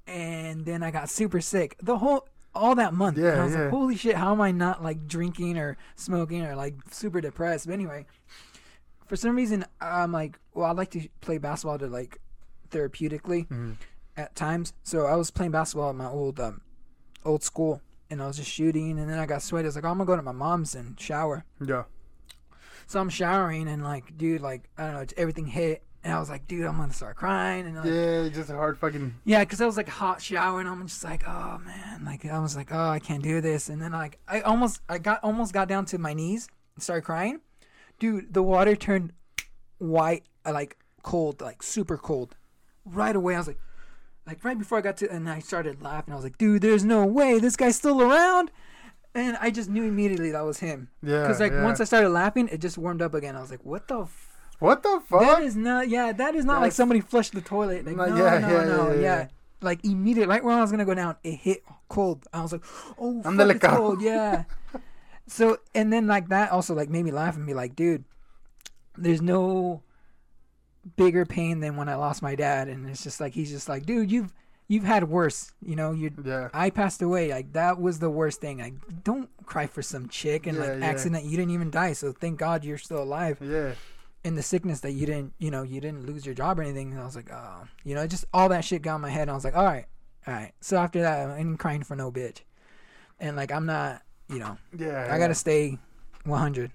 and 0.05 0.65
then 0.65 0.83
I 0.83 0.91
got 0.91 1.09
super 1.09 1.39
sick. 1.41 1.75
The 1.81 1.97
whole 1.99 2.27
all 2.55 2.75
that 2.75 2.93
month, 2.93 3.17
Yeah, 3.17 3.31
and 3.33 3.41
I 3.41 3.43
was 3.45 3.53
yeah. 3.53 3.61
like, 3.61 3.69
holy 3.69 3.95
shit, 3.95 4.15
how 4.15 4.31
am 4.33 4.41
I 4.41 4.51
not 4.51 4.83
like 4.83 5.07
drinking 5.07 5.57
or 5.57 5.77
smoking 5.95 6.43
or 6.43 6.55
like 6.55 6.75
super 6.91 7.21
depressed? 7.21 7.67
But 7.67 7.73
anyway, 7.73 8.05
for 9.05 9.15
some 9.15 9.35
reason, 9.35 9.63
I'm 9.79 10.11
like, 10.11 10.39
well, 10.53 10.65
I 10.65 10.71
like 10.71 10.89
to 10.91 11.07
play 11.21 11.37
basketball 11.37 11.77
to 11.79 11.87
like 11.87 12.17
therapeutically 12.71 13.47
Mhm. 13.47 13.75
At 14.19 14.35
times. 14.35 14.73
So 14.83 15.05
I 15.05 15.15
was 15.15 15.31
playing 15.31 15.51
basketball 15.51 15.89
at 15.89 15.95
my 15.95 16.07
old 16.07 16.39
um 16.39 16.61
old 17.25 17.43
school, 17.43 17.81
and 18.09 18.21
I 18.21 18.27
was 18.27 18.37
just 18.37 18.49
shooting, 18.51 18.99
and 18.99 19.09
then 19.09 19.19
I 19.19 19.25
got 19.25 19.41
sweaty. 19.41 19.65
I 19.65 19.69
was 19.69 19.75
like, 19.75 19.85
oh, 19.85 19.89
I'm 19.89 19.97
gonna 19.97 20.05
go 20.07 20.15
to 20.15 20.21
my 20.21 20.31
mom's 20.31 20.75
and 20.75 20.99
shower. 20.99 21.45
Yeah. 21.65 21.83
So 22.87 22.99
I'm 22.99 23.09
showering, 23.09 23.67
and 23.67 23.83
like, 23.83 24.17
dude, 24.17 24.41
like 24.41 24.69
I 24.77 24.85
don't 24.85 24.93
know, 24.95 25.05
everything 25.17 25.45
hit, 25.45 25.83
and 26.03 26.11
I 26.13 26.19
was 26.19 26.29
like, 26.29 26.47
dude, 26.47 26.65
I'm 26.65 26.77
gonna 26.77 26.91
start 26.93 27.15
crying, 27.17 27.65
and 27.67 27.75
like, 27.75 27.85
Yeah, 27.85 28.27
just 28.29 28.49
a 28.49 28.53
hard 28.55 28.77
fucking. 28.79 29.15
yeah, 29.25 29.43
because 29.43 29.61
I 29.61 29.65
was 29.65 29.77
like 29.77 29.89
hot 29.89 30.21
shower, 30.21 30.59
and 30.59 30.67
I'm 30.67 30.87
just 30.87 31.03
like, 31.03 31.23
oh 31.27 31.59
man, 31.65 32.03
like 32.05 32.25
I 32.25 32.39
was 32.39 32.55
like, 32.55 32.69
oh, 32.71 32.89
I 32.89 32.99
can't 32.99 33.23
do 33.23 33.41
this, 33.41 33.69
and 33.69 33.81
then 33.81 33.91
like 33.91 34.19
I 34.27 34.41
almost, 34.41 34.81
I 34.89 34.97
got 34.97 35.23
almost 35.23 35.53
got 35.53 35.67
down 35.67 35.85
to 35.85 35.97
my 35.97 36.13
knees 36.13 36.47
and 36.75 36.83
started 36.83 37.03
crying, 37.03 37.41
dude. 37.99 38.33
The 38.33 38.41
water 38.43 38.75
turned 38.75 39.13
white, 39.77 40.23
like 40.45 40.77
cold, 41.03 41.41
like 41.41 41.61
super 41.61 41.97
cold, 41.97 42.35
right 42.85 43.15
away. 43.15 43.35
I 43.35 43.37
was 43.37 43.47
like, 43.47 43.59
like 44.29 44.45
right 44.45 44.57
before 44.57 44.77
I 44.77 44.81
got 44.81 44.95
to, 44.97 45.11
and 45.11 45.27
I 45.27 45.39
started 45.39 45.81
laughing. 45.81 46.13
I 46.13 46.15
was 46.15 46.23
like, 46.23 46.37
dude, 46.37 46.61
there's 46.61 46.85
no 46.85 47.03
way 47.03 47.39
this 47.39 47.55
guy's 47.55 47.75
still 47.75 47.99
around, 47.99 48.51
and 49.15 49.35
I 49.41 49.49
just 49.49 49.69
knew 49.71 49.83
immediately 49.83 50.29
that 50.31 50.45
was 50.45 50.59
him. 50.59 50.89
Yeah. 51.01 51.21
Because 51.21 51.39
like 51.39 51.51
yeah. 51.51 51.63
once 51.63 51.81
I 51.81 51.83
started 51.85 52.09
laughing, 52.09 52.47
it 52.51 52.61
just 52.61 52.77
warmed 52.77 53.01
up 53.01 53.15
again. 53.15 53.35
I 53.35 53.41
was 53.41 53.49
like, 53.49 53.65
what 53.65 53.87
the. 53.87 54.01
F- 54.01 54.27
What 54.59 54.83
the 54.83 55.01
fuck? 55.09 55.21
that 55.21 55.41
is 55.41 55.55
not. 55.55 55.89
Yeah, 55.89 56.11
that 56.11 56.35
is 56.35 56.45
not 56.45 56.61
like 56.61 56.73
somebody 56.73 57.01
flushed 57.01 57.33
the 57.33 57.41
toilet. 57.41 57.85
Like, 57.85 57.97
Like, 57.97 58.09
no, 58.11 58.17
yeah, 58.17 58.37
no, 58.37 58.49
yeah, 58.49 58.65
no, 58.65 58.93
yeah, 58.93 59.01
yeah. 59.01 59.27
Like 59.61 59.83
immediately, 59.83 60.29
right 60.29 60.43
when 60.43 60.55
I 60.57 60.61
was 60.61 60.69
gonna 60.69 60.85
go 60.85 60.93
down, 60.93 61.15
it 61.23 61.35
hit 61.35 61.63
cold. 61.87 62.27
I 62.31 62.41
was 62.41 62.51
like, 62.51 62.63
oh, 62.99 63.21
I'm 63.25 63.35
fuck, 63.35 63.49
it's 63.55 63.65
cold. 63.65 64.01
Yeah. 64.01 64.43
so 65.27 65.57
and 65.73 65.91
then 65.91 66.05
like 66.05 66.29
that 66.29 66.51
also 66.51 66.75
like 66.75 66.89
made 66.89 67.03
me 67.03 67.11
laugh 67.11 67.35
and 67.35 67.47
be 67.47 67.53
like, 67.55 67.75
dude, 67.75 68.03
there's 68.95 69.21
no 69.21 69.81
bigger 70.95 71.25
pain 71.25 71.59
than 71.59 71.75
when 71.75 71.89
I 71.89 71.95
lost 71.95 72.21
my 72.21 72.35
dad, 72.35 72.67
and 72.67 72.89
it's 72.89 73.03
just 73.03 73.19
like 73.19 73.33
he's 73.33 73.49
just 73.51 73.67
like, 73.69 73.85
dude, 73.85 74.11
you've 74.11 74.33
you've 74.67 74.83
had 74.83 75.09
worse. 75.09 75.51
You 75.61 75.75
know, 75.75 75.91
you 75.91 76.11
yeah. 76.23 76.49
I 76.53 76.69
passed 76.69 77.01
away. 77.01 77.29
Like 77.31 77.53
that 77.53 77.79
was 77.79 77.99
the 77.99 78.09
worst 78.09 78.39
thing. 78.41 78.59
Like 78.59 79.03
don't 79.03 79.29
cry 79.45 79.67
for 79.67 79.81
some 79.81 80.07
chick 80.07 80.47
and 80.47 80.57
Yeah, 80.57 80.63
like 80.65 80.79
yeah. 80.79 80.85
accident. 80.85 81.25
You 81.25 81.37
didn't 81.37 81.51
even 81.51 81.71
die, 81.71 81.93
so 81.93 82.11
thank 82.11 82.37
God 82.39 82.63
you're 82.63 82.77
still 82.77 83.03
alive. 83.03 83.39
Yeah. 83.41 83.73
In 84.23 84.35
the 84.35 84.43
sickness 84.43 84.81
that 84.81 84.91
you 84.91 85.05
didn't, 85.05 85.33
you 85.39 85.49
know, 85.49 85.63
you 85.63 85.79
didn't 85.79 86.05
lose 86.05 86.25
your 86.25 86.35
job 86.35 86.59
or 86.59 86.63
anything. 86.63 86.91
And 86.91 86.99
I 87.01 87.05
was 87.05 87.15
like, 87.15 87.31
oh, 87.31 87.63
you 87.85 87.95
know, 87.95 88.05
just 88.05 88.25
all 88.33 88.49
that 88.49 88.65
shit 88.65 88.81
got 88.81 88.95
in 88.95 89.01
my 89.01 89.09
head. 89.09 89.23
And 89.23 89.31
I 89.31 89.33
was 89.33 89.45
like, 89.45 89.55
all 89.55 89.63
right, 89.63 89.85
all 90.27 90.33
right. 90.33 90.51
So 90.59 90.75
after 90.77 91.01
that, 91.01 91.29
I 91.29 91.37
ain't 91.37 91.57
crying 91.57 91.83
for 91.83 91.95
no 91.95 92.11
bitch. 92.11 92.39
And 93.19 93.37
like 93.37 93.51
I'm 93.51 93.65
not, 93.65 94.01
you 94.29 94.39
know, 94.39 94.57
Yeah. 94.77 95.07
I 95.09 95.17
gotta 95.17 95.35
stay 95.35 95.77
100, 96.25 96.71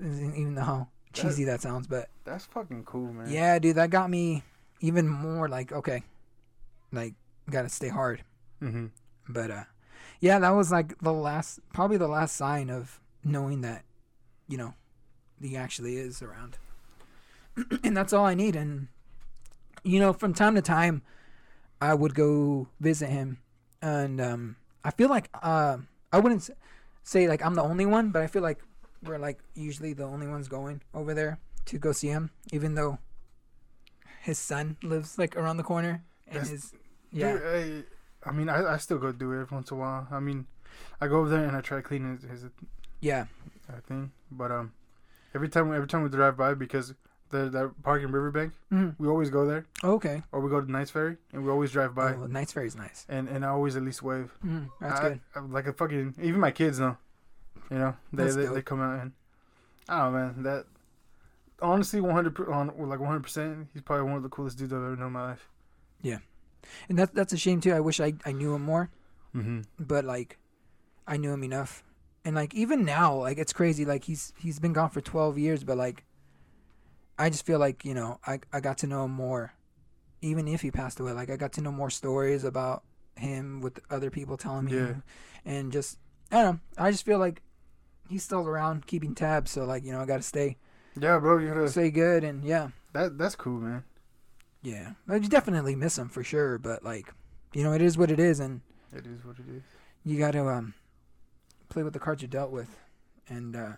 even 0.00 0.54
though 0.54 0.86
cheesy 1.12 1.44
that 1.44 1.60
sounds. 1.60 1.86
But 1.86 2.08
That's 2.24 2.44
fucking 2.46 2.84
cool, 2.84 3.12
man. 3.12 3.30
yeah, 3.30 3.58
dude, 3.58 3.76
that 3.76 3.90
got 3.90 4.10
me 4.10 4.42
even 4.80 5.08
more 5.08 5.48
like 5.48 5.72
okay, 5.72 6.02
like 6.92 7.14
gotta 7.50 7.68
stay 7.68 7.88
hard. 7.88 8.22
Mm-hmm. 8.62 8.86
But 9.28 9.50
uh 9.50 9.64
yeah, 10.20 10.38
that 10.38 10.50
was 10.50 10.70
like 10.70 10.98
the 10.98 11.12
last 11.12 11.60
probably 11.72 11.96
the 11.96 12.08
last 12.08 12.36
sign 12.36 12.70
of 12.70 13.00
knowing 13.24 13.60
that, 13.62 13.84
you 14.48 14.56
know, 14.56 14.74
he 15.40 15.56
actually 15.56 15.96
is 15.96 16.22
around. 16.22 16.58
and 17.84 17.96
that's 17.96 18.12
all 18.12 18.24
I 18.24 18.34
need 18.34 18.56
and 18.56 18.88
you 19.84 19.98
know, 19.98 20.12
from 20.12 20.32
time 20.32 20.54
to 20.54 20.62
time 20.62 21.02
I 21.80 21.94
would 21.94 22.14
go 22.14 22.68
visit 22.80 23.08
him 23.08 23.38
and 23.80 24.20
um 24.20 24.56
I 24.84 24.90
feel 24.90 25.08
like 25.08 25.28
uh, 25.42 25.78
I 26.12 26.18
wouldn't 26.18 26.50
say 27.02 27.28
like 27.28 27.44
I'm 27.44 27.54
the 27.54 27.62
only 27.62 27.86
one, 27.86 28.10
but 28.10 28.22
I 28.22 28.26
feel 28.26 28.42
like 28.42 28.58
we're 29.04 29.18
like 29.18 29.38
usually 29.54 29.92
the 29.92 30.04
only 30.04 30.26
ones 30.26 30.48
going 30.48 30.80
over 30.94 31.14
there 31.14 31.38
to 31.66 31.78
go 31.78 31.92
see 31.92 32.08
him 32.08 32.30
even 32.52 32.74
though 32.74 32.98
his 34.22 34.38
son 34.38 34.76
lives 34.82 35.18
like 35.18 35.36
around 35.36 35.56
the 35.56 35.62
corner 35.62 36.02
and 36.26 36.36
That's- 36.36 36.50
his 36.50 36.72
yeah. 37.14 37.32
Dude, 37.34 37.84
I, 38.24 38.30
I 38.30 38.32
mean, 38.32 38.48
I, 38.48 38.72
I 38.74 38.76
still 38.78 38.96
go 38.96 39.12
do 39.12 39.32
it 39.32 39.42
every 39.42 39.54
once 39.54 39.70
in 39.70 39.76
a 39.76 39.80
while. 39.80 40.08
I 40.10 40.18
mean, 40.18 40.46
I 40.98 41.06
go 41.08 41.16
over 41.20 41.28
there 41.28 41.44
and 41.44 41.54
I 41.54 41.60
try 41.60 41.76
to 41.76 41.82
clean 41.82 42.10
his, 42.16 42.22
his 42.22 42.46
Yeah. 43.02 43.26
uh, 43.68 43.80
thing, 43.86 44.12
but 44.30 44.50
um, 44.50 44.72
every 45.34 45.50
time 45.50 45.70
every 45.74 45.86
time 45.88 46.02
we 46.02 46.08
drive 46.08 46.38
by 46.38 46.54
because 46.54 46.94
the 47.28 47.50
that 47.50 47.82
park 47.82 48.02
in 48.02 48.12
Riverbank, 48.12 48.54
Mhm. 48.72 48.94
we 48.98 49.08
always 49.08 49.28
go 49.28 49.44
there, 49.46 49.66
Okay. 49.84 50.22
or 50.32 50.40
we 50.40 50.48
go 50.48 50.60
to 50.62 50.70
Knights 50.72 50.90
Ferry, 50.90 51.18
and 51.34 51.44
we 51.44 51.50
always 51.50 51.70
drive 51.70 51.94
by, 51.94 52.14
Oh, 52.14 52.26
Knights 52.26 52.52
Ferry's 52.52 52.76
nice. 52.76 53.04
and 53.10 53.28
and 53.28 53.44
I 53.44 53.48
always 53.48 53.76
at 53.76 53.82
least 53.82 54.02
wave. 54.02 54.32
Mm, 54.42 54.70
that's 54.80 55.00
I, 55.00 55.08
good. 55.10 55.20
I, 55.34 55.40
like 55.40 55.66
a 55.66 55.74
fucking 55.74 56.14
even 56.22 56.40
my 56.40 56.50
kids 56.50 56.78
know, 56.80 56.96
you 57.72 57.78
know, 57.78 57.96
they 58.12 58.24
That's 58.24 58.36
they, 58.36 58.44
dope. 58.44 58.54
they 58.54 58.62
come 58.62 58.80
out 58.80 59.00
and 59.00 59.12
I 59.88 59.98
don't 60.00 60.12
know, 60.12 60.18
man. 60.18 60.42
That 60.44 60.66
honestly, 61.60 62.00
one 62.00 62.12
hundred 62.14 62.38
on 62.48 62.66
like 62.88 63.00
one 63.00 63.08
hundred 63.08 63.22
percent, 63.24 63.68
he's 63.72 63.82
probably 63.82 64.04
one 64.06 64.16
of 64.16 64.22
the 64.22 64.28
coolest 64.28 64.58
dudes 64.58 64.72
I've 64.72 64.78
ever 64.78 64.96
known 64.96 65.06
in 65.08 65.12
my 65.12 65.28
life. 65.30 65.48
Yeah, 66.02 66.18
and 66.88 66.98
that 66.98 67.14
that's 67.14 67.32
a 67.32 67.36
shame 67.38 67.60
too. 67.60 67.72
I 67.72 67.80
wish 67.80 68.00
I, 68.00 68.14
I 68.26 68.32
knew 68.32 68.54
him 68.54 68.62
more, 68.62 68.90
Mm-hmm. 69.34 69.60
but 69.78 70.04
like 70.04 70.38
I 71.06 71.16
knew 71.16 71.32
him 71.32 71.44
enough. 71.44 71.82
And 72.24 72.36
like 72.36 72.54
even 72.54 72.84
now, 72.84 73.16
like 73.16 73.38
it's 73.38 73.52
crazy. 73.52 73.84
Like 73.84 74.04
he's 74.04 74.32
he's 74.38 74.58
been 74.60 74.72
gone 74.72 74.90
for 74.90 75.00
twelve 75.00 75.38
years, 75.38 75.64
but 75.64 75.76
like 75.76 76.04
I 77.18 77.30
just 77.30 77.44
feel 77.46 77.58
like, 77.58 77.84
you 77.84 77.94
know, 77.94 78.18
I 78.26 78.40
I 78.52 78.60
got 78.60 78.78
to 78.78 78.86
know 78.86 79.04
him 79.04 79.12
more. 79.12 79.54
Even 80.20 80.46
if 80.46 80.60
he 80.60 80.70
passed 80.70 81.00
away. 81.00 81.12
Like 81.12 81.30
I 81.30 81.36
got 81.36 81.52
to 81.54 81.60
know 81.60 81.72
more 81.72 81.90
stories 81.90 82.44
about 82.44 82.84
him 83.16 83.60
with 83.60 83.80
other 83.90 84.08
people 84.10 84.36
telling 84.36 84.66
me 84.66 84.76
Yeah. 84.76 84.94
and 85.44 85.72
just 85.72 85.98
I 86.30 86.42
don't 86.42 86.54
know. 86.54 86.60
I 86.78 86.90
just 86.92 87.04
feel 87.04 87.18
like 87.18 87.42
he's 88.12 88.22
still 88.22 88.46
around 88.46 88.86
keeping 88.86 89.14
tabs, 89.14 89.50
so 89.50 89.64
like, 89.64 89.84
you 89.84 89.92
know, 89.92 90.00
I 90.00 90.06
gotta 90.06 90.22
stay 90.22 90.56
Yeah, 90.94 91.18
bro, 91.18 91.38
you 91.38 91.48
gotta 91.48 91.68
stay 91.68 91.90
good 91.90 92.22
and 92.24 92.44
yeah. 92.44 92.68
that 92.92 93.18
that's 93.18 93.34
cool, 93.34 93.58
man. 93.60 93.84
Yeah, 94.62 94.92
I 95.08 95.18
definitely 95.18 95.74
miss 95.74 95.98
him 95.98 96.08
for 96.08 96.22
sure. 96.22 96.56
But 96.58 96.84
like, 96.84 97.12
you 97.52 97.64
know, 97.64 97.72
it 97.72 97.82
is 97.82 97.98
what 97.98 98.10
it 98.10 98.20
is, 98.20 98.38
and 98.38 98.60
It 98.92 99.06
is 99.06 99.24
what 99.24 99.36
it 99.38 99.46
is. 99.48 99.62
you 100.04 100.18
got 100.18 100.32
to 100.32 100.46
um 100.48 100.74
play 101.68 101.82
with 101.82 101.94
the 101.94 101.98
cards 101.98 102.22
you're 102.22 102.28
dealt 102.28 102.52
with, 102.52 102.68
and 103.28 103.56
uh 103.56 103.72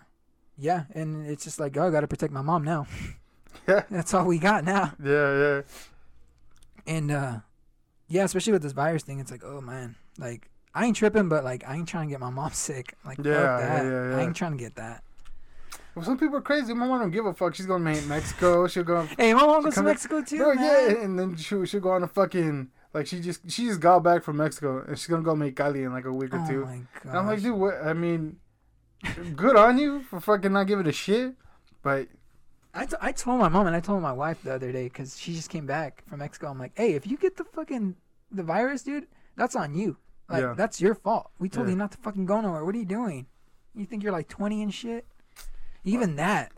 yeah, 0.57 0.83
and 0.93 1.25
it's 1.27 1.43
just 1.43 1.59
like, 1.59 1.75
oh, 1.77 1.87
I 1.87 1.89
got 1.89 2.01
to 2.01 2.07
protect 2.07 2.31
my 2.33 2.41
mom 2.43 2.63
now. 2.63 2.85
Yeah. 3.67 3.83
That's 3.89 4.13
all 4.13 4.25
we 4.25 4.37
got 4.37 4.63
now, 4.65 4.93
Yeah, 5.03 5.39
yeah. 5.39 5.61
and 6.85 7.09
uh 7.09 7.39
yeah, 8.07 8.23
especially 8.25 8.53
with 8.53 8.61
this 8.61 8.73
virus 8.73 9.01
thing, 9.01 9.19
it's 9.19 9.31
like, 9.31 9.43
oh 9.43 9.61
man, 9.61 9.95
like 10.19 10.49
I 10.75 10.85
ain't 10.85 10.95
tripping, 10.97 11.29
but 11.29 11.43
like 11.43 11.63
I 11.67 11.75
ain't 11.75 11.87
trying 11.87 12.07
to 12.09 12.11
get 12.13 12.19
my 12.19 12.29
mom 12.29 12.51
sick. 12.53 12.93
Like 13.05 13.17
fuck 13.17 13.25
Yeah, 13.25 13.33
that. 13.57 13.85
yeah, 13.85 14.09
yeah, 14.11 14.17
I 14.17 14.21
ain't 14.21 14.35
trying 14.35 14.51
to 14.51 14.57
get 14.57 14.75
that. 14.75 15.01
Well, 15.95 16.03
some 16.03 16.17
people 16.17 16.35
are 16.35 16.41
crazy. 16.41 16.73
My 16.73 16.85
mom 16.87 16.99
don't 16.99 17.11
give 17.11 17.25
a 17.25 17.33
fuck. 17.33 17.55
She's 17.55 17.65
going 17.65 17.81
to 17.81 17.89
make 17.89 18.05
Mexico. 18.05 18.67
She'll 18.67 18.83
go. 18.83 19.07
Hey, 19.17 19.33
my 19.33 19.45
mom 19.45 19.63
goes 19.63 19.75
to 19.75 19.83
Mexico 19.83 20.21
too, 20.21 20.37
Bro, 20.39 20.55
man. 20.55 20.65
yeah, 20.65 21.01
and 21.03 21.17
then 21.17 21.37
she'll, 21.37 21.63
she'll 21.63 21.79
go 21.79 21.91
on 21.91 22.03
a 22.03 22.07
fucking 22.07 22.69
like 22.93 23.07
she 23.07 23.19
just 23.21 23.49
she 23.49 23.65
just 23.65 23.79
got 23.79 23.99
back 24.03 24.23
from 24.23 24.37
Mexico 24.37 24.83
and 24.85 24.97
she's 24.99 25.07
gonna 25.07 25.23
go 25.23 25.33
Mexicali 25.35 25.85
in 25.85 25.93
like 25.93 26.05
a 26.05 26.11
week 26.11 26.33
or 26.33 26.39
Oh 26.43 26.47
two. 26.47 26.67
I'm 27.09 27.25
like, 27.27 27.41
dude, 27.41 27.57
what? 27.57 27.75
I 27.83 27.93
mean, 27.93 28.37
good 29.35 29.55
on 29.55 29.77
you 29.77 30.03
for 30.03 30.19
fucking 30.19 30.51
not 30.51 30.67
giving 30.67 30.87
a 30.87 30.91
shit. 30.91 31.33
But 31.81 32.07
I, 32.73 32.85
t- 32.85 32.95
I 32.99 33.11
told 33.13 33.39
my 33.39 33.47
mom 33.47 33.67
and 33.67 33.75
I 33.75 33.79
told 33.79 34.01
my 34.01 34.11
wife 34.11 34.41
the 34.43 34.53
other 34.53 34.71
day 34.71 34.85
because 34.85 35.17
she 35.17 35.33
just 35.33 35.49
came 35.49 35.65
back 35.65 36.03
from 36.09 36.19
Mexico. 36.19 36.47
I'm 36.47 36.59
like, 36.59 36.73
hey, 36.75 36.93
if 36.93 37.05
you 37.07 37.15
get 37.17 37.37
the 37.37 37.43
fucking 37.45 37.95
the 38.31 38.43
virus, 38.43 38.83
dude, 38.83 39.07
that's 39.37 39.55
on 39.55 39.75
you. 39.75 39.97
Like 40.29 40.41
Yeah. 40.41 40.53
that's 40.57 40.81
your 40.81 40.95
fault. 40.95 41.31
We 41.39 41.49
told 41.49 41.67
Yeah. 41.67 41.71
you 41.71 41.77
not 41.77 41.91
to 41.91 41.97
fucking 41.99 42.25
go 42.25 42.41
nowhere. 42.41 42.65
What 42.65 42.75
are 42.75 42.77
you 42.79 42.85
doing? 42.85 43.27
You 43.75 43.85
think 43.85 44.03
you're 44.03 44.11
like 44.11 44.27
20 44.27 44.61
and 44.63 44.73
shit? 44.73 45.05
Even 45.83 46.15
that. 46.15 46.51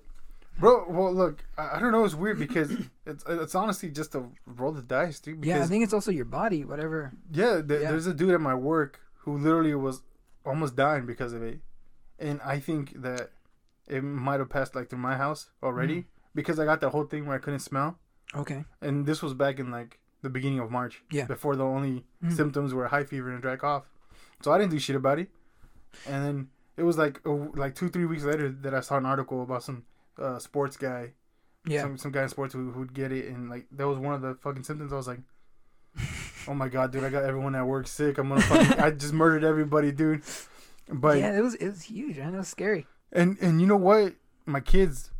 bro, 0.59 0.85
well, 0.89 1.13
look, 1.13 1.43
I, 1.57 1.75
I 1.75 1.79
don't 1.79 1.91
know. 1.91 2.03
It's 2.05 2.15
weird 2.15 2.39
because 2.39 2.71
it's 3.05 3.23
it's 3.27 3.53
honestly 3.55 3.89
just 3.89 4.15
a 4.15 4.23
roll 4.45 4.71
the 4.71 4.81
dice, 4.81 5.19
dude. 5.19 5.43
Yeah, 5.45 5.63
I 5.63 5.67
think 5.67 5.83
it's 5.83 5.93
also 5.93 6.11
your 6.11 6.25
body, 6.25 6.63
whatever. 6.65 7.11
yeah, 7.31 7.61
th- 7.61 7.81
Yeah. 7.81 7.91
there's 7.91 8.07
a 8.07 8.13
dude 8.13 8.31
at 8.33 8.41
my 8.41 8.55
work 8.55 8.99
who 9.19 9.37
literally 9.37 9.75
was 9.75 10.01
almost 10.45 10.75
dying 10.75 11.05
because 11.05 11.33
of 11.33 11.43
it, 11.43 11.59
and 12.17 12.39
I 12.41 12.59
think 12.59 13.01
that 13.01 13.29
it 13.87 14.01
might 14.03 14.39
have 14.39 14.49
passed 14.49 14.73
like 14.75 14.89
through 14.89 14.99
my 14.99 15.17
house 15.17 15.49
already 15.61 15.97
Mm-hmm. 16.01 16.07
because 16.35 16.57
I 16.59 16.65
got 16.65 16.79
that 16.81 16.89
whole 16.89 17.03
thing 17.05 17.25
where 17.25 17.35
I 17.35 17.39
couldn't 17.39 17.59
smell. 17.59 17.99
Okay. 18.35 18.65
and 18.81 19.05
this 19.05 19.21
was 19.21 19.33
back 19.33 19.59
in 19.59 19.69
like 19.71 19.99
the 20.21 20.29
beginning 20.29 20.59
of 20.59 20.71
March. 20.71 21.03
Yeah. 21.11 21.25
Before 21.25 21.55
the 21.55 21.63
only 21.65 22.03
Mm. 22.23 22.33
symptoms 22.35 22.73
were 22.73 22.87
high 22.87 23.03
fever 23.03 23.29
and 23.29 23.37
a 23.39 23.41
dry 23.41 23.55
cough, 23.55 23.85
so 24.41 24.51
I 24.51 24.57
didn't 24.57 24.71
do 24.71 24.79
shit 24.79 24.95
about 24.95 25.19
it. 25.19 25.29
And 26.07 26.23
then 26.25 26.47
it 26.77 26.83
was 26.83 26.97
like 26.97 27.21
a, 27.25 27.29
like 27.29 27.75
two 27.75 27.89
three 27.89 28.05
weeks 28.05 28.23
later 28.23 28.49
that 28.49 28.73
I 28.73 28.79
saw 28.81 28.97
an 28.97 29.05
article 29.05 29.41
about 29.43 29.63
some 29.63 29.83
uh, 30.19 30.39
sports 30.39 30.77
guy, 30.77 31.13
Yeah. 31.65 31.81
some 31.83 31.97
some 31.97 32.11
guy 32.11 32.23
in 32.23 32.29
sports 32.29 32.53
who 32.53 32.71
who'd 32.71 32.93
get 32.93 33.11
it, 33.11 33.27
and 33.27 33.49
like 33.49 33.67
that 33.71 33.87
was 33.87 33.97
one 33.99 34.13
of 34.13 34.21
the 34.21 34.35
fucking 34.35 34.63
symptoms. 34.63 34.91
I 34.91 34.95
was 34.95 35.07
like, 35.07 35.19
oh 36.47 36.53
my 36.53 36.69
god, 36.69 36.91
dude, 36.91 37.03
I 37.03 37.09
got 37.09 37.23
everyone 37.23 37.55
at 37.55 37.65
work 37.65 37.87
sick. 37.87 38.17
I'm 38.17 38.29
gonna 38.29 38.41
fucking, 38.41 38.79
I 38.79 38.91
just 38.91 39.13
murdered 39.13 39.43
everybody, 39.43 39.91
dude. 39.91 40.23
But 40.89 41.17
yeah, 41.17 41.37
it 41.37 41.41
was 41.41 41.55
it 41.55 41.67
was 41.67 41.83
huge, 41.83 42.17
man. 42.17 42.33
It 42.33 42.37
was 42.37 42.47
scary. 42.47 42.85
and 43.11 43.37
and 43.41 43.59
you 43.61 43.67
know 43.67 43.77
what? 43.77 44.13
My 44.45 44.59
kids, 44.61 45.11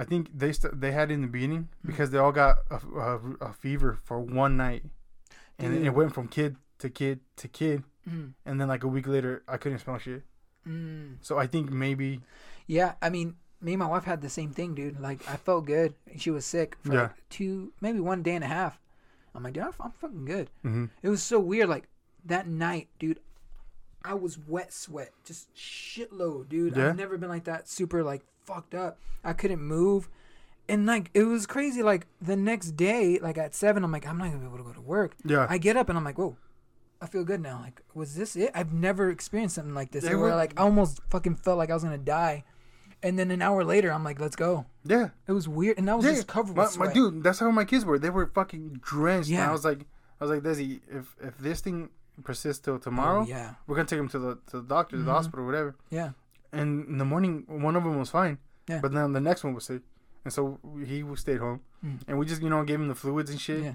I 0.00 0.04
think 0.04 0.22
they 0.42 0.52
st- 0.52 0.80
they 0.80 0.92
had 0.92 1.10
it 1.10 1.14
in 1.14 1.22
the 1.26 1.32
beginning 1.36 1.68
because 1.84 2.08
they 2.10 2.18
all 2.18 2.32
got 2.32 2.56
a, 2.70 2.78
a, 2.96 3.10
a 3.48 3.52
fever 3.52 3.98
for 4.08 4.16
one 4.20 4.56
night, 4.56 4.82
and 5.58 5.70
it 5.86 5.90
went 6.00 6.14
from 6.14 6.26
kid 6.28 6.56
to 6.78 6.88
kid 6.88 7.20
to 7.36 7.46
kid, 7.48 7.84
Mm. 8.08 8.32
and 8.46 8.54
then 8.58 8.66
like 8.66 8.82
a 8.82 8.88
week 8.88 9.06
later, 9.06 9.42
I 9.46 9.56
couldn't 9.60 9.80
smell 9.84 9.98
shit. 9.98 10.22
Mm. 10.66 11.16
So 11.20 11.36
I 11.36 11.46
think 11.46 11.70
maybe 11.70 12.20
Yeah, 12.66 12.94
I 13.02 13.10
mean, 13.10 13.36
me 13.60 13.72
and 13.76 13.78
my 13.84 13.86
wife 13.94 14.04
had 14.04 14.22
the 14.22 14.30
same 14.30 14.52
thing, 14.56 14.74
dude. 14.74 14.98
Like, 15.00 15.20
I 15.28 15.36
felt 15.36 15.66
good. 15.66 15.92
and 16.10 16.16
She 16.20 16.30
was 16.30 16.46
sick 16.46 16.76
for 16.82 16.94
Yeah. 16.94 17.02
like 17.12 17.28
two, 17.28 17.72
maybe 17.84 18.00
one 18.00 18.22
day 18.22 18.34
and 18.34 18.44
a 18.44 18.48
half. 18.48 18.80
I'm 19.34 19.42
like, 19.44 19.52
dude, 19.52 19.64
I'm 19.64 19.74
I'm 19.84 19.92
fucking 20.00 20.24
good. 20.24 20.48
hmm 20.62 20.86
It 21.02 21.10
was 21.12 21.22
so 21.22 21.38
weird. 21.38 21.68
Like 21.68 21.88
that 22.24 22.48
night, 22.48 22.88
dude, 22.98 23.20
I 24.04 24.14
was 24.14 24.38
wet 24.48 24.72
sweat, 24.72 25.12
just 25.24 25.54
shitload, 25.54 26.48
dude. 26.48 26.76
Yeah? 26.76 26.88
I've 26.88 26.96
never 26.96 27.18
been 27.18 27.28
like 27.28 27.44
that, 27.44 27.68
super 27.68 28.02
like 28.02 28.22
fucked 28.44 28.74
up. 28.74 28.98
I 29.22 29.32
couldn't 29.34 29.60
move, 29.62 30.08
and 30.68 30.86
like 30.86 31.10
it 31.14 31.24
was 31.24 31.46
crazy. 31.46 31.82
Like 31.82 32.06
the 32.20 32.36
next 32.36 32.72
day, 32.72 33.18
like 33.20 33.36
at 33.38 33.54
seven, 33.54 33.84
I'm 33.84 33.92
like, 33.92 34.06
I'm 34.06 34.18
not 34.18 34.28
gonna 34.28 34.38
be 34.38 34.46
able 34.46 34.58
to 34.58 34.64
go 34.64 34.72
to 34.72 34.80
work. 34.80 35.14
yeah, 35.24 35.46
I 35.50 35.58
get 35.58 35.76
up 35.76 35.88
and 35.88 35.98
I'm 35.98 36.04
like, 36.04 36.18
whoa. 36.18 36.36
I 37.02 37.06
feel 37.06 37.24
good 37.24 37.40
now. 37.40 37.60
Like, 37.62 37.80
was 37.94 38.14
this 38.14 38.36
it? 38.36 38.50
I've 38.54 38.74
never 38.74 39.08
experienced 39.08 39.54
something 39.54 39.72
like 39.74 39.90
this. 39.90 40.04
Yeah, 40.04 40.10
where 40.16 40.28
well- 40.28 40.36
like 40.36 40.52
I 40.60 40.64
almost 40.64 41.00
fucking 41.08 41.36
felt 41.36 41.56
like 41.56 41.70
I 41.70 41.74
was 41.74 41.82
gonna 41.82 41.96
die, 41.96 42.44
and 43.02 43.18
then 43.18 43.30
an 43.30 43.40
hour 43.40 43.64
later, 43.64 43.90
I'm 43.90 44.04
like, 44.04 44.20
let's 44.20 44.36
go. 44.36 44.66
yeah, 44.84 45.08
It 45.26 45.32
was 45.32 45.48
weird, 45.48 45.78
and 45.78 45.88
I 45.90 45.94
was 45.94 46.04
just 46.04 46.26
covered 46.26 46.54
my, 46.56 46.64
with 46.64 46.76
my 46.78 46.84
sweat. 46.86 46.94
dude, 46.94 47.22
that's 47.22 47.38
how 47.38 47.50
my 47.50 47.64
kids 47.64 47.86
were. 47.86 47.98
They 47.98 48.10
were 48.10 48.26
fucking 48.26 48.80
drenched. 48.82 49.30
Yeah, 49.30 49.38
Yeah. 49.38 49.48
I 49.48 49.52
was 49.52 49.64
like, 49.64 49.86
I 50.20 50.24
was 50.24 50.30
like, 50.30 50.42
Desi, 50.42 50.80
if 50.90 51.16
if 51.22 51.38
this 51.38 51.60
thing 51.62 51.88
persists 52.24 52.62
till 52.64 52.74
Oh, 52.74 52.78
tomorrow, 52.78 53.24
yeah, 53.24 53.54
we're 53.66 53.76
gonna 53.76 53.86
take 53.88 53.98
him 54.00 54.08
to 54.08 54.18
the 54.18 54.34
to 54.48 54.60
the 54.60 54.68
doctor, 54.68 54.96
to 54.96 55.02
the 55.02 55.12
hospital, 55.12 55.44
whatever. 55.46 55.74
yeah, 55.90 56.10
And 56.52 56.86
in 56.88 56.98
the 56.98 57.04
morning, 57.04 57.44
one 57.48 57.76
of 57.76 57.84
them 57.84 57.98
was 57.98 58.10
fine. 58.10 58.38
Yeah. 58.68 58.80
But 58.80 58.92
then 58.92 59.12
the 59.12 59.20
next 59.20 59.42
one 59.44 59.54
was 59.54 59.64
sick, 59.64 59.82
and 60.24 60.32
so 60.32 60.58
he 60.86 61.04
stayed 61.16 61.38
home, 61.40 61.60
Mm. 61.84 61.98
and 62.08 62.18
we 62.18 62.26
just 62.26 62.42
you 62.42 62.50
know 62.50 62.62
gave 62.64 62.80
him 62.80 62.88
the 62.88 62.94
fluids 62.94 63.30
and 63.30 63.40
shit, 63.40 63.62
yeah. 63.62 63.74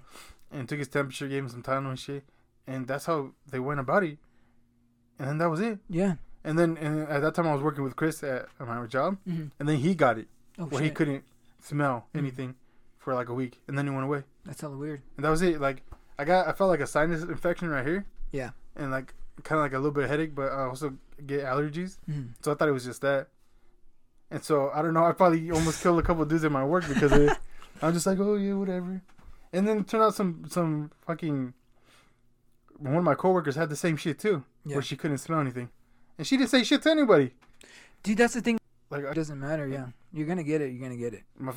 and 0.52 0.70
took 0.70 0.80
his 0.80 0.88
temperature, 0.88 1.28
gave 1.28 1.44
him 1.44 1.50
some 1.50 1.64
Tylenol 1.64 1.90
and 1.90 2.00
shit, 2.00 2.24
and 2.68 2.88
that's 2.88 3.06
how 3.06 3.32
they 3.50 3.60
went 3.60 3.80
about 3.80 4.04
it. 4.04 4.18
And 5.20 5.28
then 5.30 5.38
that 5.40 5.50
was 5.50 5.60
it. 5.62 5.80
Yeah. 5.90 6.16
And 6.44 6.60
then 6.60 6.78
and 6.78 7.08
at 7.10 7.22
that 7.22 7.34
time 7.36 7.48
I 7.48 7.54
was 7.54 7.64
working 7.64 7.84
with 7.84 7.96
Chris 7.96 8.24
at, 8.24 8.48
at 8.60 8.68
my 8.68 8.86
job, 8.86 9.18
Mm-hmm. 9.28 9.48
and 9.60 9.68
then 9.70 9.78
he 9.78 9.96
got 9.96 10.18
it 10.18 10.28
Oh 10.60 10.66
where 10.66 10.80
shit. 10.82 10.90
he 10.90 10.92
couldn't 10.92 11.24
smell 11.62 12.06
Mm. 12.14 12.20
anything 12.20 12.56
for 13.00 13.14
like 13.14 13.30
a 13.30 13.34
week, 13.34 13.60
and 13.68 13.78
then 13.78 13.86
he 13.88 13.92
went 13.92 14.06
away, 14.06 14.24
That's 14.46 14.62
hella 14.62 14.78
weird. 14.78 15.02
and 15.18 15.26
that 15.26 15.30
was 15.30 15.42
it. 15.42 15.60
Like 15.60 15.82
I 16.20 16.24
got 16.26 16.48
I 16.48 16.52
felt 16.54 16.70
like 16.70 16.80
a 16.80 16.88
sinus 16.88 17.24
infection 17.24 17.70
right 17.70 17.86
here, 17.86 18.06
Yeah. 18.36 18.52
and 18.76 18.92
like 18.92 19.14
kind 19.44 19.60
of 19.60 19.64
like 19.66 19.74
a 19.74 19.78
little 19.78 19.92
bit 19.92 20.04
of 20.06 20.10
headache, 20.10 20.34
but 20.36 20.52
I 20.52 20.64
also 20.66 20.96
get 21.26 21.42
allergies. 21.46 21.98
Mm. 22.10 22.30
So 22.42 22.52
I 22.52 22.56
thought 22.56 22.68
it 22.68 22.72
was 22.80 22.86
just 22.86 23.02
that. 23.02 23.28
And 24.32 24.44
so 24.44 24.72
I 24.74 24.82
don't 24.82 24.94
know. 24.94 25.06
I 25.06 25.12
probably 25.12 25.52
almost 25.52 25.82
killed 25.84 26.00
a 26.00 26.04
couple 26.04 26.24
of 26.24 26.30
dudes 26.30 26.44
at 26.44 26.52
my 26.52 26.64
work 26.64 26.88
because 26.88 27.12
it. 27.12 27.38
I'm 27.82 27.94
just 27.94 28.06
like, 28.06 28.20
oh 28.20 28.36
yeah, 28.36 28.54
whatever. 28.54 29.02
And 29.54 29.68
then 29.68 29.80
it 29.80 29.88
turned 29.88 30.04
out 30.04 30.16
some 30.16 30.46
some 30.50 30.92
fucking 31.06 31.54
one 32.78 32.98
of 32.98 33.04
my 33.04 33.16
coworkers 33.16 33.56
had 33.56 33.70
the 33.70 33.76
same 33.76 33.96
shit 33.98 34.20
too, 34.20 34.44
Yeah. 34.66 34.76
where 34.76 34.82
she 34.82 34.96
couldn't 34.98 35.20
smell 35.20 35.40
anything, 35.40 35.70
and 36.18 36.26
she 36.28 36.36
didn't 36.38 36.50
say 36.50 36.64
shit 36.64 36.82
to 36.84 36.92
anybody. 36.92 37.34
Dude, 38.04 38.18
that's 38.18 38.34
the 38.34 38.42
thing. 38.42 38.58
Like, 38.90 39.04
It 39.04 39.16
doesn't 39.16 39.40
matter. 39.40 39.68
Yeah, 39.68 39.88
you're 40.14 40.28
gonna 40.28 40.44
get 40.44 40.62
it. 40.62 40.72
You're 40.72 40.82
gonna 40.82 40.96
get 40.96 41.14
it. 41.14 41.24
my, 41.38 41.52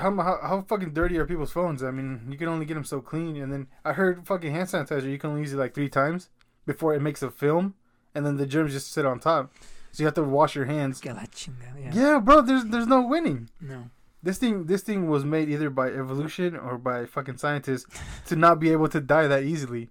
how, 0.00 0.10
how 0.16 0.38
how 0.42 0.62
fucking 0.66 0.92
dirty 0.94 1.18
are 1.18 1.26
people's 1.26 1.52
phones? 1.52 1.82
I 1.82 1.90
mean, 1.90 2.26
you 2.30 2.38
can 2.38 2.48
only 2.48 2.64
get 2.66 2.74
them 2.74 2.84
so 2.84 3.00
clean. 3.00 3.36
And 3.36 3.52
then 3.52 3.66
I 3.84 3.92
heard 3.92 4.26
fucking 4.26 4.50
hand 4.52 4.68
sanitizer, 4.68 5.10
you 5.10 5.18
can 5.18 5.30
only 5.30 5.42
use 5.42 5.52
it 5.52 5.56
like 5.58 5.74
three 5.74 5.88
times 5.90 6.30
before 6.66 6.94
it 6.94 7.00
makes 7.00 7.22
a 7.22 7.30
film, 7.30 7.74
and 8.14 8.24
then 8.24 8.36
the 8.38 8.46
germs 8.46 8.72
just 8.72 8.92
sit 8.92 9.04
on 9.04 9.20
top. 9.20 9.52
So 9.92 10.02
you 10.02 10.06
have 10.06 10.14
to 10.14 10.22
wash 10.22 10.54
your 10.54 10.66
hands. 10.66 11.00
Que 11.00 11.12
la 11.12 11.22
chingada, 11.26 11.78
Yeah. 11.84 11.90
Yeah, 11.92 12.18
bro. 12.20 12.40
There's 12.42 12.64
there's 12.64 12.86
no 12.86 13.02
winning. 13.02 13.50
No. 13.60 13.90
This 14.22 14.38
thing, 14.38 14.66
this 14.66 14.82
thing 14.82 15.08
was 15.08 15.24
made 15.24 15.48
either 15.48 15.70
by 15.70 15.88
evolution 15.88 16.54
or 16.54 16.76
by 16.76 17.06
fucking 17.06 17.38
scientists 17.38 17.86
to 18.26 18.36
not 18.36 18.60
be 18.60 18.70
able 18.70 18.88
to 18.88 19.00
die 19.00 19.26
that 19.26 19.42
easily. 19.44 19.88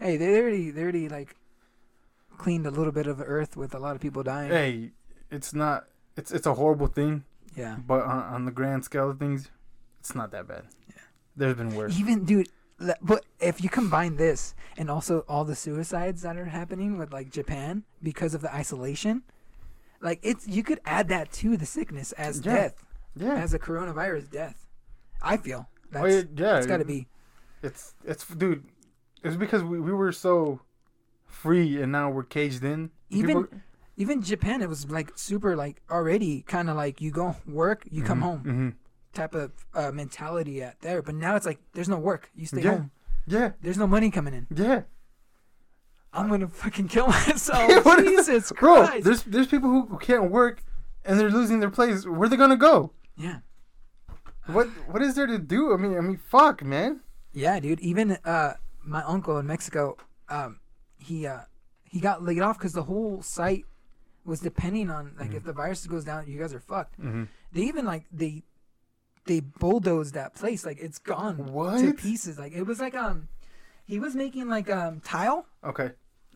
Hey, 0.00 0.16
they 0.16 0.38
already 0.40 0.70
they 0.70 0.82
already 0.82 1.08
like 1.08 1.36
cleaned 2.38 2.66
a 2.66 2.70
little 2.70 2.92
bit 2.92 3.06
of 3.06 3.18
the 3.18 3.24
earth 3.24 3.56
with 3.56 3.74
a 3.74 3.78
lot 3.78 3.94
of 3.94 4.00
people 4.00 4.22
dying. 4.22 4.50
Hey, 4.50 4.90
it's 5.30 5.52
not. 5.54 5.86
It's 6.16 6.30
it's 6.32 6.46
a 6.46 6.54
horrible 6.54 6.86
thing, 6.88 7.24
Yeah. 7.56 7.76
but 7.86 8.02
on, 8.02 8.22
on 8.34 8.44
the 8.44 8.50
grand 8.52 8.84
scale 8.84 9.10
of 9.10 9.18
things, 9.18 9.50
it's 10.00 10.14
not 10.14 10.30
that 10.32 10.46
bad. 10.46 10.64
Yeah. 10.88 10.94
There's 11.36 11.56
been 11.56 11.74
worse. 11.74 11.98
Even 11.98 12.24
dude, 12.24 12.48
but 13.00 13.24
if 13.40 13.62
you 13.62 13.68
combine 13.70 14.16
this 14.16 14.54
and 14.76 14.90
also 14.90 15.20
all 15.28 15.44
the 15.44 15.54
suicides 15.56 16.22
that 16.22 16.36
are 16.36 16.46
happening 16.46 16.98
with 16.98 17.12
like 17.12 17.30
Japan 17.30 17.84
because 18.02 18.34
of 18.34 18.42
the 18.42 18.54
isolation, 18.54 19.22
like 20.00 20.18
it's 20.22 20.46
you 20.46 20.62
could 20.62 20.80
add 20.84 21.08
that 21.08 21.32
to 21.32 21.56
the 21.56 21.66
sickness 21.66 22.12
as 22.12 22.44
Yeah. 22.44 22.54
death, 22.54 22.84
Yeah. 23.16 23.34
as 23.34 23.54
a 23.54 23.58
coronavirus 23.58 24.30
death. 24.30 24.66
I 25.22 25.36
feel 25.36 25.68
that's 25.90 26.04
oh, 26.04 26.08
yeah, 26.08 26.22
yeah. 26.34 26.56
it's 26.58 26.66
got 26.66 26.78
to 26.78 26.84
be. 26.84 27.06
It's 27.62 27.94
it's 28.04 28.26
dude. 28.26 28.64
It's 29.24 29.36
because 29.36 29.62
we, 29.62 29.78
we 29.80 29.92
were 29.92 30.10
so 30.12 30.60
free 31.26 31.80
and 31.80 31.92
now 31.92 32.10
we're 32.10 32.24
caged 32.24 32.64
in. 32.64 32.90
Even- 33.08 33.44
People- 33.44 33.58
Even 33.96 34.22
Japan, 34.22 34.62
it 34.62 34.68
was 34.68 34.90
like 34.90 35.12
super 35.16 35.54
like 35.56 35.82
already 35.90 36.42
kind 36.42 36.70
of 36.70 36.76
like 36.76 37.00
you 37.00 37.10
go 37.10 37.36
work, 37.46 37.84
you 37.90 38.02
come 38.02 38.18
Mhm, 38.20 38.22
home 38.22 38.42
mhm. 38.44 38.74
type 39.12 39.34
of 39.34 39.52
uh, 39.74 39.90
mentality 39.92 40.62
at 40.62 40.80
there. 40.80 41.02
But 41.02 41.14
now 41.14 41.36
it's 41.36 41.44
like 41.46 41.58
there's 41.74 41.88
no 41.88 41.98
work, 41.98 42.30
you 42.34 42.46
stay 42.46 42.62
Yeah. 42.62 42.70
home. 42.70 42.90
Yeah, 43.26 43.52
There's 43.60 43.78
no 43.78 43.86
money 43.86 44.10
coming 44.10 44.34
in. 44.34 44.46
yeah, 44.54 44.82
I'm 46.12 46.28
gonna 46.28 46.48
fucking 46.48 46.88
kill 46.88 47.06
myself. 47.18 47.84
Jesus 47.98 48.50
bro. 48.52 48.86
Christ. 48.86 49.04
There's 49.04 49.22
there's 49.24 49.46
people 49.46 49.70
who, 49.70 49.86
who 49.86 49.98
can't 49.98 50.30
work 50.30 50.62
and 51.04 51.18
they're 51.18 51.30
losing 51.30 51.60
their 51.60 51.70
place. 51.70 52.06
Where 52.06 52.28
they 52.28 52.36
gonna 52.36 52.56
go? 52.56 52.92
yeah. 53.16 53.38
What 54.46 54.66
what 54.90 55.02
is 55.02 55.14
there 55.14 55.26
to 55.26 55.38
do? 55.38 55.72
I 55.72 55.76
mean, 55.76 55.96
I 55.96 56.00
mean, 56.00 56.16
fuck, 56.16 56.62
man. 56.64 57.00
Yeah, 57.32 57.60
dude. 57.60 57.78
Even 57.80 58.18
uh, 58.24 58.54
my 58.84 59.02
uncle 59.04 59.38
in 59.38 59.46
Mexico, 59.46 59.96
um, 60.28 60.58
he 60.98 61.26
uh, 61.26 61.42
he 61.84 62.00
got 62.00 62.24
laid 62.24 62.40
off 62.40 62.58
because 62.58 62.72
the 62.72 62.82
whole 62.82 63.22
site 63.22 63.64
was 64.24 64.40
depending 64.40 64.90
on 64.90 65.14
like 65.18 65.34
if 65.34 65.44
the 65.44 65.52
virus 65.52 65.86
goes 65.86 66.04
down, 66.04 66.26
you 66.26 66.38
guys 66.38 66.52
are 66.54 66.60
fucked. 66.60 66.98
Mm-hmm. 67.00 67.24
They 67.52 67.62
even 67.62 67.84
like 67.84 68.04
they 68.12 68.42
they 69.26 69.40
bulldozed 69.40 70.14
that 70.14 70.34
place, 70.34 70.64
like 70.66 70.78
it's 70.80 70.98
gone 70.98 71.36
to 71.78 71.94
pieces. 71.94 72.38
Like 72.38 72.52
it 72.52 72.62
was 72.64 72.80
like 72.80 72.94
um, 72.94 73.28
he 73.84 73.98
was 73.98 74.14
making 74.14 74.48
like 74.48 74.70
um 74.70 75.00
tile, 75.00 75.46
Okay. 75.64 75.90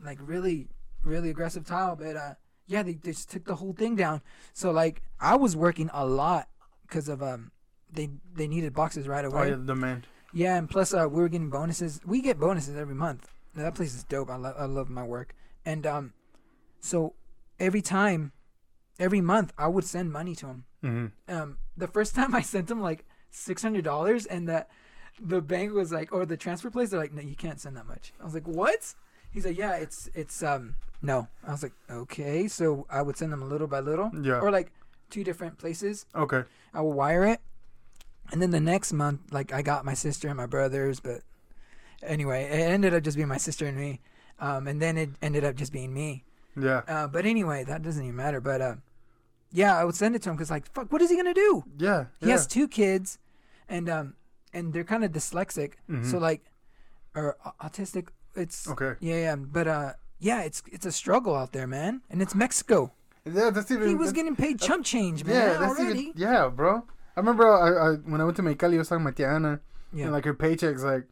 like 0.05 0.19
really 0.21 0.69
really 1.05 1.31
aggressive 1.31 1.65
tile, 1.67 1.95
but 1.97 2.17
uh, 2.17 2.35
yeah, 2.67 2.83
they, 2.83 2.95
they 2.95 3.13
just 3.13 3.31
took 3.31 3.45
the 3.45 3.55
whole 3.57 3.73
thing 3.73 3.95
down. 3.97 4.21
So 4.53 4.71
like 4.73 5.03
I 5.21 5.37
was 5.37 5.55
working 5.57 5.91
a 5.93 6.05
lot 6.07 6.49
because 6.83 7.09
of 7.09 7.23
um. 7.23 7.51
They, 7.89 8.11
they 8.35 8.49
needed 8.49 8.75
boxes 8.75 9.07
right 9.07 9.25
Oh 9.25 9.29
away. 9.29 9.49
yeah, 9.51 9.55
the 9.55 9.63
demand. 9.63 10.07
Yeah, 10.35 10.57
and 10.57 10.69
plus 10.69 10.93
uh, 10.93 11.07
we 11.09 11.23
were 11.23 11.29
getting 11.29 11.49
bonuses. 11.51 12.01
We 12.05 12.21
get 12.21 12.39
bonuses 12.39 12.77
every 12.77 12.97
month. 12.97 13.29
Now, 13.55 13.63
that 13.63 13.75
place 13.77 13.95
is 13.95 14.03
dope. 14.03 14.29
I, 14.29 14.37
lo- 14.37 14.55
I 14.59 14.65
love 14.65 14.91
my 14.91 15.05
work, 15.05 15.35
and 15.65 15.87
um, 15.87 16.13
so 16.81 17.15
every 17.59 17.83
time, 17.83 18.33
every 18.99 19.21
month, 19.21 19.53
I 19.59 19.69
would 19.69 19.85
send 19.85 20.13
money 20.13 20.35
to 20.37 20.47
him. 20.47 20.65
Mm-hmm. 20.85 21.35
Um, 21.37 21.59
the 21.77 21.87
first 21.89 22.15
time 22.19 22.35
I 22.35 22.43
sent 22.43 22.71
him 22.71 22.81
like 22.81 23.05
six 23.31 23.63
hundred 23.63 23.85
dollars, 23.85 24.27
and 24.27 24.49
that 24.49 24.69
the 25.21 25.41
bank 25.41 25.73
was 25.73 25.93
like, 25.93 26.13
or 26.13 26.27
the 26.27 26.37
transfer 26.37 26.71
place, 26.71 26.91
they're 26.91 27.01
like, 27.01 27.13
no, 27.13 27.23
you 27.23 27.37
can't 27.37 27.61
send 27.61 27.77
that 27.77 27.87
much. 27.87 28.13
I 28.21 28.25
was 28.25 28.35
like, 28.35 28.47
what? 28.47 28.95
He's 29.31 29.45
like, 29.47 29.59
yeah, 29.59 29.75
it's 29.77 30.09
it's 30.15 30.43
um 30.43 30.77
no. 31.03 31.29
I 31.47 31.53
was 31.53 31.63
like, 31.63 31.73
okay, 31.91 32.49
so 32.49 32.87
I 32.91 33.03
would 33.03 33.17
send 33.17 33.33
them 33.33 33.43
a 33.43 33.47
little 33.47 33.67
by 33.67 33.81
little, 33.81 34.11
Yeah. 34.21 34.41
or 34.41 34.51
like 34.51 34.73
two 35.11 35.25
different 35.25 35.59
places. 35.59 36.07
Okay. 36.15 36.43
I 36.75 36.81
will 36.81 36.93
wire 36.93 37.25
it, 37.25 37.41
and 38.33 38.41
then 38.43 38.51
the 38.51 38.61
next 38.61 38.93
month, 38.93 39.21
like 39.33 39.53
I 39.53 39.63
got 39.63 39.85
my 39.85 39.95
sister 39.95 40.29
and 40.29 40.37
my 40.37 40.47
brothers, 40.47 41.01
but 41.01 41.21
anyway, 42.03 42.45
it 42.45 42.61
ended 42.61 42.95
up 42.95 43.03
just 43.03 43.17
being 43.17 43.29
my 43.29 43.37
sister 43.39 43.67
and 43.67 43.77
me, 43.77 44.01
um, 44.39 44.67
and 44.67 44.81
then 44.81 44.97
it 44.97 45.11
ended 45.23 45.45
up 45.45 45.55
just 45.57 45.73
being 45.73 45.93
me. 45.95 46.25
Yeah. 46.57 46.83
Uh, 46.89 47.07
but 47.07 47.27
anyway, 47.27 47.65
that 47.65 47.83
doesn't 47.83 48.03
even 48.03 48.17
matter. 48.17 48.41
But 48.41 48.61
uh, 48.61 48.75
yeah, 49.53 49.77
I 49.79 49.85
would 49.85 49.95
send 49.95 50.15
it 50.17 50.23
to 50.23 50.31
him 50.31 50.37
because 50.37 50.51
like, 50.51 50.67
fuck, 50.73 50.91
what 50.93 51.03
is 51.03 51.11
he 51.11 51.17
gonna 51.17 51.35
do? 51.35 51.65
Yeah. 51.79 52.07
He 52.21 52.27
yeah. 52.27 52.33
has 52.33 52.47
two 52.47 52.67
kids, 52.69 53.19
and 53.69 53.89
um, 53.89 54.15
and 54.53 54.73
they're 54.73 54.85
kind 54.85 55.05
of 55.05 55.13
dyslexic, 55.13 55.73
Mhm. 55.91 56.11
so 56.11 56.19
like, 56.19 56.43
or 57.15 57.37
au- 57.45 57.67
autistic. 57.67 58.09
It's 58.35 58.69
Okay. 58.69 58.95
yeah, 59.01 59.17
yeah, 59.17 59.37
but 59.37 59.67
uh, 59.69 59.93
yeah, 60.19 60.43
it's 60.43 60.63
it's 60.71 60.85
a 60.87 60.93
struggle 60.93 61.35
out 61.35 61.53
there, 61.53 61.67
man, 61.67 62.03
and 62.11 62.21
it's 62.21 62.35
Mexico. 62.35 62.93
Yeah, 63.25 63.51
that's 63.51 63.71
even. 63.71 63.89
He 63.89 63.95
was 63.95 64.13
getting 64.13 64.37
paid 64.37 64.61
chump 64.61 64.85
change, 64.85 65.25
man, 65.25 65.35
yeah, 65.35 65.59
that's 65.59 65.79
already. 65.81 66.01
even. 66.01 66.13
Yeah, 66.17 66.49
bro. 66.49 66.85
I 67.17 67.21
remember 67.21 67.47
I, 67.49 67.93
I 67.93 67.95
when 67.97 68.21
I 68.21 68.25
went 68.25 68.37
to 68.37 68.43
Mexicali, 68.43 68.75
I 68.75 68.79
was 68.79 68.89
talking 68.89 69.05
about 69.07 69.17
Tiana, 69.17 69.61
yeah, 69.93 70.05
and 70.05 70.13
like 70.13 70.25
her 70.27 70.35
paycheck's 70.35 70.83
like, 70.85 71.05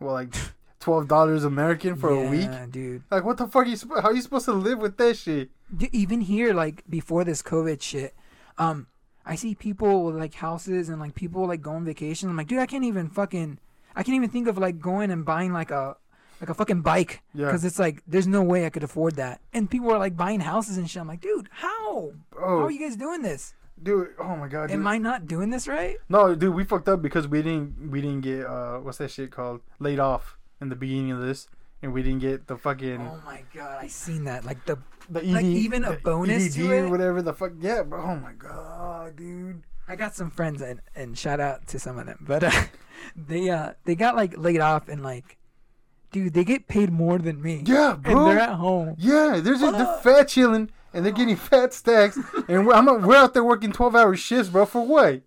well, 0.00 0.14
like 0.14 0.32
twelve 0.80 1.08
dollars 1.08 1.44
American 1.44 1.96
for 1.96 2.10
a 2.10 2.28
week. 2.28 2.50
Dude. 2.70 3.02
Like, 3.10 3.24
what 3.24 3.36
the 3.36 3.46
fuck? 3.46 3.66
Are 3.66 3.68
you 3.68 3.76
how 3.96 4.08
are 4.08 4.14
you 4.14 4.22
supposed 4.22 4.44
to 4.46 4.52
live 4.52 4.78
with 4.78 4.96
that 4.98 5.16
shit? 5.16 5.50
Even 5.92 6.20
here, 6.22 6.52
like 6.54 6.82
before 6.88 7.24
this 7.24 7.42
COVID 7.42 7.82
shit, 7.82 8.14
um, 8.56 8.86
I 9.26 9.34
see 9.34 9.54
people 9.54 10.04
with 10.04 10.16
like 10.16 10.34
houses 10.34 10.88
and 10.88 10.98
like 11.00 11.14
people 11.14 11.46
like 11.46 11.60
go 11.62 11.72
on 11.72 11.84
vacation. 11.84 12.28
I'm 12.28 12.36
like, 12.36 12.46
dude, 12.48 12.58
I 12.58 12.66
can't 12.66 12.84
even 12.84 13.10
fucking, 13.10 13.58
I 13.94 14.02
can't 14.02 14.16
even 14.16 14.30
think 14.30 14.48
of 14.48 14.56
like 14.56 14.80
going 14.80 15.10
and 15.10 15.24
buying 15.26 15.52
like 15.52 15.70
a, 15.70 15.96
like 16.40 16.48
a 16.48 16.54
fucking 16.54 16.80
bike 16.80 17.20
Yeah. 17.34 17.46
because 17.46 17.64
it's 17.66 17.78
like 17.78 18.02
there's 18.06 18.26
no 18.26 18.42
way 18.42 18.64
I 18.64 18.70
could 18.70 18.82
afford 18.84 19.16
that. 19.16 19.40
And 19.52 19.68
people 19.68 19.90
are 19.92 19.98
like 19.98 20.16
buying 20.16 20.40
houses 20.40 20.78
and 20.78 20.88
shit. 20.88 21.02
I'm 21.02 21.08
like, 21.08 21.20
dude, 21.20 21.48
how? 21.50 22.12
How 22.32 22.38
Oh, 22.44 22.62
are 22.62 22.70
you 22.70 22.78
guys 22.80 22.96
doing 22.96 23.20
this? 23.22 23.52
dude. 23.82 24.08
Oh 24.18 24.36
my 24.36 24.48
god. 24.48 24.68
Dude. 24.68 24.76
Am 24.76 24.86
I 24.86 24.96
not 24.98 25.26
doing 25.26 25.50
this 25.50 25.68
right? 25.68 25.98
No, 26.08 26.34
dude, 26.34 26.54
we 26.54 26.64
fucked 26.64 26.88
up 26.88 27.02
because 27.02 27.28
we 27.28 27.42
didn't 27.42 27.90
we 27.90 28.00
didn't 28.00 28.22
get 28.22 28.46
uh 28.46 28.78
what's 28.78 28.96
that 28.98 29.10
shit 29.10 29.30
called 29.30 29.60
laid 29.78 29.98
off 30.00 30.37
in 30.60 30.68
the 30.68 30.76
beginning 30.76 31.12
of 31.12 31.20
this, 31.20 31.48
and 31.82 31.92
we 31.92 32.02
didn't 32.02 32.20
get 32.20 32.46
the 32.46 32.56
fucking 32.56 33.00
Oh 33.00 33.20
my 33.24 33.42
god, 33.54 33.78
I 33.82 33.86
seen 33.86 34.24
that. 34.24 34.44
Like 34.44 34.64
the 34.64 34.78
the 35.08 35.22
like, 35.22 35.44
even 35.44 35.84
a 35.84 35.94
bonus 35.94 36.54
to 36.54 36.72
it? 36.72 36.80
or 36.80 36.88
whatever 36.88 37.22
the 37.22 37.32
fuck. 37.32 37.52
Yeah, 37.60 37.82
bro. 37.82 38.02
Oh 38.02 38.16
my 38.16 38.32
god, 38.32 39.16
dude. 39.16 39.62
I 39.86 39.96
got 39.96 40.14
some 40.14 40.30
friends 40.30 40.60
and 40.60 40.80
and 40.94 41.16
shout 41.16 41.40
out 41.40 41.66
to 41.68 41.78
some 41.78 41.98
of 41.98 42.06
them, 42.06 42.18
but 42.20 42.44
uh, 42.44 42.64
they 43.16 43.48
uh 43.50 43.72
they 43.84 43.94
got 43.94 44.16
like 44.16 44.36
laid 44.36 44.60
off 44.60 44.88
and 44.88 45.02
like, 45.02 45.38
dude, 46.12 46.34
they 46.34 46.44
get 46.44 46.68
paid 46.68 46.90
more 46.90 47.18
than 47.18 47.40
me. 47.40 47.62
Yeah, 47.64 47.94
and 48.04 48.26
they're 48.26 48.38
at 48.38 48.56
home. 48.56 48.96
Yeah, 48.98 49.40
they're 49.42 49.54
just 49.54 49.76
they're 49.76 49.98
fat 50.02 50.28
chilling 50.28 50.70
and 50.92 51.04
they're 51.04 51.12
getting 51.12 51.36
fat 51.50 51.72
stacks, 51.72 52.18
and 52.48 52.66
we're, 52.66 52.74
I'm 52.74 52.86
we're 53.02 53.16
out 53.16 53.34
there 53.34 53.44
working 53.44 53.72
twelve 53.72 53.96
hour 53.96 54.14
shifts, 54.16 54.50
bro. 54.50 54.66
For 54.66 54.84
what? 54.84 55.22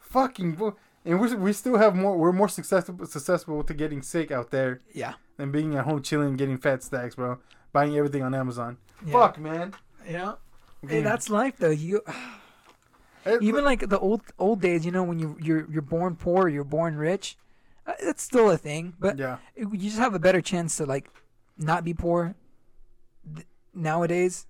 Fucking, 0.00 0.52
bro. 0.52 0.76
And 1.04 1.20
we 1.20 1.34
we 1.34 1.52
still 1.52 1.78
have 1.78 1.94
more. 1.94 2.16
We're 2.16 2.32
more 2.32 2.48
successful 2.48 3.06
successful 3.06 3.62
to 3.64 3.74
getting 3.74 4.02
sick 4.02 4.30
out 4.30 4.50
there 4.50 4.80
Yeah. 4.92 5.14
than 5.36 5.50
being 5.50 5.74
at 5.76 5.84
home 5.84 6.02
chilling, 6.02 6.36
getting 6.36 6.56
fat 6.58 6.82
stacks, 6.82 7.14
bro. 7.14 7.38
Buying 7.72 7.96
everything 7.96 8.22
on 8.22 8.34
Amazon. 8.34 8.78
yeah. 9.04 9.12
Fuck, 9.12 9.38
man. 9.38 9.74
Yeah. 10.08 10.34
Hey, 10.88 11.00
that's 11.02 11.28
life 11.30 11.56
though. 11.58 11.70
You 11.70 12.02
even 13.40 13.64
like 13.64 13.88
the 13.88 13.98
old 13.98 14.22
old 14.38 14.60
days, 14.60 14.84
you 14.84 14.92
know, 14.92 15.02
when 15.02 15.18
you 15.18 15.36
you're 15.40 15.66
you're 15.70 15.82
born 15.82 16.16
poor, 16.16 16.48
you're 16.48 16.64
born 16.64 16.96
rich. 16.96 17.36
Uh, 17.86 17.92
That's 18.02 18.22
still 18.22 18.50
a 18.50 18.56
thing, 18.56 18.94
but 18.98 19.18
yeah, 19.18 19.36
it, 19.54 19.68
you 19.70 19.76
just 19.90 19.98
have 19.98 20.14
a 20.14 20.18
better 20.18 20.40
chance 20.40 20.76
to 20.78 20.86
like 20.86 21.10
not 21.58 21.84
be 21.84 21.92
poor 21.92 22.34
th- 23.34 23.46
nowadays 23.74 24.46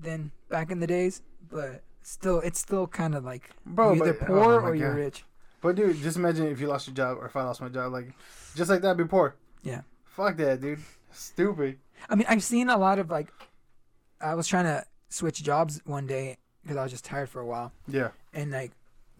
than 0.00 0.30
back 0.48 0.70
in 0.70 0.78
the 0.78 0.86
days. 0.86 1.22
But 1.50 1.82
still, 2.02 2.38
it's 2.40 2.60
still 2.60 2.86
kind 2.86 3.14
of 3.16 3.24
like 3.24 3.50
bro. 3.66 3.94
you're 3.94 4.04
either 4.04 4.12
but- 4.18 4.26
poor 4.28 4.60
oh 4.60 4.66
or 4.66 4.74
you're 4.76 4.94
rich. 4.94 5.24
But 5.60 5.76
dude, 5.76 5.96
just 6.02 6.16
imagine 6.16 6.46
if 6.46 6.60
you 6.60 6.68
lost 6.68 6.86
your 6.86 6.94
job 6.94 7.18
or 7.18 7.26
if 7.26 7.36
I 7.36 7.42
lost 7.42 7.60
my 7.60 7.68
job, 7.68 7.92
like 7.92 8.12
just 8.54 8.70
like 8.70 8.82
that 8.82 8.96
before. 8.96 9.36
Yeah. 9.62 9.82
Fuck 10.04 10.36
that, 10.38 10.60
dude. 10.60 10.80
Stupid. 11.12 11.78
I 12.08 12.14
mean, 12.14 12.26
I've 12.28 12.42
seen 12.42 12.68
a 12.68 12.76
lot 12.78 12.98
of 12.98 13.10
like. 13.10 13.28
I 14.20 14.34
was 14.34 14.46
trying 14.48 14.64
to 14.64 14.84
switch 15.08 15.42
jobs 15.42 15.80
one 15.84 16.06
day 16.06 16.38
because 16.62 16.76
I 16.76 16.82
was 16.82 16.92
just 16.92 17.04
tired 17.04 17.28
for 17.28 17.40
a 17.40 17.46
while, 17.46 17.72
Yeah. 17.86 18.08
and 18.34 18.50
like, 18.50 18.72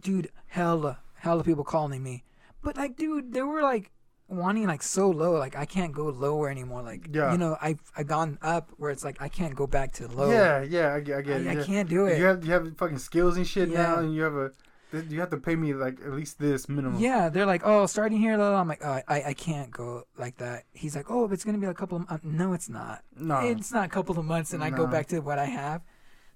dude, 0.03 0.31
hella, 0.49 0.99
hella 1.15 1.45
people 1.45 1.65
calling 1.65 2.03
me, 2.03 2.25
but 2.63 2.77
like, 2.77 2.97
dude, 2.97 3.33
they 3.33 3.43
were 3.43 3.63
like 3.63 3.91
wanting 4.27 4.67
like 4.67 4.83
so 4.83 5.09
low, 5.09 5.33
like 5.39 5.57
I 5.57 5.65
can't 5.65 5.93
go 5.93 6.07
lower 6.07 6.51
anymore. 6.51 6.83
Like, 6.83 7.09
Yeah. 7.13 7.31
you 7.33 7.39
know, 7.39 7.57
I've 7.63 7.81
I 7.97 8.03
gone 8.03 8.39
up 8.43 8.71
where 8.77 8.91
it's 8.91 9.05
like 9.05 9.23
I 9.23 9.29
can't 9.29 9.55
go 9.55 9.67
back 9.67 9.93
to 9.93 10.09
low. 10.09 10.31
Yeah, 10.31 10.63
yeah, 10.63 10.95
I 10.95 11.01
get, 11.01 11.15
I 11.15 11.19
I, 11.33 11.37
it. 11.37 11.47
I 11.47 11.53
yeah. 11.53 11.63
can't 11.65 11.89
do 11.89 12.07
it. 12.07 12.19
You 12.19 12.25
have 12.25 12.45
you 12.45 12.53
have 12.53 12.77
fucking 12.77 12.99
skills 12.99 13.37
and 13.37 13.47
shit 13.47 13.71
now, 13.71 13.99
and 14.01 14.13
you 14.15 14.23
have 14.23 14.35
a 14.35 14.51
you 14.93 15.21
have 15.21 15.31
to 15.31 15.37
pay 15.37 15.55
me 15.57 15.75
like 15.75 16.01
at 16.01 16.13
least 16.13 16.39
this 16.39 16.69
minimum. 16.69 16.99
Yeah, 17.01 17.29
they're 17.29 17.47
like, 17.47 17.63
oh, 17.65 17.87
starting 17.87 18.19
here, 18.19 18.37
blah, 18.37 18.51
blah. 18.51 18.61
I'm 18.61 18.69
like, 18.69 18.81
oh, 18.85 19.01
I, 19.09 19.23
I 19.29 19.35
can't 19.35 19.71
go 19.71 20.05
like 20.17 20.39
that. 20.39 20.65
He's 20.73 20.97
like, 20.97 21.11
oh, 21.11 21.27
but 21.29 21.35
it's 21.35 21.45
gonna 21.45 21.59
be 21.59 21.67
a 21.67 21.75
couple 21.75 21.99
of 21.99 22.09
months. 22.09 22.25
No, 22.25 22.53
it's 22.53 22.69
not. 22.69 23.03
No. 23.17 23.41
It's 23.41 23.73
not 23.73 23.85
a 23.87 23.89
couple 23.89 24.19
of 24.19 24.25
months, 24.25 24.53
and 24.53 24.63
I 24.65 24.71
go 24.71 24.87
back 24.87 25.07
to 25.09 25.21
what 25.21 25.39
I 25.39 25.45
have. 25.47 25.83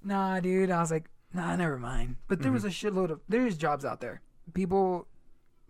Nah, 0.04 0.40
dude. 0.40 0.70
I 0.70 0.80
was 0.80 0.90
like, 0.90 1.06
nah, 1.32 1.54
never 1.56 1.78
mind. 1.78 2.16
But 2.28 2.42
there 2.42 2.52
was 2.52 2.64
a 2.64 2.68
Mm-hmm. 2.68 2.98
shitload 2.98 3.10
of 3.10 3.20
there's 3.28 3.56
jobs 3.56 3.84
out 3.84 4.00
there. 4.00 4.20
People 4.54 5.06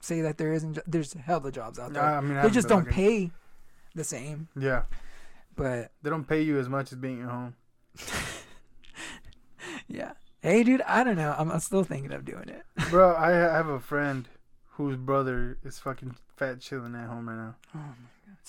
say 0.01 0.21
that 0.23 0.39
there 0.39 0.53
isn't. 0.53 0.75
jo- 0.75 0.83
There's 0.87 1.13
hella 1.13 1.53
jobs 1.53 1.79
out 1.79 1.93
there. 1.93 2.03
I 2.03 2.21
mean, 2.21 2.37
I 2.39 2.43
they 2.43 2.51
just 2.51 2.69
don't 2.69 2.81
looking. 2.87 2.93
pay 2.95 3.31
the 3.95 4.03
same. 4.05 4.49
Yeah, 4.59 4.83
But 5.55 5.93
they 6.03 6.11
don't 6.11 6.27
pay 6.27 6.43
you 6.43 6.59
as 6.59 6.69
much 6.69 6.91
as 6.93 6.99
being 6.99 7.23
at 7.23 7.29
home. 7.29 7.55
yeah, 9.89 10.13
hey, 10.43 10.63
dude. 10.63 10.83
I 10.83 11.03
don't 11.05 11.17
know. 11.17 11.35
I'm, 11.39 11.51
I'm 11.51 11.61
still 11.61 11.85
thinking 11.85 12.13
of 12.13 12.25
doing 12.25 12.49
it. 12.49 12.63
Bro, 12.91 13.17
I 13.17 13.31
have 13.31 13.69
a 13.69 13.81
friend 13.81 14.29
whose 14.73 14.97
brother 14.97 15.59
is 15.65 15.79
fucking 15.79 16.17
fat 16.37 16.61
chilling 16.61 16.95
at 16.95 17.09
home 17.09 17.29
right 17.29 17.37
now. 17.37 17.55
Oh 17.75 17.79
my 17.79 17.83
god. 17.85 17.97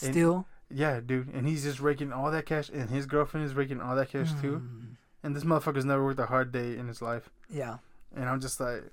And- 0.01 0.13
Still. 0.13 0.45
Yeah, 0.75 1.01
dude, 1.05 1.31
and 1.31 1.47
he's 1.47 1.61
just 1.63 1.79
raking 1.79 2.11
all 2.11 2.31
that 2.31 2.47
cash, 2.47 2.67
and 2.69 2.89
his 2.89 3.05
girlfriend 3.05 3.45
is 3.45 3.53
raking 3.53 3.79
all 3.79 3.95
that 3.95 4.09
cash 4.09 4.31
too. 4.41 4.63
Mm, 4.65 4.95
And 5.21 5.35
this 5.35 5.43
motherfucker's 5.43 5.85
never 5.85 6.03
worked 6.03 6.19
a 6.19 6.25
hard 6.25 6.51
day 6.51 6.75
in 6.77 6.87
his 6.87 6.99
life. 7.01 7.29
yeah. 7.49 7.77
And 8.15 8.27
I'm 8.29 8.39
just 8.41 8.59
like, 8.59 8.83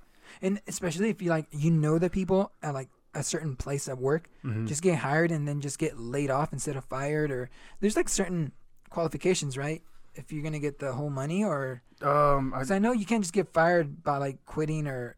And 0.42 0.60
especially 0.66 1.08
if 1.10 1.22
you 1.22 1.30
like, 1.30 1.46
you 1.52 1.70
know 1.70 1.98
the 1.98 2.10
people 2.10 2.52
at 2.62 2.74
like 2.74 2.88
a 3.14 3.22
certain 3.22 3.56
place 3.56 3.88
at 3.88 3.96
work, 3.98 4.28
mhm. 4.44 4.66
just 4.68 4.82
get 4.82 4.98
hired 4.98 5.30
and 5.30 5.48
then 5.48 5.60
just 5.62 5.78
get 5.78 5.98
laid 5.98 6.30
off 6.30 6.52
instead 6.52 6.76
of 6.76 6.84
fired, 6.84 7.30
or 7.30 7.48
there's 7.80 7.96
like 7.96 8.08
certain 8.10 8.52
qualifications, 8.90 9.56
right? 9.56 9.82
If 10.20 10.32
you're 10.32 10.42
gonna 10.42 10.58
get 10.60 10.78
the 10.78 10.92
whole 10.92 11.10
money, 11.10 11.42
or 11.44 11.82
um, 12.02 12.52
I, 12.54 12.58
because 12.58 12.70
I 12.70 12.78
know 12.78 12.92
you 12.92 13.06
can't 13.06 13.22
just 13.22 13.32
get 13.32 13.52
fired 13.52 14.02
by 14.04 14.18
like 14.18 14.44
quitting, 14.46 14.86
or 14.86 15.16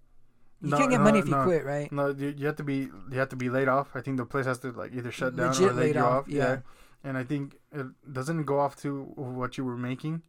you 0.60 0.70
No, 0.70 0.78
can't 0.78 0.90
get 0.90 0.98
no, 0.98 1.04
money 1.04 1.18
if 1.18 1.28
you 1.28 1.34
quit, 1.42 1.64
right? 1.64 1.90
no, 1.92 2.08
you, 2.08 2.34
you 2.36 2.46
have 2.46 2.56
to 2.56 2.64
be 2.64 2.88
you 3.10 3.18
have 3.18 3.28
to 3.30 3.36
be 3.36 3.50
laid 3.50 3.68
off. 3.68 3.90
I 3.94 4.00
think 4.00 4.16
the 4.16 4.24
place 4.26 4.46
has 4.46 4.58
to 4.60 4.70
like 4.72 4.92
either 4.94 5.10
shut 5.10 5.36
down 5.36 5.48
Legit 5.48 5.70
or 5.70 5.74
lay 5.74 5.92
you 5.92 5.98
off, 6.00 6.24
off. 6.24 6.28
yeah. 6.28 6.58
And 7.04 7.18
I 7.18 7.24
think 7.24 7.56
it 7.72 7.86
doesn't 8.12 8.44
go 8.44 8.60
off 8.60 8.76
to 8.82 9.02
what 9.16 9.58
you 9.58 9.64
were 9.64 9.76
making 9.76 10.22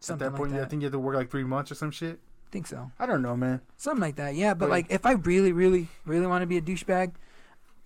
Something 0.00 0.26
at 0.26 0.30
that 0.30 0.32
like 0.32 0.38
point. 0.40 0.52
that. 0.54 0.62
I 0.62 0.64
think 0.66 0.82
you 0.82 0.86
have 0.86 0.92
to 0.92 0.98
work 0.98 1.14
like 1.14 1.30
three 1.30 1.44
months 1.44 1.70
or 1.70 1.76
some 1.76 1.92
shit. 1.92 2.18
think 2.50 2.66
so. 2.66 2.90
I 2.98 3.06
don't 3.06 3.22
know, 3.22 3.36
man. 3.36 3.60
Something 3.76 4.00
like 4.00 4.16
that, 4.16 4.34
yeah. 4.34 4.52
But 4.54 4.66
But- 4.66 4.70
like, 4.70 4.86
if 4.90 5.06
I 5.06 5.12
really, 5.12 5.52
really, 5.52 5.86
really 6.04 6.26
want 6.26 6.42
to 6.42 6.46
be 6.46 6.56
a 6.56 6.60
douchebag, 6.62 7.12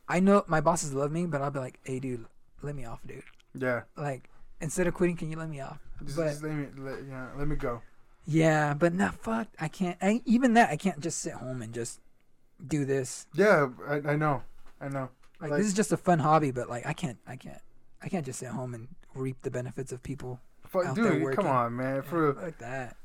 I 0.08 0.20
know 0.20 0.44
my 0.48 0.60
bosses 0.62 0.94
love 0.94 1.12
me, 1.12 1.26
but 1.26 1.42
I'll 1.42 1.50
be 1.50 1.58
like, 1.60 1.78
"Hey, 1.84 2.00
dude, 2.00 2.24
let 2.62 2.74
me 2.74 2.84
off, 2.86 3.00
dude. 3.06 3.22
Yeah, 3.54 3.82
Like, 3.96 4.30
instead 4.60 4.86
of 4.86 4.94
quitting, 4.94 5.16
can 5.16 5.30
you 5.30 5.36
let 5.36 5.48
me 5.50 5.60
off?" 5.60 5.78
Just, 6.04 6.16
But- 6.16 6.28
just 6.28 6.42
let 6.42 6.52
me 6.52 6.66
let, 6.78 6.98
yeah, 7.08 7.28
let 7.36 7.48
me 7.48 7.56
go. 7.56 7.82
Yeah, 8.26 8.74
but 8.74 8.92
nah, 8.94 9.10
fuck. 9.12 9.48
I 9.58 9.68
can't. 9.68 9.96
I, 10.00 10.20
even 10.26 10.54
that, 10.54 10.70
I 10.70 10.76
can't 10.76 11.00
just 11.00 11.18
sit 11.20 11.32
home 11.34 11.62
and 11.62 11.72
just 11.72 12.00
do 12.64 12.84
this. 12.84 13.26
Yeah, 13.34 13.68
I, 13.88 13.94
I 14.12 14.16
know, 14.16 14.42
I 14.80 14.88
know. 14.88 15.08
Like, 15.40 15.50
Like- 15.52 15.58
this 15.60 15.68
is 15.68 15.74
just 15.74 15.90
a 15.92 15.96
fun 15.96 16.18
hobby, 16.18 16.50
but 16.50 16.68
like 16.68 16.86
I 16.86 16.92
can't. 16.92 17.18
I 17.26 17.36
can't. 17.36 17.60
I 18.02 18.08
can't 18.08 18.24
just 18.24 18.38
sit 18.38 18.48
home 18.48 18.74
and 18.74 18.88
reap 19.14 19.42
the 19.42 19.50
benefits 19.50 19.92
of 19.92 20.02
people. 20.02 20.40
Fuck, 20.66 20.86
Out 20.86 20.94
there 20.96 21.12
dude, 21.14 21.22
working. 21.22 21.36
come 21.42 21.46
on, 21.50 21.76
man. 21.76 22.02
For 22.02 22.32
like 22.34 22.58
that. 22.58 22.96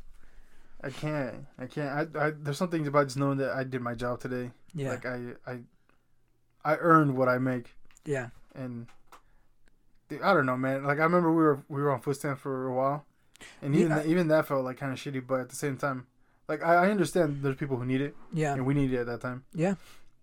I 0.84 0.90
can't, 0.92 1.46
I 1.58 1.66
can't. 1.66 2.16
I, 2.16 2.28
I 2.28 2.32
there's 2.38 2.58
some 2.58 2.70
things 2.70 2.88
about 2.88 3.06
just 3.08 3.18
knowing 3.18 3.38
that 3.40 3.52
I 3.54 3.64
did 3.64 3.82
my 3.82 3.96
job 3.96 4.20
today. 4.20 4.52
Yeah. 4.76 4.90
Like 4.90 5.06
I, 5.06 5.20
I, 5.48 5.60
I 6.64 6.76
earned 6.78 7.16
what 7.16 7.28
I 7.28 7.40
make, 7.40 7.74
yeah. 8.06 8.30
and 8.54 8.86
dude, 10.10 10.22
I 10.22 10.34
don't 10.34 10.46
know, 10.46 10.58
man. 10.58 10.84
Like 10.84 11.00
I 11.00 11.04
remember 11.04 11.30
we 11.32 11.44
were 11.44 11.60
we 11.70 11.82
were 11.82 11.92
on 11.92 12.02
foot 12.02 12.16
stand 12.18 12.40
for 12.40 12.68
a 12.68 12.74
while, 12.74 13.06
and 13.62 13.76
even 13.76 13.92
I- 13.92 13.96
that, 14.00 14.06
even 14.08 14.28
that 14.30 14.48
felt 14.48 14.64
like 14.66 14.78
kind 14.78 14.92
of 14.92 15.00
shitty. 15.00 15.26
But 15.26 15.42
at 15.42 15.50
the 15.50 15.56
same 15.56 15.78
time, 15.78 16.08
like 16.48 16.64
I, 16.64 16.86
I 16.86 16.90
understand 16.92 17.40
there's 17.42 17.56
people 17.56 17.78
who 17.78 17.86
need 17.86 18.02
it, 18.02 18.16
Yeah. 18.34 18.54
and 18.54 18.66
we 18.66 18.74
need 18.74 18.92
it 18.94 18.98
at 19.00 19.06
that 19.08 19.22
time. 19.22 19.44
Yeah. 19.54 19.76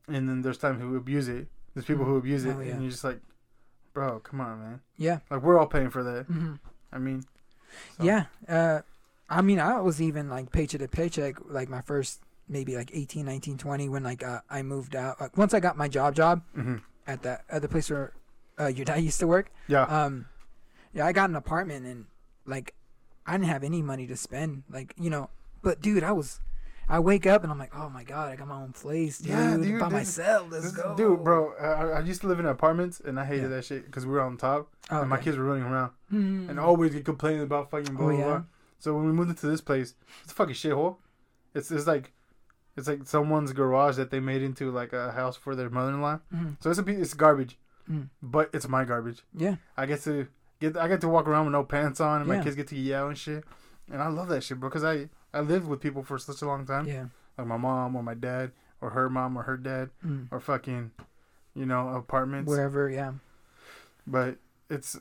And 0.08 0.28
then 0.28 0.42
there's 0.42 0.58
times 0.58 0.80
who 0.80 0.96
abuse 0.96 1.28
it. 1.28 1.46
There's 1.74 1.86
people 1.86 2.04
who 2.04 2.16
abuse 2.16 2.44
it, 2.44 2.54
Oh, 2.56 2.60
yeah. 2.60 2.72
and 2.72 2.82
you're 2.82 2.90
just 2.90 3.04
like, 3.04 3.20
bro, 3.94 4.18
come 4.20 4.40
on, 4.40 4.58
man. 4.60 4.80
Yeah. 4.98 5.20
Like 5.30 5.42
we're 5.42 5.58
all 5.58 5.66
paying 5.66 5.90
for 5.90 6.02
that. 6.02 6.26
hmm 6.26 6.54
I 6.92 6.98
mean, 6.98 7.22
so- 7.96 8.04
Yeah. 8.04 8.24
Uh, 8.48 8.80
I 9.30 9.40
mean, 9.40 9.58
I 9.60 9.80
was 9.80 10.02
even 10.02 10.28
like 10.28 10.52
paycheck 10.52 10.80
to 10.82 10.88
paycheck, 10.88 11.36
like 11.48 11.68
my 11.70 11.80
first 11.80 12.20
maybe 12.48 12.76
like 12.76 12.90
18, 12.92 13.24
19, 13.24 13.56
20 13.56 13.88
when 13.88 14.02
like 14.02 14.22
uh, 14.22 14.40
I 14.50 14.62
moved 14.62 14.94
out. 14.94 15.18
Like, 15.20 15.38
once 15.38 15.54
I 15.54 15.60
got 15.60 15.76
my 15.78 15.88
job 15.88 16.14
job 16.14 16.42
hmm 16.54 16.76
at 17.06 17.22
that 17.22 17.44
other 17.50 17.66
place 17.68 17.88
where 17.90 18.12
uh, 18.64 18.66
your 18.68 18.84
dad 18.84 18.96
used 19.00 19.20
to 19.20 19.26
work. 19.26 19.50
Yeah. 19.68 19.82
Um, 19.84 20.26
yeah, 20.92 21.06
I 21.06 21.12
got 21.12 21.30
an 21.30 21.36
apartment 21.36 21.86
and 21.86 22.06
like 22.46 22.74
I 23.26 23.32
didn't 23.32 23.46
have 23.48 23.64
any 23.64 23.82
money 23.82 24.06
to 24.06 24.16
spend. 24.16 24.62
Like 24.70 24.94
you 24.98 25.10
know, 25.10 25.30
but 25.62 25.80
dude, 25.80 26.04
I 26.04 26.12
was. 26.12 26.40
I 26.88 26.98
wake 26.98 27.26
up 27.26 27.42
and 27.44 27.50
I'm 27.52 27.60
like, 27.60 27.74
oh 27.76 27.88
my 27.88 28.02
god, 28.02 28.30
I 28.30 28.36
got 28.36 28.48
my 28.48 28.56
own 28.60 28.72
place, 28.72 29.18
dude, 29.18 29.28
Yeah, 29.30 29.56
dude, 29.56 29.78
by 29.78 29.86
this- 29.86 29.92
myself. 29.92 30.48
Let's 30.50 30.64
This- 30.64 30.72
go, 30.82 30.94
Dude, 30.96 31.22
bro, 31.22 31.54
I, 31.54 31.98
I 31.98 32.00
used 32.00 32.20
to 32.22 32.26
live 32.26 32.40
in 32.40 32.44
apartments 32.44 33.00
and 33.00 33.18
I 33.20 33.24
hated 33.24 33.42
Yeah. 33.42 33.48
that 33.56 33.64
shit 33.64 33.86
because 33.86 34.04
we 34.04 34.12
were 34.12 34.20
on 34.20 34.36
top 34.36 34.68
Oh, 34.90 35.00
and 35.00 35.08
my 35.08 35.16
kids 35.16 35.36
were 35.38 35.44
running 35.44 35.62
around 35.62 35.92
Mm. 36.12 36.50
and 36.50 36.58
always 36.58 36.92
get 36.92 37.04
complaining 37.04 37.42
about 37.42 37.70
fucking 37.70 37.94
blah 37.94 38.06
Oh, 38.06 38.08
blah 38.10 38.18
yeah? 38.18 38.24
blah. 38.24 38.42
So 38.80 38.94
when 38.96 39.06
we 39.06 39.12
moved 39.12 39.30
into 39.30 39.46
this 39.46 39.60
place, 39.60 39.94
it's 40.24 40.32
a 40.32 40.34
fucking 40.34 40.54
shithole. 40.56 40.96
It's 41.54 41.70
it's 41.70 41.86
like 41.86 42.12
it's 42.76 42.88
like 42.88 43.06
someone's 43.06 43.52
garage 43.52 43.96
that 43.96 44.10
they 44.10 44.18
made 44.20 44.42
into 44.42 44.70
like 44.72 44.92
a 44.92 45.12
house 45.12 45.36
for 45.36 45.54
their 45.54 45.70
mother-in-law. 45.70 46.18
Mhm. 46.34 46.56
So 46.60 46.68
it's 46.68 46.80
a 46.80 46.82
piece, 46.82 46.98
it's 46.98 47.14
garbage, 47.14 47.58
Mm. 47.90 48.08
but 48.22 48.50
it's 48.52 48.68
my 48.68 48.84
garbage. 48.84 49.22
Yeah, 49.36 49.56
I 49.76 49.86
get 49.86 50.02
to 50.02 50.28
get 50.60 50.76
I 50.76 50.88
get 50.88 51.00
to 51.02 51.08
walk 51.08 51.26
around 51.26 51.46
with 51.46 51.52
no 51.52 51.64
pants 51.64 52.00
on, 52.00 52.20
and 52.20 52.28
my 52.28 52.42
kids 52.42 52.56
get 52.56 52.68
to 52.68 52.76
yell 52.76 53.08
and 53.08 53.18
shit. 53.18 53.44
And 53.90 54.00
I 54.00 54.06
love 54.08 54.28
that 54.28 54.42
shit, 54.44 54.60
bro, 54.60 54.68
because 54.68 54.84
I 54.84 55.08
I 55.34 55.40
lived 55.40 55.66
with 55.66 55.80
people 55.80 56.02
for 56.02 56.18
such 56.18 56.40
a 56.42 56.46
long 56.46 56.64
time, 56.66 56.86
yeah. 56.86 57.06
like 57.36 57.46
my 57.46 57.56
mom 57.56 57.96
or 57.96 58.02
my 58.02 58.14
dad 58.14 58.52
or 58.80 58.90
her 58.90 59.08
mom 59.10 59.36
or 59.36 59.42
her 59.42 59.56
dad 59.56 59.90
Mm. 60.04 60.28
or 60.30 60.40
fucking, 60.40 60.92
you 61.54 61.66
know, 61.66 61.88
apartments. 61.90 62.48
Wherever, 62.48 62.88
yeah. 62.88 63.12
But 64.06 64.38
it's 64.70 64.96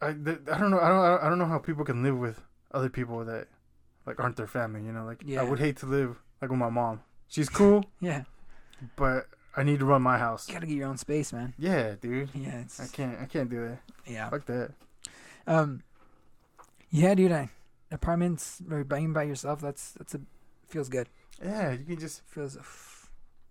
I 0.00 0.12
th- 0.12 0.40
I 0.52 0.58
don't 0.58 0.70
know 0.70 0.80
I 0.80 0.88
don't 0.88 1.22
I 1.22 1.28
don't 1.28 1.38
know 1.38 1.46
how 1.46 1.58
people 1.58 1.84
can 1.84 2.02
live 2.02 2.16
with 2.18 2.40
other 2.72 2.88
people 2.88 3.24
that 3.24 3.48
like 4.06 4.18
aren't 4.20 4.36
their 4.36 4.46
family. 4.46 4.82
You 4.84 4.92
know, 4.92 5.04
like 5.04 5.22
Yeah. 5.24 5.40
I 5.40 5.44
would 5.44 5.58
hate 5.58 5.76
to 5.78 5.86
live 5.86 6.20
like 6.42 6.50
with 6.50 6.58
my 6.58 6.70
mom. 6.70 7.00
She's 7.28 7.48
cool, 7.48 7.84
Yeah. 8.00 8.24
but 8.96 9.26
I 9.58 9.62
need 9.64 9.80
to 9.80 9.84
run 9.84 10.02
my 10.02 10.18
house. 10.18 10.48
You 10.48 10.54
gotta 10.54 10.66
get 10.66 10.76
your 10.76 10.88
own 10.88 10.98
space, 10.98 11.32
man. 11.32 11.54
Yeah, 11.58 11.94
dude. 12.00 12.30
Yeah, 12.34 12.60
it's 12.60 12.78
I 12.80 12.86
can't 12.86 13.18
I 13.20 13.26
can't 13.26 13.50
do 13.50 13.66
that. 13.68 13.78
yeah. 14.06 14.30
Fuck 14.30 14.46
that. 14.46 14.70
Um, 15.46 15.82
yeah, 16.90 17.14
dude. 17.14 17.32
I, 17.32 17.50
apartments 17.90 18.62
or 18.70 18.84
being 18.84 19.12
by 19.12 19.24
yourself. 19.24 19.60
That's 19.60 19.92
that's 19.92 20.14
a 20.14 20.20
feels 20.68 20.88
good. 20.88 21.08
Yeah, 21.42 21.72
you 21.72 21.84
can 21.84 21.98
just 21.98 22.22
Feels 22.26 22.56
uh, 22.56 22.62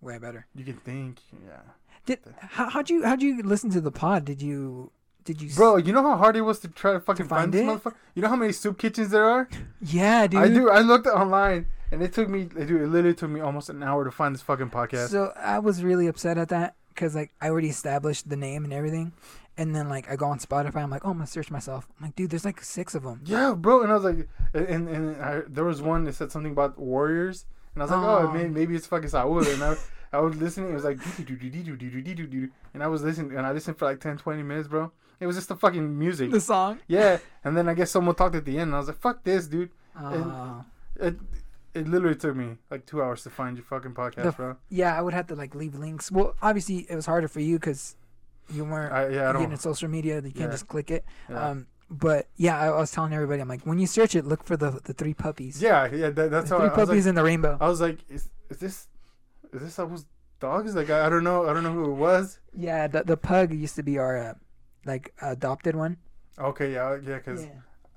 way 0.00 0.18
better. 0.18 0.46
you 0.54 0.64
can 0.64 0.76
think. 0.76 1.20
Yeah. 1.32 1.60
Did 2.06 2.20
how 2.40 2.70
how'd 2.70 2.90
you 2.90 3.04
how'd 3.04 3.22
you 3.22 3.42
listen 3.42 3.70
to 3.70 3.80
the 3.80 3.90
pod? 3.92 4.24
Did 4.24 4.40
you 4.40 4.92
did 5.24 5.42
you? 5.42 5.50
Bro, 5.54 5.78
you 5.78 5.92
know 5.92 6.02
how 6.02 6.16
hard 6.16 6.36
it 6.36 6.42
was 6.42 6.58
to 6.60 6.68
try 6.68 6.92
to 6.92 7.00
fucking 7.00 7.26
find 7.28 7.52
find, 7.52 7.52
this 7.52 7.60
it? 7.62 7.66
motherfucker? 7.66 7.94
You 8.14 8.22
know 8.22 8.28
how 8.28 8.36
many 8.36 8.52
soup 8.52 8.78
kitchens 8.78 9.10
there 9.10 9.24
are? 9.28 9.48
Yeah, 9.82 10.26
dude. 10.26 10.40
I 10.40 10.48
do. 10.48 10.70
I 10.70 10.80
looked 10.80 11.06
online 11.06 11.66
and 11.90 12.02
it 12.02 12.12
took 12.12 12.28
me, 12.28 12.44
dude, 12.44 12.70
it 12.82 12.88
literally 12.88 13.14
took 13.14 13.30
me 13.30 13.40
almost 13.40 13.70
an 13.70 13.82
hour 13.82 14.04
to 14.04 14.10
find 14.10 14.34
this 14.34 14.42
fucking 14.42 14.70
podcast. 14.70 15.08
So 15.08 15.32
I 15.36 15.58
was 15.58 15.82
really 15.82 16.06
upset 16.06 16.36
at 16.36 16.48
that 16.50 16.74
because 16.88 17.14
like 17.14 17.32
I 17.40 17.48
already 17.48 17.68
established 17.68 18.28
the 18.28 18.36
name 18.36 18.64
and 18.64 18.72
everything, 18.72 19.12
and 19.56 19.74
then 19.74 19.88
like 19.88 20.10
I 20.10 20.16
go 20.16 20.26
on 20.26 20.38
Spotify, 20.38 20.82
I'm 20.82 20.90
like, 20.90 21.04
oh, 21.04 21.10
I'm 21.10 21.16
gonna 21.16 21.26
search 21.26 21.50
myself. 21.50 21.88
I'm 21.98 22.06
like, 22.06 22.16
dude, 22.16 22.30
there's 22.30 22.44
like 22.44 22.62
six 22.62 22.94
of 22.94 23.04
them. 23.04 23.22
Yeah, 23.24 23.54
bro. 23.54 23.82
And 23.82 23.90
I 23.90 23.94
was 23.94 24.04
like, 24.04 24.28
and 24.52 24.88
and 24.88 25.22
I, 25.22 25.42
there 25.48 25.64
was 25.64 25.80
one 25.80 26.04
that 26.04 26.14
said 26.14 26.30
something 26.30 26.52
about 26.52 26.78
warriors, 26.78 27.46
and 27.74 27.82
I 27.82 27.84
was 27.84 27.90
like, 27.90 28.00
oh, 28.00 28.28
oh 28.28 28.32
man, 28.32 28.52
maybe 28.52 28.74
it's 28.74 28.86
fucking 28.86 29.08
Saul. 29.08 29.38
And 29.38 29.62
I, 29.62 29.76
I 30.12 30.20
was 30.20 30.36
listening. 30.36 30.70
It 30.70 30.74
was 30.74 30.84
like, 30.84 30.98
and 30.98 32.82
I 32.82 32.86
was 32.86 33.02
listening, 33.02 33.36
and 33.36 33.46
I 33.46 33.52
listened 33.52 33.78
for 33.78 33.86
like 33.86 34.00
10, 34.00 34.18
20 34.18 34.42
minutes, 34.42 34.68
bro. 34.68 34.92
It 35.20 35.26
was 35.26 35.36
just 35.36 35.48
the 35.48 35.56
fucking 35.56 35.98
music. 35.98 36.30
The 36.30 36.40
song. 36.40 36.78
Yeah, 36.86 37.18
and 37.44 37.56
then 37.56 37.68
I 37.68 37.74
guess 37.74 37.90
someone 37.90 38.14
talked 38.14 38.36
at 38.36 38.44
the 38.44 38.52
end, 38.52 38.68
and 38.68 38.74
I 38.74 38.78
was 38.78 38.88
like, 38.88 39.00
fuck 39.00 39.24
this, 39.24 39.48
dude. 39.48 39.70
Oh 39.98 40.64
it 41.74 41.86
literally 41.88 42.16
took 42.16 42.34
me 42.36 42.56
like 42.70 42.86
two 42.86 43.02
hours 43.02 43.22
to 43.24 43.30
find 43.30 43.56
your 43.56 43.64
fucking 43.64 43.92
podcast, 43.92 44.22
The- 44.24 44.32
bro. 44.32 44.56
yeah, 44.68 44.96
I 44.98 45.02
would 45.02 45.14
have 45.14 45.26
to 45.28 45.34
like 45.34 45.54
leave 45.54 45.74
links. 45.74 46.10
Well, 46.10 46.34
obviously 46.42 46.86
it 46.88 46.94
was 46.96 47.06
harder 47.06 47.28
for 47.28 47.40
you 47.40 47.58
because 47.58 47.96
you 48.50 48.64
weren't 48.64 48.92
I, 48.92 49.08
yeah, 49.08 49.30
I 49.30 49.32
getting 49.38 49.56
social 49.56 49.88
media. 49.88 50.20
You 50.22 50.32
can't 50.32 50.50
just 50.50 50.68
click 50.68 50.90
it. 50.90 51.04
Yeah. 51.28 51.50
Um, 51.50 51.66
but 51.90 52.28
yeah, 52.36 52.58
I, 52.58 52.66
I 52.68 52.80
was 52.80 52.90
telling 52.90 53.12
everybody, 53.12 53.40
I'm 53.40 53.48
like, 53.48 53.62
when 53.66 53.78
you 53.78 53.86
search 53.86 54.14
it, 54.14 54.24
look 54.24 54.44
for 54.44 54.56
the 54.56 54.80
the 54.84 54.92
three 54.92 55.14
puppies. 55.14 55.60
yeah, 55.62 55.86
yeah. 55.92 56.10
That, 56.10 56.30
that's 56.30 56.48
the 56.50 56.56
how 56.56 56.60
three 56.60 56.70
I, 56.70 56.74
puppies 56.74 57.04
like, 57.06 57.10
in 57.10 57.14
the 57.14 57.22
rainbow. 57.22 57.56
I 57.60 57.68
was 57.68 57.80
like, 57.80 57.98
is 58.08 58.28
is 58.50 58.58
this 58.58 58.88
is 59.52 59.62
this 59.62 59.74
Saul's 59.74 60.06
dogs? 60.40 60.74
Like 60.74 60.90
I, 60.90 61.06
I 61.06 61.08
don't 61.08 61.24
know. 61.24 61.48
I 61.48 61.52
don't 61.54 61.62
know 61.62 61.72
who 61.72 61.90
it 61.90 61.94
was. 61.94 62.40
Yeah, 62.54 62.86
the 62.88 63.04
the 63.04 63.16
pug 63.16 63.52
used 63.54 63.76
to 63.76 63.82
be 63.82 63.98
our 63.98 64.16
uh, 64.18 64.34
like 64.84 65.14
adopted 65.22 65.76
one. 65.76 65.96
Okay, 66.38 66.72
yeah, 66.72 66.96
yeah, 67.04 67.16
because. 67.16 67.44
yeah, 67.44 67.50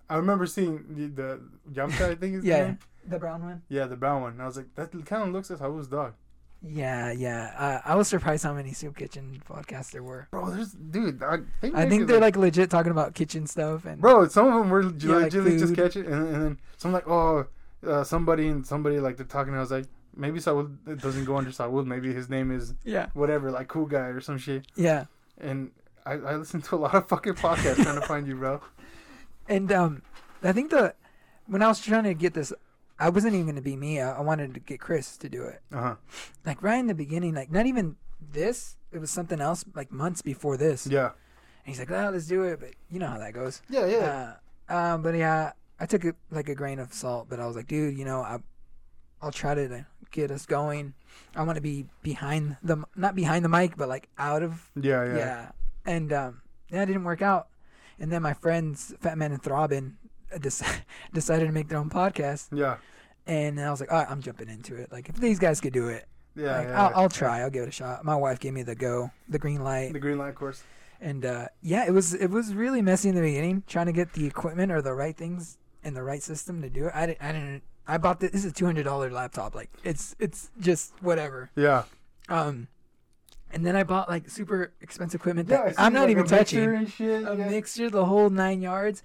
I 0.09 0.15
remember 0.17 0.45
seeing 0.45 0.83
the, 0.89 1.07
the 1.07 1.41
Yamcha, 1.71 2.11
I 2.11 2.15
think 2.15 2.35
is 2.35 2.43
yeah, 2.43 2.73
the 3.07 3.19
brown 3.19 3.43
one. 3.43 3.61
yeah, 3.69 3.85
the 3.85 3.95
brown 3.97 4.21
one. 4.21 4.33
And 4.33 4.41
I 4.41 4.45
was 4.45 4.57
like, 4.57 4.73
that 4.75 4.91
kind 5.05 5.23
of 5.23 5.29
looks 5.29 5.49
like 5.49 5.59
Saul's 5.59 5.87
dog, 5.87 6.13
Yeah, 6.61 7.11
yeah. 7.11 7.53
Uh, 7.57 7.81
I 7.83 7.95
was 7.95 8.07
surprised 8.07 8.43
how 8.43 8.53
many 8.53 8.73
soup 8.73 8.95
kitchen 8.97 9.41
podcasts 9.49 9.91
there 9.91 10.03
were. 10.03 10.27
bro. 10.31 10.49
There's 10.51 10.71
dude, 10.73 11.21
I 11.23 11.39
think 11.59 11.75
I 11.75 11.89
think 11.89 12.07
they're 12.07 12.19
like 12.19 12.35
legit 12.37 12.69
talking 12.69 12.91
about 12.91 13.13
kitchen 13.15 13.47
stuff 13.47 13.85
and 13.85 13.99
bro. 14.01 14.27
Some 14.27 14.47
of 14.47 14.53
them 14.53 14.69
were 14.69 14.83
Yeah, 14.83 14.89
like 15.15 15.23
legitimately 15.33 15.57
just 15.59 15.67
food. 15.75 15.77
catch 15.77 15.95
it, 15.95 16.05
and, 16.05 16.27
and 16.33 16.43
then 16.43 16.57
some 16.77 16.91
like, 16.93 17.07
oh, 17.07 17.47
uh, 17.85 18.03
somebody 18.03 18.47
and 18.47 18.65
somebody 18.65 18.99
like 18.99 19.17
they're 19.17 19.25
talking. 19.25 19.55
I 19.55 19.59
was 19.59 19.71
like, 19.71 19.85
maybe 20.15 20.39
Saul 20.39 20.63
doesn't 20.97 21.25
go 21.25 21.37
under 21.37 21.51
Saul. 21.51 21.83
Maybe 21.83 22.13
his 22.13 22.29
name 22.29 22.51
is 22.51 22.75
yeah, 22.83 23.07
whatever, 23.13 23.49
like 23.51 23.67
cool 23.67 23.85
guy 23.87 24.07
or 24.13 24.21
some 24.21 24.37
shit. 24.37 24.65
yeah. 24.75 25.05
And 25.39 25.71
I, 26.05 26.13
I 26.13 26.35
listened 26.35 26.63
to 26.65 26.75
a 26.75 26.77
lot 26.77 26.93
of 26.93 27.07
fucking 27.09 27.33
podcasts 27.33 27.81
trying 27.81 27.99
to 27.99 28.05
find 28.05 28.27
you, 28.27 28.35
bro. 28.35 28.61
And 29.49 29.71
um, 29.71 30.03
I 30.43 30.51
think 30.53 30.69
the 30.69 30.93
when 31.47 31.61
I 31.63 31.67
was 31.67 31.79
trying 31.81 32.03
to 32.05 32.13
get 32.13 32.33
this, 32.35 32.53
I 33.01 33.09
wasn't 33.09 33.33
even 33.33 33.47
gonna 33.47 33.61
be 33.61 33.75
me. 33.75 33.99
I, 33.99 34.17
I 34.17 34.21
wanted 34.21 34.53
to 34.53 34.59
get 34.59 34.79
Chris 34.79 35.17
to 35.17 35.29
do 35.29 35.43
it. 35.43 35.61
Uh 35.73 35.81
huh. 35.81 35.95
Like 36.45 36.61
right 36.61 36.77
in 36.77 36.87
the 36.87 36.93
beginning, 36.93 37.33
like 37.33 37.51
not 37.51 37.65
even 37.65 37.95
this. 38.31 38.77
It 38.91 38.99
was 38.99 39.09
something 39.09 39.41
else, 39.41 39.65
like 39.73 39.91
months 39.91 40.21
before 40.21 40.55
this. 40.55 40.85
Yeah. 40.85 41.11
And 41.65 41.75
he's 41.75 41.79
like, 41.79 41.89
"Oh, 41.89 42.11
let's 42.13 42.27
do 42.27 42.43
it." 42.43 42.59
But 42.59 42.71
you 42.91 42.99
know 42.99 43.07
how 43.07 43.17
that 43.17 43.33
goes. 43.33 43.61
Yeah, 43.69 43.87
yeah. 43.87 44.33
Uh, 44.69 44.75
um, 44.75 45.01
but 45.01 45.15
yeah, 45.15 45.53
I 45.79 45.87
took 45.87 46.05
it 46.05 46.15
like 46.29 46.47
a 46.47 46.55
grain 46.55 46.77
of 46.77 46.93
salt. 46.93 47.27
But 47.27 47.39
I 47.39 47.47
was 47.47 47.55
like, 47.55 47.67
dude, 47.67 47.97
you 47.97 48.05
know, 48.05 48.21
I, 48.21 48.37
I'll 49.21 49.31
try 49.31 49.55
to 49.55 49.85
get 50.11 50.29
us 50.29 50.45
going. 50.45 50.93
I 51.35 51.43
want 51.43 51.55
to 51.55 51.61
be 51.61 51.87
behind 52.03 52.57
the, 52.61 52.83
not 52.95 53.15
behind 53.15 53.43
the 53.43 53.49
mic, 53.49 53.77
but 53.77 53.89
like 53.89 54.09
out 54.17 54.43
of, 54.43 54.69
yeah, 54.79 55.05
yeah, 55.05 55.17
yeah. 55.17 55.51
And 55.85 56.13
um, 56.13 56.41
yeah, 56.69 56.83
it 56.83 56.85
didn't 56.85 57.03
work 57.03 57.21
out. 57.21 57.47
And 57.99 58.11
then 58.11 58.21
my 58.21 58.33
friends, 58.33 58.93
Fat 58.99 59.17
Man 59.17 59.31
and 59.31 59.41
Throbbing, 59.41 59.97
dec- 60.39 60.81
decided 61.13 61.45
to 61.45 61.51
make 61.51 61.67
their 61.67 61.77
own 61.77 61.89
podcast. 61.89 62.47
yeah, 62.51 62.77
And 63.27 63.59
I 63.59 63.69
was 63.71 63.79
like, 63.79 63.91
all 63.91 63.99
right, 63.99 64.09
I'm 64.09 64.21
jumping 64.21 64.49
into 64.49 64.75
it. 64.75 64.91
Like, 64.91 65.09
if 65.09 65.15
these 65.15 65.39
guys 65.39 65.61
could 65.61 65.73
do 65.73 65.87
it, 65.89 66.07
yeah. 66.35 66.57
like, 66.57 66.67
yeah, 66.67 66.83
I'll, 66.83 66.89
yeah. 66.89 66.97
I'll 66.97 67.09
try. 67.09 67.41
I'll 67.41 67.49
give 67.49 67.63
it 67.63 67.69
a 67.69 67.71
shot. 67.71 68.05
My 68.05 68.15
wife 68.15 68.39
gave 68.39 68.53
me 68.53 68.63
the 68.63 68.75
go, 68.75 69.11
the 69.29 69.39
green 69.39 69.63
light. 69.63 69.93
the 69.93 69.99
green 69.99 70.17
light 70.17 70.29
of 70.29 70.35
course. 70.35 70.63
And 70.99 71.25
uh, 71.25 71.47
yeah, 71.61 71.87
it 71.87 71.91
was 71.91 72.13
it 72.13 72.29
was 72.29 72.53
really 72.53 72.81
messy 72.83 73.09
in 73.09 73.15
the 73.15 73.21
beginning, 73.21 73.63
trying 73.65 73.87
to 73.87 73.91
get 73.91 74.13
the 74.13 74.27
equipment 74.27 74.71
or 74.71 74.83
the 74.83 74.93
right 74.93 75.17
things 75.17 75.57
and 75.83 75.95
the 75.95 76.03
right 76.03 76.21
system 76.21 76.61
to 76.61 76.69
do 76.69 76.85
it. 76.85 76.91
I 76.93 77.07
didn't. 77.07 77.21
I 77.23 77.31
didn't. 77.31 77.63
I 77.87 77.97
bought 77.97 78.19
this. 78.19 78.31
This 78.31 78.45
is 78.45 78.51
a 78.51 78.53
two 78.53 78.67
hundred 78.67 78.83
dollar 78.83 79.09
laptop. 79.09 79.55
Like 79.55 79.71
it's 79.83 80.15
it's 80.19 80.51
just 80.59 80.93
whatever. 81.01 81.49
Yeah. 81.55 81.85
Um, 82.29 82.67
and 83.51 83.65
then 83.65 83.75
I 83.75 83.83
bought 83.83 84.09
like 84.09 84.29
super 84.29 84.73
expensive 84.79 85.21
equipment 85.21 85.49
that 85.49 85.71
see, 85.71 85.75
I'm 85.79 85.91
not 85.91 86.01
like, 86.01 86.11
even 86.11 86.25
touching. 86.25 86.85
Shit. 86.85 87.27
A 87.27 87.35
yeah. 87.35 87.49
mixture, 87.49 87.89
the 87.89 88.05
whole 88.05 88.29
nine 88.29 88.61
yards. 88.61 89.01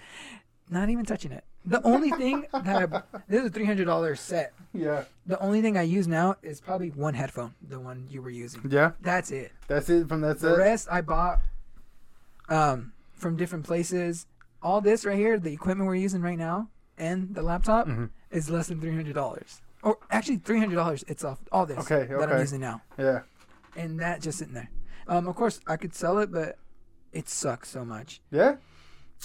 Not 0.71 0.89
even 0.91 1.05
touching 1.05 1.33
it. 1.33 1.45
The 1.69 1.83
only 1.83 2.12
thing 2.12 2.47
that 2.53 2.64
I 2.77 2.87
this 3.27 3.41
is 3.41 3.47
a 3.49 3.51
three 3.51 3.64
hundred 3.64 3.87
dollar 3.87 4.14
set. 4.14 4.53
Yeah. 4.73 5.03
The 5.27 5.37
only 5.41 5.61
thing 5.62 5.77
I 5.77 5.83
use 5.83 6.07
now 6.07 6.37
is 6.41 6.61
probably 6.61 6.91
one 6.91 7.14
headphone, 7.14 7.55
the 7.69 7.81
one 7.81 8.07
you 8.09 8.23
were 8.23 8.31
using. 8.31 8.61
Yeah. 8.71 8.93
That's 9.01 9.33
it. 9.33 9.51
That's 9.67 9.91
it 9.91 10.09
from 10.09 10.21
that 10.21 10.39
set. 10.39 10.53
The 10.53 10.59
rest 10.59 10.87
I 10.89 11.01
bought 11.01 11.41
um, 12.49 12.93
from 13.14 13.37
different 13.37 13.64
places. 13.64 14.27
All 14.62 14.81
this 14.81 15.05
right 15.05 15.17
here, 15.17 15.41
the 15.41 15.53
equipment 15.53 15.89
we're 15.89 15.97
using 15.97 16.23
right 16.23 16.39
now, 16.39 16.69
and 16.97 17.35
the 17.35 17.43
laptop 17.43 17.89
Mhm. 17.89 18.11
is 18.31 18.49
less 18.49 18.69
than 18.69 18.81
three 18.81 18.95
hundred 18.95 19.14
dollars. 19.14 19.61
Or 19.83 19.99
actually, 20.11 20.37
three 20.37 20.61
hundred 20.61 20.77
dollars. 20.77 21.05
It's 21.09 21.25
off 21.25 21.41
all 21.51 21.67
this 21.67 21.79
Okay, 21.79 22.07
that 22.14 22.33
I'm 22.33 22.39
using 22.41 22.61
now, 22.61 22.83
Yeah. 22.97 23.23
and 23.77 23.99
that 24.01 24.21
just 24.23 24.39
sitting 24.39 24.55
there. 24.55 24.71
Um, 25.09 25.27
of 25.29 25.35
course, 25.37 25.61
I 25.67 25.77
could 25.77 25.95
sell 25.95 26.19
it, 26.19 26.31
but 26.33 26.59
it 27.12 27.29
sucks 27.29 27.69
so 27.71 27.85
much. 27.85 28.21
Yeah. 28.31 28.57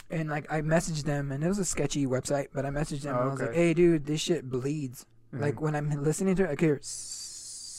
And 0.10 0.30
like, 0.30 0.52
I 0.52 0.62
messaged 0.62 1.04
them, 1.04 1.32
and 1.32 1.44
it 1.44 1.48
was 1.48 1.60
a 1.60 1.66
sketchy 1.66 2.06
website, 2.06 2.48
but 2.54 2.66
I 2.66 2.70
messaged 2.70 3.02
them, 3.02 3.16
Oh, 3.16 3.22
and 3.22 3.30
I 3.30 3.32
was 3.34 3.42
like, 3.42 3.54
"Hey, 3.54 3.74
dude, 3.74 4.06
this 4.06 4.20
shit 4.22 4.50
bleeds." 4.50 5.06
Mhm. 5.34 5.40
Like 5.42 5.62
when 5.62 5.76
I'm 5.76 5.90
listening 6.04 6.36
to 6.36 6.44
it, 6.44 6.50
I 6.50 6.62
hear 6.62 6.82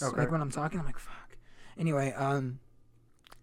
Okay. 0.03 0.17
like 0.21 0.31
when 0.31 0.41
I'm 0.41 0.51
talking, 0.51 0.81
I'm 0.81 0.87
like, 0.87 0.99
fuck. 0.99 1.37
Anyway, 1.79 2.13
um, 2.13 2.59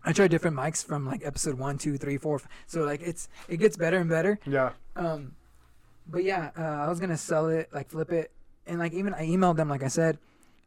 I 0.04 0.12
tried 0.14 0.32
different 0.32 0.58
mics 0.58 0.84
from 0.84 1.06
like 1.06 1.24
episode 1.26 1.58
one, 1.60 1.78
two, 1.78 1.98
three, 1.98 2.18
four. 2.18 2.36
f- 2.36 2.48
So 2.68 2.84
like 2.84 3.02
it's 3.02 3.30
it 3.48 3.58
gets 3.58 3.78
better 3.78 3.98
and 3.98 4.10
better. 4.10 4.40
Yeah. 4.46 4.72
Um, 4.96 5.36
but 6.08 6.24
yeah, 6.24 6.50
uh, 6.58 6.62
I 6.62 6.88
was 6.90 7.00
gonna 7.00 7.18
sell 7.18 7.48
it, 7.50 7.70
like 7.72 7.90
flip 7.90 8.12
it, 8.12 8.32
and 8.66 8.80
like 8.80 8.94
even 8.94 9.14
I 9.14 9.28
emailed 9.28 9.58
them, 9.58 9.70
like 9.70 9.84
I 9.84 9.88
said, 9.88 10.18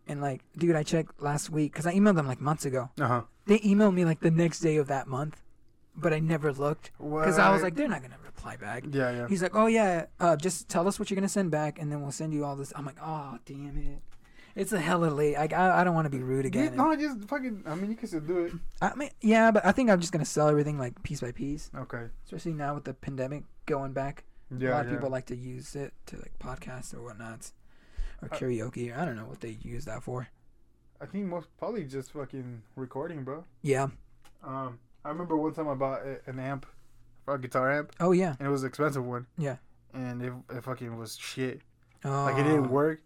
and 0.07 0.21
like, 0.21 0.43
dude, 0.57 0.77
I 0.77 0.83
checked 0.83 1.21
last 1.21 1.51
week 1.51 1.73
because 1.73 1.87
I 1.87 1.95
emailed 1.95 2.17
them 2.17 2.27
like 2.29 2.41
months 2.41 2.65
ago. 2.65 2.91
Uh 3.01 3.07
huh. 3.09 3.23
They 3.47 3.59
emailed 3.61 3.95
me 3.95 4.05
like 4.05 4.21
the 4.21 4.31
next 4.31 4.61
day 4.61 4.77
of 4.77 4.87
that 4.89 5.09
month, 5.09 5.42
but 5.97 6.13
I 6.13 6.19
never 6.19 6.53
looked 6.53 6.91
because 6.99 7.39
I 7.39 7.51
was 7.51 7.63
like, 7.63 7.75
they're 7.75 7.89
not 7.89 8.03
gonna 8.03 8.17
reply. 8.25 8.55
reply 8.55 8.57
back. 8.57 8.85
Yeah, 8.91 9.11
yeah. 9.13 9.29
He's 9.29 9.43
like, 9.43 9.55
"Oh 9.55 9.67
yeah, 9.67 10.07
uh, 10.19 10.37
just 10.37 10.69
tell 10.69 10.89
us 10.89 10.99
what 10.99 11.11
you're 11.11 11.17
gonna 11.17 11.29
send 11.29 11.51
back, 11.51 11.79
and 11.79 11.93
then 11.93 12.03
we'll 12.03 12.11
send 12.13 12.33
you 12.33 12.45
all 12.45 12.57
this." 12.57 12.73
I'm 12.75 12.85
like, 12.87 12.97
"Oh 13.03 13.39
damn 13.45 13.77
it, 13.77 14.01
it's 14.57 14.73
a 14.73 14.81
hella 14.81 15.07
late. 15.07 15.37
Like 15.37 15.53
I, 15.53 15.81
I 15.81 15.85
don't 15.85 15.95
want 15.95 16.07
to 16.07 16.11
be 16.11 16.23
rude 16.23 16.45
Yeah, 16.47 16.63
again." 16.63 16.77
no, 16.77 16.97
just 16.97 17.29
fucking. 17.29 17.63
I 17.67 17.75
mean, 17.75 17.91
you 17.91 17.97
can 17.97 18.09
still 18.09 18.21
do 18.21 18.39
it. 18.47 18.53
I 18.81 18.95
mean, 18.95 19.11
yeah, 19.21 19.51
but 19.51 19.65
I 19.65 19.73
think 19.73 19.91
I'm 19.91 20.01
just 20.01 20.13
gonna 20.13 20.25
sell 20.25 20.49
everything 20.49 20.79
like 20.79 21.03
piece 21.03 21.21
by 21.21 21.31
piece, 21.33 21.71
Okay. 21.77 22.07
especially 22.25 22.55
now 22.55 22.75
with 22.75 22.85
the 22.85 22.95
pandemic 22.95 23.45
going 23.67 23.93
back. 23.93 24.25
Yeah. 24.59 24.71
a 24.71 24.73
lot 24.73 24.81
of 24.87 24.87
yeah. 24.91 24.97
people 24.99 25.11
like 25.11 25.27
to 25.27 25.37
use 25.37 25.75
it 25.77 25.95
to 26.07 26.17
like 26.17 26.33
podcast 26.39 26.95
or 26.95 27.03
whatnot, 27.03 27.53
or 28.21 28.29
Uh, 28.33 28.37
karaoke. 28.37 28.97
I 28.97 29.05
don't 29.05 29.17
know 29.17 29.27
what 29.27 29.41
they 29.41 29.57
use 29.63 29.85
that 29.87 30.03
for. 30.03 30.29
I 31.01 31.07
think 31.07 31.27
most 31.27 31.49
probably 31.59 31.85
just 31.85 32.13
fucking 32.13 32.63
recording, 32.77 33.25
bro. 33.25 33.45
Yeah. 33.63 33.89
Um, 34.43 34.79
I 35.05 35.09
remember 35.11 35.37
one 35.37 35.53
time 35.55 35.69
I 35.69 35.75
bought 35.75 36.01
a, 36.03 36.19
an 36.31 36.39
amp, 36.39 36.67
a 37.27 37.39
guitar 37.39 37.71
amp, 37.73 37.93
Oh 38.01 38.13
yeah. 38.13 38.35
and 38.39 38.47
it 38.49 38.51
was 38.51 38.63
an 38.63 38.69
expensive 38.69 39.05
one. 39.05 39.27
Yeah. 39.39 39.57
And 39.95 40.23
it, 40.23 40.33
it 40.55 40.65
fucking 40.65 40.97
was 40.97 41.17
shit. 41.17 41.61
Oh. 42.05 42.25
Like 42.25 42.37
it 42.39 42.45
didn't 42.45 42.71
work. 42.71 43.01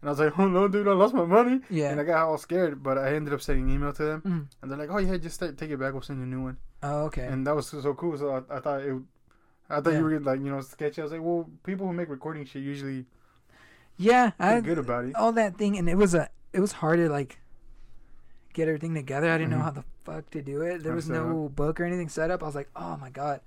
And 0.00 0.08
I 0.08 0.12
was 0.12 0.20
like, 0.20 0.38
oh 0.38 0.48
no, 0.48 0.68
dude, 0.68 0.86
I 0.88 0.92
lost 0.92 1.14
my 1.14 1.24
money. 1.24 1.60
Yeah. 1.70 1.90
And 1.90 2.00
I 2.00 2.04
got 2.04 2.26
all 2.26 2.36
scared, 2.38 2.82
but 2.82 2.98
I 2.98 3.14
ended 3.14 3.32
up 3.32 3.40
sending 3.40 3.68
an 3.68 3.74
email 3.74 3.92
to 3.94 4.02
them, 4.04 4.20
Mhm. 4.22 4.46
and 4.62 4.70
they're 4.70 4.78
like, 4.78 4.90
"Oh 4.90 4.98
yeah, 4.98 5.16
just 5.16 5.40
take 5.40 5.70
it 5.70 5.78
back. 5.80 5.92
We'll 5.92 6.02
send 6.02 6.18
you 6.18 6.24
a 6.24 6.28
new 6.28 6.42
one." 6.42 6.58
Oh 6.82 7.04
okay. 7.06 7.26
And 7.26 7.46
that 7.46 7.54
was 7.56 7.66
so, 7.68 7.80
so 7.80 7.94
cool. 7.94 8.16
So 8.18 8.44
I, 8.50 8.56
I 8.56 8.60
thought 8.60 8.80
it, 8.82 8.94
I 9.70 9.80
thought 9.80 9.92
Yeah. 9.92 9.98
you 9.98 10.04
were 10.04 10.20
like 10.20 10.40
you 10.40 10.50
know 10.50 10.60
sketchy. 10.60 11.00
I 11.00 11.04
was 11.04 11.12
like, 11.12 11.22
well, 11.22 11.48
people 11.64 11.86
who 11.86 11.92
make 11.92 12.08
recording 12.10 12.44
shit 12.44 12.62
usually 12.62 13.06
yeah. 13.96 14.30
feel 14.30 14.46
I 14.46 14.60
good 14.60 14.78
about 14.78 15.06
it. 15.06 15.14
all 15.16 15.32
that 15.32 15.56
thing, 15.56 15.76
and 15.78 15.88
it 15.88 15.96
was 15.96 16.14
a 16.14 16.28
it 16.52 16.60
was 16.60 16.72
hard 16.72 16.98
to 16.98 17.08
like 17.08 17.38
get 18.56 18.68
everything 18.68 18.94
together. 18.94 19.30
I 19.30 19.36
didn't 19.38 19.50
know 19.50 19.58
Mhm. 19.58 19.62
how 19.62 19.70
the 19.70 19.84
fuck 20.04 20.30
to 20.30 20.40
do 20.42 20.62
it. 20.62 20.82
There 20.82 20.94
was 20.94 21.08
no 21.10 21.48
book 21.54 21.78
or 21.78 21.84
anything 21.84 22.08
set 22.08 22.30
up. 22.30 22.42
I 22.42 22.46
was 22.46 22.54
like, 22.54 22.70
oh 22.74 22.96
my 22.96 23.10
god, 23.10 23.40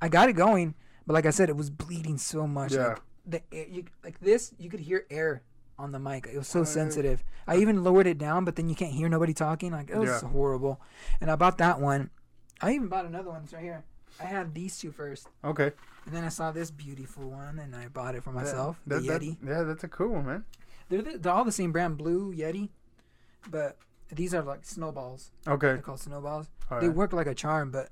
I 0.00 0.08
got 0.08 0.28
it 0.30 0.32
going, 0.32 0.74
but 1.06 1.12
like 1.12 1.26
I 1.26 1.30
said, 1.30 1.48
it 1.50 1.56
was 1.56 1.68
bleeding 1.70 2.16
so 2.18 2.46
much. 2.46 2.72
Yeah. 2.72 2.88
Like, 2.88 3.00
the 3.28 3.42
air, 3.52 3.66
you, 3.68 3.84
like 4.02 4.18
this, 4.20 4.54
you 4.58 4.70
could 4.70 4.80
hear 4.80 5.04
air 5.10 5.42
on 5.78 5.92
the 5.92 5.98
mic. 5.98 6.26
It 6.26 6.38
was 6.38 6.48
so 6.48 6.60
yeah. 6.60 6.64
sensitive. 6.64 7.22
I 7.46 7.56
even 7.58 7.84
lowered 7.84 8.06
it 8.06 8.16
down, 8.18 8.44
but 8.46 8.56
then 8.56 8.68
you 8.70 8.74
can't 8.74 8.92
hear 8.94 9.08
nobody 9.10 9.34
talking. 9.34 9.72
Like 9.72 9.90
it 9.90 9.98
was 9.98 10.22
Yeah. 10.22 10.28
horrible. 10.30 10.80
And 11.20 11.30
I 11.30 11.36
bought 11.36 11.58
that 11.58 11.78
one. 11.80 12.08
I 12.62 12.72
even 12.72 12.88
bought 12.88 13.04
another 13.04 13.28
one. 13.30 13.42
It's 13.44 13.52
right 13.52 13.62
here. 13.62 13.84
I 14.18 14.24
had 14.24 14.54
these 14.54 14.78
two 14.78 14.90
first, 14.92 15.28
Okay. 15.44 15.72
and 16.06 16.14
then 16.14 16.24
I 16.24 16.30
saw 16.30 16.50
this 16.50 16.70
beautiful 16.70 17.28
one, 17.28 17.58
and 17.58 17.76
I 17.76 17.88
bought 17.88 18.14
it 18.14 18.22
for 18.22 18.32
myself. 18.32 18.80
That, 18.86 19.02
the 19.02 19.08
that- 19.08 19.20
Yeti. 19.20 19.36
yeah, 19.46 19.62
that's 19.64 19.84
a 19.84 19.88
cool 19.88 20.08
one, 20.14 20.24
man. 20.24 20.44
They're, 20.88 21.02
the, 21.02 21.18
they're 21.18 21.32
all 21.34 21.44
the 21.44 21.52
same 21.52 21.70
brand, 21.70 21.98
Blue 21.98 22.32
Yeti, 22.32 22.70
but 23.50 23.76
these 24.12 24.34
are 24.34 24.42
like 24.42 24.64
snowballs. 24.64 25.30
Okay. 25.46 25.68
They're 25.68 25.78
called 25.78 26.00
snowballs. 26.00 26.48
All 26.70 26.80
They 26.80 26.88
right. 26.88 26.96
work 26.96 27.12
like 27.12 27.26
a 27.26 27.34
charm, 27.34 27.70
but 27.70 27.90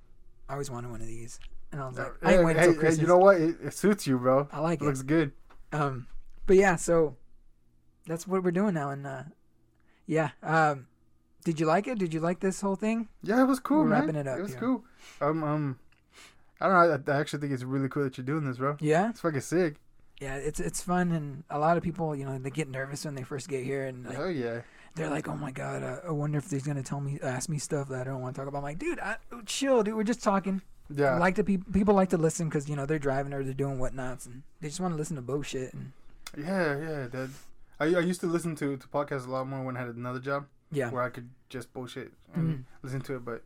I 0.49 0.53
always 0.55 0.71
wanted 0.71 0.91
one 0.91 1.01
of 1.01 1.07
these, 1.07 1.39
and 1.73 1.81
I 1.81 1.87
was 1.89 1.99
like, 1.99 2.12
I 2.23 2.35
ain't 2.35 2.45
waiting 2.45 2.62
hey, 2.62 2.69
until 2.71 2.91
hey, 2.91 2.97
you 3.01 3.07
know 3.07 3.19
what? 3.19 3.37
It, 3.41 3.57
it 3.62 3.75
suits 3.75 4.07
you, 4.07 4.19
bro. 4.19 4.49
I 4.53 4.61
like 4.61 4.81
It 4.81 4.85
it. 4.85 4.87
looks 4.89 5.03
good. 5.03 5.33
Um, 5.73 6.07
but 6.47 6.57
yeah, 6.57 6.77
so 6.77 7.17
that's 8.07 8.27
what 8.27 8.43
we're 8.45 8.51
doing 8.51 8.75
now, 8.75 8.91
and 8.91 9.07
uh, 9.07 9.23
yeah. 10.07 10.31
Um, 10.43 10.87
did 11.45 11.59
you 11.61 11.67
like 11.67 11.87
it? 11.87 11.99
Did 11.99 12.15
you 12.15 12.21
like 12.21 12.41
this 12.41 12.61
whole 12.61 12.77
thing? 12.77 13.09
Yeah, 13.23 13.41
it 13.43 13.47
was 13.47 13.61
cool, 13.61 13.81
We're 13.81 13.87
man. 13.87 14.01
wrapping 14.01 14.17
it 14.17 14.27
up 14.29 14.39
It 14.39 14.43
was 14.43 14.51
here. 14.53 14.61
cool. 14.61 14.85
Um, 15.21 15.43
um, 15.45 15.79
I 16.61 16.69
don't 16.69 16.75
know. 17.07 17.12
I, 17.12 17.17
I 17.17 17.21
actually 17.21 17.41
think 17.41 17.53
it's 17.53 17.65
really 17.65 17.89
cool 17.89 18.05
that 18.05 18.17
you're 18.17 18.25
doing 18.25 18.45
this, 18.45 18.59
bro. 18.59 18.77
Yeah, 18.81 19.11
It's 19.11 19.21
fucking 19.21 19.41
sick. 19.41 19.77
yeah. 20.21 20.37
It's 20.37 20.61
it's 20.61 20.81
fun, 20.83 21.11
and 21.12 21.45
a 21.51 21.59
lot 21.59 21.77
of 21.77 21.83
people, 21.83 22.15
you 22.15 22.25
know, 22.25 22.39
they 22.39 22.51
get 22.51 22.69
nervous 22.69 23.05
when 23.05 23.15
they 23.15 23.23
first 23.23 23.49
get 23.49 23.65
here, 23.65 23.85
and 23.87 24.05
like, 24.07 24.17
Hell 24.17 24.31
yeah. 24.31 24.61
They're 24.95 25.11
like, 25.11 25.26
"Oh 25.28 25.36
my 25.36 25.51
god, 25.51 25.82
uh, 25.82 26.01
I 26.07 26.11
wonder 26.11 26.38
if 26.38 26.51
he's 26.51 26.62
gonna 26.66 26.82
tell 26.82 27.01
me, 27.01 27.18
ask 27.22 27.49
me 27.49 27.59
stuff 27.59 27.88
that 27.88 28.03
I 28.03 28.05
don't 28.05 28.20
want 28.20 28.34
to 28.34 28.40
talk 28.40 28.49
about." 28.49 28.59
I'm 28.59 28.64
like, 28.64 28.78
dude, 28.78 29.01
I, 29.01 29.16
chill, 29.47 29.82
dude. 29.82 29.95
We're 29.95 30.05
just 30.05 30.22
talking. 30.22 30.62
Yeah. 30.95 31.16
like 31.18 31.34
to 31.36 31.45
pe- 31.45 31.57
people 31.72 31.95
like 31.95 32.11
to 32.11 32.18
listen 32.18 32.49
because 32.51 32.68
you 32.68 32.76
know 32.76 32.84
they're 32.84 32.99
driving 32.99 33.32
or 33.32 33.42
they're 33.42 33.55
doing 33.55 33.78
whatnots 33.78 34.26
and 34.26 34.42
they 34.61 34.68
just 34.68 34.80
want 34.80 34.92
to 34.92 34.99
listen 34.99 35.16
to 35.16 35.22
bullshit 35.22 35.72
and 35.72 35.92
yeah, 36.36 36.76
yeah, 36.78 37.07
Dad. 37.11 37.30
I, 37.80 37.84
I 37.86 38.01
used 38.01 38.20
to 38.20 38.26
listen 38.26 38.55
to, 38.57 38.76
to 38.76 38.88
podcasts 38.88 39.26
a 39.26 39.30
lot 39.30 39.47
more 39.49 39.64
when 39.64 39.78
I 39.78 39.80
had 39.80 39.95
another 39.97 40.18
job 40.20 40.45
yeah 40.70 40.90
where 40.90 41.03
I 41.03 41.09
could 41.09 41.30
just 41.49 41.72
bullshit 41.72 42.12
and 42.34 42.45
Mhm. 42.59 42.62
listen 42.82 43.01
to 43.01 43.16
it. 43.16 43.24
But 43.24 43.42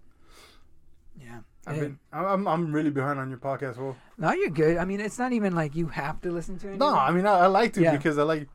yeah 1.20 1.38
I've 1.66 1.78
been, 1.78 1.98
I'm, 2.12 2.48
I'm 2.48 2.72
really 2.72 2.90
behind 2.90 3.18
on 3.20 3.28
your 3.28 3.38
podcast. 3.38 3.76
Well, 3.76 3.96
no 4.18 4.32
you're 4.32 4.50
good 4.50 4.76
i 4.78 4.84
mean 4.84 5.00
it's 5.00 5.18
not 5.18 5.32
even 5.32 5.54
like 5.54 5.76
you 5.76 5.86
have 5.86 6.20
to 6.22 6.30
listen 6.32 6.58
to 6.60 6.70
it 6.72 6.76
no, 6.78 6.92
I 6.92 7.12
mean 7.12 7.24
I, 7.26 7.40
I 7.40 7.46
like 7.46 7.72
to 7.74 7.82
Yeah. 7.82 7.96
because 7.96 8.18
I 8.18 8.22
like 8.24 8.48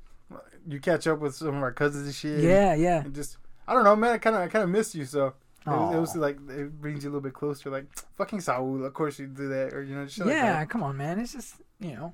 you 0.68 0.80
catch 0.80 1.08
up 1.08 1.20
with 1.20 1.36
some 1.36 1.50
of 1.56 1.64
our 1.64 1.72
cousins 1.72 2.06
and 2.06 2.16
shit. 2.16 2.44
yeah 2.44 2.74
yeah 2.74 3.02
And 3.04 3.14
just 3.14 3.38
I 3.68 3.74
don't 3.74 3.84
know, 3.84 3.96
man. 3.96 4.14
I 4.14 4.18
kind 4.18 4.36
of 4.36 4.42
I 4.42 4.48
kind 4.48 4.64
of 4.64 4.70
miss 4.70 4.94
you, 4.96 5.06
so 5.06 5.34
it 5.66 5.70
was, 5.70 5.96
it 5.96 6.00
was 6.00 6.16
like 6.18 6.38
it 6.50 6.82
brings 6.82 7.04
you 7.04 7.10
a 7.10 7.12
little 7.12 7.22
bit 7.22 7.34
closer. 7.34 7.70
Like 7.70 7.86
fucking 8.18 8.42
Saul, 8.42 8.84
of 8.84 8.94
course 8.94 9.20
you 9.20 9.28
do 9.28 9.48
that, 9.50 9.74
or 9.74 9.82
you 9.84 9.96
know, 9.96 10.06
shit 10.08 10.28
yeah 10.28 10.60
like 10.60 10.70
come 10.70 10.84
on 10.84 10.98
man 10.98 11.20
it's 11.20 11.34
just 11.34 11.56
you 11.80 11.96
know 11.96 12.14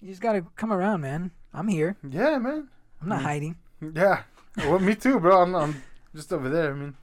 you 0.00 0.08
just 0.08 0.20
gotta 0.20 0.44
come 0.56 0.72
around 0.72 1.00
man 1.02 1.30
i'm 1.54 1.68
here. 1.68 1.96
Yeah, 2.08 2.38
man. 2.38 2.68
i'm 3.02 3.08
not 3.08 3.20
Mm. 3.20 3.22
hiding 3.22 3.56
Yeah. 3.94 4.22
Well, 4.56 4.78
me 4.80 4.94
too, 4.96 5.20
bro. 5.20 5.42
I'm, 5.42 5.54
I'm 5.54 5.82
just 6.14 6.32
over 6.32 6.48
there. 6.48 6.72
I 6.72 6.74
mean, 6.74 6.96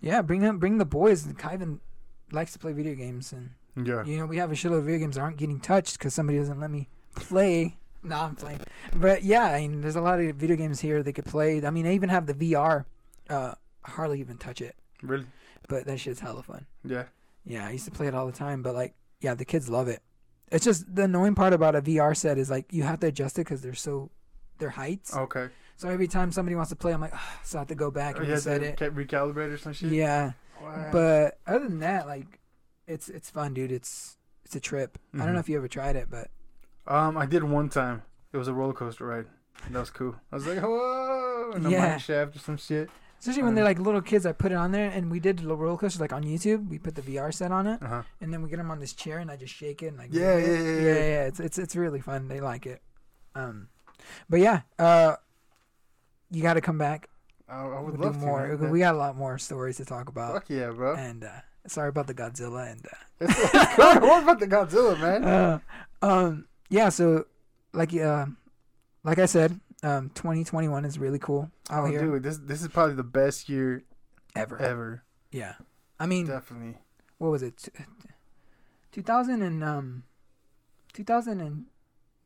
yeah 0.00 0.20
bring 0.22 0.40
them 0.40 0.58
bring 0.58 0.78
the 0.78 0.84
boys 0.84 1.24
Kyvan 1.26 1.78
likes 2.32 2.52
to 2.52 2.58
play 2.58 2.72
video 2.72 2.94
games 2.94 3.32
and 3.32 3.50
yeah. 3.86 4.04
you 4.04 4.18
know 4.18 4.26
we 4.26 4.36
have 4.38 4.50
a 4.50 4.54
shitload 4.54 4.78
of 4.78 4.84
video 4.84 4.98
games 5.00 5.14
that 5.14 5.22
aren't 5.22 5.36
getting 5.38 5.60
touched 5.60 5.98
because 5.98 6.12
somebody 6.14 6.38
doesn't 6.38 6.58
let 6.60 6.70
me 6.70 6.88
play 7.14 7.78
no 8.08 8.16
i'm 8.16 8.34
playing. 8.36 8.60
But 8.94 9.22
yeah 9.24 9.44
i 9.44 9.60
mean 9.60 9.80
there's 9.80 9.96
a 9.96 10.00
lot 10.00 10.20
of 10.20 10.36
video 10.36 10.56
games 10.56 10.80
here 10.80 11.02
they 11.02 11.12
could 11.12 11.24
play. 11.26 11.64
I 11.64 11.70
mean 11.70 11.86
i 11.86 11.92
even 11.94 12.08
have 12.08 12.26
the 12.26 12.34
vr 12.34 12.84
uh 13.30 13.54
hardly 13.84 14.20
even 14.20 14.36
touch 14.38 14.60
it. 14.60 14.74
Really? 15.02 15.26
but 15.68 15.84
that 15.86 16.00
shit's 16.00 16.20
hella 16.20 16.42
fun. 16.42 16.66
Yeah. 16.84 17.04
yeah 17.44 17.66
i 17.66 17.70
used 17.72 17.84
to 17.84 17.90
play 17.90 18.06
it 18.06 18.14
all 18.14 18.26
the 18.26 18.32
time 18.32 18.62
but 18.62 18.74
like 18.74 18.94
yeah 19.20 19.34
the 19.34 19.44
kids 19.44 19.68
love 19.68 19.88
it. 19.88 20.00
It's 20.50 20.64
just 20.64 20.92
the 20.94 21.02
annoying 21.04 21.34
part 21.34 21.52
about 21.52 21.74
a 21.76 21.82
vr 21.82 22.16
set 22.16 22.38
is 22.38 22.48
like 22.50 22.72
you 22.72 22.82
have 22.84 23.00
to 23.00 23.08
adjust 23.08 23.38
it 23.38 23.42
because 23.42 23.60
they're 23.60 23.74
so 23.74 24.10
their 24.58 24.70
heights. 24.70 25.14
Okay. 25.14 25.48
so 25.76 25.88
every 25.88 26.08
time 26.08 26.32
somebody 26.32 26.56
wants 26.56 26.70
to 26.70 26.76
play 26.76 26.92
i'm 26.92 27.00
like 27.00 27.14
"Ugh," 27.14 27.20
so 27.44 27.58
i 27.58 27.60
have 27.60 27.68
to 27.68 27.74
go 27.74 27.90
back 27.90 28.16
Oh, 28.16 28.20
and 28.20 28.28
reset 28.28 28.60
to 28.60 28.66
it. 28.68 28.76
ca- 28.78 28.90
recalibrate 28.90 29.52
or 29.52 29.58
some 29.58 29.72
shit. 29.72 29.92
yeah. 29.92 30.32
Wow. 30.60 30.88
but 30.90 31.38
other 31.46 31.68
than 31.68 31.78
that 31.80 32.06
like 32.06 32.40
it's 32.88 33.08
it's 33.10 33.28
fun 33.30 33.52
dude. 33.54 33.70
It's 33.70 34.16
it's 34.44 34.56
a 34.56 34.60
trip. 34.60 34.98
I 35.14 35.18
don't 35.26 35.34
know 35.34 35.40
if 35.40 35.48
you 35.50 35.58
ever 35.58 35.68
tried 35.68 35.94
it 35.94 36.08
but 36.10 36.28
um, 36.88 37.16
I 37.16 37.26
did 37.26 37.44
one 37.44 37.68
time. 37.68 38.02
It 38.32 38.36
was 38.36 38.48
a 38.48 38.52
roller 38.54 38.72
coaster 38.72 39.06
ride. 39.06 39.26
That 39.70 39.78
was 39.80 39.90
cool. 39.90 40.14
I 40.32 40.36
was 40.36 40.46
like, 40.46 40.60
whoa, 40.60 41.52
and 41.54 41.66
a 41.66 41.70
Yeah. 41.70 41.88
mine 41.90 41.98
shaft 41.98 42.36
or 42.36 42.38
some 42.40 42.56
shit. 42.56 42.90
Especially 43.20 43.42
when 43.42 43.48
Um, 43.50 43.54
they're 43.56 43.64
like 43.64 43.80
little 43.80 44.00
kids, 44.00 44.24
I 44.26 44.32
put 44.32 44.52
it 44.52 44.54
on 44.54 44.70
there, 44.70 44.88
and 44.90 45.10
we 45.10 45.18
did 45.18 45.38
the 45.40 45.56
roller 45.56 45.76
coasters 45.76 46.00
like 46.00 46.12
on 46.12 46.22
YouTube. 46.22 46.68
We 46.68 46.78
put 46.78 46.94
the 46.94 47.02
VR 47.02 47.32
set 47.34 47.50
on 47.50 47.66
it, 47.66 47.82
Uh 47.82 47.86
huh. 47.88 48.02
and 48.20 48.32
then 48.32 48.42
we 48.42 48.48
get 48.48 48.58
them 48.58 48.70
on 48.70 48.78
this 48.78 48.92
chair, 48.92 49.18
and 49.18 49.30
I 49.30 49.36
just 49.36 49.52
shake 49.52 49.82
it 49.82 49.88
and 49.88 49.98
like 49.98 50.10
Yeah, 50.12 50.36
move 50.36 50.44
it. 50.44 50.46
yeah, 50.46 50.52
yeah, 50.52 50.62
yeah, 50.62 50.92
yeah. 50.92 50.94
yeah. 50.94 51.24
It's 51.26 51.40
it's 51.40 51.58
it's 51.58 51.74
really 51.76 52.00
fun. 52.00 52.28
They 52.28 52.40
like 52.40 52.64
it. 52.66 52.80
Um, 53.34 53.68
but 54.30 54.38
yeah, 54.40 54.60
uh, 54.78 55.16
you 56.30 56.42
got 56.42 56.54
to 56.54 56.60
come 56.60 56.78
back. 56.78 57.08
I, 57.48 57.62
I 57.62 57.80
would 57.80 57.98
We'll 57.98 58.06
love 58.06 58.14
do 58.14 58.20
to. 58.20 58.26
more. 58.26 58.46
man. 58.56 58.70
We 58.70 58.78
got 58.78 58.94
a 58.94 58.98
lot 58.98 59.16
more 59.16 59.38
stories 59.38 59.78
to 59.78 59.84
talk 59.84 60.08
about. 60.08 60.34
Fuck 60.34 60.50
yeah, 60.50 60.70
bro. 60.70 60.94
And 60.94 61.24
uh, 61.24 61.30
sorry 61.66 61.88
about 61.88 62.06
the 62.06 62.14
Godzilla 62.14 62.70
and. 62.70 62.86
Uh, 62.86 62.96
It's, 63.20 63.38
it's 63.54 63.74
cool. 63.74 64.08
what 64.08 64.22
about 64.22 64.38
the 64.38 64.46
Godzilla, 64.46 65.00
man? 65.00 65.24
uh, 65.24 65.58
um, 66.02 66.46
yeah. 66.68 66.88
So, 66.88 67.26
like, 67.72 67.94
uh, 67.94 68.26
like 69.04 69.18
I 69.18 69.26
said, 69.26 69.60
um, 69.82 70.10
2021 70.10 70.84
is 70.84 70.98
really 70.98 71.18
cool 71.18 71.50
out 71.70 71.84
oh, 71.84 71.86
here 71.86 72.00
dude, 72.00 72.22
this 72.22 72.38
this 72.38 72.62
is 72.62 72.68
probably 72.68 72.94
the 72.94 73.04
best 73.04 73.48
year 73.48 73.84
ever. 74.34 74.58
ever. 74.60 75.02
Yeah. 75.30 75.54
I 76.00 76.06
mean, 76.06 76.26
Definitely. 76.26 76.78
what 77.18 77.30
was 77.30 77.42
it? 77.42 77.68
2000 78.92 79.42
and 79.42 79.62
um, 79.64 80.04
2000 80.92 81.40
and 81.40 81.64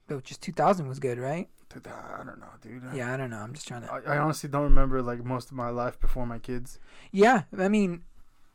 no, 0.08 0.20
just 0.20 0.42
2000 0.42 0.88
was 0.88 0.98
good, 0.98 1.18
right? 1.18 1.48
Dude, 1.72 1.86
I 1.86 2.22
don't 2.24 2.38
know, 2.38 2.46
dude. 2.60 2.82
Yeah, 2.94 3.14
I 3.14 3.16
don't 3.16 3.30
know. 3.30 3.38
I'm 3.38 3.54
just 3.54 3.66
trying 3.66 3.82
to. 3.82 3.92
I, 3.92 4.14
I 4.14 4.18
honestly 4.18 4.48
don't 4.48 4.64
remember 4.64 5.00
like 5.00 5.24
most 5.24 5.50
of 5.50 5.56
my 5.56 5.70
life 5.70 5.98
before 5.98 6.26
my 6.26 6.38
kids. 6.38 6.78
Yeah, 7.12 7.44
I 7.58 7.68
mean, 7.68 8.02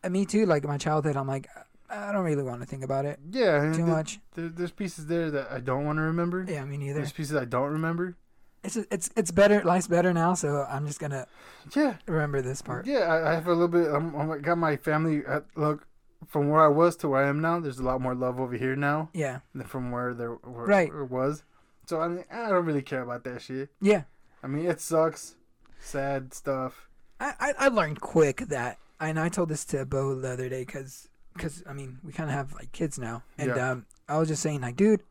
uh, 0.03 0.09
me 0.09 0.25
too. 0.25 0.45
Like 0.45 0.63
my 0.65 0.77
childhood, 0.77 1.17
I'm 1.17 1.27
like, 1.27 1.47
I 1.89 2.11
don't 2.11 2.25
really 2.25 2.43
want 2.43 2.61
to 2.61 2.67
think 2.67 2.83
about 2.83 3.05
it 3.05 3.19
Yeah, 3.29 3.71
too 3.73 3.85
much. 3.85 4.19
There, 4.35 4.49
there's 4.49 4.71
pieces 4.71 5.05
there 5.07 5.31
that 5.31 5.51
I 5.51 5.59
don't 5.59 5.85
want 5.85 5.97
to 5.97 6.03
remember. 6.03 6.45
Yeah, 6.47 6.63
me 6.65 6.77
neither. 6.77 6.99
There's 6.99 7.11
pieces 7.13 7.35
I 7.35 7.45
don't 7.45 7.71
remember. 7.71 8.15
It's 8.63 8.75
it's 8.75 9.09
it's 9.15 9.31
better. 9.31 9.63
Life's 9.63 9.87
better 9.87 10.13
now, 10.13 10.33
so 10.33 10.65
I'm 10.69 10.85
just 10.87 10.99
gonna 10.99 11.27
Yeah, 11.75 11.95
remember 12.07 12.41
this 12.41 12.61
part. 12.61 12.85
yeah. 12.87 12.99
I, 13.01 13.31
I 13.31 13.33
have 13.35 13.47
a 13.47 13.51
little 13.53 13.67
bit. 13.69 13.87
I'm, 13.87 14.13
I'm 14.15 14.41
got 14.41 14.57
my 14.57 14.75
family. 14.75 15.23
At, 15.25 15.45
look, 15.55 15.87
from 16.27 16.49
where 16.49 16.61
I 16.61 16.67
was 16.67 16.95
to 16.97 17.07
where 17.07 17.23
I 17.23 17.29
am 17.29 17.39
now, 17.39 17.59
there's 17.59 17.79
a 17.79 17.83
lot 17.83 18.01
more 18.01 18.15
love 18.15 18.39
over 18.39 18.55
here 18.55 18.75
now 18.75 19.09
Yeah, 19.13 19.39
than 19.55 19.65
from 19.67 19.91
where 19.91 20.13
there 20.13 20.33
where, 20.33 20.65
Right. 20.65 20.91
where 20.91 21.03
it 21.03 21.11
was. 21.11 21.43
So 21.85 22.01
I 22.01 22.07
mean, 22.09 22.25
I 22.31 22.49
don't 22.49 22.65
really 22.65 22.81
care 22.81 23.01
about 23.03 23.23
that 23.23 23.41
shit. 23.41 23.69
yeah. 23.79 24.03
I 24.43 24.47
mean, 24.47 24.65
it 24.65 24.81
sucks. 24.81 25.35
Sad 25.79 26.33
stuff. 26.33 26.89
I 27.19 27.33
I, 27.39 27.53
I 27.59 27.67
learned 27.69 28.01
quick 28.01 28.37
that, 28.49 28.79
and 28.99 29.19
I 29.19 29.29
told 29.29 29.49
this 29.49 29.63
to 29.65 29.85
Bo 29.85 30.15
the 30.19 30.31
other 30.31 30.49
day, 30.49 30.65
cause, 30.65 31.07
'cause, 31.37 31.63
I 31.67 31.73
mean, 31.73 31.99
we 32.03 32.11
kind 32.11 32.29
of 32.29 32.35
have 32.35 32.53
like 32.53 32.71
kids 32.71 32.97
now, 32.99 33.23
and 33.37 33.49
Yeah. 33.55 33.71
um, 33.71 33.85
I 34.09 34.17
was 34.17 34.27
just 34.27 34.41
saying 34.41 34.61
like, 34.61 34.75
dude, 34.75 35.01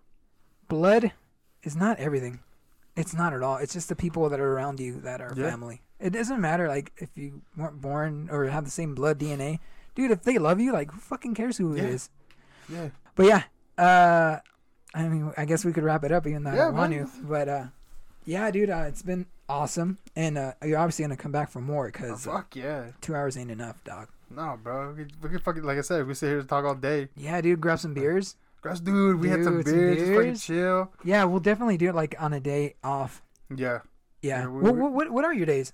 blood 0.68 1.12
is 1.62 1.76
not 1.76 1.98
everything. 1.98 2.40
It's 2.96 3.12
not 3.14 3.32
at 3.34 3.42
all. 3.42 3.56
It's 3.58 3.72
just 3.74 3.88
the 3.88 3.96
people 3.96 4.28
that 4.30 4.40
are 4.40 4.52
around 4.54 4.80
you 4.80 5.00
that 5.00 5.20
are 5.20 5.32
Yeah. 5.36 5.50
family. 5.50 5.82
It 6.00 6.10
doesn't 6.10 6.40
matter 6.40 6.68
like 6.68 6.92
if 6.98 7.10
you 7.16 7.42
weren't 7.56 7.80
born 7.80 8.28
or 8.30 8.44
have 8.46 8.64
the 8.64 8.70
same 8.70 8.94
blood 8.94 9.18
DNA, 9.18 9.60
dude. 9.94 10.10
If 10.10 10.22
they 10.22 10.38
love 10.38 10.60
you, 10.60 10.72
like 10.72 10.90
who 10.92 10.98
fucking 11.00 11.34
cares 11.34 11.58
who 11.58 11.74
Yeah. 11.74 11.82
it 11.84 11.88
is? 11.90 12.10
Yeah. 12.68 12.88
But 13.14 13.26
yeah, 13.26 13.42
uh, 13.82 14.40
I 14.94 15.08
mean, 15.08 15.32
I 15.36 15.44
guess 15.44 15.64
we 15.64 15.72
could 15.72 15.84
wrap 15.84 16.04
it 16.04 16.12
up 16.12 16.26
even 16.26 16.44
though 16.44 16.50
I 16.52 16.56
don't 16.56 16.74
want 16.74 16.92
to. 16.92 17.08
But 17.22 17.48
uh, 17.48 17.64
yeah, 18.24 18.50
dude, 18.50 18.70
uh, 18.70 18.84
it's 18.88 19.02
been 19.02 19.26
awesome, 19.48 19.98
and 20.16 20.36
uh, 20.38 20.52
you're 20.64 20.78
obviously 20.78 21.04
gonna 21.04 21.16
come 21.16 21.32
back 21.32 21.50
for 21.50 21.60
more 21.60 21.86
Oh, 21.86 21.90
because 21.92 22.26
uh, 22.26 22.32
fuck 22.32 22.56
yeah. 22.56 22.92
two 23.00 23.14
hours 23.14 23.36
ain't 23.36 23.50
enough, 23.50 23.82
dog. 23.84 24.08
No, 24.30 24.58
bro. 24.62 24.90
We 24.92 25.04
could, 25.04 25.22
we 25.22 25.28
could 25.30 25.42
fucking 25.42 25.62
like 25.62 25.78
I 25.78 25.82
said, 25.82 26.06
we 26.06 26.14
sit 26.14 26.28
here 26.28 26.40
to 26.40 26.46
talk 26.46 26.64
all 26.64 26.74
day. 26.74 27.08
Yeah, 27.16 27.40
dude, 27.40 27.60
grab 27.60 27.78
some 27.78 27.94
beers. 27.94 28.36
Grass, 28.60 28.80
dude, 28.80 29.20
we 29.20 29.28
had 29.28 29.44
some 29.44 29.58
Dude, 29.58 29.66
some 29.66 29.74
beers, 29.76 29.98
just 29.98 30.12
fucking 30.12 30.34
chill. 30.36 30.92
Yeah, 31.04 31.24
we'll 31.24 31.40
definitely 31.40 31.76
do 31.76 31.88
it 31.90 31.94
like 31.94 32.16
on 32.18 32.32
a 32.32 32.40
day 32.40 32.74
off. 32.82 33.22
Yeah, 33.54 33.80
Yeah. 34.22 34.40
Yeah, 34.42 34.46
we- 34.48 34.62
what, 34.62 34.74
we- 34.74 34.88
what, 34.90 35.10
what 35.10 35.24
are 35.24 35.32
your 35.34 35.46
days? 35.46 35.72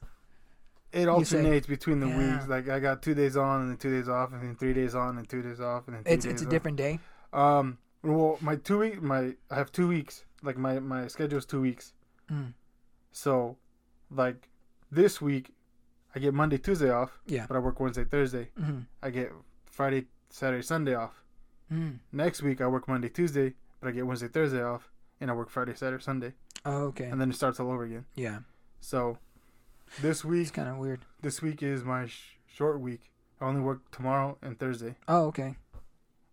it 0.92 1.08
alternates 1.08 1.66
between 1.66 2.00
the 2.00 2.06
Yeah. 2.08 2.34
weeks. 2.34 2.48
Like 2.48 2.68
I 2.68 2.78
got 2.78 3.00
two 3.00 3.14
days 3.14 3.34
on 3.36 3.62
and 3.62 3.70
then 3.70 3.78
two 3.78 3.90
days 3.90 4.10
off, 4.10 4.32
and 4.32 4.42
then 4.42 4.54
three 4.56 4.74
days 4.74 4.94
on 4.94 5.16
and 5.16 5.26
two 5.26 5.40
days 5.40 5.58
off, 5.58 5.86
and 5.88 5.96
then 5.96 6.02
It's 6.04 6.24
days 6.26 6.32
it's 6.34 6.42
a 6.42 6.44
off. 6.44 6.50
different 6.50 6.76
day. 6.76 7.00
Um, 7.32 7.78
well, 8.02 8.36
my 8.42 8.56
two 8.56 8.78
week, 8.80 9.00
my 9.00 9.34
I 9.50 9.54
have 9.54 9.72
two 9.72 9.88
weeks. 9.88 10.26
Like 10.42 10.58
my 10.58 10.78
my 10.80 11.06
schedule 11.06 11.38
is 11.38 11.46
two 11.46 11.62
weeks. 11.62 11.94
Mm. 12.30 12.52
So, 13.12 13.56
like 14.10 14.50
this 14.90 15.22
week, 15.22 15.50
I 16.14 16.18
get 16.18 16.34
Monday, 16.34 16.59
Tuesday 16.59 16.90
off. 16.90 17.18
Yeah. 17.26 17.47
But 17.48 17.56
I 17.56 17.60
work 17.60 17.80
Wednesday, 17.80 18.05
Thursday. 18.05 18.51
Mm-hmm. 18.60 18.80
I 19.02 19.10
get 19.10 19.32
Friday, 19.66 20.06
Saturday, 20.30 20.62
Sunday 20.62 20.94
off. 20.94 21.22
Mm. 21.72 21.98
Next 22.12 22.43
week 22.43 22.60
I 22.60 22.66
work 22.66 22.86
Monday, 22.89 23.09
Tuesday, 23.09 23.55
but 23.80 23.89
I 23.89 23.93
get 23.93 24.06
Wednesday, 24.06 24.28
Thursday 24.28 24.62
off, 24.62 24.90
and 25.20 25.30
I 25.30 25.34
work 25.34 25.48
Friday, 25.48 25.74
Saturday, 25.74 26.02
Sunday, 26.02 26.32
Oh, 26.66 26.84
okay. 26.89 27.05
and 27.06 27.18
then 27.20 27.30
it 27.30 27.36
starts 27.36 27.59
all 27.60 27.70
over 27.70 27.84
again. 27.84 28.05
Yeah. 28.14 28.40
So, 28.80 29.16
this 30.02 30.18
It's 30.18 30.24
week, 30.24 30.52
kind 30.52 30.68
of 30.68 30.76
weird. 30.76 31.01
this 31.22 31.40
week 31.40 31.62
is 31.62 31.82
my 31.82 32.06
sh- 32.06 32.36
short 32.47 32.78
week. 32.80 33.10
I 33.40 33.47
only 33.47 33.62
work 33.62 33.90
tomorrow 33.90 34.36
and 34.43 34.59
Thursday, 34.59 34.97
Oh, 35.09 35.26
okay. 35.28 35.56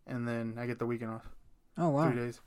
and 0.06 0.28
then 0.28 0.56
I 0.60 0.66
get 0.66 0.78
the 0.80 0.86
weekend 0.86 1.12
off, 1.12 1.30
Oh, 1.78 1.90
wow. 1.90 2.12
three 2.12 2.20
days. 2.20 2.42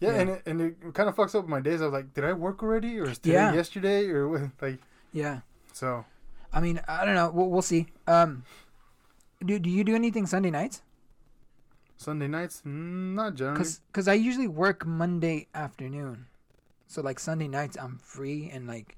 Yeah, 0.00 0.10
Yeah. 0.12 0.20
and 0.20 0.30
it, 0.30 0.42
and 0.46 0.60
it 0.62 0.94
kind 0.94 1.08
of 1.10 1.16
fucks 1.16 1.34
up 1.34 1.46
my 1.46 1.60
days. 1.60 1.82
I 1.82 1.84
was 1.84 1.92
like, 1.92 2.14
did 2.14 2.24
I 2.24 2.32
work 2.32 2.62
already, 2.62 2.98
or 2.98 3.10
is 3.10 3.18
today 3.18 3.34
Yeah. 3.34 3.52
yesterday, 3.52 4.08
or 4.08 4.26
what? 4.28 4.40
like 4.62 4.78
Yeah. 5.12 5.40
so? 5.74 6.06
I 6.52 6.60
mean, 6.60 6.80
I 6.88 7.04
don't 7.04 7.14
know. 7.14 7.30
We'll, 7.30 7.48
we'll 7.50 7.62
see. 7.62 7.86
Um, 8.06 8.44
do 9.44 9.58
do 9.58 9.70
you 9.70 9.84
do 9.84 9.94
anything 9.94 10.26
Sunday 10.26 10.50
nights? 10.50 10.82
Sunday 11.96 12.28
nights, 12.28 12.62
Mm, 12.64 13.14
not 13.14 13.34
generally. 13.34 13.58
Cause, 13.58 13.80
cause 13.92 14.06
I 14.06 14.14
usually 14.14 14.46
work 14.46 14.86
Monday 14.86 15.48
afternoon, 15.52 16.26
so 16.86 17.02
like 17.02 17.18
Sunday 17.18 17.48
nights 17.48 17.76
I'm 17.76 17.98
free 17.98 18.48
and 18.52 18.68
like, 18.68 18.96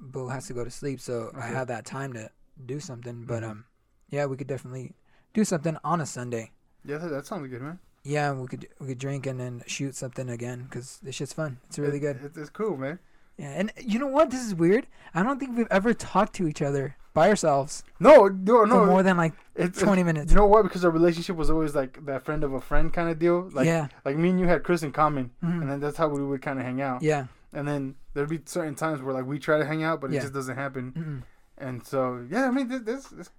Bo 0.00 0.28
has 0.28 0.46
to 0.46 0.54
go 0.54 0.62
to 0.64 0.70
sleep, 0.70 1.00
so 1.00 1.32
I 1.36 1.46
have 1.48 1.66
that 1.68 1.84
time 1.84 2.12
to 2.14 2.30
do 2.64 2.78
something. 2.78 3.24
But 3.26 3.42
Mhm. 3.42 3.50
um, 3.50 3.64
yeah, 4.10 4.26
we 4.26 4.36
could 4.36 4.46
definitely 4.46 4.94
do 5.34 5.44
something 5.44 5.76
on 5.82 6.00
a 6.00 6.06
Sunday. 6.06 6.52
Yeah, 6.84 6.98
that, 6.98 7.08
that 7.08 7.26
sounds 7.26 7.48
good, 7.48 7.62
man. 7.62 7.80
Yeah, 8.04 8.32
we 8.32 8.46
could 8.46 8.68
we 8.78 8.86
could 8.86 8.98
drink 8.98 9.26
and 9.26 9.38
then 9.38 9.62
shoot 9.66 9.94
something 9.96 10.30
again 10.30 10.62
because 10.70 11.00
this 11.02 11.16
shit's 11.16 11.32
fun. 11.34 11.58
It's 11.68 11.78
really 11.80 11.98
It- 11.98 12.00
good. 12.00 12.32
It's 12.36 12.48
cool, 12.50 12.76
man. 12.76 12.98
Yeah, 13.40 13.52
and 13.58 13.72
you 13.80 13.98
know 13.98 14.06
what? 14.06 14.30
This 14.30 14.44
is 14.46 14.54
weird. 14.54 14.86
I 15.14 15.22
don't 15.22 15.38
think 15.40 15.56
we've 15.56 15.66
ever 15.70 15.94
talked 15.94 16.34
to 16.34 16.46
each 16.46 16.60
other 16.62 16.96
by 17.14 17.28
ourselves 17.28 17.82
No, 17.98 18.28
no, 18.28 18.60
for 18.62 18.66
no. 18.66 18.84
more 18.86 19.02
than 19.02 19.16
like 19.16 19.32
it's, 19.56 19.68
it's- 19.78 19.82
twenty 19.82 20.02
minutes. 20.04 20.30
You 20.30 20.36
know 20.36 20.46
what? 20.46 20.62
Because 20.62 20.84
our 20.84 20.90
relationship 20.90 21.36
was 21.36 21.50
always 21.50 21.74
like 21.74 22.04
that 22.06 22.22
friend 22.24 22.44
of 22.44 22.52
a 22.52 22.60
friend 22.60 22.92
kind 22.92 23.08
of 23.10 23.18
deal. 23.18 23.48
Like, 23.52 23.66
yeah, 23.66 23.88
like 24.04 24.16
me 24.16 24.28
and 24.30 24.38
you 24.38 24.46
had 24.46 24.62
Chris 24.62 24.82
in 24.82 24.92
common, 24.92 25.30
Mhm. 25.42 25.62
and 25.62 25.70
then 25.70 25.80
that's 25.80 25.96
how 25.96 26.08
we 26.08 26.22
would 26.24 26.42
kind 26.42 26.58
of 26.58 26.64
hang 26.64 26.80
out. 26.80 27.02
yeah. 27.02 27.26
And 27.52 27.66
then 27.66 27.96
there'd 28.14 28.28
be 28.28 28.40
certain 28.44 28.76
times 28.76 29.02
where 29.02 29.12
like 29.14 29.26
we 29.26 29.38
try 29.40 29.58
to 29.58 29.64
hang 29.64 29.82
out, 29.82 30.00
but 30.00 30.10
Yeah. 30.12 30.18
it 30.18 30.22
just 30.22 30.34
doesn't 30.34 30.56
happen. 30.56 30.92
Mm-mm. 30.92 31.22
And 31.66 31.84
so 31.84 32.24
yeah, 32.30 32.46
I 32.46 32.50
mean, 32.52 32.68
this, 32.68 32.82
this, 32.82 33.06
this 33.08 33.30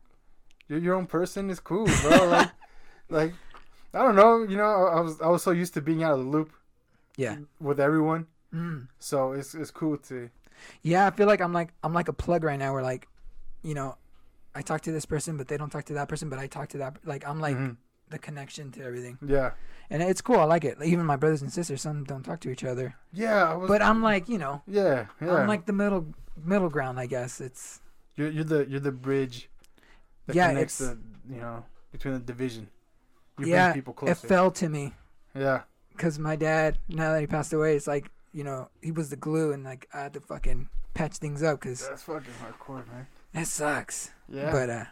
you're 0.67 0.79
your 0.79 0.95
own 0.95 1.05
person 1.07 1.49
is 1.49 1.59
cool, 1.61 1.85
bro. 2.01 2.25
like, 2.27 2.49
like 3.09 3.33
I 3.93 3.99
don't 4.03 4.15
know, 4.15 4.43
you 4.43 4.57
know, 4.57 4.65
I, 4.65 4.97
I 4.97 4.99
was 5.01 5.21
I 5.21 5.27
was 5.27 5.43
so 5.43 5.51
used 5.51 5.73
to 5.75 5.81
being 5.81 6.03
out 6.03 6.13
of 6.13 6.19
the 6.25 6.29
loop 6.29 6.51
Yeah. 7.17 7.37
with 7.59 7.79
everyone, 7.79 8.27
Mm. 8.53 8.87
so 8.99 9.31
it's 9.31 9.55
it's 9.55 9.71
cool 9.71 9.97
to 9.97 10.29
Yeah, 10.81 11.07
I 11.07 11.11
feel 11.11 11.27
like 11.27 11.41
I'm 11.41 11.53
like 11.53 11.69
I'm 11.83 11.93
like 11.93 12.09
a 12.09 12.13
plug 12.13 12.43
right 12.43 12.59
now. 12.59 12.73
Where 12.73 12.83
like, 12.83 13.07
you 13.63 13.73
know, 13.73 13.95
I 14.53 14.61
talk 14.61 14.81
to 14.81 14.91
this 14.91 15.05
person, 15.05 15.37
but 15.37 15.47
they 15.47 15.57
don't 15.57 15.69
talk 15.69 15.85
to 15.85 15.93
that 15.93 16.07
person, 16.09 16.29
but 16.29 16.37
I 16.39 16.47
talk 16.47 16.69
to 16.69 16.77
that. 16.79 16.97
Like 17.05 17.25
I'm 17.27 17.39
like 17.39 17.55
Mhm. 17.55 17.77
the 18.09 18.19
connection 18.19 18.71
to 18.73 18.83
everything, 18.83 19.17
yeah, 19.25 19.51
and 19.89 20.03
it's 20.03 20.21
cool. 20.21 20.35
I 20.39 20.43
like 20.43 20.65
it. 20.65 20.77
Even 20.83 21.05
my 21.05 21.15
brothers 21.15 21.41
and 21.41 21.51
sisters, 21.51 21.81
some 21.81 22.03
don't 22.03 22.23
talk 22.23 22.41
to 22.41 22.49
each 22.49 22.65
other, 22.65 22.95
yeah. 23.13 23.53
Was, 23.55 23.69
but 23.69 23.81
I'm 23.81 24.03
like, 24.03 24.27
you 24.27 24.37
know, 24.37 24.61
yeah, 24.67 25.05
yeah. 25.21 25.35
I'm 25.35 25.47
like 25.47 25.65
the 25.65 25.73
middle 25.73 26.13
middle 26.35 26.69
ground. 26.69 26.99
I 26.99 27.05
guess 27.05 27.39
it's 27.39 27.79
you're 28.17 28.29
you're 28.29 28.43
the 28.43 28.67
you're 28.69 28.81
the 28.81 28.91
bridge 28.91 29.49
that 30.27 30.35
Yeah, 30.35 30.49
connects 30.49 30.77
the 30.79 30.97
you 31.29 31.39
know 31.39 31.63
between 31.93 32.15
the 32.15 32.19
division. 32.19 32.67
You 33.39 33.47
yeah. 33.47 33.71
bring 33.71 33.83
people 33.85 34.09
It 34.09 34.15
fell 34.17 34.51
to 34.51 34.67
me 34.67 34.93
yeah, 35.33 35.61
because 35.93 36.19
my 36.19 36.35
dad, 36.35 36.77
now 36.89 37.13
that 37.13 37.21
he 37.21 37.27
passed 37.27 37.53
away, 37.53 37.77
it's 37.77 37.87
like 37.87 38.11
you 38.33 38.43
know 38.43 38.69
he 38.81 38.91
was 38.91 39.09
the 39.09 39.15
glue, 39.17 39.51
and 39.53 39.63
like 39.63 39.87
I 39.93 40.01
had 40.01 40.13
to 40.13 40.21
fucking 40.21 40.69
patch 40.93 41.17
things 41.17 41.41
up 41.43 41.59
because 41.61 41.87
that's 41.87 42.03
fucking 42.03 42.33
hardcore, 42.43 42.87
man. 42.87 43.07
it 43.33 43.45
sucks. 43.47 44.11
Yeah, 44.29 44.51
But 44.51 44.69
uh, 44.69 44.85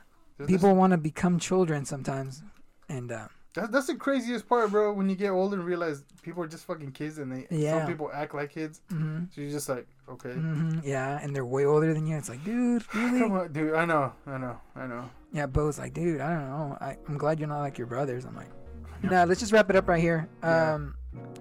people 0.48 0.74
want 0.76 0.92
to 0.92 0.98
become 0.98 1.40
children 1.40 1.86
sometimes, 1.86 2.44
and 2.90 3.12
uh, 3.12 3.28
That's, 3.54 3.70
that's 3.70 3.88
the 3.88 3.96
craziest 3.96 4.48
part, 4.48 4.72
bro. 4.72 4.94
When 4.94 5.10
you 5.10 5.16
get 5.16 5.30
older 5.32 5.56
and 5.58 5.66
realize 5.66 6.04
people 6.22 6.44
are 6.44 6.48
just 6.48 6.66
fucking 6.66 6.92
kids, 6.92 7.18
and 7.18 7.32
they 7.32 7.48
Yeah. 7.50 7.80
some 7.80 7.88
people 7.88 8.10
act 8.14 8.34
like 8.36 8.52
kids. 8.52 8.82
mhm. 8.92 9.34
So 9.34 9.42
you're 9.42 9.52
just 9.52 9.68
like, 9.70 9.88
okay, 10.10 10.34
hmm 10.34 10.80
Yeah, 10.84 11.20
and 11.22 11.36
they're 11.36 11.46
way 11.46 11.66
older 11.66 11.94
than 11.94 12.06
you. 12.08 12.16
It's 12.18 12.30
like, 12.30 12.44
dude, 12.46 12.84
really? 12.96 13.20
come 13.20 13.32
on, 13.34 13.52
dude. 13.54 13.74
I 13.76 13.86
know, 13.86 14.14
I 14.28 14.38
know, 14.38 14.60
I 14.76 14.88
know. 14.88 15.10
Yeah, 15.32 15.46
Bo's 15.46 15.78
like, 15.80 15.94
dude, 15.94 16.22
I 16.22 16.34
don't 16.34 16.50
know. 16.50 16.78
I, 16.82 16.98
I'm 17.08 17.18
glad 17.18 17.40
you're 17.40 17.48
not 17.50 17.60
like 17.62 17.78
your 17.78 17.88
brothers. 17.88 18.26
I'm 18.26 18.36
like, 18.36 18.50
nah, 19.04 19.24
let's 19.24 19.40
just 19.40 19.52
wrap 19.52 19.70
it 19.70 19.76
up 19.76 19.88
right 19.88 20.02
here. 20.02 20.28
Yeah. 20.44 20.74
Um, 20.76 20.96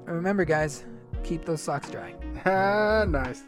remember, 0.05 0.45
guys, 0.45 0.85
keep 1.25 1.45
those 1.45 1.63
socks 1.63 1.91
dry. 1.91 2.15
nice. 3.07 3.43